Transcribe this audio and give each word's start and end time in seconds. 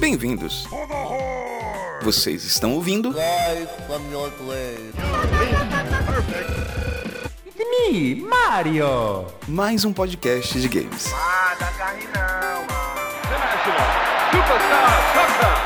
Bem-vindos. 0.00 0.66
Vocês 2.02 2.44
estão 2.44 2.74
ouvindo 2.74 3.12
grave. 3.12 3.66
Me, 7.58 8.14
Mario! 8.16 9.26
mais 9.48 9.84
um 9.84 9.92
podcast 9.92 10.60
de 10.60 10.68
games. 10.68 11.12
Ah, 11.12 11.56
dá 11.58 11.66
carne 11.72 12.04
não, 12.14 12.66
mano. 12.66 12.98
As 14.54 15.57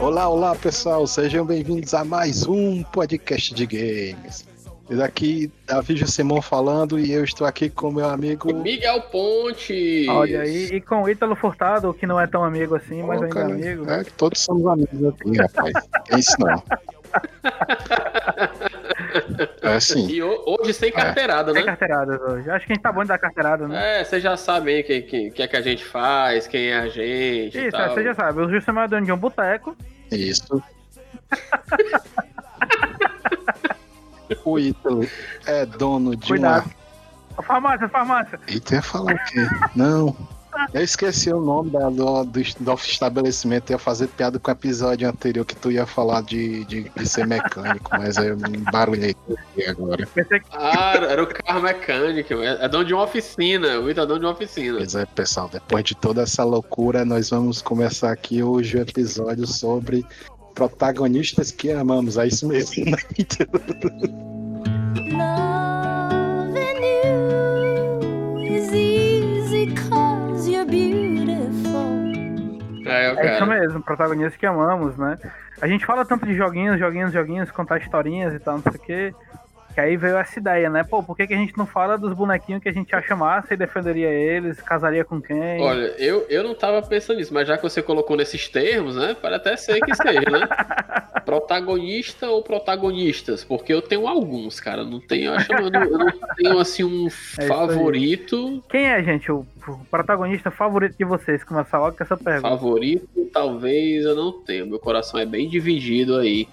Olá, 0.00 0.28
olá 0.28 0.56
pessoal, 0.56 1.06
sejam 1.06 1.46
bem-vindos 1.46 1.94
a 1.94 2.04
mais 2.04 2.44
um 2.44 2.82
podcast 2.82 3.54
de 3.54 3.66
games. 3.66 4.44
E 4.90 5.00
aqui, 5.00 5.52
Davi 5.64 6.04
Simão 6.08 6.42
falando 6.42 6.98
e 6.98 7.12
eu 7.12 7.22
estou 7.22 7.46
aqui 7.46 7.70
com 7.70 7.92
meu 7.92 8.08
amigo. 8.08 8.52
Miguel 8.52 9.02
Ponte. 9.02 10.06
Olha 10.08 10.40
aí, 10.40 10.70
e 10.72 10.80
com 10.80 11.02
o 11.02 11.08
Ítalo 11.08 11.36
Furtado, 11.36 11.94
que 11.94 12.04
não 12.04 12.20
é 12.20 12.26
tão 12.26 12.42
amigo 12.42 12.74
assim, 12.74 13.00
mas 13.02 13.20
Ô, 13.20 13.24
ainda 13.24 13.38
é 13.38 13.44
amigo. 13.44 13.88
É 13.88 14.02
que 14.02 14.12
todos 14.14 14.40
somos 14.40 14.66
amigos 14.66 15.04
aqui, 15.04 15.36
rapaz. 15.36 15.72
É 16.10 16.18
isso 16.18 16.34
não. 16.40 16.60
É 19.62 19.74
assim, 19.74 20.08
E 20.08 20.22
ho- 20.22 20.44
hoje 20.46 20.72
sem 20.74 20.90
carteirada, 20.92 21.52
Tem 21.52 21.62
né? 21.62 21.66
carteiradas 21.68 22.20
hoje. 22.20 22.50
Acho 22.50 22.66
que 22.66 22.72
a 22.72 22.74
gente 22.74 22.82
tá 22.82 22.92
bom 22.92 23.02
de 23.02 23.08
dar 23.08 23.18
carteirada, 23.18 23.66
né? 23.68 24.00
É, 24.00 24.04
vocês 24.04 24.22
já 24.22 24.36
sabem 24.36 24.80
o 24.80 24.84
que, 24.84 25.02
que, 25.02 25.30
que 25.30 25.42
é 25.42 25.46
que 25.48 25.56
a 25.56 25.62
gente 25.62 25.84
faz, 25.84 26.46
quem 26.46 26.68
é 26.68 26.76
a 26.78 26.88
gente. 26.88 27.58
Isso, 27.66 27.76
é, 27.76 27.88
você 27.88 28.02
já 28.04 28.14
sabe. 28.14 28.40
O 28.40 28.48
Justo 28.50 28.70
é 28.70 28.88
dono 28.88 29.04
de 29.06 29.12
um 29.12 29.16
boteco. 29.16 29.76
isso. 30.10 30.62
O 34.44 34.58
Ítalo 34.58 35.08
é 35.46 35.64
dono 35.64 36.14
de 36.14 36.28
Cuidado. 36.28 36.70
Farmácia, 37.42 37.88
farmácia. 37.88 38.38
uma. 38.38 38.56
Ítalo 38.56 38.74
ia 38.76 38.82
falar 38.82 39.14
o 39.14 39.18
quê? 39.26 39.46
Não. 39.74 40.16
Eu 40.74 40.82
esqueci 40.82 41.32
o 41.32 41.40
nome 41.40 41.70
da- 41.70 41.88
do, 41.90 42.24
do, 42.24 42.40
do 42.60 42.74
estabelecimento, 42.74 43.70
ia 43.70 43.78
fazer 43.78 44.08
piada 44.08 44.38
com 44.38 44.50
o 44.50 44.52
episódio 44.52 45.08
anterior 45.08 45.44
que 45.44 45.54
tu 45.56 45.70
ia 45.70 45.86
falar 45.86 46.22
de, 46.22 46.64
de, 46.64 46.90
de 46.94 47.08
ser 47.08 47.26
mecânico, 47.26 47.88
mas 47.92 48.16
eu 48.16 48.36
me 48.36 48.58
barulhei 48.70 49.14
agora. 49.68 50.06
Ah, 50.52 50.94
era 50.96 51.22
o 51.22 51.26
carro 51.26 51.62
mecânico. 51.62 52.34
É, 52.34 52.64
é 52.64 52.68
dono 52.68 52.84
de 52.84 52.94
uma 52.94 53.04
oficina. 53.04 53.78
O 53.80 53.90
Ito 53.90 54.00
é 54.00 54.06
dono 54.06 54.20
de 54.20 54.26
uma 54.26 54.32
oficina. 54.32 54.78
Pois 54.78 54.94
é, 54.94 55.06
pessoal, 55.06 55.48
depois 55.52 55.84
de 55.84 55.94
toda 55.94 56.22
essa 56.22 56.44
loucura, 56.44 57.04
nós 57.04 57.30
vamos 57.30 57.62
começar 57.62 58.10
aqui 58.12 58.42
hoje 58.42 58.76
o 58.76 58.80
episódio 58.80 59.46
sobre 59.46 60.04
protagonistas 60.54 61.50
que 61.52 61.70
amamos. 61.70 62.16
É 62.18 62.26
isso 62.26 62.46
mesmo, 62.48 62.84
né? 62.84 62.96
Loving 65.18 66.82
you 67.04 68.56
is 68.56 68.70
É, 72.90 73.12
o 73.12 73.18
É 73.18 73.34
isso 73.34 73.46
mesmo, 73.46 73.82
protagonistas 73.82 74.36
que 74.36 74.46
amamos, 74.46 74.96
né? 74.96 75.18
A 75.60 75.66
gente 75.66 75.84
fala 75.84 76.04
tanto 76.04 76.26
de 76.26 76.34
joguinhos, 76.34 76.78
joguinhos, 76.78 77.12
joguinhos, 77.12 77.50
contar 77.50 77.78
historinhas 77.78 78.34
e 78.34 78.38
tal, 78.38 78.54
não 78.54 78.62
sei 78.62 78.72
o 78.72 78.78
quê. 78.78 79.14
Que 79.78 79.82
aí 79.82 79.96
veio 79.96 80.16
essa 80.16 80.40
ideia, 80.40 80.68
né? 80.68 80.82
Pô, 80.82 81.04
por 81.04 81.16
que, 81.16 81.24
que 81.24 81.34
a 81.34 81.36
gente 81.36 81.56
não 81.56 81.64
fala 81.64 81.96
dos 81.96 82.12
bonequinhos 82.12 82.60
que 82.60 82.68
a 82.68 82.72
gente 82.72 82.92
acha 82.96 83.14
massa 83.14 83.54
e 83.54 83.56
defenderia 83.56 84.08
eles, 84.08 84.60
casaria 84.60 85.04
com 85.04 85.22
quem? 85.22 85.62
Olha, 85.62 85.94
eu, 85.98 86.26
eu 86.28 86.42
não 86.42 86.52
tava 86.52 86.82
pensando 86.82 87.18
nisso, 87.18 87.32
mas 87.32 87.46
já 87.46 87.56
que 87.56 87.62
você 87.62 87.80
colocou 87.80 88.16
nesses 88.16 88.48
termos, 88.48 88.96
né? 88.96 89.14
Pode 89.14 89.36
até 89.36 89.56
ser 89.56 89.78
que 89.78 89.94
seja, 89.94 90.28
né? 90.32 90.48
Protagonista 91.24 92.28
ou 92.28 92.42
protagonistas? 92.42 93.44
Porque 93.44 93.72
eu 93.72 93.80
tenho 93.80 94.08
alguns, 94.08 94.58
cara. 94.58 94.82
Não 94.82 94.98
tenho, 94.98 95.26
eu 95.26 95.34
acho, 95.34 95.52
eu 95.52 95.70
não, 95.70 95.84
eu 95.84 95.98
não 95.98 96.12
tenho 96.36 96.58
assim 96.58 96.82
um 96.82 97.06
aí. 97.38 97.46
favorito. 97.46 98.64
Quem 98.68 98.84
é, 98.84 99.00
gente, 99.00 99.30
o, 99.30 99.46
protagonista 99.88 100.50
favorito 100.50 100.98
de 100.98 101.04
vocês? 101.04 101.44
Começar 101.44 101.78
logo 101.78 101.96
com 101.96 102.02
essa 102.02 102.16
pergunta. 102.16 102.48
Favorito, 102.48 103.30
talvez 103.32 104.04
eu 104.04 104.16
não 104.16 104.32
tenho. 104.32 104.66
Meu 104.66 104.80
coração 104.80 105.20
é 105.20 105.24
bem 105.24 105.48
dividido 105.48 106.16
aí 106.16 106.48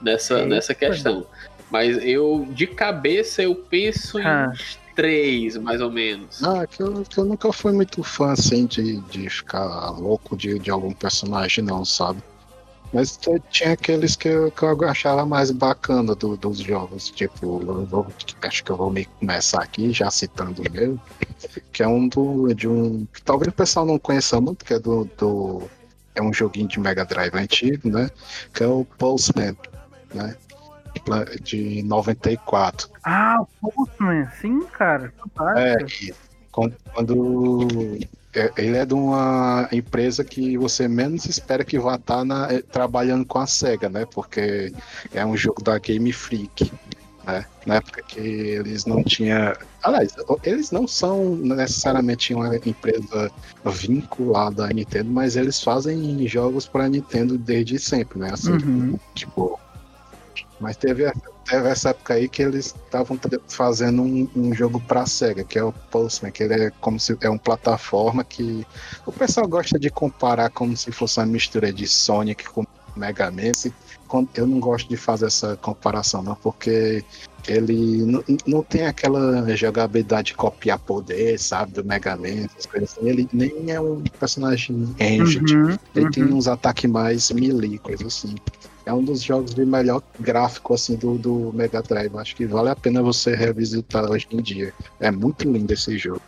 nessa, 0.00 0.34
Eita. 0.34 0.46
nessa 0.46 0.74
questão. 0.74 1.26
Mas 1.70 1.98
eu, 2.02 2.46
de 2.50 2.66
cabeça, 2.66 3.42
eu 3.42 3.54
penso 3.54 4.18
em 4.18 4.24
Ah. 4.24 4.50
uns 4.52 4.78
três, 4.96 5.56
mais 5.56 5.80
ou 5.80 5.90
menos. 5.92 6.42
Ah, 6.42 6.66
que 6.66 6.82
eu, 6.82 7.02
que 7.04 7.18
eu 7.18 7.24
nunca 7.24 7.52
fui 7.52 7.72
muito 7.72 8.02
fã, 8.02 8.32
assim, 8.32 8.66
de, 8.66 8.96
de 9.02 9.28
ficar 9.28 9.90
louco 9.90 10.36
de, 10.36 10.58
de 10.58 10.70
algum 10.70 10.92
personagem, 10.92 11.62
não, 11.62 11.84
sabe? 11.84 12.20
Mas 12.90 13.20
tinha 13.50 13.72
aqueles 13.74 14.16
que 14.16 14.28
eu, 14.28 14.50
que 14.50 14.62
eu 14.62 14.88
achava 14.88 15.26
mais 15.26 15.50
bacana 15.50 16.14
do- 16.14 16.38
dos 16.38 16.58
jogos. 16.58 17.10
Tipo, 17.10 17.60
eu 17.62 17.84
vou- 17.84 18.06
acho 18.40 18.64
que 18.64 18.70
eu 18.70 18.76
vou 18.78 18.90
me 18.90 19.04
começar 19.04 19.62
aqui, 19.62 19.92
já 19.92 20.10
citando 20.10 20.62
o 20.62 20.72
meu, 20.72 20.98
que 21.70 21.82
é 21.82 21.86
um 21.86 22.08
do, 22.08 22.54
de 22.54 22.66
um. 22.66 23.06
que 23.12 23.20
talvez 23.20 23.48
o 23.48 23.54
pessoal 23.54 23.84
não 23.84 23.98
conheça 23.98 24.40
muito, 24.40 24.64
que 24.64 24.72
é 24.72 24.78
do. 24.78 25.04
do 25.18 25.62
é 26.14 26.22
um 26.22 26.32
joguinho 26.32 26.66
de 26.66 26.80
Mega 26.80 27.04
Drive 27.04 27.34
antigo, 27.34 27.90
né? 27.90 28.10
Que 28.54 28.64
é 28.64 28.66
o 28.66 28.84
Postman, 28.96 29.54
né? 30.14 30.34
Pla- 31.08 31.24
De 31.42 31.82
94. 31.82 32.88
Ah, 33.04 33.36
o 33.60 33.70
Postman, 33.70 34.28
sim, 34.40 34.60
cara. 34.72 35.12
É, 35.56 35.78
Fantástico. 35.78 36.14
e 36.68 36.72
quando, 36.92 37.98
é, 38.34 38.50
ele 38.56 38.76
é 38.76 38.84
de 38.86 38.94
uma 38.94 39.68
empresa 39.72 40.22
que 40.24 40.56
você 40.58 40.86
menos 40.88 41.24
espera 41.26 41.64
que 41.64 41.78
vá 41.78 41.94
estar 41.96 42.24
na- 42.24 42.52
eh, 42.52 42.62
trabalhando 42.62 43.24
com 43.24 43.38
a 43.38 43.46
SEGA, 43.46 43.88
né? 43.88 44.06
Porque 44.12 44.72
é 45.14 45.24
um 45.24 45.36
jogo 45.36 45.62
da 45.62 45.78
Game 45.78 46.12
Freak, 46.12 46.72
né? 47.24 47.44
Na 47.66 47.76
época 47.76 48.02
que 48.02 48.20
eles 48.20 48.84
não 48.86 49.02
tinham. 49.04 49.52
Aliás, 49.82 50.14
eles 50.42 50.70
não 50.70 50.86
são 50.88 51.36
necessariamente 51.36 52.34
uma 52.34 52.56
empresa 52.56 53.30
vinculada 53.64 54.64
à 54.66 54.68
Nintendo, 54.68 55.10
mas 55.10 55.36
eles 55.36 55.62
fazem 55.62 56.26
jogos 56.26 56.66
para 56.66 56.88
Nintendo 56.88 57.38
desde 57.38 57.78
sempre, 57.78 58.18
né? 58.18 58.30
Assim, 58.32 58.52
Uhum. 58.52 58.98
Tipo. 59.14 59.58
Mas 60.60 60.76
teve, 60.76 61.10
teve 61.44 61.68
essa 61.68 61.90
época 61.90 62.14
aí 62.14 62.28
que 62.28 62.42
eles 62.42 62.74
estavam 62.84 63.18
fazendo 63.48 64.02
um, 64.02 64.28
um 64.34 64.54
jogo 64.54 64.80
pra 64.80 65.06
SEGA, 65.06 65.44
que 65.44 65.58
é 65.58 65.62
o 65.62 65.72
Postman, 65.72 66.32
que 66.32 66.42
ele 66.42 66.54
é 66.54 66.70
como 66.80 66.98
se 66.98 67.16
é 67.20 67.28
uma 67.28 67.38
plataforma 67.38 68.24
que 68.24 68.66
o 69.06 69.12
pessoal 69.12 69.46
gosta 69.46 69.78
de 69.78 69.90
comparar 69.90 70.50
como 70.50 70.76
se 70.76 70.90
fosse 70.90 71.20
uma 71.20 71.26
mistura 71.26 71.72
de 71.72 71.86
Sonic 71.86 72.44
com 72.48 72.64
Mega 72.96 73.30
Man. 73.30 73.52
Eu 74.34 74.46
não 74.46 74.58
gosto 74.58 74.88
de 74.88 74.96
fazer 74.96 75.26
essa 75.26 75.56
comparação, 75.56 76.22
não, 76.22 76.34
porque 76.34 77.04
ele 77.46 78.04
não, 78.04 78.24
não 78.46 78.62
tem 78.62 78.86
aquela 78.86 79.54
jogabilidade 79.54 80.28
de 80.28 80.34
copiar 80.34 80.78
poder, 80.78 81.38
sabe, 81.38 81.72
do 81.72 81.84
Mega 81.84 82.16
Man, 82.16 82.46
essas 82.46 82.66
coisas 82.66 82.90
assim. 82.96 83.08
Ele 83.08 83.28
nem 83.32 83.70
é 83.70 83.80
um 83.80 84.02
personagem 84.18 84.94
engine, 84.98 85.54
Uhum, 85.54 85.78
ele 85.94 86.10
tem 86.10 86.24
uhum. 86.24 86.36
uns 86.36 86.48
ataques 86.48 86.90
mais 86.90 87.30
melee, 87.30 87.78
coisa 87.78 88.06
assim. 88.06 88.34
É 88.88 88.92
um 88.94 89.04
dos 89.04 89.22
jogos 89.22 89.54
de 89.54 89.66
melhor 89.66 90.00
gráfico 90.18 90.72
assim 90.72 90.96
do, 90.96 91.18
do 91.18 91.52
Mega 91.52 91.82
Drive. 91.82 92.16
Acho 92.16 92.34
que 92.34 92.46
vale 92.46 92.70
a 92.70 92.74
pena 92.74 93.02
você 93.02 93.34
revisitar 93.36 94.10
hoje 94.10 94.26
em 94.30 94.40
dia. 94.40 94.72
É 94.98 95.10
muito 95.10 95.46
lindo 95.46 95.70
esse 95.74 95.98
jogo. 95.98 96.22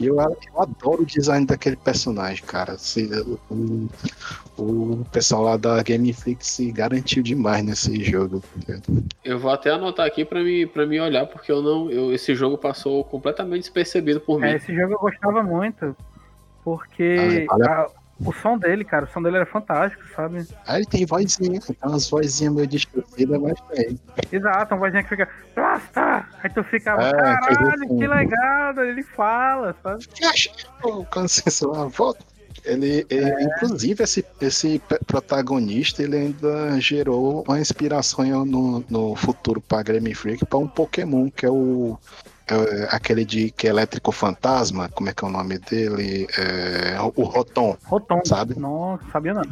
E 0.00 0.06
eu, 0.06 0.16
eu 0.16 0.62
adoro 0.62 1.02
o 1.02 1.06
design 1.06 1.44
daquele 1.44 1.76
personagem, 1.76 2.42
cara. 2.42 2.78
Se, 2.78 3.06
o, 3.50 3.88
o 4.56 5.04
pessoal 5.12 5.42
lá 5.42 5.56
da 5.58 5.82
Game 5.82 6.10
Freak 6.14 6.44
se 6.46 6.72
garantiu 6.72 7.22
demais 7.22 7.62
nesse 7.62 8.02
jogo. 8.02 8.42
Eu 9.22 9.38
vou 9.38 9.50
até 9.50 9.70
anotar 9.70 10.06
aqui 10.06 10.24
pra 10.24 10.42
me, 10.42 10.66
pra 10.66 10.86
me 10.86 10.98
olhar, 10.98 11.26
porque 11.26 11.52
eu 11.52 11.60
não. 11.60 11.90
Eu, 11.90 12.14
esse 12.14 12.34
jogo 12.34 12.56
passou 12.56 13.04
completamente 13.04 13.64
despercebido 13.64 14.20
por 14.22 14.40
mim. 14.40 14.46
É, 14.46 14.56
esse 14.56 14.74
jogo 14.74 14.94
eu 14.94 14.98
gostava 14.98 15.42
muito. 15.42 15.94
Porque 16.64 17.46
Ah, 17.50 17.54
olha- 17.54 17.66
a- 17.66 17.90
o 18.24 18.32
som 18.32 18.56
dele, 18.58 18.84
cara, 18.84 19.04
o 19.04 19.08
som 19.08 19.22
dele 19.22 19.36
era 19.36 19.46
fantástico, 19.46 20.02
sabe? 20.14 20.46
Aí 20.66 20.78
ele 20.78 20.86
tem 20.86 21.04
vozinha, 21.06 21.60
tem 21.60 21.76
umas 21.84 22.08
vozinhas 22.08 22.54
meio 22.54 22.66
distorcidas, 22.66 23.40
mas 23.40 23.60
tem. 23.72 23.98
Exato, 24.32 24.74
uma 24.74 24.80
vozinha 24.80 25.02
que 25.02 25.08
fica. 25.10 25.28
Blasta! 25.54 26.26
Aí 26.42 26.50
tu 26.50 26.64
ficava, 26.64 27.02
É, 27.02 27.10
coisa 27.12 27.40
caralho, 27.40 27.88
que 27.98 28.06
legal, 28.06 28.78
ele 28.84 29.02
fala, 29.02 29.76
sabe? 29.82 30.04
Licença, 31.16 31.66
lá, 31.68 31.84
volta. 31.86 32.24
Ele, 32.64 33.06
ele- 33.10 33.42
inclusive, 33.44 34.02
esse, 34.02 34.24
esse 34.40 34.82
protagonista, 35.06 36.02
ele 36.02 36.16
ainda 36.16 36.80
gerou 36.80 37.44
uma 37.46 37.60
inspiração 37.60 38.44
no, 38.44 38.84
no 38.88 39.14
futuro 39.14 39.60
para 39.60 39.84
Game 39.84 40.12
Freak 40.14 40.44
para 40.46 40.58
um 40.58 40.66
Pokémon, 40.66 41.30
que 41.30 41.46
é 41.46 41.50
o 41.50 41.96
é, 41.96 42.35
aquele 42.90 43.24
de 43.24 43.50
que 43.50 43.66
é 43.66 43.70
elétrico 43.70 44.12
fantasma, 44.12 44.88
como 44.90 45.08
é 45.08 45.12
que 45.12 45.24
é 45.24 45.28
o 45.28 45.30
nome 45.30 45.58
dele? 45.58 46.26
É, 46.38 46.96
o 47.00 47.22
Rotom, 47.22 47.76
Rotom. 47.84 48.20
Sabe? 48.24 48.58
Não, 48.58 48.98
sabia 49.10 49.34
não. 49.34 49.42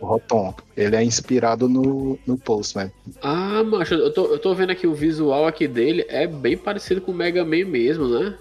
o 0.00 0.06
Rotom. 0.06 0.54
Ele 0.76 0.94
é 0.96 1.02
inspirado 1.02 1.68
no, 1.68 2.18
no 2.26 2.36
Postman. 2.36 2.92
Ah, 3.22 3.62
macho, 3.64 3.94
eu 3.94 4.12
tô, 4.12 4.26
eu 4.26 4.38
tô 4.38 4.54
vendo 4.54 4.70
aqui 4.70 4.86
o 4.86 4.94
visual 4.94 5.46
aqui 5.46 5.66
dele, 5.66 6.04
é 6.08 6.26
bem 6.26 6.56
parecido 6.56 7.00
com 7.00 7.12
o 7.12 7.14
Mega 7.14 7.44
Man 7.44 7.64
mesmo, 7.66 8.08
né? 8.08 8.34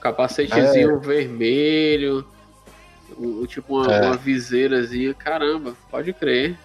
Capacetezinho 0.00 0.98
vermelho, 1.00 2.24
o, 3.16 3.42
o 3.42 3.46
tipo 3.46 3.76
uma, 3.80 3.92
É. 3.92 4.06
uma 4.06 4.16
viseirazinha, 4.16 5.12
caramba, 5.14 5.74
pode 5.90 6.12
crer. 6.12 6.56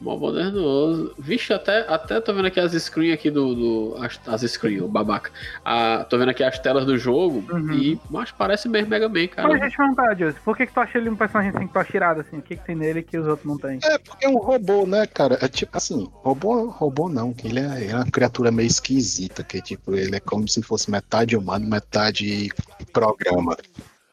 Mó 0.00 0.16
modernoso. 0.16 1.12
Vixe, 1.18 1.52
até, 1.52 1.80
até 1.88 2.20
tô 2.20 2.32
vendo 2.32 2.46
aqui 2.46 2.60
as 2.60 2.72
screens 2.72 3.14
aqui 3.14 3.30
do. 3.30 3.54
do 3.54 3.96
as, 3.98 4.20
as 4.26 4.42
screens, 4.42 4.82
o 4.82 4.88
babaca. 4.88 5.30
Ah, 5.64 6.06
tô 6.08 6.16
vendo 6.18 6.30
aqui 6.30 6.42
as 6.44 6.58
telas 6.58 6.86
do 6.86 6.96
jogo 6.96 7.44
Uhum. 7.50 7.72
e 7.72 8.00
mas 8.08 8.30
parece 8.30 8.68
mesmo 8.68 8.88
Mega 8.88 9.08
Man, 9.08 9.26
cara. 9.26 9.48
Mas 9.48 9.60
deixa 9.60 9.74
eu 9.74 9.86
perguntar, 9.86 10.16
Joseph, 10.16 10.42
por 10.44 10.56
que, 10.56 10.66
que 10.66 10.72
tu 10.72 10.80
acha 10.80 10.98
ele 10.98 11.10
um 11.10 11.16
personagem 11.16 11.52
assim 11.54 11.66
que 11.66 11.72
tu 11.72 11.78
acha 11.78 11.90
tirado 11.90 12.20
assim? 12.20 12.38
O 12.38 12.42
que, 12.42 12.56
que 12.56 12.64
tem 12.64 12.76
nele 12.76 13.02
que 13.02 13.18
os 13.18 13.26
outros 13.26 13.46
não 13.46 13.58
têm? 13.58 13.80
É, 13.82 13.98
porque 13.98 14.24
é 14.24 14.28
um 14.28 14.38
robô, 14.38 14.86
né, 14.86 15.06
cara? 15.06 15.38
É 15.40 15.48
tipo 15.48 15.76
assim, 15.76 16.08
robô, 16.12 16.68
robô 16.68 17.08
não, 17.08 17.32
que 17.32 17.48
ele 17.48 17.60
é, 17.60 17.80
ele 17.82 17.92
é 17.92 17.96
uma 17.96 18.10
criatura 18.10 18.50
meio 18.52 18.66
esquisita, 18.66 19.42
que 19.42 19.60
tipo, 19.60 19.94
ele 19.94 20.16
é 20.16 20.20
como 20.20 20.46
se 20.46 20.62
fosse 20.62 20.90
metade 20.90 21.36
humano, 21.36 21.66
metade 21.66 22.50
programa. 22.92 23.56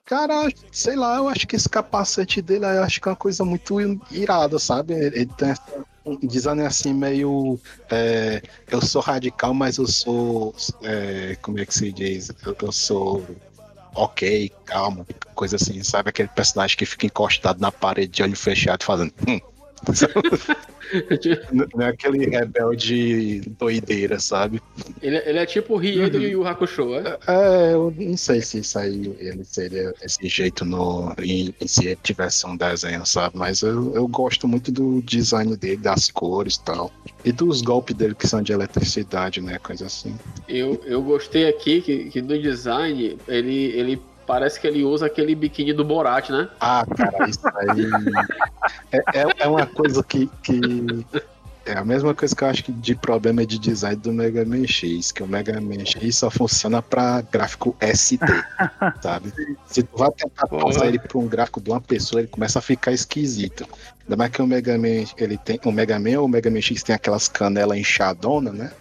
Cara, 0.06 0.48
sei 0.72 0.96
lá, 0.96 1.18
eu 1.18 1.28
acho 1.28 1.48
que 1.48 1.56
esse 1.56 1.68
capacete 1.68 2.40
dele, 2.40 2.64
eu 2.64 2.84
acho 2.84 3.02
que 3.02 3.08
é 3.08 3.12
uma 3.12 3.16
coisa 3.16 3.44
muito 3.44 3.82
irada, 4.12 4.60
sabe? 4.60 4.94
Ele 4.94 5.26
tem 5.26 5.54
um 6.06 6.16
design 6.28 6.62
assim 6.62 6.94
meio. 6.94 7.60
é, 7.90 8.40
eu 8.70 8.80
sou 8.82 9.02
radical, 9.02 9.52
mas 9.54 9.78
eu 9.78 9.88
sou. 9.88 10.56
é, 10.84 11.36
como 11.42 11.60
é 11.60 11.66
que 11.66 11.74
se 11.74 11.92
diz? 11.92 12.32
Eu, 12.46 12.56
eu 12.62 12.72
sou. 12.72 13.26
Ok, 13.96 14.52
calmo, 14.66 15.08
coisa 15.34 15.56
assim, 15.56 15.82
sabe? 15.82 16.10
Aquele 16.10 16.28
personagem 16.28 16.78
que 16.78 16.86
fica 16.86 17.06
encostado 17.06 17.60
na 17.60 17.72
parede 17.72 18.12
de 18.12 18.24
olho 18.24 18.36
fechado 18.36 18.84
fazendo. 18.84 19.14
Hum. 19.28 19.40
Não 21.74 21.82
é 21.86 21.90
aquele 21.90 22.26
rebelde 22.26 23.42
doideira, 23.60 24.20
sabe? 24.20 24.62
ele, 25.02 25.18
ele 25.26 25.40
é 25.40 25.46
tipo 25.46 25.74
o 25.74 25.78
Rie 25.78 26.10
do 26.10 26.18
Uhum. 26.18 26.24
Yu 26.24 26.30
Yu 26.30 26.48
Hakusho, 26.48 26.96
é? 26.96 27.18
É, 27.28 27.74
eu 27.74 27.94
não 27.98 28.18
sei 28.18 28.42
se 28.42 28.60
isso 28.60 28.78
aí 28.78 29.16
ele 29.20 29.44
seria 29.44 29.92
desse 30.02 30.28
jeito 30.28 30.64
no, 30.64 31.14
em, 31.20 31.54
se 31.66 31.86
ele 31.88 31.98
tivesse 32.04 32.46
um 32.46 32.56
desenho, 32.56 33.06
sabe? 33.06 33.38
Mas 33.38 33.62
eu, 33.62 33.94
eu 33.96 34.08
gosto 34.08 34.48
muito 34.48 34.72
do 34.72 35.02
design 35.02 35.56
dele, 35.58 35.78
das 35.78 36.10
cores 36.12 36.56
e 36.56 36.64
tal. 36.64 36.92
E 37.24 37.32
dos 37.32 37.62
golpes 37.62 37.96
dele 37.96 38.16
que 38.16 38.28
são 38.28 38.42
de 38.42 38.54
eletricidade, 38.54 39.42
né? 39.42 39.58
Coisa 39.60 39.86
assim. 39.88 40.16
Eu, 40.48 40.82
eu 40.86 41.02
gostei 41.02 41.48
aqui 41.48 41.82
que, 41.82 42.06
que 42.10 42.22
no 42.22 42.40
design 42.40 43.18
ele, 43.28 43.66
ele 43.76 44.02
parece 44.26 44.60
que 44.60 44.68
ele 44.68 44.84
usa 44.84 45.06
aquele 45.06 45.36
biquíni 45.36 45.74
do 45.74 45.84
Borat, 45.84 46.30
né? 46.30 46.50
Ah, 46.60 46.86
cara, 46.96 47.30
isso 47.30 47.48
aí. 47.48 47.90
é, 48.92 48.98
é, 48.98 49.26
é 49.40 49.48
uma 49.48 49.66
coisa 49.66 50.04
que, 50.04 50.30
que. 50.44 51.06
É 51.66 51.74
a 51.74 51.84
mesma 51.84 52.14
coisa 52.14 52.36
que 52.36 52.44
eu 52.44 52.48
acho 52.48 52.64
que 52.64 52.72
de 52.72 52.94
problema 52.94 53.44
de 53.44 53.58
design 53.58 53.96
do 53.96 54.14
Mega 54.14 54.46
Man 54.46 54.68
X, 54.68 55.12
que 55.12 55.24
o 55.24 55.28
Mega 55.28 55.60
Man 55.60 55.84
X 55.84 56.18
só 56.18 56.30
funciona 56.30 56.80
pra 56.80 57.22
gráfico 57.22 57.76
ST, 57.82 58.20
sabe? 59.02 59.34
Se 59.66 59.82
tu 59.82 59.98
vai 59.98 60.12
tentar 60.12 60.48
passar 60.48 60.86
ele 60.86 61.00
pra 61.00 61.18
um 61.18 61.28
gráfico 61.28 61.60
de 61.60 61.72
uma 61.72 61.82
pessoa, 61.82 62.22
ele 62.22 62.28
começa 62.28 62.60
a 62.60 62.62
ficar 62.62 62.92
esquisito. 62.92 63.66
Ainda 64.04 64.16
mais 64.16 64.30
que 64.30 64.44
o 64.44 64.46
Mega 64.46 64.78
Man, 64.78 65.06
ele 65.18 65.38
tem. 65.40 65.60
O 65.66 65.72
Mega 65.72 65.98
Man 65.98 66.20
ou 66.20 66.26
o 66.26 66.30
Mega 66.30 66.52
Man 66.52 66.62
X 66.62 66.84
tem 66.84 66.94
aquelas 66.94 67.28
canelas 67.28 67.80
inchadonas, 67.80 68.54
né? 68.54 68.72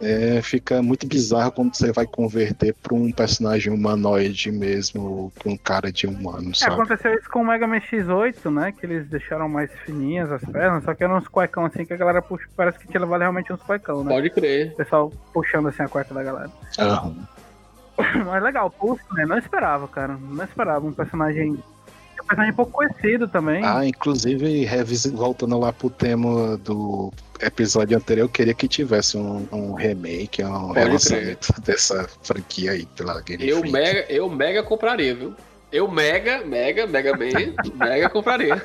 É, 0.00 0.40
fica 0.42 0.82
muito 0.82 1.06
bizarro 1.06 1.52
quando 1.52 1.74
você 1.74 1.92
vai 1.92 2.06
converter 2.06 2.74
pra 2.74 2.94
um 2.94 3.10
personagem 3.12 3.72
humanoide 3.72 4.50
mesmo, 4.50 5.32
com 5.42 5.56
cara 5.56 5.92
de 5.92 6.06
humano, 6.06 6.52
É, 6.60 6.66
aconteceu 6.66 7.14
isso 7.14 7.28
com 7.30 7.40
o 7.40 7.46
Mega 7.46 7.66
Man 7.66 7.80
X8, 7.80 8.50
né? 8.52 8.72
Que 8.72 8.86
eles 8.86 9.08
deixaram 9.08 9.48
mais 9.48 9.70
fininhas 9.84 10.30
as 10.30 10.44
pernas, 10.44 10.84
só 10.84 10.94
que 10.94 11.04
eram 11.04 11.16
uns 11.16 11.28
cuecão 11.28 11.64
assim 11.64 11.84
que 11.84 11.92
a 11.92 11.96
galera 11.96 12.20
puxa, 12.20 12.46
parece 12.56 12.78
que 12.78 12.88
tinha 12.88 13.00
levado 13.00 13.20
realmente 13.20 13.52
uns 13.52 13.62
cuecão, 13.62 14.04
né? 14.04 14.10
Pode 14.10 14.30
crer. 14.30 14.72
O 14.72 14.76
pessoal 14.76 15.12
puxando 15.32 15.68
assim 15.68 15.82
a 15.82 15.88
cueca 15.88 16.12
da 16.14 16.22
galera. 16.22 16.50
Aham. 16.78 17.14
Mas 18.26 18.42
legal, 18.42 18.70
Pulse, 18.70 19.02
né? 19.12 19.26
Não 19.26 19.38
esperava, 19.38 19.86
cara. 19.88 20.16
Não 20.20 20.44
esperava 20.44 20.86
um 20.86 20.92
personagem. 20.92 21.52
Um 21.52 22.26
personagem 22.26 22.54
pouco 22.54 22.72
conhecido 22.72 23.26
também. 23.28 23.64
Ah, 23.64 23.84
inclusive, 23.84 24.66
voltando 25.12 25.58
lá 25.58 25.72
pro 25.72 25.90
tema 25.90 26.56
do 26.58 27.12
episódio 27.40 27.96
anterior, 27.96 28.24
eu 28.24 28.28
queria 28.28 28.54
que 28.54 28.68
tivesse 28.68 29.16
um, 29.16 29.46
um 29.50 29.74
remake, 29.74 30.42
um 30.42 30.68
Pode 30.68 30.78
relançamento 30.80 31.60
dessa 31.62 32.08
franquia 32.22 32.72
aí 32.72 32.86
pela 32.96 33.20
Game 33.20 33.46
Eu 33.46 33.58
Freak. 33.60 33.72
mega, 33.72 34.06
eu 34.08 34.28
mega 34.28 34.62
compraria, 34.62 35.14
viu? 35.14 35.34
Eu 35.72 35.88
mega, 35.88 36.44
mega, 36.44 36.86
Mega 36.86 37.12
Man, 37.12 37.54
mega 37.78 38.08
compraria. 38.10 38.60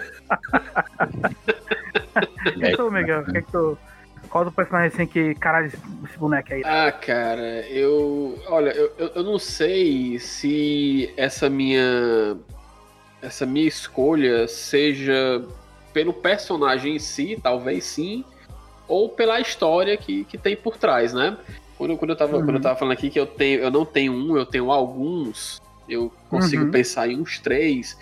E 2.58 2.76
tu, 2.76 2.92
Miguel? 2.92 3.22
O 3.22 3.26
que 3.26 3.38
é 3.38 3.42
que 3.42 3.52
tu. 3.52 3.78
Qual 4.30 4.44
do 4.44 4.52
personagem 4.52 4.88
assim 4.88 5.06
que. 5.06 5.36
Caralho, 5.36 5.68
esse 5.68 6.18
boneco 6.18 6.54
aí? 6.54 6.64
Ah, 6.66 6.92
cara, 6.92 7.62
eu. 7.70 8.40
Olha, 8.48 8.72
eu, 8.72 8.92
eu, 8.98 9.12
eu 9.16 9.24
não 9.24 9.38
sei 9.38 10.20
se 10.20 11.14
essa 11.16 11.50
minha. 11.50 12.38
Essa 13.22 13.46
minha 13.46 13.68
escolha 13.68 14.48
seja 14.48 15.44
pelo 15.94 16.14
personagem 16.14 16.96
em 16.96 17.00
si, 17.00 17.40
talvez 17.42 17.86
sim, 17.86 18.26
ou 18.88 19.10
pela 19.10 19.40
história 19.40 19.96
que, 19.98 20.24
que 20.26 20.38
tem 20.38 20.56
por 20.56 20.78
trás, 20.78 21.14
né? 21.14 21.38
Quando, 21.78 21.98
quando, 21.98 22.12
eu 22.12 22.16
tava, 22.16 22.38
Uhum. 22.38 22.46
quando 22.46 22.56
eu 22.56 22.62
tava 22.62 22.78
falando 22.80 22.94
aqui 22.94 23.10
que 23.10 23.20
eu, 23.20 23.26
tenho, 23.26 23.60
eu 23.62 23.72
não 23.72 23.86
tenho 23.86 24.14
um, 24.14 24.38
eu 24.38 24.46
tenho 24.46 24.72
alguns, 24.72 25.62
eu 25.90 26.12
consigo 26.30 26.66
Uhum. 26.66 26.72
pensar 26.72 27.10
em 27.10 27.20
uns 27.20 27.40
três. 27.40 27.98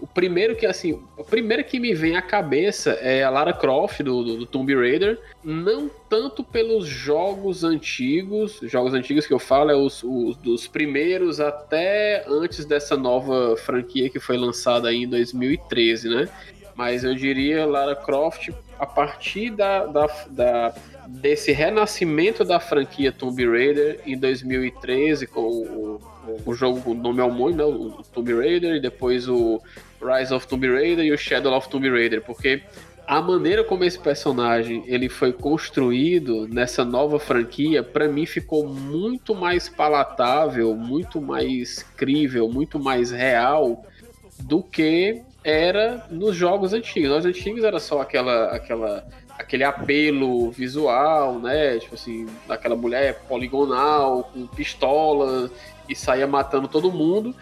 O 0.00 0.06
primeiro 0.06 0.54
que, 0.54 0.64
assim, 0.64 1.02
o 1.16 1.24
primeiro 1.24 1.64
que 1.64 1.80
me 1.80 1.92
vem 1.92 2.16
à 2.16 2.22
cabeça 2.22 2.90
é 3.02 3.24
a 3.24 3.30
Lara 3.30 3.52
Croft 3.52 4.00
do, 4.00 4.22
do, 4.22 4.36
do 4.38 4.46
Tomb 4.46 4.72
Raider. 4.72 5.18
Não 5.42 5.90
tanto 6.08 6.44
pelos 6.44 6.86
jogos 6.86 7.64
antigos, 7.64 8.60
jogos 8.62 8.94
antigos 8.94 9.26
que 9.26 9.32
eu 9.34 9.40
falo 9.40 9.72
é 9.72 9.76
os, 9.76 10.02
os 10.04 10.36
dos 10.36 10.68
primeiros 10.68 11.40
até 11.40 12.24
antes 12.28 12.64
dessa 12.64 12.96
nova 12.96 13.56
franquia 13.56 14.08
que 14.08 14.20
foi 14.20 14.36
lançada 14.36 14.88
aí 14.88 15.02
em 15.02 15.08
2013, 15.08 16.08
né? 16.08 16.28
Mas 16.76 17.02
eu 17.02 17.12
diria 17.12 17.66
Lara 17.66 17.96
Croft 17.96 18.50
a 18.78 18.86
partir 18.86 19.50
da, 19.50 19.86
da, 19.86 20.06
da- 20.30 20.74
desse 21.08 21.52
renascimento 21.52 22.44
da 22.44 22.60
franquia 22.60 23.10
Tomb 23.10 23.44
Raider 23.46 24.00
em 24.06 24.16
2013 24.16 25.26
com 25.26 25.40
o, 25.40 26.00
o 26.44 26.54
jogo 26.54 26.80
com 26.80 26.90
o 26.90 26.94
nome 26.94 27.20
homônimo, 27.20 27.56
né, 27.58 27.64
o 27.64 28.02
Tomb 28.12 28.34
Raider, 28.34 28.76
e 28.76 28.80
depois 28.80 29.28
o 29.28 29.60
Rise 30.02 30.32
of 30.34 30.46
Tomb 30.46 30.68
Raider 30.68 31.04
e 31.04 31.12
o 31.12 31.18
Shadow 31.18 31.52
of 31.56 31.68
Tomb 31.68 31.88
Raider, 31.90 32.22
porque 32.22 32.62
a 33.06 33.22
maneira 33.22 33.64
como 33.64 33.84
esse 33.84 33.98
personagem 33.98 34.84
ele 34.86 35.08
foi 35.08 35.32
construído 35.32 36.46
nessa 36.46 36.84
nova 36.84 37.18
franquia, 37.18 37.82
pra 37.82 38.06
mim 38.06 38.26
ficou 38.26 38.68
muito 38.68 39.34
mais 39.34 39.66
palatável, 39.68 40.74
muito 40.76 41.18
mais 41.20 41.82
crível, 41.96 42.48
muito 42.50 42.78
mais 42.78 43.10
real 43.10 43.82
do 44.40 44.62
que 44.62 45.22
era 45.42 46.06
nos 46.10 46.36
jogos 46.36 46.72
antigos. 46.72 47.10
Nos 47.10 47.24
antigos 47.24 47.64
era 47.64 47.78
só 47.78 48.00
aquela 48.00 48.46
aquela 48.54 49.04
aquele 49.38 49.64
apelo 49.64 50.50
visual, 50.50 51.38
né? 51.38 51.78
Tipo 51.78 51.94
assim, 51.94 52.26
daquela 52.46 52.74
mulher 52.74 53.20
poligonal 53.28 54.24
com 54.32 54.46
pistola 54.48 55.50
e 55.88 55.94
saía 55.94 56.26
matando 56.26 56.66
todo 56.66 56.90
mundo. 56.90 57.34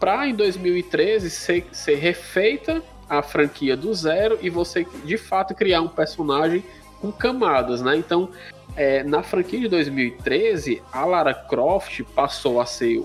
Pra 0.00 0.26
em 0.26 0.34
2013 0.34 1.30
ser, 1.30 1.66
ser 1.72 1.94
refeita 1.94 2.82
a 3.08 3.22
franquia 3.22 3.76
do 3.76 3.94
zero 3.94 4.38
e 4.42 4.50
você 4.50 4.86
de 5.04 5.16
fato 5.16 5.54
criar 5.54 5.80
um 5.80 5.88
personagem 5.88 6.64
com 7.00 7.12
camadas, 7.12 7.80
né? 7.82 7.96
Então, 7.96 8.30
é, 8.76 9.04
na 9.04 9.22
franquia 9.22 9.60
de 9.60 9.68
2013, 9.68 10.82
a 10.92 11.04
Lara 11.04 11.34
Croft 11.34 12.02
passou 12.14 12.60
a 12.60 12.66
ser. 12.66 13.02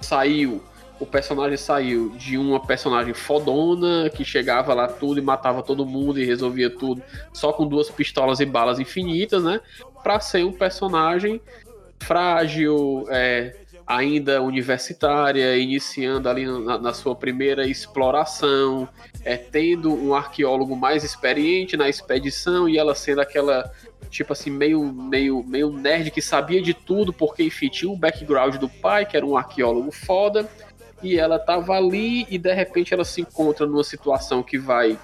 saiu. 0.00 0.62
O 1.00 1.06
personagem 1.06 1.56
saiu 1.56 2.10
de 2.10 2.36
uma 2.36 2.60
personagem 2.60 3.14
fodona 3.14 4.10
que 4.10 4.24
chegava 4.24 4.74
lá 4.74 4.88
tudo 4.88 5.20
e 5.20 5.22
matava 5.22 5.62
todo 5.62 5.86
mundo 5.86 6.18
e 6.18 6.24
resolvia 6.24 6.68
tudo 6.68 7.02
só 7.32 7.52
com 7.52 7.66
duas 7.66 7.88
pistolas 7.88 8.40
e 8.40 8.46
balas 8.46 8.80
infinitas, 8.80 9.44
né? 9.44 9.60
Pra 10.02 10.18
ser 10.18 10.44
um 10.44 10.52
personagem 10.52 11.40
frágil, 12.00 13.04
é, 13.10 13.54
ainda 13.88 14.42
universitária, 14.42 15.56
iniciando 15.56 16.28
ali 16.28 16.44
na, 16.44 16.78
na 16.78 16.92
sua 16.92 17.16
primeira 17.16 17.66
exploração, 17.66 18.86
é, 19.24 19.38
tendo 19.38 19.94
um 19.94 20.14
arqueólogo 20.14 20.76
mais 20.76 21.02
experiente 21.02 21.74
na 21.74 21.88
expedição 21.88 22.68
e 22.68 22.76
ela 22.76 22.94
sendo 22.94 23.22
aquela 23.22 23.72
tipo 24.10 24.32
assim 24.32 24.50
meio 24.50 24.84
meio 24.92 25.42
meio 25.42 25.70
nerd 25.70 26.10
que 26.10 26.22
sabia 26.22 26.62
de 26.62 26.72
tudo 26.72 27.12
porque 27.12 27.42
enfim 27.42 27.68
tinha 27.68 27.90
um 27.90 27.98
background 27.98 28.56
do 28.56 28.68
pai 28.68 29.04
que 29.04 29.16
era 29.16 29.26
um 29.26 29.36
arqueólogo 29.36 29.90
foda 29.90 30.48
e 31.02 31.18
ela 31.18 31.38
tava 31.38 31.74
ali 31.74 32.26
e 32.30 32.38
de 32.38 32.52
repente 32.52 32.92
ela 32.94 33.04
se 33.04 33.20
encontra 33.20 33.66
numa 33.66 33.84
situação 33.84 34.42
que 34.42 34.58
vai 34.58 34.98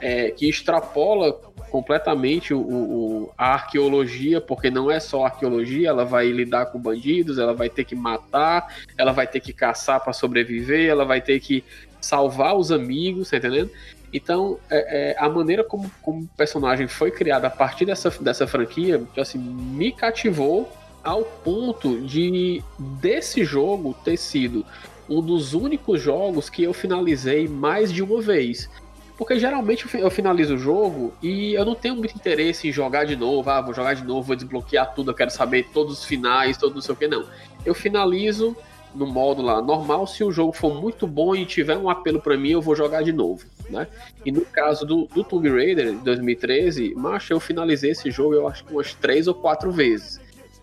é, 0.00 0.30
que 0.30 0.48
extrapola 0.48 1.32
completamente 1.70 2.54
o, 2.54 2.60
o- 2.60 3.30
a 3.36 3.52
arqueologia, 3.52 4.40
porque 4.40 4.70
não 4.70 4.90
é 4.90 4.98
só 4.98 5.26
arqueologia, 5.26 5.88
ela 5.90 6.04
vai 6.06 6.30
lidar 6.30 6.66
com 6.66 6.78
bandidos, 6.78 7.38
ela 7.38 7.52
vai 7.52 7.68
ter 7.68 7.84
que 7.84 7.94
matar, 7.94 8.74
ela 8.96 9.12
vai 9.12 9.26
ter 9.26 9.40
que 9.40 9.52
caçar 9.52 10.00
para 10.02 10.12
sobreviver, 10.14 10.88
ela 10.88 11.04
vai 11.04 11.20
ter 11.20 11.38
que 11.38 11.62
salvar 12.00 12.56
os 12.56 12.72
amigos, 12.72 13.28
tá 13.30 13.36
entendendo? 13.36 13.70
Então, 14.12 14.58
é, 14.70 15.12
é, 15.12 15.16
a 15.18 15.28
maneira 15.28 15.62
como, 15.62 15.90
como 16.02 16.22
o 16.22 16.28
personagem 16.36 16.88
foi 16.88 17.10
criado 17.10 17.44
a 17.44 17.50
partir 17.50 17.84
dessa, 17.84 18.10
dessa 18.20 18.46
franquia, 18.46 19.00
assim, 19.18 19.38
me 19.38 19.92
cativou 19.92 20.68
ao 21.04 21.22
ponto 21.22 22.00
de 22.00 22.62
desse 22.78 23.44
jogo 23.44 23.94
ter 24.04 24.16
sido 24.16 24.66
um 25.10 25.20
dos 25.20 25.52
únicos 25.54 26.00
jogos 26.00 26.48
que 26.48 26.62
eu 26.62 26.72
finalizei 26.72 27.48
mais 27.48 27.92
de 27.92 28.02
uma 28.02 28.20
vez. 28.22 28.70
Porque 29.18 29.38
geralmente 29.38 29.82
eu 29.84 29.90
fi- 29.90 30.00
eu 30.00 30.10
finalizo 30.10 30.54
o 30.54 30.58
jogo 30.58 31.12
e 31.22 31.52
eu 31.52 31.64
não 31.64 31.74
tenho 31.74 31.94
muito 31.96 32.14
interesse 32.14 32.68
em 32.68 32.72
jogar 32.72 33.04
de 33.04 33.16
novo. 33.16 33.50
Ah, 33.50 33.60
vou 33.60 33.74
jogar 33.74 33.92
de 33.94 34.02
novo, 34.04 34.22
vou 34.22 34.36
desbloquear 34.36 34.94
tudo, 34.94 35.10
eu 35.10 35.14
quero 35.14 35.30
saber 35.30 35.66
todos 35.74 35.98
os 35.98 36.04
finais, 36.06 36.56
todo 36.56 36.74
não 36.74 36.80
sei 36.80 36.94
o 36.94 36.96
que, 36.96 37.06
não. 37.08 37.26
Eu 37.66 37.74
finalizo 37.74 38.56
no 38.94 39.06
modo 39.06 39.42
lá 39.42 39.60
normal. 39.60 40.06
Se 40.06 40.24
o 40.24 40.32
jogo 40.32 40.52
for 40.52 40.80
muito 40.80 41.06
bom 41.06 41.34
e 41.36 41.44
tiver 41.44 41.76
um 41.76 41.90
apelo 41.90 42.18
pra 42.20 42.36
mim, 42.36 42.50
eu 42.52 42.62
vou 42.62 42.74
jogar 42.74 43.02
de 43.02 43.12
novo, 43.12 43.44
né? 43.68 43.86
E 44.24 44.32
no 44.32 44.40
caso 44.40 44.86
do, 44.86 45.06
do 45.14 45.22
Tomb 45.22 45.48
Raider 45.50 45.92
de 45.92 45.98
2013, 45.98 46.94
macho, 46.94 47.32
eu 47.32 47.40
finalizei 47.40 47.90
esse 47.90 48.10
jogo 48.10 48.34
eu 48.34 48.48
acho 48.48 48.64
que 48.64 48.72
umas 48.72 48.94
três 48.94 49.28
ou 49.28 49.34
quatro 49.34 49.70
vezes. 49.70 50.18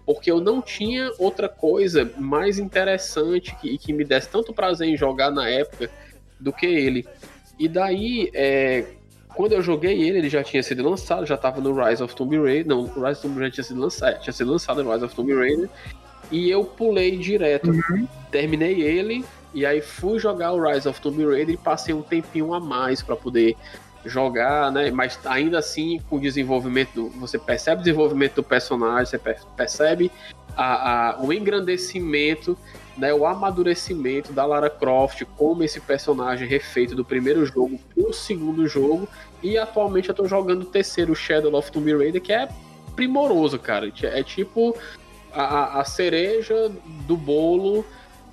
Porque 0.07 0.31
eu 0.31 0.39
não 0.39 0.61
tinha 0.61 1.11
outra 1.19 1.49
coisa 1.49 2.09
mais 2.17 2.57
interessante 2.57 3.53
que, 3.57 3.67
e 3.67 3.77
que 3.77 3.91
me 3.91 4.05
desse 4.05 4.29
tanto 4.29 4.53
prazer 4.53 4.87
em 4.87 4.95
jogar 4.95 5.29
na 5.29 5.49
época 5.49 5.91
do 6.39 6.53
que 6.53 6.65
ele. 6.65 7.05
E 7.59 7.67
daí, 7.67 8.31
é, 8.33 8.85
quando 9.35 9.51
eu 9.51 9.61
joguei 9.61 10.01
ele, 10.01 10.19
ele 10.19 10.29
já 10.29 10.41
tinha 10.41 10.63
sido 10.63 10.87
lançado, 10.89 11.25
já 11.25 11.35
tava 11.35 11.59
no 11.59 11.73
Rise 11.73 12.01
of 12.01 12.15
Tomb 12.15 12.37
Raider. 12.37 12.67
Não, 12.67 12.83
o 12.83 13.05
Rise 13.05 13.19
of 13.19 13.21
Tomb 13.23 13.35
Raider 13.35 13.51
tinha 13.51 13.63
sido 13.65 13.81
lançado, 13.81 14.21
tinha 14.21 14.31
sido 14.31 14.49
lançado 14.49 14.81
no 14.81 14.93
Rise 14.93 15.03
of 15.03 15.13
Tomb 15.13 15.33
Raider. 15.33 15.69
E 16.31 16.49
eu 16.49 16.63
pulei 16.63 17.17
direto. 17.17 17.69
Terminei 18.31 18.81
ele, 18.81 19.25
e 19.53 19.65
aí 19.65 19.81
fui 19.81 20.19
jogar 20.19 20.53
o 20.53 20.71
Rise 20.71 20.87
of 20.87 21.01
Tomb 21.01 21.25
Raider 21.25 21.55
e 21.55 21.57
passei 21.57 21.93
um 21.93 22.01
tempinho 22.01 22.53
a 22.53 22.61
mais 22.61 23.01
para 23.01 23.17
poder 23.17 23.57
jogar, 24.07 24.71
né? 24.71 24.89
Mas 24.91 25.19
ainda 25.25 25.59
assim, 25.59 25.99
com 26.09 26.15
o 26.17 26.19
desenvolvimento, 26.19 26.93
do, 26.93 27.09
você 27.19 27.37
percebe 27.37 27.81
o 27.81 27.83
desenvolvimento 27.83 28.35
do 28.35 28.43
personagem, 28.43 29.05
você 29.05 29.17
per- 29.17 29.41
percebe 29.55 30.11
a, 30.55 31.09
a- 31.11 31.21
o 31.21 31.31
engrandecimento, 31.33 32.57
né? 32.97 33.13
O 33.13 33.25
amadurecimento 33.25 34.33
da 34.33 34.45
Lara 34.45 34.69
Croft 34.69 35.23
como 35.35 35.63
esse 35.63 35.79
personagem 35.79 36.47
refeito 36.47 36.95
do 36.95 37.05
primeiro 37.05 37.45
jogo 37.45 37.79
pro 37.93 38.13
segundo 38.13 38.67
jogo. 38.67 39.07
E 39.43 39.57
atualmente 39.57 40.09
eu 40.09 40.15
tô 40.15 40.27
jogando 40.27 40.63
o 40.63 40.65
terceiro 40.65 41.15
Shadow 41.15 41.53
of 41.55 41.71
Tomb 41.71 41.95
Raider, 41.95 42.21
que 42.21 42.33
é 42.33 42.47
primoroso, 42.95 43.59
cara. 43.59 43.91
É 44.03 44.23
tipo 44.23 44.75
a, 45.31 45.79
a- 45.79 45.85
cereja 45.85 46.71
do 47.05 47.15
bolo. 47.15 47.85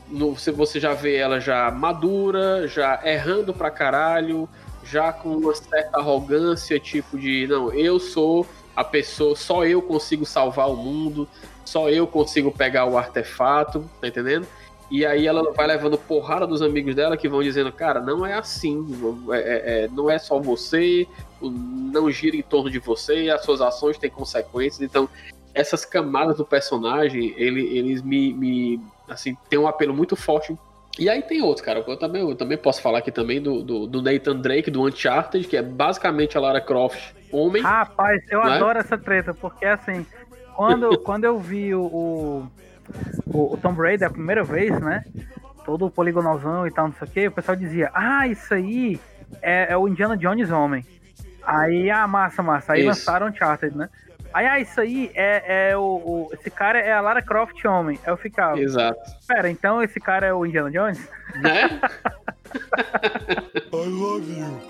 No, 0.08 0.34
você 0.34 0.78
já 0.78 0.92
vê 0.92 1.16
ela 1.16 1.40
já 1.40 1.70
madura, 1.70 2.68
já 2.68 3.00
errando 3.04 3.54
pra 3.54 3.70
caralho, 3.70 4.46
já 4.84 5.12
com 5.12 5.30
uma 5.36 5.54
certa 5.54 5.98
arrogância, 5.98 6.78
tipo 6.78 7.18
de 7.18 7.46
não, 7.46 7.72
eu 7.72 7.98
sou 7.98 8.46
a 8.76 8.84
pessoa, 8.84 9.36
só 9.36 9.64
eu 9.64 9.80
consigo 9.80 10.26
salvar 10.26 10.68
o 10.70 10.76
mundo, 10.76 11.28
só 11.64 11.88
eu 11.88 12.06
consigo 12.06 12.50
pegar 12.50 12.86
o 12.86 12.98
artefato, 12.98 13.88
tá 14.00 14.08
entendendo? 14.08 14.46
E 14.90 15.06
aí 15.06 15.26
ela 15.26 15.52
vai 15.52 15.66
levando 15.66 15.96
porrada 15.96 16.46
dos 16.46 16.60
amigos 16.60 16.94
dela 16.94 17.16
que 17.16 17.28
vão 17.28 17.42
dizendo, 17.42 17.72
cara, 17.72 18.00
não 18.00 18.24
é 18.24 18.34
assim, 18.34 18.86
é- 19.32 19.38
é- 19.38 19.84
é- 19.84 19.88
não 19.88 20.10
é 20.10 20.18
só 20.18 20.38
você, 20.38 21.06
não 21.40 22.10
gira 22.10 22.36
em 22.36 22.42
torno 22.42 22.70
de 22.70 22.78
você, 22.78 23.30
as 23.30 23.42
suas 23.42 23.60
ações 23.60 23.96
têm 23.96 24.10
consequências, 24.10 24.82
então 24.82 25.08
essas 25.54 25.84
camadas 25.84 26.36
do 26.36 26.44
personagem, 26.44 27.32
ele- 27.36 27.76
eles 27.76 28.02
me, 28.02 28.34
me 28.34 28.80
assim, 29.08 29.36
tem 29.48 29.58
um 29.58 29.66
apelo 29.66 29.94
muito 29.94 30.16
forte. 30.16 30.56
E 30.98 31.08
aí 31.08 31.22
tem 31.22 31.42
outros, 31.42 31.64
cara. 31.64 31.82
Eu 31.86 31.96
também, 31.96 32.22
eu 32.22 32.34
também 32.36 32.56
posso 32.56 32.80
falar 32.80 32.98
aqui 32.98 33.10
também 33.10 33.40
do, 33.42 33.62
do, 33.62 33.86
do 33.86 34.00
Nathan 34.02 34.36
Drake, 34.36 34.70
do 34.70 34.82
Uncharted, 34.86 35.46
que 35.48 35.56
é 35.56 35.62
basicamente 35.62 36.36
a 36.36 36.40
Lara 36.40 36.60
Croft 36.60 37.12
homem. 37.32 37.62
Rapaz, 37.62 38.22
eu 38.30 38.44
Né? 38.44 38.52
adoro 38.52 38.78
essa 38.78 38.96
treta, 38.96 39.34
porque 39.34 39.66
assim, 39.66 40.06
quando, 40.54 40.96
quando 41.02 41.24
eu 41.24 41.38
vi 41.38 41.74
o, 41.74 41.82
o, 41.82 42.50
o- 43.26 43.56
Tomb 43.56 43.80
Raider 43.80 44.08
a 44.08 44.12
primeira 44.12 44.44
vez, 44.44 44.78
né? 44.80 45.04
Todo 45.64 45.86
o 45.86 45.90
poligonalzão 45.90 46.66
e 46.66 46.70
tal, 46.70 46.86
não 46.88 46.94
sei 46.94 47.08
o 47.08 47.10
que, 47.10 47.26
o 47.28 47.32
pessoal 47.32 47.56
dizia, 47.56 47.90
ah, 47.94 48.28
isso 48.28 48.52
aí 48.54 49.00
é, 49.42 49.72
é 49.72 49.76
o 49.76 49.88
Indiana 49.88 50.16
Jones 50.16 50.50
homem. 50.50 50.84
Aí, 51.42 51.90
ah, 51.90 52.06
massa, 52.06 52.42
massa. 52.42 52.72
Aí 52.74 52.80
Isso. 52.80 52.88
lançaram 52.88 53.26
Uncharted, 53.28 53.76
né? 53.76 53.88
Aí, 54.34 54.46
ah, 54.46 54.58
isso 54.58 54.80
aí 54.80 55.12
é, 55.14 55.70
é 55.70 55.76
o, 55.76 55.80
o- 55.82 56.28
Esse 56.32 56.50
cara 56.50 56.80
é 56.80 56.92
a 56.92 57.00
Lara 57.00 57.22
Croft 57.22 57.64
homem. 57.64 57.98
Eu 58.04 58.16
ficava, 58.16 58.58
Exato. 58.60 58.98
pera, 59.28 59.48
então 59.48 59.80
esse 59.80 60.00
cara 60.00 60.26
é 60.26 60.34
o 60.34 60.44
Indiana 60.44 60.70
Jones? 60.72 61.08
Né? 61.40 61.80
I 63.72 63.88
love 63.88 64.30
you. 64.40 64.60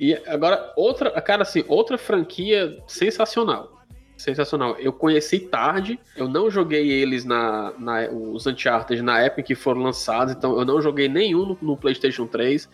E 0.00 0.14
agora, 0.26 0.72
outra, 0.76 1.20
cara, 1.20 1.42
assim, 1.42 1.64
outra 1.68 1.96
franquia 1.98 2.78
sensacional. 2.86 3.82
Sensacional. 4.16 4.76
Eu 4.78 4.92
conheci 4.92 5.38
tarde, 5.38 6.00
eu 6.16 6.28
não 6.28 6.50
joguei 6.50 6.90
eles 6.90 7.24
na, 7.24 7.72
na 7.78 8.08
os 8.10 8.46
Uncharted 8.46 9.02
na 9.02 9.20
época 9.20 9.40
em 9.42 9.44
que 9.44 9.54
foram 9.54 9.82
lançados, 9.82 10.32
então 10.34 10.58
eu 10.58 10.64
não 10.64 10.80
joguei 10.80 11.08
nenhum 11.08 11.44
no, 11.46 11.58
no 11.60 11.76
PlayStation 11.76 12.26
3. 12.26 12.68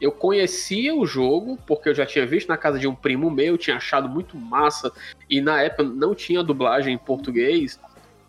Eu 0.00 0.12
conhecia 0.12 0.94
o 0.94 1.06
jogo, 1.06 1.58
porque 1.66 1.88
eu 1.88 1.94
já 1.94 2.04
tinha 2.04 2.26
visto 2.26 2.48
na 2.48 2.56
casa 2.56 2.78
de 2.78 2.86
um 2.86 2.94
primo 2.94 3.30
meu, 3.30 3.56
tinha 3.56 3.76
achado 3.76 4.08
muito 4.08 4.36
massa, 4.36 4.92
e 5.30 5.40
na 5.40 5.62
época 5.62 5.84
não 5.84 6.14
tinha 6.14 6.42
dublagem 6.42 6.94
em 6.94 6.98
português, 6.98 7.80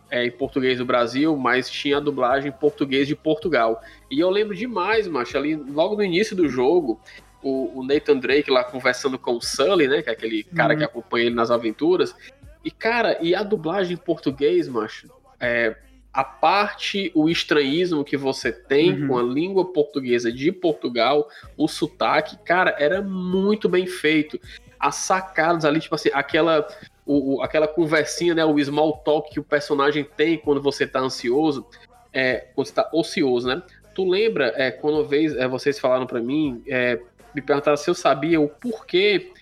é, 0.10 0.26
em 0.26 0.32
português 0.32 0.78
do 0.78 0.86
Brasil, 0.86 1.36
mas 1.36 1.70
tinha 1.70 2.00
dublagem 2.00 2.50
em 2.50 2.54
português 2.54 3.08
de 3.08 3.16
Portugal. 3.16 3.82
E 4.10 4.20
eu 4.20 4.30
lembro 4.30 4.56
demais, 4.56 5.08
macho, 5.08 5.38
ali 5.38 5.56
logo 5.56 5.96
no 5.96 6.04
início 6.04 6.36
do 6.36 6.48
jogo, 6.48 7.00
o, 7.42 7.80
o 7.80 7.84
Nathan 7.86 8.18
Drake 8.18 8.50
lá 8.50 8.64
conversando 8.64 9.18
com 9.20 9.34
o 9.34 9.42
Sully, 9.42 9.88
né? 9.88 10.02
Que 10.02 10.10
é 10.10 10.14
aquele 10.14 10.44
cara 10.44 10.74
Uhum. 10.74 10.80
que 10.80 10.86
acompanha 10.86 11.26
ele 11.26 11.36
nas 11.36 11.52
aventuras. 11.52 12.16
E, 12.64 12.72
cara, 12.72 13.18
e 13.22 13.36
a 13.36 13.44
dublagem 13.44 13.94
em 13.94 13.98
português, 13.98 14.68
macho, 14.68 15.10
é, 15.40 15.76
a 16.16 16.24
parte, 16.24 17.12
o 17.14 17.28
estranhismo 17.30 18.04
que 18.06 18.16
você 18.16 18.50
tem 18.50 19.02
Uhum. 19.02 19.08
com 19.10 19.18
a 19.18 19.22
língua 19.24 19.66
portuguesa 19.74 20.32
de 20.32 20.50
Portugal, 20.50 21.28
o 21.58 21.68
sotaque, 21.68 22.38
cara, 22.38 22.74
era 22.80 23.02
muito 23.02 23.68
bem 23.68 23.86
feito. 23.86 24.40
As 24.80 24.96
sacadas 24.96 25.66
ali, 25.66 25.82
tipo 25.82 25.94
assim, 25.94 26.10
aquela, 26.14 26.66
o, 27.06 27.36
o- 27.36 27.42
aquela 27.42 27.68
conversinha, 27.68 28.34
né? 28.34 28.46
O 28.46 28.58
small 28.64 28.94
talk 29.00 29.30
que 29.30 29.42
o 29.42 29.44
personagem 29.44 30.08
tem 30.16 30.38
quando 30.38 30.62
você 30.62 30.88
tá 30.88 31.02
ansioso, 31.02 31.66
é, 32.14 32.48
quando 32.56 32.68
você 32.68 32.74
tá 32.74 32.90
ocioso, 32.94 33.48
né? 33.50 33.62
Tu 33.94 34.08
lembra, 34.10 34.54
é, 34.56 34.72
quando 34.72 34.96
uma 35.00 35.04
vez 35.04 35.36
é, 35.36 35.48
vocês 35.50 35.78
falaram 35.78 36.06
pra 36.08 36.22
mim, 36.22 36.64
é, 36.68 36.98
me 37.34 37.42
perguntaram 37.42 37.76
se 37.76 37.90
eu 37.90 37.94
sabia 37.94 38.40
o 38.40 38.48
porquê 38.48 39.34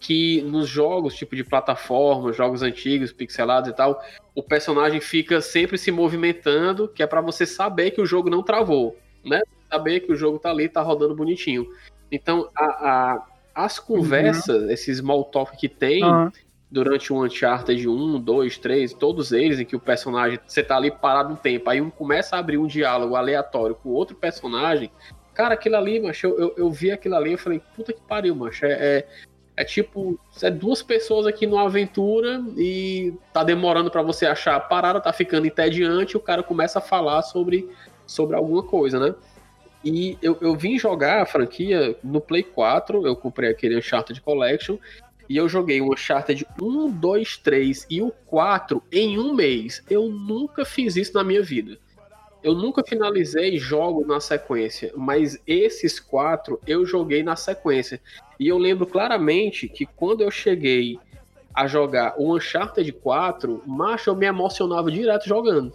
que 0.00 0.40
nos 0.42 0.66
jogos, 0.66 1.14
tipo 1.14 1.36
de 1.36 1.44
plataforma, 1.44 2.32
jogos 2.32 2.62
antigos, 2.62 3.12
pixelados 3.12 3.68
e 3.70 3.74
tal, 3.74 4.00
o 4.34 4.42
personagem 4.42 4.98
fica 5.00 5.42
sempre 5.42 5.76
se 5.76 5.92
movimentando, 5.92 6.88
que 6.88 7.02
é 7.02 7.06
pra 7.06 7.20
você 7.20 7.44
saber 7.44 7.90
que 7.90 8.00
o 8.00 8.06
jogo 8.06 8.30
não 8.30 8.42
travou, 8.42 8.96
né? 9.22 9.42
Saber 9.70 10.00
que 10.00 10.10
o 10.10 10.16
jogo 10.16 10.38
tá 10.38 10.50
ali, 10.50 10.68
tá 10.68 10.80
rodando 10.80 11.14
bonitinho. 11.14 11.66
Então, 12.10 12.50
a, 12.56 12.64
a- 12.64 13.26
as 13.54 13.78
conversas, 13.78 14.70
esse 14.70 14.94
small 14.94 15.24
talk 15.24 15.56
que 15.56 15.68
tem 15.68 16.02
Aham. 16.02 16.32
durante 16.70 17.12
o 17.12 17.22
Uncharted 17.22 17.86
1, 17.86 18.20
2, 18.20 18.56
3, 18.56 18.94
todos 18.94 19.32
eles, 19.32 19.60
em 19.60 19.64
que 19.66 19.76
o 19.76 19.80
personagem, 19.80 20.40
você 20.46 20.62
tá 20.62 20.76
ali 20.76 20.90
parado 20.90 21.34
um 21.34 21.36
tempo, 21.36 21.68
aí 21.68 21.80
um 21.80 21.90
começa 21.90 22.36
a 22.36 22.38
abrir 22.38 22.56
um 22.56 22.66
diálogo 22.66 23.16
aleatório 23.16 23.74
com 23.74 23.90
outro 23.90 24.16
personagem, 24.16 24.90
cara, 25.34 25.54
aquilo 25.54 25.76
ali, 25.76 26.00
macho, 26.00 26.26
eu, 26.26 26.38
eu, 26.38 26.54
eu 26.56 26.70
vi 26.70 26.90
aquilo 26.90 27.16
ali, 27.16 27.32
eu 27.32 27.38
falei, 27.38 27.60
puta 27.74 27.92
que 27.92 28.00
pariu, 28.00 28.34
macho, 28.34 28.64
é, 28.64 28.72
é, 28.72 29.08
é 29.60 29.64
tipo, 29.64 30.18
é 30.42 30.50
duas 30.50 30.82
pessoas 30.82 31.26
aqui 31.26 31.46
numa 31.46 31.66
aventura 31.66 32.42
e 32.56 33.12
tá 33.30 33.44
demorando 33.44 33.90
pra 33.90 34.00
você 34.00 34.24
achar 34.24 34.56
a 34.56 34.60
parada, 34.60 34.98
tá 35.02 35.12
ficando 35.12 35.46
entediante, 35.46 36.16
o 36.16 36.20
cara 36.20 36.42
começa 36.42 36.78
a 36.78 36.82
falar 36.82 37.20
sobre, 37.20 37.68
sobre 38.06 38.34
alguma 38.34 38.62
coisa, 38.62 38.98
né? 38.98 39.14
E 39.84 40.16
eu, 40.22 40.38
eu 40.40 40.56
vim 40.56 40.78
jogar 40.78 41.20
a 41.20 41.26
franquia 41.26 41.94
no 42.02 42.22
Play 42.22 42.42
4, 42.42 43.06
eu 43.06 43.14
comprei 43.14 43.50
aquele 43.50 43.76
Uncharted 43.76 44.18
Collection, 44.22 44.78
e 45.28 45.36
eu 45.36 45.46
joguei 45.46 45.82
o 45.82 45.92
Uncharted 45.92 46.46
1, 46.58 46.92
2, 46.92 47.36
3 47.36 47.86
e 47.90 48.00
o 48.00 48.10
4 48.24 48.82
em 48.90 49.18
um 49.18 49.34
mês. 49.34 49.84
Eu 49.90 50.08
nunca 50.08 50.64
fiz 50.64 50.96
isso 50.96 51.12
na 51.12 51.22
minha 51.22 51.42
vida. 51.42 51.76
Eu 52.42 52.54
nunca 52.54 52.82
finalizei 52.82 53.58
jogos 53.58 54.06
na 54.06 54.20
sequência, 54.20 54.90
mas 54.96 55.38
esses 55.46 56.00
quatro 56.00 56.58
eu 56.66 56.86
joguei 56.86 57.22
na 57.22 57.36
sequência. 57.36 58.00
E 58.40 58.48
eu 58.48 58.56
lembro 58.56 58.86
claramente 58.86 59.68
que 59.68 59.84
quando 59.84 60.22
eu 60.22 60.30
cheguei 60.30 60.98
a 61.54 61.66
jogar 61.66 62.14
o 62.16 62.34
Uncharted 62.34 62.90
4, 62.90 63.62
macho, 63.66 64.08
eu 64.08 64.16
me 64.16 64.24
emocionava 64.24 64.90
direto 64.90 65.28
jogando. 65.28 65.70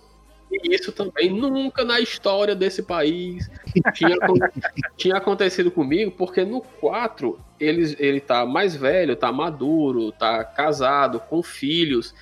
E 0.52 0.74
isso 0.74 0.92
também 0.92 1.30
nunca 1.30 1.86
na 1.86 2.00
história 2.00 2.56
desse 2.56 2.82
país 2.82 3.52
tinha, 3.94 4.18
tinha 4.98 5.16
acontecido 5.18 5.70
comigo, 5.70 6.10
porque 6.10 6.44
no 6.44 6.60
4 6.60 7.40
ele, 7.60 7.96
ele 8.00 8.20
tá 8.20 8.44
mais 8.48 8.76
velho, 8.76 9.16
tá 9.16 9.32
maduro, 9.32 10.12
tá 10.12 10.44
casado, 10.44 11.20
com 11.20 11.44
filhos, 11.44 12.16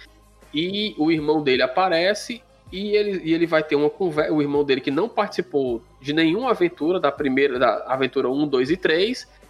e 0.54 0.94
o 0.98 1.10
irmão 1.10 1.42
dele 1.42 1.62
aparece 1.62 2.44
e 2.70 2.90
ele, 2.98 3.22
e 3.24 3.34
ele 3.34 3.46
vai 3.46 3.64
ter 3.64 3.78
uma 3.78 3.90
conversa. 3.90 4.34
O 4.34 4.42
irmão 4.42 4.66
dele 4.66 4.82
que 4.82 4.92
não 4.92 5.08
participou 5.08 5.82
de 6.02 6.12
nenhuma 6.12 6.52
aventura 6.52 7.00
da 7.00 7.14
primeira, 7.14 7.58
da 7.58 7.86
aventura 7.88 8.30
1, 8.30 8.48
2 8.48 8.72
e 8.72 8.78
3, 8.78 9.43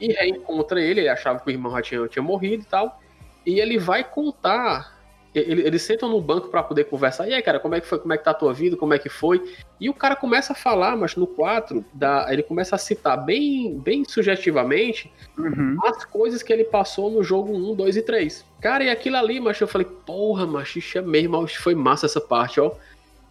e 0.00 0.12
reencontra 0.12 0.80
ele, 0.80 1.00
ele 1.00 1.08
achava 1.08 1.40
que 1.40 1.46
o 1.48 1.50
irmão 1.50 1.72
já 1.72 1.82
tinha, 1.82 2.08
tinha 2.08 2.22
morrido 2.22 2.62
e 2.62 2.66
tal, 2.66 3.00
e 3.44 3.60
ele 3.60 3.78
vai 3.78 4.02
contar 4.04 4.94
ele- 5.34 5.66
eles 5.66 5.82
sentam 5.82 6.08
no 6.08 6.18
banco 6.18 6.48
pra 6.48 6.62
poder 6.62 6.84
conversar. 6.84 7.28
E 7.28 7.34
aí, 7.34 7.42
cara, 7.42 7.60
como 7.60 7.74
é 7.74 7.80
que 7.82 7.86
foi? 7.86 7.98
Como 7.98 8.10
é 8.10 8.16
que 8.16 8.24
tá 8.24 8.30
a 8.30 8.34
tua 8.34 8.54
vida? 8.54 8.74
Como 8.74 8.94
é 8.94 8.98
que 8.98 9.10
foi? 9.10 9.42
E 9.78 9.90
o 9.90 9.92
cara 9.92 10.16
começa 10.16 10.54
a 10.54 10.56
falar, 10.56 10.96
mas 10.96 11.14
no 11.14 11.26
4, 11.26 11.84
dá, 11.92 12.26
ele 12.30 12.42
começa 12.42 12.74
a 12.74 12.78
citar 12.78 13.22
bem, 13.22 13.78
bem 13.78 14.02
sugestivamente 14.06 15.12
Uhum. 15.36 15.76
as 15.84 16.06
coisas 16.06 16.42
que 16.42 16.50
ele 16.50 16.64
passou 16.64 17.10
no 17.10 17.22
jogo 17.22 17.52
1, 17.52 17.74
2 17.74 17.98
e 17.98 18.02
3. 18.02 18.46
Cara, 18.62 18.84
e 18.84 18.88
aquilo 18.88 19.16
ali, 19.16 19.38
macho, 19.38 19.64
eu 19.64 19.68
falei, 19.68 19.86
porra, 20.06 20.46
macho, 20.46 20.78
isso 20.78 20.96
é 20.96 21.02
mesmo, 21.02 21.46
foi 21.48 21.74
massa 21.74 22.06
essa 22.06 22.20
parte, 22.20 22.58
ó. 22.58 22.72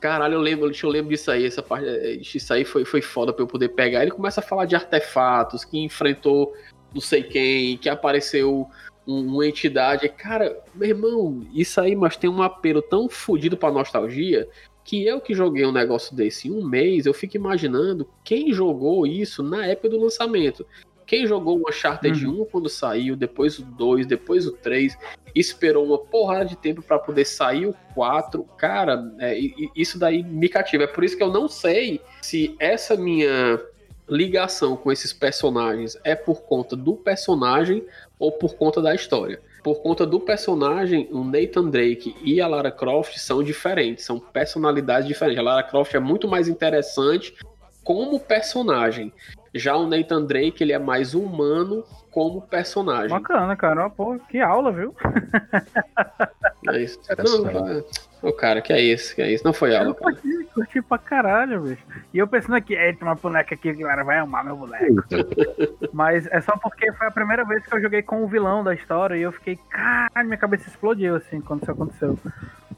Caralho, 0.06 0.36
eu 0.36 0.40
lembro, 0.40 0.72
eu 0.72 0.90
lembro 0.90 1.10
disso 1.10 1.32
aí, 1.32 1.48
essa 1.48 1.64
parte, 1.64 1.88
eh, 1.88 2.20
isso 2.22 2.54
aí 2.54 2.64
foi, 2.64 2.86
foi 2.86 3.02
foda 3.02 3.34
pra 3.34 3.42
eu 3.42 3.48
poder 3.48 3.70
pegar. 3.70 4.04
Ele 4.04 4.12
começa 4.12 4.40
a 4.40 4.44
falar 4.44 4.66
de 4.66 4.76
artefatos, 4.76 5.66
que 5.66 5.80
enfrentou 5.80 6.54
não 6.94 7.02
sei 7.02 7.24
quem, 7.24 7.76
que 7.76 7.90
apareceu 7.90 8.70
um- 9.08 9.34
uma 9.34 9.48
entidade. 9.48 10.08
Cara, 10.10 10.62
meu 10.76 10.90
irmão, 10.90 11.42
isso 11.56 11.82
aí, 11.82 11.96
mas 11.96 12.16
tem 12.16 12.30
um 12.30 12.44
apelo 12.44 12.84
tão 12.84 13.10
fodido 13.10 13.58
pra 13.58 13.72
nostalgia 13.72 14.48
que 14.84 15.04
eu 15.08 15.20
que 15.20 15.34
joguei 15.34 15.66
um 15.66 15.72
negócio 15.72 16.16
desse 16.16 16.50
em 16.50 16.52
um 16.52 16.64
mês, 16.64 17.08
eu 17.08 17.14
fico 17.14 17.36
imaginando 17.36 18.08
quem 18.24 18.54
jogou 18.54 19.08
isso 19.08 19.42
na 19.42 19.66
época 19.66 19.90
do 19.90 20.00
lançamento. 20.00 20.68
Quem 21.06 21.28
jogou 21.28 21.60
o 21.60 21.70
Uncharted 21.70 22.26
1 22.28 22.46
quando 22.46 22.70
saiu, 22.70 23.16
depois 23.16 23.60
o 23.60 23.64
2, 23.64 24.08
depois 24.08 24.48
o 24.48 24.52
3, 24.52 24.98
esperou 25.36 25.86
uma 25.86 26.00
porrada 26.00 26.46
de 26.46 26.56
tempo 26.56 26.82
pra 26.82 26.98
poder 26.98 27.26
sair 27.26 27.68
o 27.68 27.76
4, 27.94 28.44
cara, 28.58 29.14
é, 29.20 29.38
isso 29.76 30.00
daí 30.00 30.24
me 30.24 30.50
cativa. 30.50 30.84
É 30.86 30.88
por 30.88 31.04
isso 31.04 31.16
que 31.16 31.24
eu 31.24 31.32
não 31.32 31.48
sei 31.48 32.02
se 32.22 32.56
essa 32.60 32.96
minha 32.96 33.62
ligação 34.08 34.76
com 34.76 34.92
esses 34.92 35.12
personagens 35.12 35.98
é 36.04 36.16
por 36.16 36.44
conta 36.44 36.76
do 36.76 36.96
personagem 36.96 37.84
ou 38.20 38.32
por 38.32 38.56
conta 38.56 38.82
da 38.82 38.94
história. 38.94 39.42
Por 39.64 39.82
conta 39.82 40.06
do 40.06 40.20
personagem, 40.20 41.08
o 41.12 41.24
Nathan 41.24 41.70
Drake 41.70 42.16
e 42.24 42.40
a 42.40 42.48
Lara 42.48 42.72
Croft 42.72 43.18
são 43.18 43.44
diferentes, 43.44 44.06
são 44.06 44.20
personalidades 44.20 45.08
diferentes. 45.08 45.40
A 45.40 45.44
Lara 45.44 45.64
Croft 45.64 45.94
é 45.96 46.00
muito 46.00 46.28
mais 46.28 46.48
interessante 46.48 47.36
como 47.84 48.20
personagem. 48.20 49.12
Já 49.56 49.78
o 49.78 49.88
Nathan 49.88 50.26
Drake, 50.26 50.62
ele 50.62 50.74
é 50.74 50.80
mais 50.80 51.14
humano 51.14 51.84
como 52.16 52.42
personagem. 52.44 53.10
Bacana, 53.10 53.58
cara. 53.58 53.90
Pô, 53.90 54.18
que 54.30 54.40
aula, 54.40 54.72
viu? 54.72 54.96
É 56.68 56.82
isso. 56.82 56.98
Não, 57.20 57.48
é- 57.70 57.84
Ô, 58.24 58.34
cara, 58.34 58.60
que 58.60 58.74
é 58.74 58.82
isso, 58.82 59.14
que 59.14 59.22
é 59.22 59.32
isso. 59.32 59.44
Não 59.46 59.54
foi 59.54 59.76
aula, 59.76 59.90
Eu 59.90 59.94
cara. 59.96 60.16
curti, 60.16 60.46
curti 60.52 60.82
pra 60.82 60.98
caralho, 60.98 61.62
bicho. 61.62 61.84
E 62.12 62.18
eu 62.18 62.28
pensando 62.28 62.56
aqui, 62.56 62.74
eita, 62.74 63.06
uma 63.06 63.14
boneca 63.14 63.54
aqui, 63.54 63.70
a 63.70 63.74
galera 63.74 64.04
vai 64.04 64.18
amar 64.18 64.44
meu 64.44 64.56
boneco. 64.58 65.04
Mas 65.94 66.26
é 66.32 66.42
só 66.42 66.58
porque 66.58 66.92
foi 66.94 67.06
a 67.06 67.12
primeira 67.12 67.46
vez 67.46 67.64
que 67.68 67.76
eu 67.76 67.80
joguei 67.82 68.02
com 68.02 68.24
o 68.24 68.28
vilão 68.28 68.64
da 68.64 68.74
história 68.74 69.16
e 69.16 69.22
eu 69.22 69.32
fiquei, 69.32 69.60
caralho, 69.70 70.28
minha 70.28 70.40
cabeça 70.40 70.68
explodiu 70.68 71.16
assim 71.18 71.40
quando 71.40 71.62
isso 71.62 71.72
aconteceu. 71.72 72.18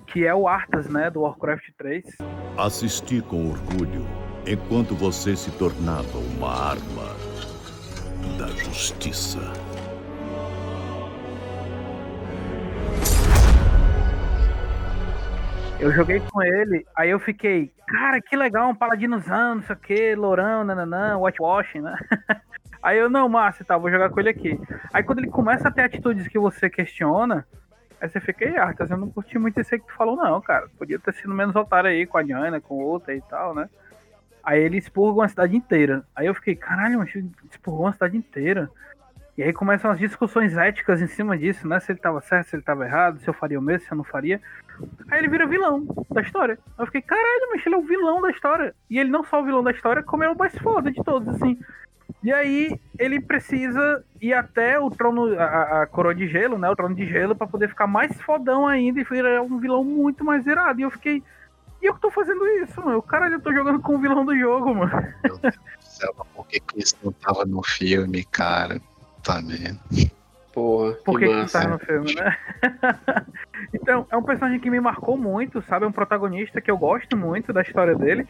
Que 0.08 0.26
é 0.26 0.36
o 0.36 0.50
Arthas, 0.50 0.90
né, 0.90 1.10
do 1.10 1.22
Warcraft 1.22 1.70
3. 1.78 2.04
Assisti 2.58 3.22
com 3.22 3.50
orgulho 3.52 4.06
enquanto 4.46 4.96
você 4.96 5.34
se 5.38 5.52
tornava 5.52 6.18
uma 6.18 6.72
arma 6.72 7.16
da 8.38 8.48
justiça. 8.48 9.40
Eu 15.80 15.92
joguei 15.92 16.20
com 16.20 16.42
ele, 16.42 16.86
aí 16.96 17.12
eu 17.12 17.20
fiquei, 17.20 17.72
cara, 17.88 18.20
que 18.20 18.36
legal, 18.36 18.70
um 18.70 18.76
paladinozão, 18.76 19.56
não 19.56 19.62
sei 19.62 19.76
o 19.76 19.80
que, 19.80 20.16
lourão, 20.16 20.64
nananã, 20.64 21.18
whitewashing, 21.20 21.82
né? 21.82 21.96
Aí 22.82 22.98
eu, 22.98 23.10
não, 23.10 23.30
e 23.60 23.64
tal, 23.66 23.82
vou 23.82 23.92
jogar 23.92 24.10
com 24.10 24.20
ele 24.20 24.30
aqui. 24.30 24.58
Aí 24.94 25.04
quando 25.04 25.20
ele 25.20 25.30
começa 25.30 25.68
a 25.68 25.72
ter 25.72 25.82
atitudes 25.82 26.28
que 26.28 26.40
você 26.40 26.70
questiona, 26.70 27.46
aí 28.00 28.08
você 28.08 28.20
fica, 28.20 28.46
ei, 28.46 28.56
Arthas, 28.56 28.90
eu 28.92 28.98
não 28.98 29.10
curti 29.10 29.38
muito 29.38 29.60
esse 29.60 29.76
aí 29.76 29.82
que 29.82 29.88
tu 29.88 29.94
falou, 29.94 30.16
não, 30.16 30.40
cara. 30.40 30.70
Podia 30.78 31.00
ter 31.00 31.14
sido 31.14 31.34
menos 31.34 31.56
otário 31.56 31.90
aí 31.90 32.06
com 32.06 32.18
a 32.18 32.24
Diana, 32.24 32.62
com 32.62 32.76
outra 32.76 33.14
e 33.14 33.22
tal, 33.22 33.54
né? 33.54 33.68
Aí 34.48 34.62
ele 34.64 34.78
expurga 34.78 35.20
uma 35.20 35.28
cidade 35.28 35.58
inteira. 35.58 36.06
Aí 36.16 36.26
eu 36.26 36.34
fiquei, 36.34 36.56
caralho, 36.56 37.00
mas 37.00 37.14
expurgou 37.52 37.86
uma 37.86 37.92
cidade 37.92 38.16
inteira. 38.16 38.72
E 39.38 39.44
aí 39.44 39.52
começam 39.52 39.92
as 39.92 40.00
discussões 40.00 40.56
éticas 40.56 41.02
em 41.02 41.08
cima 41.08 41.38
disso, 41.38 41.68
né? 41.68 41.82
Se 41.82 41.92
ele 41.92 42.00
tava 42.00 42.22
certo, 42.22 42.48
se 42.48 42.56
ele 42.56 42.64
tava 42.64 42.86
errado, 42.86 43.20
se 43.20 43.28
eu 43.28 43.34
faria 43.34 43.60
o 43.60 43.62
mesmo, 43.62 43.86
se 43.86 43.92
eu 43.92 43.98
não 43.98 44.06
faria. 44.06 44.42
Aí 45.12 45.20
ele 45.20 45.28
vira 45.28 45.46
vilão 45.46 45.86
da 46.10 46.22
história. 46.22 46.58
Eu 46.80 46.86
fiquei, 46.86 47.02
caralho, 47.02 47.50
mas 47.52 47.66
ele 47.66 47.76
é 47.76 47.78
o 47.78 47.82
vilão 47.82 48.22
da 48.22 48.30
história. 48.30 48.74
E 48.90 48.98
ele 48.98 49.10
não 49.10 49.22
só 49.26 49.42
o 49.42 49.44
vilão 49.44 49.62
da 49.62 49.72
história, 49.72 50.02
como 50.02 50.24
é 50.24 50.30
o 50.30 50.38
mais 50.38 50.58
foda 50.60 50.90
de 50.90 51.04
todos, 51.04 51.28
assim. 51.28 51.60
E 52.24 52.32
aí 52.32 52.80
ele 52.98 53.20
precisa 53.20 54.02
ir 54.22 54.34
até 54.34 54.80
o 54.80 54.90
trono, 54.90 55.38
a, 55.38 55.82
a 55.82 55.88
coroa 55.88 56.16
de 56.16 56.26
gelo, 56.26 56.58
né? 56.58 56.70
O 56.70 56.76
trono 56.76 56.96
de 56.96 57.06
gelo, 57.06 57.36
pra 57.36 57.48
poder 57.48 57.68
ficar 57.68 57.86
mais 57.86 58.18
fodão 58.22 58.66
ainda 58.66 59.02
e 59.02 59.04
virar 59.04 59.42
um 59.42 59.60
vilão 59.60 59.84
muito 59.84 60.24
mais 60.24 60.48
irado. 60.48 60.80
E 60.80 60.84
eu 60.84 60.90
fiquei. 60.90 61.22
E 61.82 61.86
eu 61.86 61.94
que 61.94 62.02
tô 62.02 62.10
fazendo 62.10 62.46
isso, 62.48 62.82
mano? 62.84 63.02
Caralho, 63.02 63.36
eu 63.36 63.42
tô 63.42 63.54
jogando 63.54 63.80
com 63.80 63.96
o 63.96 64.00
vilão 64.00 64.26
do 64.26 64.38
jogo, 64.38 64.74
mano. 64.74 64.92
Meu 65.24 65.38
Deus 65.38 65.56
do 65.56 65.86
céu, 65.86 66.14
por 66.34 66.48
que, 66.48 66.60
que 66.60 66.80
isso 66.80 66.96
não 67.04 67.12
tava 67.12 67.46
no 67.46 67.64
filme, 67.64 68.24
cara? 68.26 68.82
Tá 69.24 69.40
vendo? 69.42 69.80
Porra, 70.58 70.94
Por 71.06 71.20
que 71.20 71.28
que, 71.28 71.46
que 71.46 71.52
tá 71.52 71.68
no 71.68 71.78
filme, 71.78 72.16
né? 72.16 72.36
então, 73.72 74.08
é 74.10 74.18
um 74.18 74.24
personagem 74.24 74.60
que 74.60 74.72
me 74.72 74.80
marcou 74.80 75.16
muito, 75.16 75.62
sabe? 75.62 75.86
É 75.86 75.88
um 75.88 75.92
protagonista 75.92 76.60
que 76.60 76.72
eu 76.72 76.76
gosto 76.76 77.16
muito 77.16 77.54
da 77.54 77.62
história 77.62 77.94
dele. 77.94 78.28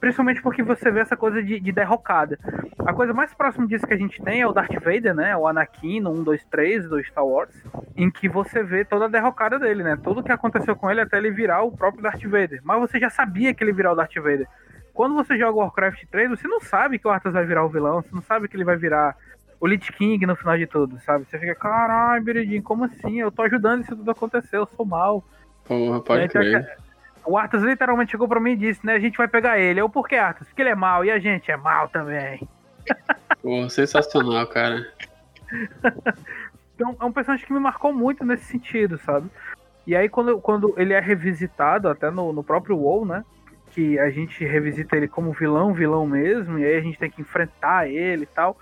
Principalmente 0.00 0.42
porque 0.42 0.60
você 0.60 0.90
vê 0.90 0.98
essa 0.98 1.16
coisa 1.16 1.40
de, 1.40 1.60
de 1.60 1.70
derrocada. 1.70 2.36
A 2.84 2.92
coisa 2.92 3.14
mais 3.14 3.32
próxima 3.32 3.64
disso 3.64 3.86
que 3.86 3.94
a 3.94 3.96
gente 3.96 4.20
tem 4.20 4.40
é 4.40 4.46
o 4.48 4.52
Darth 4.52 4.74
Vader, 4.74 5.14
né? 5.14 5.36
O 5.36 5.46
Anakin 5.46 6.00
no 6.00 6.10
1, 6.10 6.24
2, 6.24 6.44
3 6.46 6.88
do 6.88 7.04
Star 7.04 7.24
Wars. 7.24 7.54
Em 7.96 8.10
que 8.10 8.28
você 8.28 8.60
vê 8.60 8.84
toda 8.84 9.04
a 9.04 9.08
derrocada 9.08 9.56
dele, 9.56 9.84
né? 9.84 9.96
Tudo 10.02 10.20
que 10.20 10.32
aconteceu 10.32 10.74
com 10.74 10.90
ele 10.90 11.02
até 11.02 11.16
ele 11.16 11.30
virar 11.30 11.62
o 11.62 11.70
próprio 11.70 12.02
Darth 12.02 12.24
Vader. 12.24 12.60
Mas 12.64 12.80
você 12.80 12.98
já 12.98 13.08
sabia 13.08 13.54
que 13.54 13.62
ele 13.62 13.72
virar 13.72 13.92
o 13.92 13.94
Darth 13.94 14.16
Vader. 14.16 14.48
Quando 14.92 15.14
você 15.14 15.38
joga 15.38 15.58
Warcraft 15.58 16.06
3, 16.10 16.30
você 16.30 16.48
não 16.48 16.58
sabe 16.58 16.98
que 16.98 17.06
o 17.06 17.10
Arthas 17.12 17.34
vai 17.34 17.46
virar 17.46 17.64
o 17.64 17.68
vilão. 17.68 18.02
Você 18.02 18.12
não 18.12 18.22
sabe 18.22 18.48
que 18.48 18.56
ele 18.56 18.64
vai 18.64 18.76
virar 18.76 19.16
o 19.60 19.66
Lich 19.66 19.92
King 19.92 20.24
no 20.26 20.36
final 20.36 20.56
de 20.56 20.66
tudo, 20.66 20.98
sabe? 21.00 21.24
Você 21.24 21.38
fica, 21.38 21.54
caralho, 21.54 22.22
Biridinho, 22.22 22.62
como 22.62 22.84
assim? 22.84 23.20
Eu 23.20 23.30
tô 23.30 23.42
ajudando 23.42 23.82
isso 23.82 23.96
tudo 23.96 24.10
acontecer, 24.10 24.56
eu 24.56 24.66
sou 24.66 24.86
mal. 24.86 25.24
Porra, 25.64 26.00
pode 26.00 26.24
Então, 26.24 26.40
crer. 26.40 26.78
O 27.24 27.36
Arthas 27.36 27.62
literalmente 27.62 28.12
chegou 28.12 28.26
pra 28.26 28.40
mim 28.40 28.52
e 28.52 28.56
disse, 28.56 28.84
né? 28.86 28.94
A 28.94 28.98
gente 28.98 29.18
vai 29.18 29.28
pegar 29.28 29.58
ele. 29.58 29.80
Eu, 29.80 29.88
por 29.88 30.08
que 30.08 30.14
Arthas? 30.16 30.48
Porque 30.48 30.62
ele 30.62 30.70
é 30.70 30.74
mal 30.74 31.04
e 31.04 31.10
a 31.10 31.18
gente 31.18 31.50
é 31.50 31.56
mal 31.56 31.88
também. 31.88 32.48
Porra, 33.42 33.68
sensacional, 33.68 34.46
cara. 34.46 34.86
Então, 36.74 36.96
é 37.00 37.04
um 37.04 37.12
personagem 37.12 37.44
que 37.44 37.52
me 37.52 37.58
marcou 37.58 37.92
muito 37.92 38.24
nesse 38.24 38.44
sentido, 38.44 38.98
sabe? 38.98 39.28
E 39.86 39.96
aí, 39.96 40.08
quando, 40.08 40.40
quando 40.40 40.74
ele 40.76 40.92
é 40.92 41.00
revisitado, 41.00 41.88
até 41.88 42.10
no, 42.10 42.32
no 42.32 42.44
próprio 42.44 42.76
WoW, 42.76 43.04
né? 43.04 43.24
Que 43.72 43.98
a 43.98 44.10
gente 44.10 44.44
revisita 44.44 44.96
ele 44.96 45.08
como 45.08 45.32
vilão, 45.32 45.74
vilão 45.74 46.06
mesmo, 46.06 46.58
e 46.58 46.64
aí 46.64 46.76
a 46.76 46.80
gente 46.80 46.98
tem 46.98 47.10
que 47.10 47.20
enfrentar 47.20 47.88
ele 47.88 48.22
e 48.22 48.26
tal. 48.26 48.56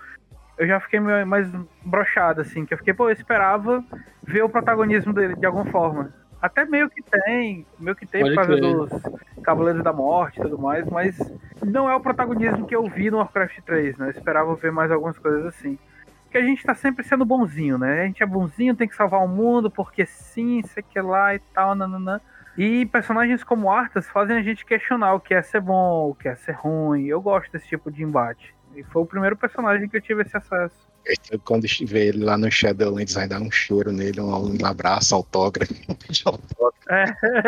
Eu 0.57 0.67
já 0.67 0.79
fiquei 0.79 0.99
mais 0.99 1.49
brochado, 1.85 2.41
assim, 2.41 2.65
que 2.65 2.73
eu 2.73 2.77
fiquei, 2.77 2.93
pô, 2.93 3.09
eu 3.09 3.13
esperava 3.13 3.83
ver 4.23 4.43
o 4.43 4.49
protagonismo 4.49 5.13
dele 5.13 5.35
de 5.35 5.45
alguma 5.45 5.65
forma. 5.65 6.11
Até 6.41 6.65
meio 6.65 6.89
que 6.89 7.01
tem, 7.01 7.65
meio 7.79 7.95
que 7.95 8.05
tem 8.05 8.21
Pode 8.21 8.35
por 8.35 8.45
causa 8.45 8.61
dos 8.61 9.43
Cavaleiros 9.43 9.83
da 9.83 9.91
Morte 9.91 10.39
e 10.39 10.43
tudo 10.43 10.57
mais, 10.59 10.87
mas 10.87 11.17
não 11.63 11.89
é 11.89 11.95
o 11.95 11.99
protagonismo 11.99 12.65
que 12.67 12.75
eu 12.75 12.83
vi 12.87 13.09
no 13.09 13.17
Warcraft 13.17 13.59
3, 13.65 13.97
né? 13.97 14.07
Eu 14.07 14.11
esperava 14.11 14.55
ver 14.55 14.71
mais 14.71 14.91
algumas 14.91 15.17
coisas 15.17 15.45
assim. 15.45 15.79
Porque 16.23 16.37
a 16.37 16.41
gente 16.41 16.63
tá 16.63 16.75
sempre 16.75 17.03
sendo 17.03 17.25
bonzinho, 17.25 17.77
né? 17.77 18.01
A 18.01 18.05
gente 18.05 18.21
é 18.21 18.25
bonzinho, 18.25 18.75
tem 18.75 18.87
que 18.87 18.95
salvar 18.95 19.23
o 19.23 19.27
mundo, 19.27 19.71
porque 19.71 20.05
sim, 20.05 20.61
sei 20.63 20.83
que 20.83 20.99
lá 20.99 21.33
e 21.33 21.39
tal, 21.53 21.73
nananã. 21.73 22.19
E 22.57 22.85
personagens 22.87 23.43
como 23.43 23.71
Arthas 23.71 24.09
fazem 24.09 24.37
a 24.37 24.41
gente 24.41 24.65
questionar 24.65 25.13
o 25.13 25.19
que 25.19 25.33
é 25.33 25.41
ser 25.41 25.61
bom, 25.61 26.09
o 26.09 26.15
que 26.15 26.27
é 26.27 26.35
ser 26.35 26.53
ruim. 26.53 27.05
Eu 27.05 27.21
gosto 27.21 27.51
desse 27.51 27.67
tipo 27.67 27.91
de 27.91 28.03
embate. 28.03 28.53
E 28.77 28.83
foi 28.83 29.01
o 29.01 29.05
primeiro 29.05 29.35
personagem 29.35 29.89
que 29.89 29.97
eu 29.97 30.01
tive 30.01 30.21
esse 30.21 30.37
acesso. 30.37 30.75
Então, 31.09 31.39
Quando 31.43 31.65
vê 31.85 32.07
ele 32.07 32.23
lá 32.23 32.37
no 32.37 32.51
Shadowlands, 32.51 33.13
vai 33.13 33.27
dar 33.27 33.41
um 33.41 33.49
choro 33.49 33.91
nele, 33.91 34.19
um, 34.19 34.61
um 34.61 34.65
abraço, 34.65 35.15
autógrafo. 35.15 35.73
um 35.73 35.95
autógrafo. 36.29 36.77
É. 36.89 37.05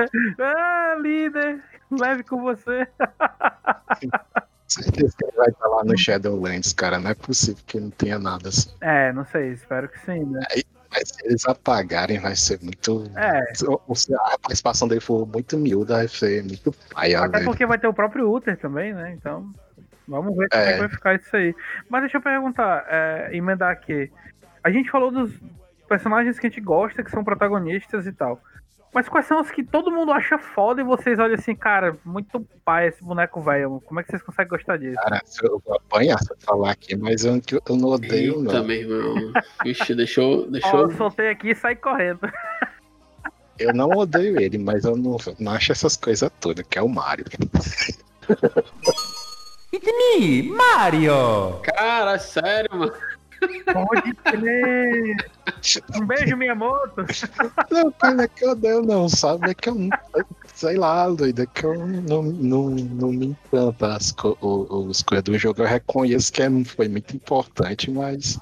ah, 0.41 0.97
líder, 0.99 1.61
leve 1.91 2.23
com 2.23 2.41
você. 2.41 2.87
Certeza 4.67 5.15
que 5.17 5.25
ele 5.25 5.35
vai 5.35 5.49
estar 5.49 5.67
lá 5.67 5.83
no 5.83 5.97
Shadowlands, 5.97 6.73
cara. 6.73 6.99
Não 6.99 7.11
é 7.11 7.13
possível 7.13 7.63
que 7.65 7.79
não 7.79 7.89
tenha 7.89 8.17
nada 8.17 8.49
assim. 8.49 8.69
É, 8.81 9.11
não 9.11 9.25
sei, 9.25 9.51
espero 9.51 9.89
que 9.89 9.99
sim, 9.99 10.23
né? 10.25 10.41
Mas 10.91 11.09
se 11.09 11.25
eles 11.25 11.45
apagarem, 11.45 12.19
vai 12.19 12.35
ser 12.35 12.59
muito. 12.63 13.09
É. 13.15 13.43
Se 13.53 14.13
a 14.15 14.37
participação 14.39 14.87
dele 14.87 15.01
for 15.01 15.27
muito 15.27 15.57
miúda, 15.57 15.95
vai 15.95 16.07
ser 16.07 16.43
muito 16.43 16.73
paia, 16.93 17.19
Até 17.19 17.37
velho. 17.39 17.45
porque 17.45 17.65
vai 17.65 17.77
ter 17.77 17.87
o 17.87 17.93
próprio 17.93 18.31
Uther 18.31 18.57
também, 18.57 18.93
né? 18.93 19.13
Então, 19.13 19.53
vamos 20.09 20.35
ver 20.35 20.49
como 20.49 20.63
é 20.63 20.69
É. 20.69 20.73
que 20.73 20.79
vai 20.79 20.89
ficar 20.89 21.15
isso 21.15 21.35
aí. 21.35 21.55
Mas 21.89 22.01
deixa 22.01 22.17
eu 22.17 22.21
perguntar, 22.21 22.85
é, 22.89 23.29
emendar 23.31 23.71
aqui. 23.71 24.11
A 24.63 24.69
gente 24.69 24.89
falou 24.89 25.11
dos 25.11 25.31
personagens 25.87 26.39
que 26.39 26.47
a 26.47 26.49
gente 26.49 26.61
gosta, 26.61 27.03
que 27.03 27.11
são 27.11 27.23
protagonistas 27.23 28.05
e 28.05 28.11
tal. 28.11 28.41
Mas 28.91 29.07
quais 29.07 29.27
são 29.27 29.39
os 29.39 29.51
que 29.51 29.63
todo 29.63 29.91
mundo 29.91 30.11
acha 30.11 30.39
foda 30.39 30.81
e 30.81 30.83
vocês 30.83 31.19
olham 31.19 31.35
assim, 31.35 31.55
cara, 31.55 31.95
muito 32.03 32.41
pai 32.65 32.87
esse 32.87 33.03
boneco 33.03 33.39
velho. 33.39 33.81
Como 33.85 33.99
é 33.99 34.03
que 34.03 34.09
vocês 34.09 34.23
conseguem 34.23 34.49
gostar 34.49 34.77
disso? 34.77 34.95
Cara, 34.95 35.21
eu 35.43 35.61
vou 35.63 35.75
apanhar 35.75 36.17
se 36.17 36.31
eu 36.31 36.37
falar 36.39 36.71
aqui, 36.71 36.95
mas 36.95 37.23
eu, 37.23 37.39
eu 37.69 37.75
não 37.77 37.89
odeio, 37.89 38.39
Eita, 38.41 38.53
não. 38.53 38.65
meu 38.65 38.75
irmão. 38.75 39.33
Vixe, 39.63 39.93
deixou. 39.93 40.47
Ó, 40.47 40.49
deixou... 40.49 40.79
eu 40.81 40.91
soltei 40.91 41.29
aqui 41.29 41.51
e 41.51 41.55
saí 41.55 41.75
correndo. 41.75 42.21
Eu 43.59 43.73
não 43.73 43.89
odeio 43.89 44.39
ele, 44.39 44.57
mas 44.57 44.85
eu 44.85 44.95
não, 44.95 45.17
não 45.39 45.51
acho 45.51 45.71
essas 45.71 45.95
coisas 45.95 46.31
todas, 46.39 46.65
que 46.65 46.79
é 46.79 46.81
o 46.81 46.89
Mario. 46.89 47.25
Cara, 51.63 52.17
sério, 52.19 52.69
mano. 52.73 52.93
Pode 53.71 54.13
crer. 54.15 55.15
Um 55.95 56.05
beijo, 56.05 56.35
Miyamoto. 56.35 57.05
Não, 57.71 57.91
cara, 57.93 58.13
não 58.15 58.23
é 58.23 58.27
que 58.27 58.43
eu 58.43 58.49
odeio, 58.51 58.81
não, 58.81 59.07
sabe? 59.07 59.51
É 59.51 59.53
que 59.53 59.69
eu 59.69 59.75
não. 59.75 59.89
Sei 60.53 60.75
lá, 60.75 61.07
doido, 61.09 61.41
é 61.43 61.45
que 61.45 61.65
eu 61.65 61.87
não, 61.87 62.21
não, 62.23 62.69
não 62.69 63.07
me 63.13 63.27
encanta 63.27 63.95
as, 63.95 64.11
co 64.11 64.37
o- 64.41 64.87
os 64.87 65.01
coisas 65.01 65.23
do 65.23 65.37
jogo. 65.37 65.61
Eu 65.61 65.67
reconheço 65.67 66.33
que 66.33 66.41
é- 66.41 66.63
foi 66.65 66.89
muito 66.89 67.15
importante, 67.15 67.89
mas 67.89 68.37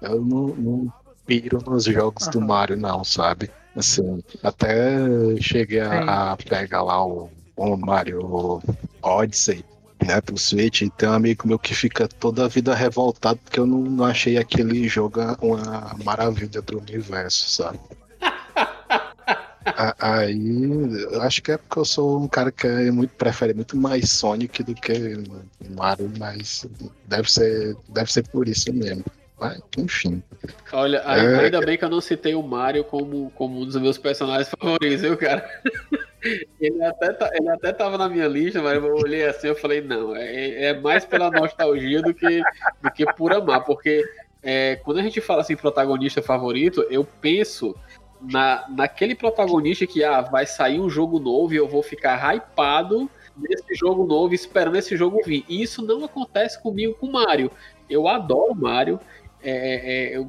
eu 0.00 0.20
não, 0.20 0.48
não 0.48 0.92
piro 1.24 1.58
nos 1.64 1.84
jogos 1.84 2.26
do 2.26 2.40
Mario, 2.40 2.76
não, 2.76 3.04
sabe? 3.04 3.48
Assim, 3.76 4.20
até 4.42 4.96
cheguei 5.40 5.80
a, 5.80 6.32
a 6.32 6.36
pegar 6.36 6.82
lá 6.82 7.06
o, 7.06 7.30
o 7.56 7.76
Mario 7.76 8.60
Odyssey, 9.02 9.64
né, 10.06 10.20
pro 10.20 10.36
Switch, 10.38 10.82
e 10.82 10.90
tem 10.90 11.08
um 11.08 11.12
amigo 11.12 11.46
meu 11.48 11.58
que 11.58 11.74
fica 11.74 12.06
toda 12.08 12.44
a 12.44 12.48
vida 12.48 12.74
revoltado 12.74 13.38
porque 13.44 13.58
eu 13.60 13.66
não, 13.66 13.78
não 13.78 14.04
achei 14.04 14.36
aquele 14.38 14.88
jogo 14.88 15.20
uma 15.40 15.94
maravilha 16.04 16.60
do 16.62 16.78
universo, 16.78 17.50
sabe? 17.50 17.78
A- 19.64 19.94
Aí, 19.98 21.06
eu 21.12 21.22
acho 21.22 21.40
que 21.42 21.52
é 21.52 21.56
porque 21.56 21.78
eu 21.78 21.84
sou 21.84 22.20
um 22.20 22.26
cara 22.28 22.50
que 22.50 22.66
é 22.66 22.90
muito, 22.90 23.14
prefere 23.14 23.54
muito 23.54 23.76
mais 23.76 24.10
Sonic 24.10 24.62
do 24.62 24.74
que 24.74 24.92
Mario, 25.76 26.10
mas 26.18 26.66
deve 27.06 27.30
ser, 27.30 27.76
deve 27.88 28.12
ser 28.12 28.26
por 28.28 28.48
isso 28.48 28.72
mesmo. 28.72 29.04
Mas, 29.40 29.60
enfim. 29.78 30.22
Olha, 30.72 30.98
É. 30.98 31.44
ainda 31.44 31.60
bem 31.64 31.78
que 31.78 31.84
eu 31.84 31.88
não 31.88 32.00
citei 32.00 32.34
o 32.34 32.42
Mario 32.42 32.84
como, 32.84 33.30
como 33.36 33.60
um 33.60 33.64
dos 33.64 33.76
meus 33.76 33.98
personagens 33.98 34.48
favoritos, 34.60 35.00
viu, 35.00 35.16
cara? 35.16 35.48
Ele 36.60 36.82
até, 36.84 37.12
tá- 37.12 37.30
ele 37.34 37.48
até 37.48 37.72
tava 37.72 37.98
na 37.98 38.08
minha 38.08 38.28
lista, 38.28 38.62
mas 38.62 38.74
eu 38.82 38.94
olhei 38.94 39.24
assim 39.24 39.50
e 39.50 39.54
falei, 39.54 39.80
não, 39.80 40.14
é, 40.14 40.66
é 40.66 40.80
mais 40.80 41.04
pela 41.04 41.30
nostalgia 41.30 42.00
do 42.00 42.14
que, 42.14 42.40
do 42.80 42.90
que 42.92 43.04
por 43.14 43.32
amar, 43.32 43.64
porque 43.64 44.04
é, 44.42 44.76
quando 44.76 44.98
a 44.98 45.02
gente 45.02 45.20
fala 45.20 45.40
assim, 45.42 45.56
protagonista 45.56 46.22
favorito, 46.22 46.86
eu 46.90 47.04
penso 47.04 47.74
na, 48.20 48.64
naquele 48.68 49.14
protagonista 49.14 49.86
que 49.86 50.04
ah, 50.04 50.20
vai 50.20 50.46
sair 50.46 50.78
um 50.80 50.88
jogo 50.88 51.18
novo 51.18 51.54
e 51.54 51.56
eu 51.56 51.68
vou 51.68 51.82
ficar 51.82 52.34
hypado 52.34 53.10
nesse 53.36 53.74
jogo 53.74 54.04
novo, 54.06 54.34
esperando 54.34 54.76
esse 54.76 54.96
jogo 54.96 55.20
vir. 55.24 55.44
E 55.48 55.62
isso 55.62 55.82
não 55.84 56.04
acontece 56.04 56.60
comigo 56.62 56.94
com 56.94 57.10
Mario. 57.10 57.50
Eu 57.88 58.06
adoro 58.06 58.54
Mario. 58.54 59.00
É, 59.42 60.12
é, 60.12 60.16
eu- 60.16 60.28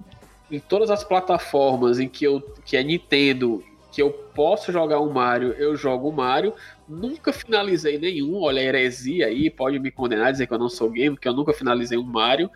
em 0.51 0.59
todas 0.59 0.89
as 0.91 1.03
plataformas 1.03 1.99
em 1.99 2.07
que, 2.07 2.25
eu, 2.25 2.41
que 2.65 2.77
é 2.77 2.83
Nintendo, 2.83 3.63
que 3.93 4.01
eu 4.01 4.09
posso 4.09 4.71
jogar 4.71 4.99
um 4.99 5.11
Mario, 5.11 5.53
eu 5.53 5.75
jogo 5.75 6.09
o 6.09 6.11
Mario. 6.11 6.55
Nunca 6.89 7.31
finalizei 7.31 7.99
nenhum. 7.99 8.41
Olha, 8.41 8.59
a 8.59 8.65
heresia 8.65 9.27
aí, 9.27 9.51
pode 9.51 9.77
me 9.77 9.91
condenar, 9.91 10.31
dizer 10.31 10.47
que 10.47 10.53
eu 10.53 10.57
não 10.57 10.67
sou 10.67 10.89
game, 10.89 11.15
porque 11.15 11.27
eu 11.27 11.33
nunca 11.33 11.53
finalizei 11.53 11.95
um 11.95 12.03
Mario. 12.03 12.49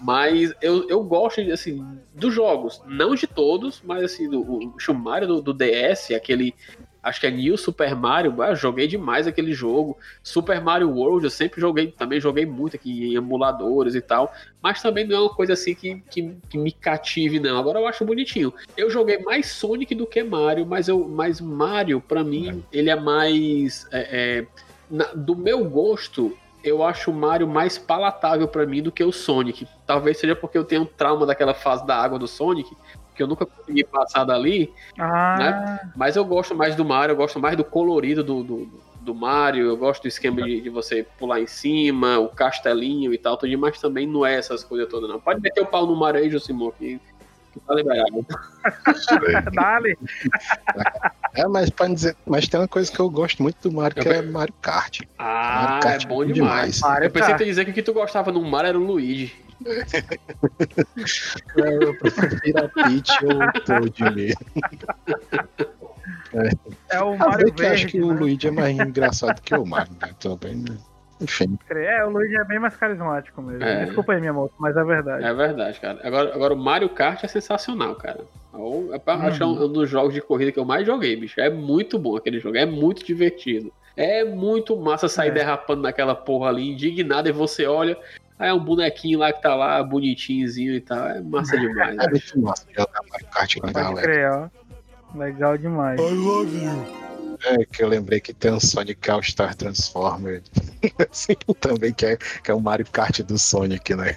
Mas 0.00 0.54
eu, 0.62 0.88
eu 0.88 1.04
gosto, 1.04 1.42
assim, 1.52 1.84
dos 2.14 2.32
jogos. 2.32 2.80
Não 2.86 3.14
de 3.14 3.26
todos, 3.26 3.82
mas 3.84 4.02
assim, 4.02 4.30
do, 4.30 4.40
o, 4.40 4.74
o 4.88 4.94
Mario 4.94 5.28
do, 5.28 5.42
do 5.42 5.52
DS, 5.52 6.10
aquele. 6.12 6.54
Acho 7.02 7.20
que 7.20 7.26
é 7.26 7.30
New 7.30 7.56
Super 7.56 7.94
Mario. 7.94 8.42
ah, 8.42 8.54
joguei 8.54 8.86
demais 8.86 9.26
aquele 9.26 9.52
jogo. 9.52 9.96
Super 10.22 10.60
Mario 10.60 10.90
World, 10.90 11.24
eu 11.24 11.30
sempre 11.30 11.60
joguei, 11.60 11.88
também 11.92 12.20
joguei 12.20 12.44
muito 12.44 12.76
aqui 12.76 13.12
em 13.12 13.14
emuladores 13.14 13.94
e 13.94 14.00
tal. 14.00 14.32
Mas 14.62 14.82
também 14.82 15.06
não 15.06 15.16
é 15.16 15.20
uma 15.20 15.34
coisa 15.34 15.52
assim 15.52 15.74
que, 15.74 16.02
que, 16.10 16.36
que 16.50 16.58
me 16.58 16.72
cative, 16.72 17.38
não. 17.38 17.56
Agora 17.58 17.78
eu 17.78 17.86
acho 17.86 18.04
bonitinho. 18.04 18.52
Eu 18.76 18.90
joguei 18.90 19.18
mais 19.18 19.46
Sonic 19.46 19.94
do 19.94 20.06
que 20.06 20.22
Mario, 20.22 20.66
mas, 20.66 20.88
eu, 20.88 21.06
mas 21.08 21.40
Mario, 21.40 22.00
pra 22.00 22.24
mim, 22.24 22.64
ele 22.72 22.90
é 22.90 22.96
mais. 22.96 23.86
é, 23.92 24.40
é, 24.40 24.46
na- 24.90 25.12
do 25.14 25.36
meu 25.36 25.64
gosto, 25.64 26.36
eu 26.64 26.82
acho 26.82 27.10
o 27.10 27.14
Mario 27.14 27.46
mais 27.46 27.78
palatável 27.78 28.48
pra 28.48 28.66
mim 28.66 28.82
do 28.82 28.90
que 28.90 29.04
o 29.04 29.12
Sonic. 29.12 29.66
Talvez 29.86 30.18
seja 30.18 30.34
porque 30.34 30.58
eu 30.58 30.64
tenho 30.64 30.82
um 30.82 30.86
trauma 30.86 31.24
daquela 31.24 31.54
fase 31.54 31.86
da 31.86 31.96
água 31.96 32.18
do 32.18 32.26
Sonic, 32.26 32.76
que 33.18 33.22
eu 33.24 33.26
nunca 33.26 33.44
consegui 33.44 33.82
passar 33.82 34.22
dali. 34.22 34.72
Ah, 34.96 35.80
Mas 35.96 36.14
eu 36.14 36.24
gosto 36.24 36.54
mais 36.54 36.76
do 36.76 36.84
Mario, 36.84 37.14
eu 37.14 37.16
gosto 37.16 37.40
mais 37.40 37.56
do 37.56 37.64
colorido 37.64 38.22
do, 38.22 38.44
do, 38.44 38.70
do 39.00 39.12
Mario, 39.12 39.66
eu 39.66 39.76
gosto 39.76 40.02
do 40.02 40.08
esquema 40.08 40.40
de, 40.40 40.60
de 40.60 40.70
você 40.70 41.04
pular 41.18 41.40
em 41.40 41.46
cima, 41.48 42.16
o 42.20 42.28
castelinho 42.28 43.12
e 43.12 43.18
tal, 43.18 43.36
tudo, 43.36 43.58
mas 43.58 43.80
também 43.80 44.06
não 44.06 44.24
é 44.24 44.36
essas 44.36 44.62
coisas 44.62 44.88
todas, 44.88 45.10
não. 45.10 45.18
Pode 45.18 45.40
meter 45.40 45.60
o 45.60 45.66
pau 45.66 45.84
no 45.84 45.96
Mario 45.96 46.20
aí, 46.20 46.30
Josimon, 46.30 46.70
que, 46.70 47.00
que 47.52 47.58
tá 47.58 47.74
liberado. 47.74 48.24
dale. 49.52 49.98
É, 51.34 51.48
mas 51.48 51.68
pra 51.68 51.88
dizer, 51.88 52.16
mas 52.24 52.46
tem 52.46 52.60
uma 52.60 52.68
coisa 52.68 52.92
que 52.92 53.00
eu 53.00 53.10
gosto 53.10 53.42
muito 53.42 53.68
do 53.68 53.74
Mario, 53.74 54.00
que 54.00 54.08
é 54.08 54.22
Mario 54.22 54.54
Kart. 54.62 55.00
Ah, 55.18 55.62
Mario 55.62 55.82
Kart 55.82 56.04
é 56.04 56.06
bom 56.06 56.22
é 56.22 56.26
bom 56.26 56.32
demais. 56.32 56.76
demais. 56.76 56.80
Mario 56.82 57.06
eu 57.06 57.10
pensei 57.10 57.32
ia 57.32 57.38
dizer 57.38 57.64
que 57.64 57.72
o 57.72 57.74
que 57.74 57.82
tu 57.82 57.92
gostava 57.92 58.30
no 58.30 58.40
Mario 58.42 58.68
era 58.68 58.78
o 58.78 58.84
Luigi. 58.84 59.47
Eu 61.56 61.94
prefiro 61.98 62.64
a 62.64 62.68
Peach 62.68 63.24
ou 63.24 63.42
o 63.42 63.52
Toad 63.64 64.14
mesmo. 64.14 64.40
É 66.90 67.02
o 67.02 67.12
Ah, 67.14 67.16
Mario 67.16 67.46
eu 67.48 67.52
acho 67.52 67.56
Verde. 67.62 67.86
que 67.86 68.00
o 68.00 68.12
né? 68.12 68.20
Luigi 68.20 68.48
é 68.48 68.50
mais 68.50 68.78
engraçado 68.78 69.40
que 69.40 69.54
o 69.54 69.64
Mario, 69.66 69.92
né? 70.00 70.10
Também, 70.20 70.56
né? 70.56 70.76
Enfim. 71.20 71.58
É, 71.70 72.04
o 72.04 72.10
Luigi 72.10 72.36
é 72.36 72.44
bem 72.44 72.58
mais 72.60 72.76
carismático 72.76 73.42
mesmo. 73.42 73.64
É. 73.64 73.86
Desculpa 73.86 74.12
aí, 74.12 74.20
minha 74.20 74.32
moto, 74.32 74.52
mas 74.58 74.76
é 74.76 74.84
verdade. 74.84 75.24
É 75.24 75.34
verdade, 75.34 75.80
cara. 75.80 75.98
Agora, 76.04 76.34
agora 76.34 76.54
o 76.54 76.56
Mario 76.56 76.88
Kart 76.90 77.24
é 77.24 77.28
sensacional, 77.28 77.96
cara. 77.96 78.20
Ou- 78.52 78.94
é 78.94 78.98
pra- 78.98 79.14
Acho 79.14 79.38
que 79.38 79.42
é 79.42 79.46
um 79.46 79.64
um 79.64 79.72
dos 79.72 79.88
jogos 79.90 80.14
de 80.14 80.20
corrida 80.20 80.52
que 80.52 80.58
eu 80.60 80.64
mais 80.64 80.86
joguei, 80.86 81.16
bicho. 81.16 81.40
É 81.40 81.50
muito 81.50 81.98
bom 81.98 82.16
aquele 82.16 82.38
jogo, 82.38 82.56
é 82.56 82.64
muito 82.66 83.04
divertido. 83.04 83.72
É 83.96 84.22
muito 84.22 84.76
massa 84.76 85.08
sair 85.08 85.30
É. 85.30 85.32
derrapando 85.32 85.82
naquela 85.82 86.14
porra 86.14 86.50
ali, 86.50 86.70
indignado, 86.70 87.28
e 87.28 87.32
você 87.32 87.66
olha, 87.66 87.98
aí 88.38 88.48
é 88.48 88.54
um 88.54 88.62
bonequinho 88.64 89.18
lá 89.18 89.32
que 89.32 89.42
tá 89.42 89.54
lá, 89.54 89.82
bonitinhozinho 89.82 90.74
e 90.74 90.80
tal. 90.80 91.06
É 91.08 91.20
massa 91.20 91.56
demais. 91.58 91.98
É 91.98 92.10
muito 92.10 92.40
massa 92.40 92.64
jogar 92.76 93.00
Mario 93.10 93.26
Kart 93.28 93.56
com 93.60 93.66
a 93.66 93.72
galera. 93.72 94.02
crer, 94.02 94.30
ó. 94.32 94.48
Legal 95.18 95.56
demais. 95.56 95.98
É 97.44 97.64
que 97.64 97.84
eu 97.84 97.88
lembrei 97.88 98.20
que 98.20 98.34
tem 98.34 98.52
um 98.52 98.58
Sonic 98.58 99.08
All 99.08 99.22
Star 99.22 99.54
Transformer. 99.54 100.42
Também 101.60 101.92
que 101.94 102.04
é, 102.04 102.16
que 102.16 102.50
é 102.50 102.54
o 102.54 102.60
Mario 102.60 102.84
Kart 102.90 103.20
do 103.22 103.38
Sonic, 103.38 103.94
né? 103.94 104.16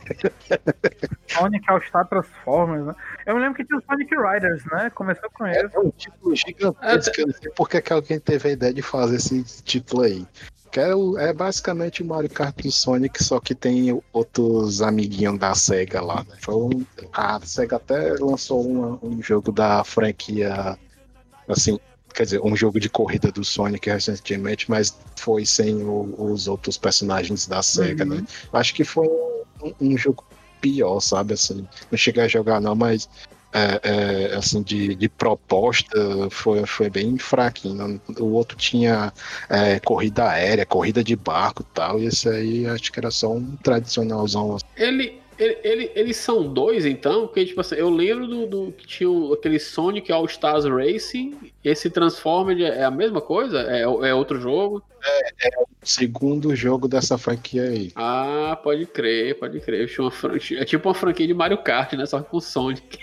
Sonic 1.30 1.70
All 1.70 1.80
Star 1.82 2.08
Transformers, 2.08 2.86
né? 2.88 2.96
Eu 3.28 3.36
me 3.36 3.42
lembro 3.42 3.56
que 3.56 3.64
tinha 3.64 3.78
o 3.78 3.84
Sonic 3.84 4.14
Riders, 4.16 4.64
né? 4.72 4.90
Começou 4.90 5.30
com 5.34 5.46
É 5.46 5.60
ele. 5.60 5.70
um 5.78 5.92
título 5.92 6.36
gigantesco. 6.36 7.22
Eu 7.22 7.28
não 7.28 7.34
sei 7.34 7.52
porque 7.56 7.82
que 7.82 7.94
alguém 7.94 8.20
teve 8.20 8.50
a 8.50 8.52
ideia 8.54 8.74
de 8.74 8.82
fazer 8.82 9.18
esse 9.18 9.44
título 9.64 10.02
aí. 10.04 10.26
Que 10.72 10.80
é, 10.80 10.96
o- 10.96 11.18
é 11.18 11.34
basicamente 11.34 12.02
o 12.02 12.06
Mario 12.06 12.30
Kart 12.30 12.56
do 12.62 12.72
Sonic, 12.72 13.22
só 13.24 13.40
que 13.40 13.54
tem 13.54 14.02
outros 14.14 14.82
amiguinhos 14.82 15.38
da 15.38 15.54
SEGA 15.54 16.02
lá. 16.02 16.24
Né? 16.28 16.36
Foi 16.40 16.88
a 17.14 17.40
SEGA 17.44 17.76
até 17.76 18.14
lançou 18.14 18.66
uma- 18.66 18.98
um 19.04 19.22
jogo 19.22 19.52
da 19.52 19.84
franquia, 19.84 20.78
assim, 21.48 21.78
quer 22.14 22.24
dizer, 22.24 22.42
um 22.42 22.56
jogo 22.56 22.80
de 22.80 22.90
corrida 22.90 23.32
do 23.32 23.44
Sonic 23.44 23.90
recentemente, 23.90 24.70
mas 24.70 24.98
foi 25.18 25.46
sem 25.46 25.84
o- 25.84 26.16
os 26.32 26.48
outros 26.48 26.78
personagens 26.78 27.46
da 27.48 27.62
SEGA, 27.62 28.06
Uhum. 28.06 28.16
né? 28.16 28.26
Acho 28.54 28.74
que 28.74 28.86
foi 28.86 29.08
um, 29.62 29.74
um 29.82 29.98
jogo 29.98 30.24
pior, 30.62 31.00
sabe? 31.02 31.34
Assim, 31.34 31.68
não 31.92 31.98
cheguei 31.98 32.24
a 32.24 32.28
jogar 32.30 32.62
não, 32.62 32.76
mas 32.76 33.10
é, 33.54 34.32
é, 34.32 34.36
assim, 34.36 34.62
de, 34.62 34.96
de 34.96 35.10
proposta 35.10 35.98
foi, 36.30 36.66
foi 36.66 36.90
bem 36.90 37.18
fraquinho. 37.18 38.02
O 38.20 38.32
outro 38.32 38.58
tinha 38.58 39.14
é, 39.50 39.80
corrida 39.80 40.30
aérea, 40.30 40.66
corrida 40.66 41.04
de 41.04 41.16
barco 41.16 41.62
e 41.62 41.74
tal, 41.74 42.00
e 42.00 42.06
esse 42.06 42.28
aí 42.30 42.66
acho 42.66 42.92
que 42.92 43.00
era 43.00 43.12
só 43.12 43.34
um 43.34 43.56
tradicionalzão. 43.58 44.58
Ele, 44.76 45.21
ele, 45.43 45.58
ele- 45.63 45.91
eles 45.95 46.17
são 46.17 46.43
dois, 46.51 46.86
então, 46.86 47.27
porque, 47.27 47.45
tipo 47.45 47.60
assim, 47.62 47.75
eu 47.75 47.89
lembro 47.89 48.27
do, 48.27 48.45
do 48.47 48.71
que 48.71 48.86
tinha 48.86 49.10
o- 49.10 49.34
aquele 49.34 49.60
Sonic 49.60 50.12
All 50.12 50.25
Stars 50.25 50.65
Racing, 50.65 51.51
esse 51.63 51.89
Transformer 51.89 52.62
é 52.62 52.84
a 52.84 52.91
mesma 52.91 53.19
coisa? 53.21 53.62
É, 53.62 53.82
é 53.82 54.13
outro 54.13 54.39
jogo? 54.39 54.84
Segundo 55.84 56.56
jogo 56.56 56.88
dessa 56.88 57.17
franquia 57.17 57.63
aí. 57.63 57.91
Ah, 57.95 58.58
pode 58.63 58.86
crer, 58.86 59.38
pode 59.39 59.60
crer. 59.60 59.88
Tinha 59.89 60.04
uma 60.06 60.12
fran- 60.12 60.38
É 60.60 60.63
tipo 60.65 60.88
uma 60.88 60.93
franquia 60.95 61.25
de 61.25 61.34
Mario 61.34 61.58
Kart, 61.58 61.93
né? 61.93 62.06
Só 62.06 62.19
que 62.21 62.30
com 62.30 62.39
Sonic. 62.39 62.99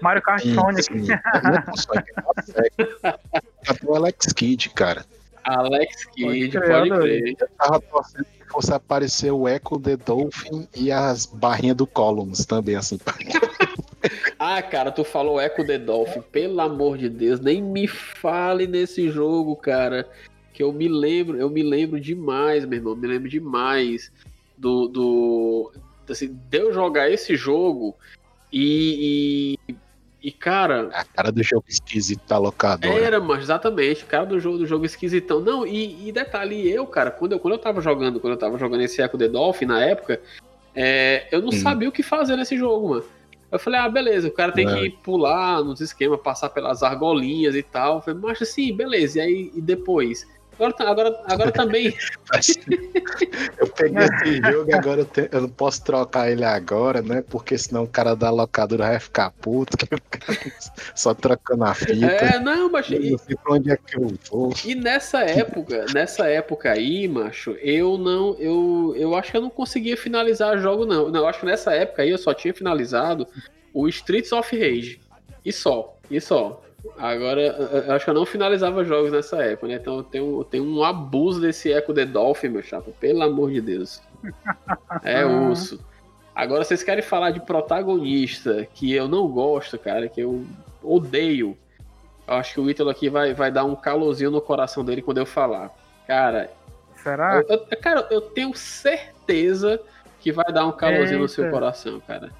Mario 0.00 0.22
Kart 0.22 0.42
Sim, 0.42 0.54
Sonic. 0.54 0.82
sim. 0.84 1.06
Não 1.08 1.54
é 1.54 1.64
é. 3.04 3.18
Até 3.68 3.86
o 3.86 3.94
Alex 3.96 4.32
Kidd, 4.32 4.70
cara. 4.70 5.04
Alex 5.44 6.04
Kidd, 6.06 6.50
crer, 6.50 6.68
pode 6.68 6.90
crer. 6.90 7.34
Eu 7.40 7.48
tava 7.58 7.80
torcendo 7.80 8.26
fosse 8.48 8.72
aparecer 8.72 9.30
o 9.30 9.48
Echo 9.48 9.78
The 9.78 9.96
Dolphin 9.96 10.68
e 10.74 10.90
as 10.90 11.26
barrinhas 11.26 11.76
do 11.76 11.86
Columns 11.86 12.44
também, 12.44 12.76
assim. 12.76 12.98
Ah, 14.38 14.62
cara, 14.62 14.92
tu 14.92 15.02
falou 15.02 15.40
Echo 15.40 15.66
the 15.66 15.78
Dolphin. 15.78 16.22
Pelo 16.22 16.60
amor 16.60 16.96
de 16.96 17.08
Deus, 17.08 17.40
nem 17.40 17.60
me 17.60 17.88
fale 17.88 18.66
nesse 18.66 19.10
jogo, 19.10 19.56
cara. 19.56 20.08
Que 20.52 20.62
eu 20.62 20.72
me 20.72 20.88
lembro, 20.88 21.36
eu 21.36 21.50
me 21.50 21.62
lembro 21.62 22.00
demais, 22.00 22.64
meu 22.64 22.78
irmão. 22.78 22.94
Me 22.94 23.08
lembro 23.08 23.28
demais 23.28 24.12
do. 24.56 24.86
do 24.86 25.72
assim, 26.08 26.38
de 26.48 26.58
eu 26.58 26.72
jogar 26.72 27.10
esse 27.10 27.36
jogo 27.36 27.94
e, 28.52 29.58
e 29.68 29.76
E, 30.22 30.32
cara, 30.32 30.90
A 30.92 31.04
cara 31.04 31.30
do 31.30 31.42
jogo 31.44 31.64
esquisito 31.68 32.26
da 32.26 32.38
locadora. 32.38 32.92
Era, 33.00 33.20
mas 33.20 33.40
exatamente, 33.44 34.04
cara 34.04 34.24
do 34.26 34.40
jogo, 34.40 34.58
do 34.58 34.66
jogo 34.66 34.84
esquisitão. 34.84 35.40
Não, 35.40 35.64
e, 35.66 36.08
e 36.08 36.12
detalhe, 36.12 36.68
eu, 36.68 36.86
cara, 36.86 37.10
quando 37.10 37.32
eu, 37.32 37.38
quando 37.38 37.54
eu 37.54 37.58
tava 37.58 37.80
jogando, 37.80 38.18
quando 38.18 38.32
eu 38.32 38.38
tava 38.38 38.58
jogando 38.58 38.80
esse 38.82 39.00
Echo 39.00 39.16
the 39.16 39.28
Dolphin 39.28 39.66
na 39.66 39.84
época, 39.84 40.20
é, 40.74 41.28
eu 41.30 41.40
não 41.40 41.48
Hum. 41.50 41.52
sabia 41.52 41.88
o 41.88 41.92
que 41.92 42.02
fazer 42.02 42.36
nesse 42.36 42.56
jogo, 42.56 42.88
mano. 42.90 43.04
Eu 43.50 43.58
falei, 43.58 43.80
ah, 43.80 43.88
beleza, 43.88 44.28
o 44.28 44.32
cara 44.32 44.52
tem 44.52 44.68
É. 44.68 44.74
que 44.74 44.90
pular 45.02 45.62
nos 45.64 45.80
esquemas, 45.80 46.20
passar 46.20 46.50
pelas 46.50 46.82
argolinhas 46.82 47.54
e 47.54 47.62
tal. 47.62 47.96
Eu 47.96 48.02
falei, 48.02 48.20
mas 48.20 48.42
assim, 48.42 48.74
beleza, 48.76 49.18
e 49.18 49.22
aí 49.22 49.52
e 49.54 49.60
depois? 49.60 50.26
Agora, 50.58 50.72
tá- 50.72 50.88
agora, 50.90 51.22
agora 51.26 51.52
também. 51.52 51.94
Eu 53.58 53.68
peguei 53.68 54.04
esse 54.04 54.42
jogo 54.42 54.70
e 54.70 54.74
agora 54.74 55.00
eu, 55.00 55.04
te- 55.04 55.28
eu 55.32 55.40
não 55.42 55.48
posso 55.48 55.82
trocar 55.82 56.30
ele 56.30 56.44
agora, 56.44 57.00
né? 57.00 57.22
Porque 57.28 57.56
senão 57.56 57.84
o 57.84 57.88
cara 57.88 58.14
da 58.14 58.28
locadora 58.30 58.88
vai 58.88 59.00
ficar 59.00 59.30
puto, 59.30 59.76
que 59.76 59.86
só 60.94 61.14
trocando 61.14 61.64
a 61.64 61.74
fita. 61.74 62.06
É, 62.06 62.38
não, 62.38 62.70
mas. 62.70 62.90
Eu 62.90 63.00
E, 63.00 63.10
não 63.12 63.18
sei 63.18 63.36
pra 63.36 63.54
onde 63.54 63.70
é 63.70 63.76
que 63.76 63.96
eu 63.96 64.12
vou. 64.30 64.52
e 64.64 64.74
nessa 64.74 65.20
época, 65.22 65.86
nessa 65.94 66.26
época 66.28 66.72
aí, 66.72 67.06
macho, 67.08 67.52
eu 67.62 67.96
não. 67.96 68.36
Eu, 68.38 68.94
eu 68.96 69.14
acho 69.14 69.30
que 69.30 69.36
eu 69.36 69.42
não 69.42 69.50
conseguia 69.50 69.96
finalizar 69.96 70.58
jogo, 70.58 70.84
não. 70.84 71.08
Não, 71.08 71.20
eu 71.20 71.26
acho 71.28 71.40
que 71.40 71.46
nessa 71.46 71.72
época 71.72 72.02
aí 72.02 72.10
eu 72.10 72.18
só 72.18 72.34
tinha 72.34 72.52
finalizado 72.52 73.26
o 73.72 73.88
Streets 73.88 74.32
of 74.32 74.56
Rage. 74.56 75.00
E 75.44 75.52
só, 75.52 75.96
e 76.10 76.20
só. 76.20 76.62
Agora, 76.96 77.40
eu- 77.40 77.92
acho 77.94 78.04
que 78.04 78.10
eu 78.10 78.14
não 78.14 78.24
finalizava 78.26 78.84
jogos 78.84 79.10
nessa 79.12 79.36
época, 79.42 79.66
né? 79.68 79.74
Então 79.74 79.96
eu 79.98 80.02
tenho, 80.02 80.40
eu 80.40 80.44
tenho 80.44 80.64
um 80.64 80.82
abuso 80.84 81.40
desse 81.40 81.70
Echo 81.70 81.92
the 81.92 82.04
Dolphin, 82.04 82.48
meu 82.48 82.62
chapa. 82.62 82.90
Pelo 83.00 83.22
amor 83.22 83.50
de 83.50 83.60
Deus. 83.60 84.00
É 85.02 85.24
osso. 85.26 85.84
Agora, 86.34 86.62
vocês 86.62 86.84
querem 86.84 87.02
falar 87.02 87.32
de 87.32 87.40
protagonista 87.40 88.66
que 88.74 88.92
eu 88.94 89.08
não 89.08 89.26
gosto, 89.26 89.76
cara, 89.76 90.08
que 90.08 90.20
eu 90.20 90.44
odeio. 90.82 91.58
Eu 92.26 92.34
acho 92.34 92.54
que 92.54 92.60
o 92.60 92.70
Ítalo 92.70 92.90
aqui 92.90 93.08
vai, 93.08 93.34
vai 93.34 93.50
dar 93.50 93.64
um 93.64 93.74
calorzinho 93.74 94.30
no 94.30 94.40
coração 94.40 94.84
dele 94.84 95.02
quando 95.02 95.18
eu 95.18 95.26
falar. 95.26 95.70
Cara, 96.06 96.50
Será? 97.02 97.42
eu, 97.48 97.66
eu- 97.70 97.78
cara, 97.80 98.06
eu 98.10 98.20
tenho 98.20 98.54
certeza 98.54 99.80
que 100.20 100.30
vai 100.30 100.52
dar 100.52 100.64
um 100.66 100.72
calorzinho 100.72 101.20
no 101.20 101.28
seu 101.28 101.44
Eita. 101.44 101.54
coração, 101.56 102.00
cara. 102.06 102.30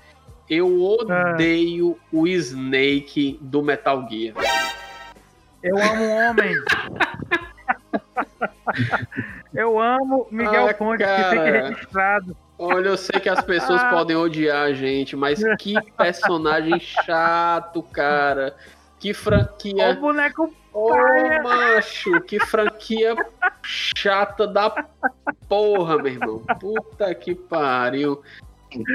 Eu 0.48 0.80
odeio 0.82 1.98
o 2.12 2.26
Snake 2.26 3.38
do 3.40 3.62
Metal 3.62 4.06
Gear. 4.08 4.34
Eu 5.62 5.76
amo 5.76 6.08
homem. 6.08 6.54
Eu 9.54 9.78
amo 9.80 10.26
Miguel 10.30 10.68
Ah, 10.68 10.74
Ponte, 10.74 10.98
que 10.98 11.04
cara. 11.04 11.30
fica 11.30 11.68
registrado. 11.68 12.36
Olha, 12.58 12.88
eu 12.88 12.96
sei 12.96 13.18
que 13.20 13.28
as 13.28 13.40
pessoas 13.42 13.82
podem 13.90 14.16
odiar 14.16 14.64
a 14.66 14.72
gente, 14.72 15.16
mas 15.16 15.40
que 15.58 15.74
personagem 15.96 16.78
chato, 16.80 17.82
cara. 17.82 18.54
Que 18.98 19.08
Ó 19.08 19.12
o 19.12 19.14
franquia. 19.14 19.94
boneco 19.94 20.52
Ô, 20.72 20.90
paia. 20.90 21.42
macho, 21.42 22.20
que 22.22 22.38
franquia 22.40 23.16
chata 23.62 24.46
da 24.46 24.70
porra, 25.48 25.96
meu 25.96 26.12
irmão. 26.12 26.42
Puta 26.60 27.14
que 27.14 27.34
pariu. 27.34 28.20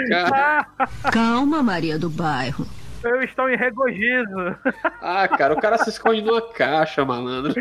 Cara, 0.09 0.67
Ah, 0.79 1.11
Calma, 1.11 1.61
Maria 1.63 1.97
do 1.97 2.09
Bairro. 2.09 2.65
eu 3.03 3.21
estou 3.23 3.49
em 3.49 3.57
regozijo. 3.57 4.57
ah, 5.01 5.27
cara, 5.27 5.53
o 5.53 5.61
cara 5.61 5.77
se 5.77 5.89
esconde 5.89 6.21
numa 6.21 6.41
caixa, 6.41 7.03
malandro. 7.03 7.53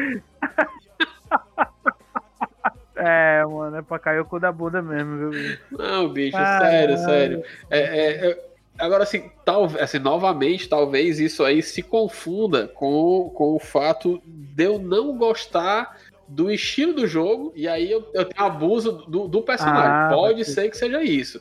É, 2.94 3.44
mano, 3.44 3.76
é 3.78 3.82
pra 3.82 3.98
cair 3.98 4.20
o 4.20 4.24
cu 4.24 4.38
da 4.38 4.52
bunda 4.52 4.80
mesmo, 4.80 5.18
viu? 5.18 5.30
bicho? 5.30 5.58
Não, 5.72 6.08
bicho, 6.08 6.36
Caralho. 6.36 6.70
sério, 6.70 6.98
sério. 6.98 7.44
É, 7.70 7.78
é, 7.80 8.30
é, 8.30 8.44
agora, 8.78 9.02
assim, 9.02 9.30
tal, 9.44 9.64
assim, 9.80 9.98
novamente, 9.98 10.68
talvez 10.68 11.18
isso 11.18 11.42
aí 11.44 11.62
se 11.62 11.82
confunda 11.82 12.68
com, 12.68 13.32
com 13.34 13.56
o 13.56 13.58
fato 13.58 14.22
de 14.24 14.64
eu 14.64 14.78
não 14.78 15.16
gostar 15.16 15.96
do 16.28 16.50
estilo 16.50 16.94
do 16.94 17.06
jogo, 17.06 17.52
e 17.56 17.66
aí 17.66 17.90
eu, 17.90 18.08
eu 18.14 18.24
tenho 18.24 18.46
abuso 18.46 18.92
do, 19.08 19.26
do 19.26 19.42
personagem. 19.42 19.90
Ah, 19.90 20.08
Pode 20.12 20.44
ser 20.44 20.70
que 20.70 20.76
seja 20.76 21.02
isso. 21.02 21.40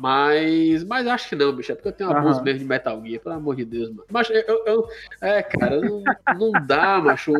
Mas, 0.00 0.82
mas 0.84 1.06
acho 1.06 1.28
que 1.28 1.36
não, 1.36 1.52
bicho. 1.52 1.72
É 1.72 1.74
porque 1.74 1.88
eu 1.88 1.92
tenho 1.92 2.10
abuso 2.10 2.36
Aham. 2.36 2.44
mesmo 2.44 2.60
de 2.60 2.64
Metal 2.64 3.02
Gear, 3.04 3.20
pelo 3.20 3.34
amor 3.34 3.54
de 3.54 3.66
Deus, 3.66 3.90
mano. 3.90 4.04
Mas 4.10 4.30
eu. 4.30 4.62
eu- 4.66 4.88
é, 5.20 5.42
cara, 5.42 5.78
não, 5.78 6.02
não 6.38 6.52
dá, 6.66 6.98
macho. 7.04 7.34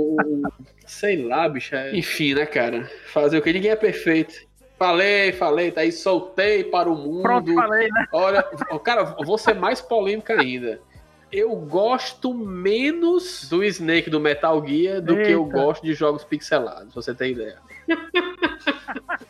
Sei 0.87 1.25
lá, 1.25 1.49
bicho. 1.49 1.75
é- 1.75 1.96
Enfim, 1.96 2.35
né, 2.35 2.44
cara? 2.44 2.88
Fazer 3.07 3.38
o 3.38 3.42
que? 3.42 3.51
Ninguém 3.53 3.70
é 3.70 3.77
perfeito. 3.77 4.35
Falei, 4.79 5.33
falei, 5.33 5.70
tá 5.70 5.81
aí, 5.81 5.90
soltei 5.92 6.64
para 6.64 6.90
o 6.90 6.94
mundo. 6.96 7.23
Pronto, 7.23 7.55
falei, 7.55 7.88
né? 7.90 8.07
Olha, 8.12 8.42
cara, 8.85 9.05
vou 9.05 9.38
ser 9.38 9.55
mais 9.55 9.81
polêmica 9.81 10.35
ainda. 10.35 10.81
Eu 11.33 11.55
gosto 11.57 12.35
menos 12.35 13.49
do 13.49 13.62
Snake 13.64 14.11
do 14.11 14.18
Metal 14.20 14.66
Gear 14.66 15.01
do 15.01 15.14
que 15.16 15.31
eu 15.31 15.44
Eita. 15.44 15.53
gosto 15.59 15.83
de 15.83 15.94
jogos 15.94 16.25
pixelados, 16.25 16.92
você 16.94 17.14
ter 17.14 17.31
ideia. 17.31 17.59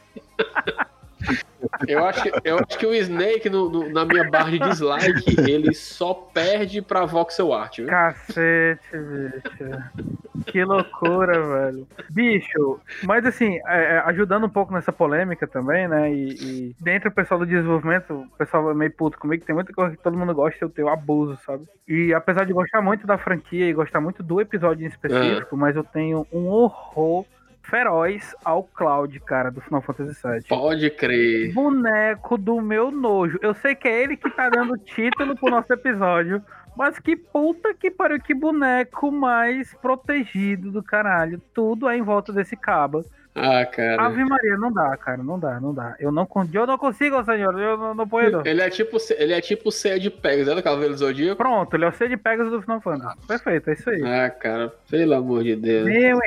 Eu 1.87 2.05
acho, 2.05 2.23
que- 2.23 2.33
eu 2.45 2.57
acho 2.59 2.79
que 2.79 2.87
o 2.87 2.95
Snake, 2.95 3.49
no- 3.49 3.71
no- 3.71 3.89
na 3.91 4.05
minha 4.05 4.29
barra 4.29 4.51
de 4.51 4.59
dislike, 4.59 5.41
ele 5.51 5.73
só 5.75 6.13
perde 6.15 6.83
pra 6.83 7.05
voxel 7.07 7.53
art, 7.53 7.79
viu? 7.79 7.87
Cacete, 7.87 8.81
bicho. 8.93 10.45
Que 10.47 10.65
loucura, 10.65 11.33
velho. 11.41 11.87
Bicho, 12.11 12.81
mas 13.05 13.25
assim, 13.27 13.59
é, 13.67 13.97
é, 13.97 13.99
ajudando 14.07 14.45
um 14.45 14.51
pouco 14.51 14.73
nessa 14.73 14.93
polêmica 14.93 15.47
também, 15.47 15.87
né? 15.87 16.13
E, 16.13 16.29
e 16.71 16.77
dentro 16.81 17.11
do 17.11 17.15
pessoal 17.15 17.41
do 17.41 17.47
desenvolvimento, 17.47 18.11
o 18.15 18.37
pessoal 18.39 18.71
é 18.71 18.75
meio 18.75 18.91
puto 18.93 19.19
comigo, 19.19 19.45
tem 19.45 19.55
muita 19.55 19.73
coisa 19.73 19.97
que 19.97 20.03
todo 20.03 20.17
mundo 20.17 20.35
gosta, 20.35 20.65
eu 20.65 20.69
tenho 20.71 20.89
abuso, 20.89 21.39
sabe? 21.45 21.65
E 21.87 22.13
apesar 22.15 22.45
de 22.45 22.53
gostar 22.53 22.81
muito 22.83 23.07
da 23.07 23.19
franquia 23.19 23.67
e 23.67 23.73
gostar 23.73 24.01
muito 24.01 24.23
do 24.23 24.41
episódio 24.41 24.85
em 24.85 24.89
específico, 24.89 25.57
mas 25.57 25.77
eu 25.77 25.85
tenho 25.85 26.27
um 26.33 26.49
horror 26.49 27.25
feroz 27.63 28.35
ao 28.45 28.65
Cloud, 28.65 29.19
cara, 29.21 29.51
do 29.51 29.61
Final 29.61 29.83
Fantasy 29.83 30.21
VII. 30.23 30.43
Pode 30.49 30.91
crer. 30.91 31.53
Boneco 31.53 32.37
do 32.37 32.61
meu 32.61 32.91
nojo. 32.91 33.39
Eu 33.43 33.55
sei 33.55 33.75
que 33.75 33.89
é 33.89 34.03
ele 34.03 34.17
que 34.17 34.31
tá 34.31 34.49
dando 34.49 34.77
título 34.79 35.37
pro 35.37 35.51
nosso 35.51 35.73
episódio. 35.73 36.43
Mas 36.77 36.99
que 36.99 37.17
puta 37.17 37.75
que 37.75 37.91
pariu, 37.91 38.21
que 38.21 38.33
boneco 38.33 39.11
mais 39.11 39.75
protegido 39.75 40.71
do 40.71 40.83
caralho. 40.83 41.41
Tudo 41.53 41.89
é 41.89 41.97
em 41.97 42.03
volta 42.03 42.33
desse 42.33 42.57
cabo. 42.57 43.05
Ah, 43.43 43.65
cara. 43.65 44.05
Ave 44.05 44.23
Maria, 44.23 44.57
não 44.59 44.71
dá, 44.71 44.95
cara, 44.99 45.23
não 45.23 45.39
dá, 45.39 45.59
não 45.59 45.73
dá. 45.73 45.97
Eu 45.99 46.13
não, 46.13 46.29
eu 46.53 46.67
não 46.67 46.77
consigo, 46.77 47.25
senhor, 47.25 47.59
eu 47.59 47.77
não, 47.79 47.95
não 47.95 48.07
posso. 48.07 48.43
Ele 48.45 48.61
é 48.61 48.69
tipo, 48.69 48.99
ele 49.17 49.33
é 49.33 49.41
tipo 49.41 49.71
o 49.71 49.73
Ceia 49.73 49.99
de 49.99 50.11
Pegas, 50.11 50.47
é 50.47 50.55
do 50.55 50.63
Cavaleiro 50.63 50.93
do 50.93 50.99
Zodíaco? 50.99 51.37
Pronto, 51.37 51.75
ele 51.75 51.87
é 51.87 51.89
o 51.89 51.93
C 51.93 52.07
de 52.07 52.19
Pegasus 52.19 52.53
do 52.53 52.61
Final 52.61 52.83
Fantasy. 52.83 53.17
Perfeito, 53.27 53.71
é 53.71 53.73
isso 53.73 53.89
aí. 53.89 54.03
Ah, 54.05 54.29
cara, 54.29 54.75
pelo 54.91 55.15
amor 55.15 55.43
de 55.43 55.57
Deus. 55.57 55.87
Meu 55.87 56.19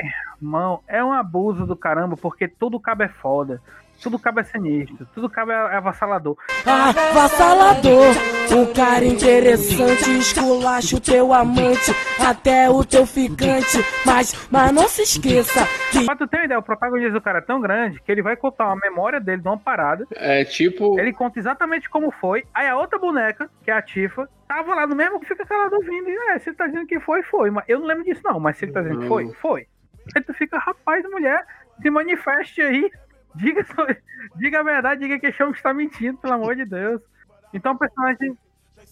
irmão, 0.42 0.80
é 0.88 1.04
um 1.04 1.12
abuso 1.12 1.66
do 1.66 1.76
caramba, 1.76 2.16
porque 2.16 2.48
tudo 2.48 2.80
cabo 2.80 3.04
é 3.04 3.08
foda. 3.08 3.60
Tudo 4.02 4.18
cabo 4.18 4.40
é 4.40 4.44
sinistro, 4.44 5.06
tudo 5.14 5.30
cabo 5.30 5.52
é 5.52 5.54
é 5.54 5.76
avassalador. 5.76 6.36
Avassalador, 6.66 8.14
um 8.54 8.72
cara 8.72 9.04
interessante, 9.04 10.18
esculacha 10.18 10.96
o 10.96 11.00
teu 11.00 11.32
amante, 11.32 11.90
até 12.18 12.68
o 12.68 12.84
teu 12.84 13.06
ficante, 13.06 13.78
mas, 14.04 14.48
mas 14.50 14.72
não 14.72 14.88
se 14.88 15.02
esqueça 15.02 15.66
que 15.90 16.04
Pra 16.04 16.16
tu 16.16 16.26
ter 16.26 16.38
uma 16.38 16.44
ideia, 16.44 16.58
o 16.58 16.62
protagonista 16.62 17.12
do 17.12 17.20
cara 17.20 17.38
é 17.38 17.42
tão 17.42 17.60
grande 17.60 18.00
que 18.00 18.10
ele 18.10 18.22
vai 18.22 18.36
contar 18.36 18.66
uma 18.66 18.76
memória 18.76 19.20
dele 19.20 19.42
de 19.42 19.48
uma 19.48 19.58
parada. 19.58 20.06
É 20.12 20.44
tipo. 20.44 20.98
Ele 20.98 21.12
conta 21.12 21.38
exatamente 21.38 21.88
como 21.88 22.10
foi. 22.10 22.44
Aí 22.52 22.68
a 22.68 22.76
outra 22.76 22.98
boneca, 22.98 23.48
que 23.62 23.70
é 23.70 23.74
a 23.74 23.82
Tifa, 23.82 24.28
tava 24.46 24.74
lá 24.74 24.86
no 24.86 24.94
mesmo 24.94 25.20
que 25.20 25.26
fica 25.26 25.46
calado 25.46 25.76
ouvindo. 25.76 26.08
E 26.08 26.16
é, 26.30 26.38
se 26.38 26.50
ele 26.50 26.56
tá 26.56 26.66
dizendo 26.66 26.86
que 26.86 27.00
foi, 27.00 27.22
foi. 27.22 27.50
Mas 27.50 27.64
eu 27.68 27.78
não 27.78 27.86
lembro 27.86 28.04
disso, 28.04 28.20
não. 28.24 28.38
Mas 28.38 28.56
se 28.56 28.64
ele 28.64 28.72
tá 28.72 28.82
dizendo 28.82 29.00
que 29.00 29.08
foi, 29.08 29.32
foi. 29.40 29.66
Aí 30.14 30.22
tu 30.22 30.34
fica, 30.34 30.58
rapaz, 30.58 31.04
mulher, 31.10 31.44
se 31.80 31.90
manifeste 31.90 32.60
aí. 32.60 32.90
Diga, 33.34 33.66
diga 34.36 34.60
a 34.60 34.62
verdade, 34.62 35.00
diga 35.00 35.18
que 35.18 35.32
que 35.32 35.42
está 35.52 35.74
mentindo, 35.74 36.18
pelo 36.18 36.34
amor 36.34 36.54
de 36.54 36.64
Deus. 36.64 37.00
Então 37.52 37.72
o 37.72 37.78
personagem. 37.78 38.36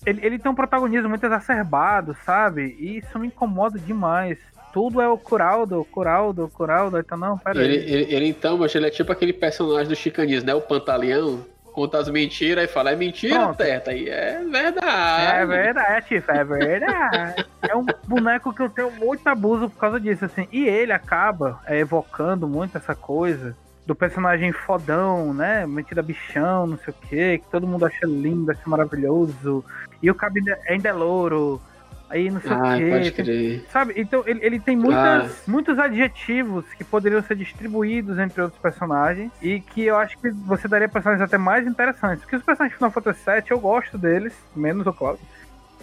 Ele, 0.05 0.26
ele 0.26 0.38
tem 0.38 0.50
um 0.50 0.55
protagonismo 0.55 1.09
muito 1.09 1.24
exacerbado, 1.24 2.16
sabe? 2.24 2.76
E 2.78 2.98
isso 2.98 3.18
me 3.18 3.28
incomoda 3.28 3.78
demais. 3.78 4.38
Tudo 4.72 5.00
é 5.00 5.09
o 5.09 5.18
Curaldo, 5.18 5.85
Curaldo, 5.92 6.50
Curaldo. 6.52 6.98
Então, 6.98 7.16
não, 7.16 7.38
pera 7.38 7.62
Ele, 7.62 7.76
aí. 7.76 7.92
ele, 7.92 8.14
ele, 8.14 8.28
então, 8.28 8.57
mas 8.57 8.74
ele 8.74 8.87
é 8.87 8.90
tipo 8.90 9.12
aquele 9.12 9.33
personagem 9.33 9.88
do 9.88 9.94
Chicanismo, 9.94 10.46
né? 10.46 10.55
O 10.55 10.61
Pantaleão. 10.62 11.44
Conta 11.72 11.98
as 11.98 12.09
mentiras 12.11 12.64
e 12.64 12.68
fala, 12.68 12.90
é 12.92 12.96
mentira, 12.96 13.35
Pronto. 13.35 13.57
Teta? 13.57 13.94
E 13.94 14.07
é 14.07 14.44
verdade. 14.44 15.37
É 15.37 15.46
verdade, 15.46 16.07
Tifa, 16.07 16.33
é 16.33 16.44
verdade. 16.44 17.46
é 17.62 17.74
um 17.74 17.87
boneco 18.07 18.52
que 18.52 18.61
eu 18.61 18.68
tenho 18.68 18.90
muito 18.90 19.26
abuso 19.26 19.70
por 19.70 19.78
causa 19.78 19.98
disso, 19.98 20.26
assim. 20.26 20.46
E 20.52 20.66
ele 20.66 20.92
acaba 20.92 21.62
é, 21.64 21.78
evocando 21.78 22.46
muito 22.46 22.76
essa 22.76 22.94
coisa 22.94 23.57
do 23.86 23.94
personagem 23.94 24.52
fodão, 24.52 25.34
né? 25.34 25.66
Metido 25.66 25.98
a 25.98 26.02
bichão, 26.02 26.66
não 26.66 26.78
sei 26.78 26.92
o 26.94 27.06
quê, 27.08 27.38
que 27.38 27.50
todo 27.50 27.66
mundo 27.66 27.84
acha 27.84 28.06
lindo, 28.06 28.50
acha 28.50 28.62
maravilhoso. 28.66 29.64
E 30.02 30.10
o 30.10 30.14
cabo 30.14 30.36
ainda- 30.38 30.88
é 30.88 30.92
louro. 30.92 31.60
Aí 32.08 32.30
não 32.30 32.42
sei 32.42 32.52
Ah, 32.52 32.58
o 32.58 32.76
quê. 32.78 32.90
pode 32.90 33.10
tem- 33.12 33.24
crer. 33.24 33.66
Sabe? 33.70 33.94
Então 33.96 34.22
ele, 34.26 34.44
ele 34.44 34.60
tem 34.60 34.76
muitas, 34.76 35.44
muitos 35.48 35.78
adjetivos 35.78 36.66
que 36.74 36.84
poderiam 36.84 37.22
ser 37.22 37.34
distribuídos 37.36 38.18
entre 38.18 38.42
outros 38.42 38.60
personagens 38.60 39.32
e 39.40 39.60
que 39.60 39.82
eu 39.86 39.96
acho 39.96 40.18
que 40.18 40.30
você 40.30 40.68
daria 40.68 40.88
personagens 40.90 41.24
até 41.26 41.38
mais 41.38 41.66
interessantes. 41.66 42.20
Porque 42.20 42.36
os 42.36 42.42
personagens 42.42 42.72
de 42.74 42.76
Final 42.76 42.90
Fantasy 42.90 43.20
VII 43.24 43.44
eu 43.50 43.58
gosto 43.58 43.96
deles, 43.96 44.34
menos 44.54 44.86
o 44.86 44.92
Cloud. 44.92 45.18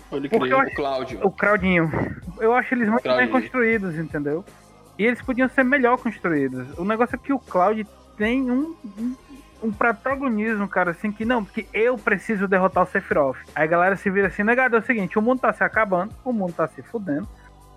Pode 0.07 0.29
Porque 0.29 0.53
eu 0.53 0.57
o 0.57 0.61
acho- 0.61 0.75
Cláudio. 0.75 1.19
O 1.23 1.31
Claudinho. 1.31 1.91
Eu 2.39 2.53
acho 2.53 2.73
eles 2.75 2.87
muito 2.89 3.03
bem 3.09 3.27
construídos, 3.27 3.95
entendeu? 3.97 4.45
E 4.99 5.05
eles 5.05 5.21
podiam 5.21 5.47
ser 5.47 5.63
melhor 5.63 5.97
construídos. 5.97 6.77
O 6.77 6.83
negócio 6.83 7.15
é 7.15 7.17
que 7.17 7.31
o 7.31 7.39
Cloud 7.39 7.87
tem 8.17 8.51
um, 8.51 8.75
um, 8.99 9.15
um 9.63 9.71
protagonismo, 9.71 10.67
cara, 10.67 10.91
assim, 10.91 11.09
que 11.09 11.23
não, 11.23 11.41
porque 11.41 11.65
eu 11.73 11.97
preciso 11.97 12.49
derrotar 12.49 12.83
o 12.83 12.85
Sephiroth. 12.85 13.37
Aí 13.55 13.63
a 13.63 13.67
galera 13.67 13.95
se 13.95 14.09
vira 14.09 14.27
assim, 14.27 14.43
negado, 14.43 14.75
é 14.75 14.79
o 14.79 14.85
seguinte, 14.85 15.17
o 15.17 15.21
mundo 15.21 15.39
tá 15.39 15.53
se 15.53 15.63
acabando, 15.63 16.13
o 16.25 16.33
mundo 16.33 16.51
tá 16.51 16.67
se 16.67 16.81
fudendo, 16.81 17.25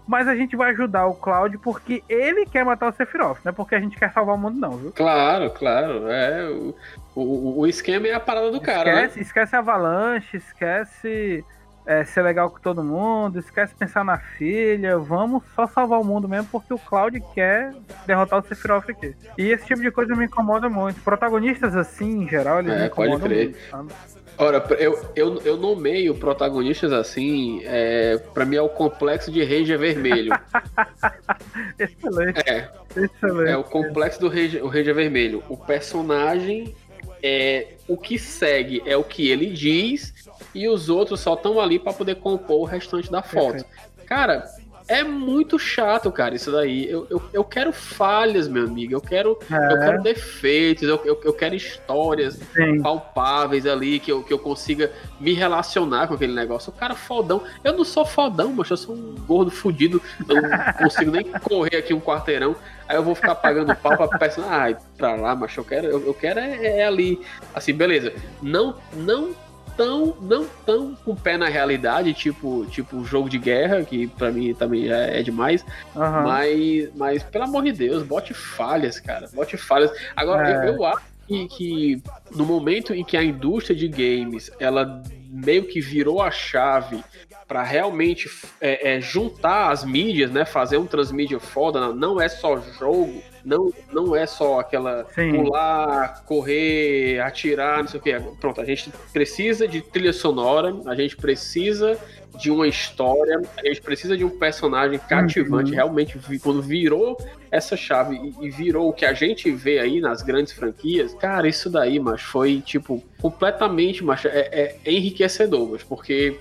mas 0.04 0.26
a 0.26 0.34
gente 0.34 0.56
vai 0.56 0.72
ajudar 0.72 1.06
o 1.06 1.14
Cloud 1.14 1.56
porque 1.58 2.02
ele 2.08 2.44
quer 2.44 2.64
matar 2.64 2.88
o 2.88 2.92
Sephiroth, 2.92 3.38
não 3.44 3.50
é 3.50 3.52
porque 3.52 3.76
a 3.76 3.80
gente 3.80 3.96
quer 3.96 4.12
salvar 4.12 4.34
o 4.34 4.38
mundo 4.38 4.58
não, 4.58 4.72
viu? 4.72 4.90
Claro, 4.90 5.48
claro. 5.50 6.10
É, 6.10 6.50
o, 6.50 6.74
o, 7.14 7.60
o 7.60 7.66
esquema 7.68 8.08
é 8.08 8.14
a 8.14 8.20
parada 8.20 8.50
do 8.50 8.60
cara, 8.60 8.96
né? 8.96 9.02
Esquece, 9.04 9.20
esquece 9.20 9.54
Avalanche, 9.54 10.36
esquece 10.38 11.44
é, 11.86 12.04
ser 12.04 12.22
legal 12.22 12.48
com 12.50 12.58
todo 12.60 12.82
mundo, 12.84 13.38
esquece 13.38 13.74
pensar 13.74 14.04
na 14.04 14.18
filha, 14.18 14.98
vamos 14.98 15.42
só 15.54 15.66
salvar 15.66 16.00
o 16.00 16.04
mundo 16.04 16.28
mesmo 16.28 16.48
porque 16.50 16.72
o 16.72 16.78
Cloud 16.78 17.20
quer 17.34 17.72
derrotar 18.06 18.38
o 18.40 18.46
Sephiroth 18.46 18.88
aqui. 18.90 19.14
E 19.36 19.50
esse 19.50 19.66
tipo 19.66 19.80
de 19.82 19.90
coisa 19.90 20.14
me 20.14 20.26
incomoda 20.26 20.68
muito. 20.68 21.00
Protagonistas 21.02 21.74
assim, 21.76 22.22
em 22.24 22.28
geral, 22.28 22.60
eles 22.60 22.72
É, 22.72 22.82
me 22.84 22.88
pode 22.90 23.08
incomodam 23.10 23.28
crer. 23.28 23.44
muito. 23.46 23.70
sabe? 23.70 23.92
Ora, 24.38 24.64
eu, 24.78 24.98
eu, 25.14 25.42
eu 25.44 25.56
nomeio 25.58 26.14
protagonistas 26.14 26.90
assim, 26.90 27.60
é, 27.64 28.16
pra 28.32 28.46
mim 28.46 28.56
é 28.56 28.62
o 28.62 28.68
complexo 28.68 29.30
de 29.30 29.44
Ranger 29.44 29.78
Vermelho. 29.78 30.32
Excelente, 31.78 32.40
É, 32.48 32.68
excelente. 32.96 33.50
é 33.50 33.56
o 33.56 33.64
complexo 33.64 34.20
do 34.20 34.28
Ranger, 34.28 34.64
o 34.64 34.68
Ranger 34.68 34.94
Vermelho. 34.94 35.42
O 35.48 35.56
personagem 35.56 36.74
é 37.22 37.74
o 37.88 37.96
que 37.96 38.18
segue, 38.18 38.82
é 38.84 38.96
o 38.96 39.04
que 39.04 39.30
ele 39.30 39.46
diz, 39.46 40.12
e 40.54 40.68
os 40.68 40.88
outros 40.88 41.20
só 41.20 41.34
estão 41.34 41.60
ali 41.60 41.78
pra 41.78 41.92
poder 41.92 42.16
compor 42.16 42.60
o 42.60 42.64
restante 42.64 43.10
da 43.10 43.22
foto. 43.22 43.64
Cara, 44.06 44.44
é 44.88 45.02
muito 45.04 45.58
chato, 45.58 46.10
cara, 46.10 46.34
isso 46.34 46.50
daí. 46.50 46.88
Eu, 46.90 47.06
eu, 47.08 47.22
eu 47.32 47.44
quero 47.44 47.72
falhas, 47.72 48.48
meu 48.48 48.64
amigo. 48.64 48.92
Eu 48.92 49.00
quero, 49.00 49.38
É. 49.50 49.72
eu 49.72 49.78
quero 49.78 50.02
defeitos, 50.02 50.88
eu, 50.88 51.00
eu, 51.04 51.20
eu 51.24 51.32
quero 51.32 51.54
histórias 51.54 52.38
Sim. 52.54 52.82
palpáveis 52.82 53.64
ali, 53.66 53.98
que 54.00 54.10
eu, 54.12 54.22
que 54.22 54.32
eu 54.32 54.38
consiga 54.38 54.92
me 55.20 55.32
relacionar 55.32 56.08
com 56.08 56.14
aquele 56.14 56.34
negócio. 56.34 56.70
O 56.70 56.76
cara 56.76 56.94
fodão. 56.94 57.42
Eu 57.62 57.72
não 57.74 57.84
sou 57.84 58.04
fodão, 58.04 58.52
mas 58.52 58.68
eu 58.70 58.76
sou 58.76 58.94
um 58.94 59.14
gordo 59.26 59.50
fudido. 59.50 60.02
Eu 60.28 60.42
não 60.42 60.50
consigo 60.78 61.10
nem 61.10 61.24
correr 61.40 61.76
aqui 61.76 61.94
um 61.94 62.00
quarteirão. 62.00 62.56
Aí 62.92 62.98
eu 62.98 63.02
vou 63.02 63.14
ficar 63.14 63.34
pagando 63.36 63.74
pau 63.76 63.96
pra 63.96 64.18
peça. 64.18 64.44
Ai, 64.46 64.76
pra 64.98 65.14
lá, 65.14 65.34
mas 65.34 65.56
eu 65.56 65.64
quero, 65.64 65.86
eu, 65.86 66.06
eu 66.08 66.12
quero 66.12 66.38
é, 66.38 66.80
é 66.80 66.86
ali. 66.86 67.18
Assim, 67.54 67.72
beleza. 67.72 68.12
Não, 68.42 68.76
não 68.92 69.34
tão, 69.78 70.14
não 70.20 70.46
tão 70.66 70.94
com 71.02 71.12
o 71.12 71.16
pé 71.16 71.38
na 71.38 71.48
realidade, 71.48 72.12
tipo, 72.12 72.66
tipo 72.66 73.02
jogo 73.02 73.30
de 73.30 73.38
guerra, 73.38 73.82
que 73.82 74.08
pra 74.08 74.30
mim 74.30 74.52
também 74.52 74.86
já 74.88 74.98
é 74.98 75.22
demais. 75.22 75.64
Aham. 75.96 76.22
Mas, 76.24 76.90
mas, 76.94 77.22
pelo 77.22 77.44
amor 77.44 77.64
de 77.64 77.72
Deus, 77.72 78.02
bote 78.02 78.34
falhas, 78.34 79.00
cara. 79.00 79.26
Bote 79.32 79.56
falhas. 79.56 79.90
Agora, 80.14 80.46
É. 80.46 80.68
eu, 80.68 80.74
eu 80.74 80.84
acho 80.84 81.11
que, 81.48 81.48
que 81.48 82.02
no 82.36 82.44
momento 82.44 82.94
em 82.94 83.04
que 83.04 83.16
a 83.16 83.22
indústria 83.22 83.76
de 83.76 83.88
games 83.88 84.50
ela 84.60 85.02
meio 85.28 85.64
que 85.64 85.80
virou 85.80 86.20
a 86.20 86.30
chave 86.30 87.02
para 87.48 87.62
realmente 87.62 88.28
é, 88.60 88.94
é, 88.96 89.00
juntar 89.00 89.70
as 89.70 89.84
mídias, 89.84 90.30
né? 90.30 90.44
Fazer 90.44 90.76
um 90.78 90.86
transmídia 90.86 91.38
foda, 91.40 91.80
não- 91.80 91.94
não 91.94 92.20
é 92.20 92.28
só 92.28 92.58
jogo, 92.78 93.22
não, 93.44 93.72
não 93.92 94.14
é 94.16 94.26
só 94.26 94.60
aquela 94.60 95.06
Sim. 95.14 95.32
pular, 95.32 96.22
correr, 96.24 97.20
atirar, 97.20 97.80
não 97.80 97.88
sei 97.88 98.00
o 98.00 98.02
que. 98.02 98.20
Pronto, 98.40 98.60
a 98.60 98.64
gente 98.64 98.92
precisa 99.12 99.66
de 99.66 99.80
trilha 99.80 100.12
sonora, 100.12 100.74
a 100.86 100.94
gente 100.94 101.16
precisa 101.16 101.98
de 102.38 102.50
uma 102.50 102.66
história, 102.66 103.42
a 103.58 103.66
gente 103.66 103.82
precisa 103.82 104.16
de 104.16 104.24
um 104.24 104.30
personagem 104.30 104.98
cativante. 104.98 105.70
Uhum. 105.70 105.76
Realmente, 105.76 106.18
quando 106.42 106.62
virou 106.62 107.18
essa 107.50 107.76
chave 107.76 108.16
e, 108.40 108.46
e 108.46 108.50
virou 108.50 108.88
o 108.88 108.92
que 108.92 109.04
a 109.04 109.12
gente 109.12 109.50
vê 109.50 109.78
aí 109.78 110.00
nas 110.00 110.22
grandes 110.22 110.52
franquias, 110.54 111.12
cara, 111.14 111.46
isso 111.46 111.68
daí, 111.68 112.00
mas 112.00 112.22
foi 112.22 112.60
tipo 112.64 113.02
completamente, 113.20 114.02
mas 114.02 114.24
é, 114.24 114.76
é 114.84 114.90
enriquecedor, 114.92 115.68
mas 115.72 115.82
porque 115.82 116.38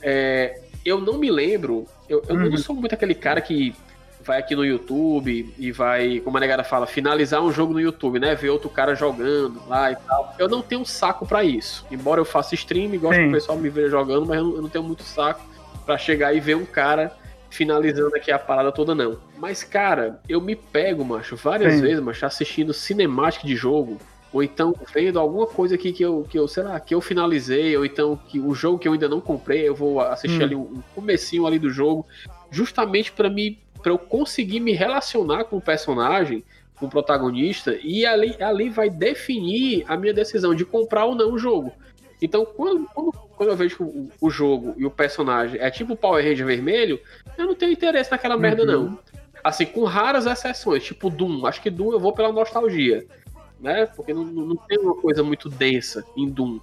é, 0.00 0.58
eu 0.84 1.00
não 1.00 1.18
me 1.18 1.30
lembro, 1.30 1.84
eu, 2.08 2.22
eu 2.28 2.34
Uhum. 2.36 2.50
não 2.50 2.56
sou 2.56 2.74
muito 2.74 2.94
aquele 2.94 3.14
cara 3.14 3.40
que 3.40 3.74
vai 4.26 4.38
aqui 4.38 4.56
no 4.56 4.64
YouTube 4.64 5.54
e 5.56 5.70
vai, 5.72 6.20
como 6.20 6.36
a 6.36 6.40
negada 6.40 6.64
fala, 6.64 6.86
finalizar 6.86 7.40
um 7.42 7.52
jogo 7.52 7.72
no 7.72 7.80
YouTube, 7.80 8.18
né? 8.18 8.34
Ver 8.34 8.50
outro 8.50 8.68
cara 8.68 8.94
jogando 8.94 9.62
lá 9.68 9.92
e 9.92 9.96
tal. 9.96 10.34
Eu 10.38 10.48
não 10.48 10.60
tenho 10.60 10.84
saco 10.84 11.24
pra 11.26 11.44
isso. 11.44 11.86
Embora 11.90 12.20
eu 12.20 12.24
faça 12.24 12.54
stream 12.54 12.92
e 12.94 12.98
gosto 12.98 13.16
Sim. 13.16 13.22
que 13.22 13.28
o 13.28 13.32
pessoal 13.32 13.56
me 13.58 13.68
veja 13.70 13.90
jogando, 13.90 14.26
mas 14.26 14.36
eu 14.38 14.44
não, 14.44 14.56
eu 14.56 14.62
não 14.62 14.68
tenho 14.68 14.84
muito 14.84 15.04
saco 15.04 15.40
pra 15.84 15.96
chegar 15.96 16.34
e 16.34 16.40
ver 16.40 16.56
um 16.56 16.66
cara 16.66 17.16
finalizando 17.48 18.14
aqui 18.16 18.32
a 18.32 18.38
parada 18.38 18.72
toda, 18.72 18.94
não. 18.94 19.18
Mas, 19.38 19.62
cara, 19.62 20.20
eu 20.28 20.40
me 20.40 20.56
pego, 20.56 21.04
macho, 21.04 21.36
várias 21.36 21.74
Sim. 21.74 21.82
vezes, 21.82 22.00
macho, 22.00 22.26
assistindo 22.26 22.74
cinemática 22.74 23.46
de 23.46 23.54
jogo. 23.54 23.98
Ou 24.32 24.42
então 24.42 24.74
vendo 24.92 25.18
alguma 25.18 25.46
coisa 25.46 25.76
aqui 25.76 25.92
que 25.92 26.02
eu, 26.02 26.26
que 26.28 26.38
eu, 26.38 26.46
sei 26.48 26.64
lá, 26.64 26.78
que 26.80 26.94
eu 26.94 27.00
finalizei, 27.00 27.74
ou 27.76 27.86
então 27.86 28.16
que 28.28 28.38
o 28.40 28.52
jogo 28.54 28.78
que 28.78 28.86
eu 28.86 28.92
ainda 28.92 29.08
não 29.08 29.20
comprei, 29.20 29.66
eu 29.66 29.74
vou 29.74 30.00
assistir 30.00 30.40
Hum. 30.42 30.44
ali 30.44 30.54
um, 30.56 30.60
um 30.60 30.82
comecinho 30.94 31.46
ali 31.46 31.58
do 31.58 31.70
jogo, 31.70 32.04
justamente 32.50 33.12
pra 33.12 33.30
me 33.30 33.58
para 33.86 33.92
eu 33.92 33.98
conseguir 33.98 34.58
me 34.58 34.72
relacionar 34.72 35.44
com 35.44 35.58
o 35.58 35.60
personagem, 35.60 36.42
com 36.74 36.86
o 36.86 36.90
protagonista, 36.90 37.78
e 37.84 38.04
ali, 38.04 38.34
ali 38.42 38.68
vai 38.68 38.90
definir 38.90 39.84
a 39.86 39.96
minha 39.96 40.12
decisão 40.12 40.56
de 40.56 40.64
comprar 40.64 41.04
ou 41.04 41.14
não 41.14 41.34
o 41.34 41.38
jogo. 41.38 41.70
Então, 42.20 42.44
quando, 42.44 42.84
quando, 42.92 43.12
quando 43.12 43.48
eu 43.50 43.54
vejo 43.56 43.84
o, 43.84 44.10
o 44.20 44.28
jogo 44.28 44.74
e 44.76 44.84
o 44.84 44.90
personagem 44.90 45.60
é 45.60 45.70
tipo 45.70 45.92
o 45.92 45.96
Power 45.96 46.24
Ranger 46.24 46.44
vermelho, 46.44 46.98
eu 47.38 47.46
não 47.46 47.54
tenho 47.54 47.70
interesse 47.70 48.10
naquela 48.10 48.36
merda, 48.36 48.64
Uhum. 48.64 48.86
não. 48.86 48.98
Assim, 49.44 49.64
com 49.64 49.84
raras 49.84 50.26
exceções, 50.26 50.82
tipo 50.82 51.08
Doom. 51.08 51.46
Acho 51.46 51.62
que 51.62 51.70
Doom 51.70 51.92
eu 51.92 52.00
vou 52.00 52.12
pela 52.12 52.32
nostalgia, 52.32 53.06
né? 53.60 53.86
Porque 53.86 54.12
não 54.12 54.24
não 54.24 54.56
tem 54.56 54.80
uma 54.80 54.96
coisa 54.96 55.22
muito 55.22 55.48
densa 55.48 56.04
em 56.16 56.28
Doom, 56.28 56.58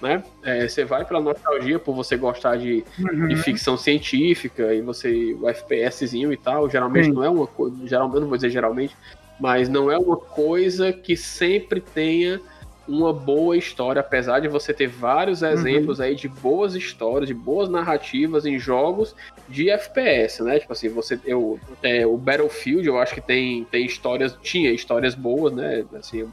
né? 0.00 0.22
É, 0.42 0.66
você 0.66 0.84
vai 0.84 1.04
pela 1.04 1.20
nostalgia 1.20 1.78
por 1.78 1.94
você 1.94 2.16
gostar 2.16 2.56
de, 2.56 2.82
Uhum. 2.98 3.28
de 3.28 3.36
ficção 3.36 3.76
científica 3.76 4.72
e 4.74 4.80
você 4.80 5.36
o 5.40 5.48
FPSzinho 5.48 6.32
e 6.32 6.36
tal, 6.36 6.68
geralmente 6.70 7.06
Sim. 7.06 7.12
não 7.12 7.24
é 7.24 7.28
uma 7.28 7.46
coisa, 7.46 7.76
geralmente 7.86 8.20
não 8.20 8.28
vou 8.28 8.36
dizer 8.36 8.50
geralmente, 8.50 8.96
mas 9.38 9.68
não 9.68 9.90
é 9.90 9.98
uma 9.98 10.16
coisa 10.16 10.92
que 10.92 11.16
sempre 11.16 11.80
tenha 11.80 12.40
uma 12.88 13.12
boa 13.12 13.56
história, 13.56 14.00
apesar 14.00 14.40
de 14.40 14.48
você 14.48 14.74
ter 14.74 14.88
vários 14.88 15.42
exemplos 15.42 16.00
aí 16.00 16.16
de 16.16 16.26
boas 16.26 16.74
histórias, 16.74 17.28
de 17.28 17.34
boas 17.34 17.68
narrativas 17.68 18.44
em 18.44 18.58
jogos 18.58 19.14
de 19.48 19.70
FPS, 19.70 20.42
né? 20.42 20.58
Tipo 20.58 20.72
assim, 20.72 20.88
você 20.88 21.18
eu, 21.24 21.60
é, 21.82 22.04
o 22.04 22.16
Battlefield, 22.16 22.86
eu 22.88 22.98
acho 22.98 23.14
que 23.14 23.20
tem, 23.20 23.64
tem 23.70 23.86
histórias, 23.86 24.36
tinha 24.42 24.72
histórias 24.72 25.14
boas, 25.14 25.52
né? 25.52 25.84
Assim, 25.94 26.26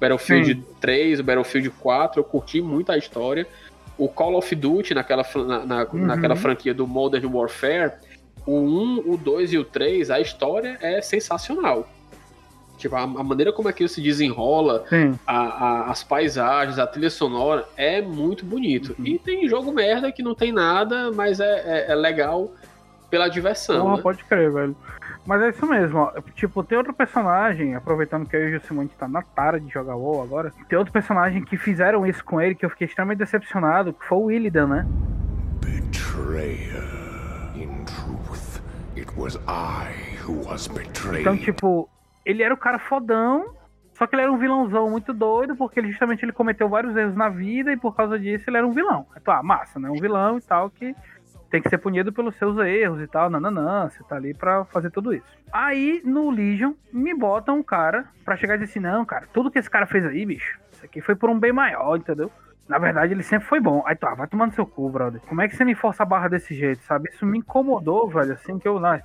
Battlefield 0.00 0.62
3, 0.80 1.20
o 1.20 1.24
Battlefield 1.24 1.70
4, 1.70 2.20
eu 2.20 2.24
curti 2.24 2.60
muito 2.60 2.90
a 2.92 2.96
história. 2.98 3.46
O 3.96 4.08
Call 4.08 4.36
of 4.36 4.54
Duty, 4.54 4.92
naquela, 4.94 5.24
na, 5.36 5.64
na- 5.66 5.82
Uhum. 5.84 6.06
naquela 6.06 6.34
franquia 6.36 6.74
do 6.74 6.86
Modern 6.86 7.26
Warfare, 7.32 7.92
o 8.46 8.58
1, 8.58 9.12
o 9.12 9.16
2 9.16 9.52
e 9.52 9.58
o 9.58 9.64
3, 9.64 10.10
a 10.10 10.20
história 10.20 10.76
é 10.82 11.00
sensacional. 11.00 11.88
Tipo, 12.76 12.96
a, 12.96 13.02
a 13.02 13.06
maneira 13.22 13.52
como 13.52 13.68
aquilo 13.68 13.88
se 13.88 14.00
desenrola, 14.02 14.84
a- 15.26 15.32
a- 15.36 15.90
as 15.90 16.02
paisagens, 16.02 16.78
a 16.78 16.86
trilha 16.86 17.08
sonora, 17.08 17.64
é 17.76 18.02
muito 18.02 18.44
bonito. 18.44 18.94
Uhum. 18.98 19.06
E 19.06 19.18
tem 19.18 19.48
jogo 19.48 19.72
merda 19.72 20.10
que 20.10 20.22
não 20.24 20.34
tem 20.34 20.52
nada, 20.52 21.12
mas 21.12 21.38
é, 21.38 21.86
é- 21.88 21.92
é 21.92 21.94
legal 21.94 22.50
pela 23.08 23.28
diversão. 23.28 23.82
Porra, 23.82 23.96
né? 23.96 24.02
pode 24.02 24.24
crer, 24.24 24.52
velho. 24.52 24.76
Mas 25.26 25.40
é 25.40 25.48
isso 25.48 25.66
mesmo, 25.66 25.98
ó. 25.98 26.12
Tipo, 26.34 26.62
tem 26.62 26.76
outro 26.76 26.92
personagem, 26.92 27.74
aproveitando 27.74 28.28
que 28.28 28.36
eu 28.36 28.46
o 28.46 28.50
Jusimão 28.50 28.82
a 28.82 28.86
gente 28.86 28.96
tá 28.96 29.08
na 29.08 29.22
tara 29.22 29.58
de 29.58 29.72
jogar 29.72 29.96
WoW 29.96 30.22
agora, 30.22 30.52
tem 30.68 30.78
outro 30.78 30.92
personagem 30.92 31.42
que 31.42 31.56
fizeram 31.56 32.06
isso 32.06 32.22
com 32.24 32.40
ele 32.40 32.54
que 32.54 32.64
eu 32.64 32.70
fiquei 32.70 32.86
extremamente 32.86 33.18
decepcionado, 33.18 33.92
que 33.94 34.04
foi 34.04 34.18
o 34.18 34.30
Illidan, 34.30 34.66
né? 34.66 34.86
Betrayer. 35.60 36.84
In 37.54 37.84
truth, 37.84 38.60
it 38.96 39.10
was 39.16 39.36
I 39.48 39.88
who 40.26 40.46
was 40.46 40.66
betrayed. 40.66 41.22
Então, 41.22 41.36
tipo, 41.36 41.88
ele 42.24 42.42
era 42.42 42.52
o 42.52 42.58
cara 42.58 42.78
fodão, 42.78 43.54
só 43.94 44.06
que 44.06 44.14
ele 44.14 44.22
era 44.22 44.32
um 44.32 44.36
vilãozão 44.36 44.90
muito 44.90 45.14
doido, 45.14 45.56
porque 45.56 45.80
ele 45.80 45.90
justamente 45.90 46.24
ele 46.24 46.32
cometeu 46.32 46.68
vários 46.68 46.94
erros 46.96 47.14
na 47.14 47.28
vida 47.28 47.72
e 47.72 47.76
por 47.76 47.94
causa 47.94 48.18
disso 48.18 48.50
ele 48.50 48.58
era 48.58 48.66
um 48.66 48.72
vilão. 48.72 49.06
Tu, 49.24 49.30
ah, 49.30 49.42
massa, 49.42 49.78
né? 49.78 49.88
Um 49.88 50.00
vilão 50.00 50.36
e 50.36 50.42
tal 50.42 50.68
que 50.68 50.94
tem 51.54 51.62
que 51.62 51.68
ser 51.68 51.78
punido 51.78 52.12
pelos 52.12 52.34
seus 52.34 52.58
erros 52.58 53.00
e 53.00 53.06
tal, 53.06 53.30
nananã, 53.30 53.88
você 53.88 54.02
tá 54.02 54.16
ali 54.16 54.34
pra 54.34 54.64
fazer 54.64 54.90
tudo 54.90 55.14
isso. 55.14 55.24
Aí, 55.52 56.02
no 56.04 56.28
Legion, 56.28 56.72
me 56.92 57.14
botam 57.14 57.58
um 57.58 57.62
cara 57.62 58.06
pra 58.24 58.36
chegar 58.36 58.56
e 58.56 58.58
dizer 58.58 58.72
assim, 58.72 58.80
não, 58.80 59.04
cara, 59.04 59.28
tudo 59.32 59.52
que 59.52 59.60
esse 59.60 59.70
cara 59.70 59.86
fez 59.86 60.04
aí, 60.04 60.26
bicho, 60.26 60.58
isso 60.72 60.84
aqui 60.84 61.00
foi 61.00 61.14
por 61.14 61.30
um 61.30 61.38
bem 61.38 61.52
maior, 61.52 61.96
entendeu? 61.96 62.28
Na 62.68 62.76
verdade, 62.76 63.12
ele 63.12 63.22
sempre 63.22 63.46
foi 63.46 63.60
bom. 63.60 63.84
Aí 63.86 63.94
tu, 63.94 64.04
ah, 64.04 64.16
vai 64.16 64.26
tomando 64.26 64.52
seu 64.52 64.66
cu, 64.66 64.90
brother. 64.90 65.20
Como 65.28 65.40
é 65.42 65.46
que 65.46 65.54
você 65.54 65.64
me 65.64 65.76
força 65.76 66.02
a 66.02 66.06
barra 66.06 66.26
desse 66.26 66.56
jeito, 66.56 66.82
sabe? 66.82 67.08
Isso 67.12 67.24
me 67.24 67.38
incomodou, 67.38 68.08
velho, 68.08 68.32
assim, 68.32 68.58
que 68.58 68.66
eu, 68.66 68.80
não, 68.80 69.00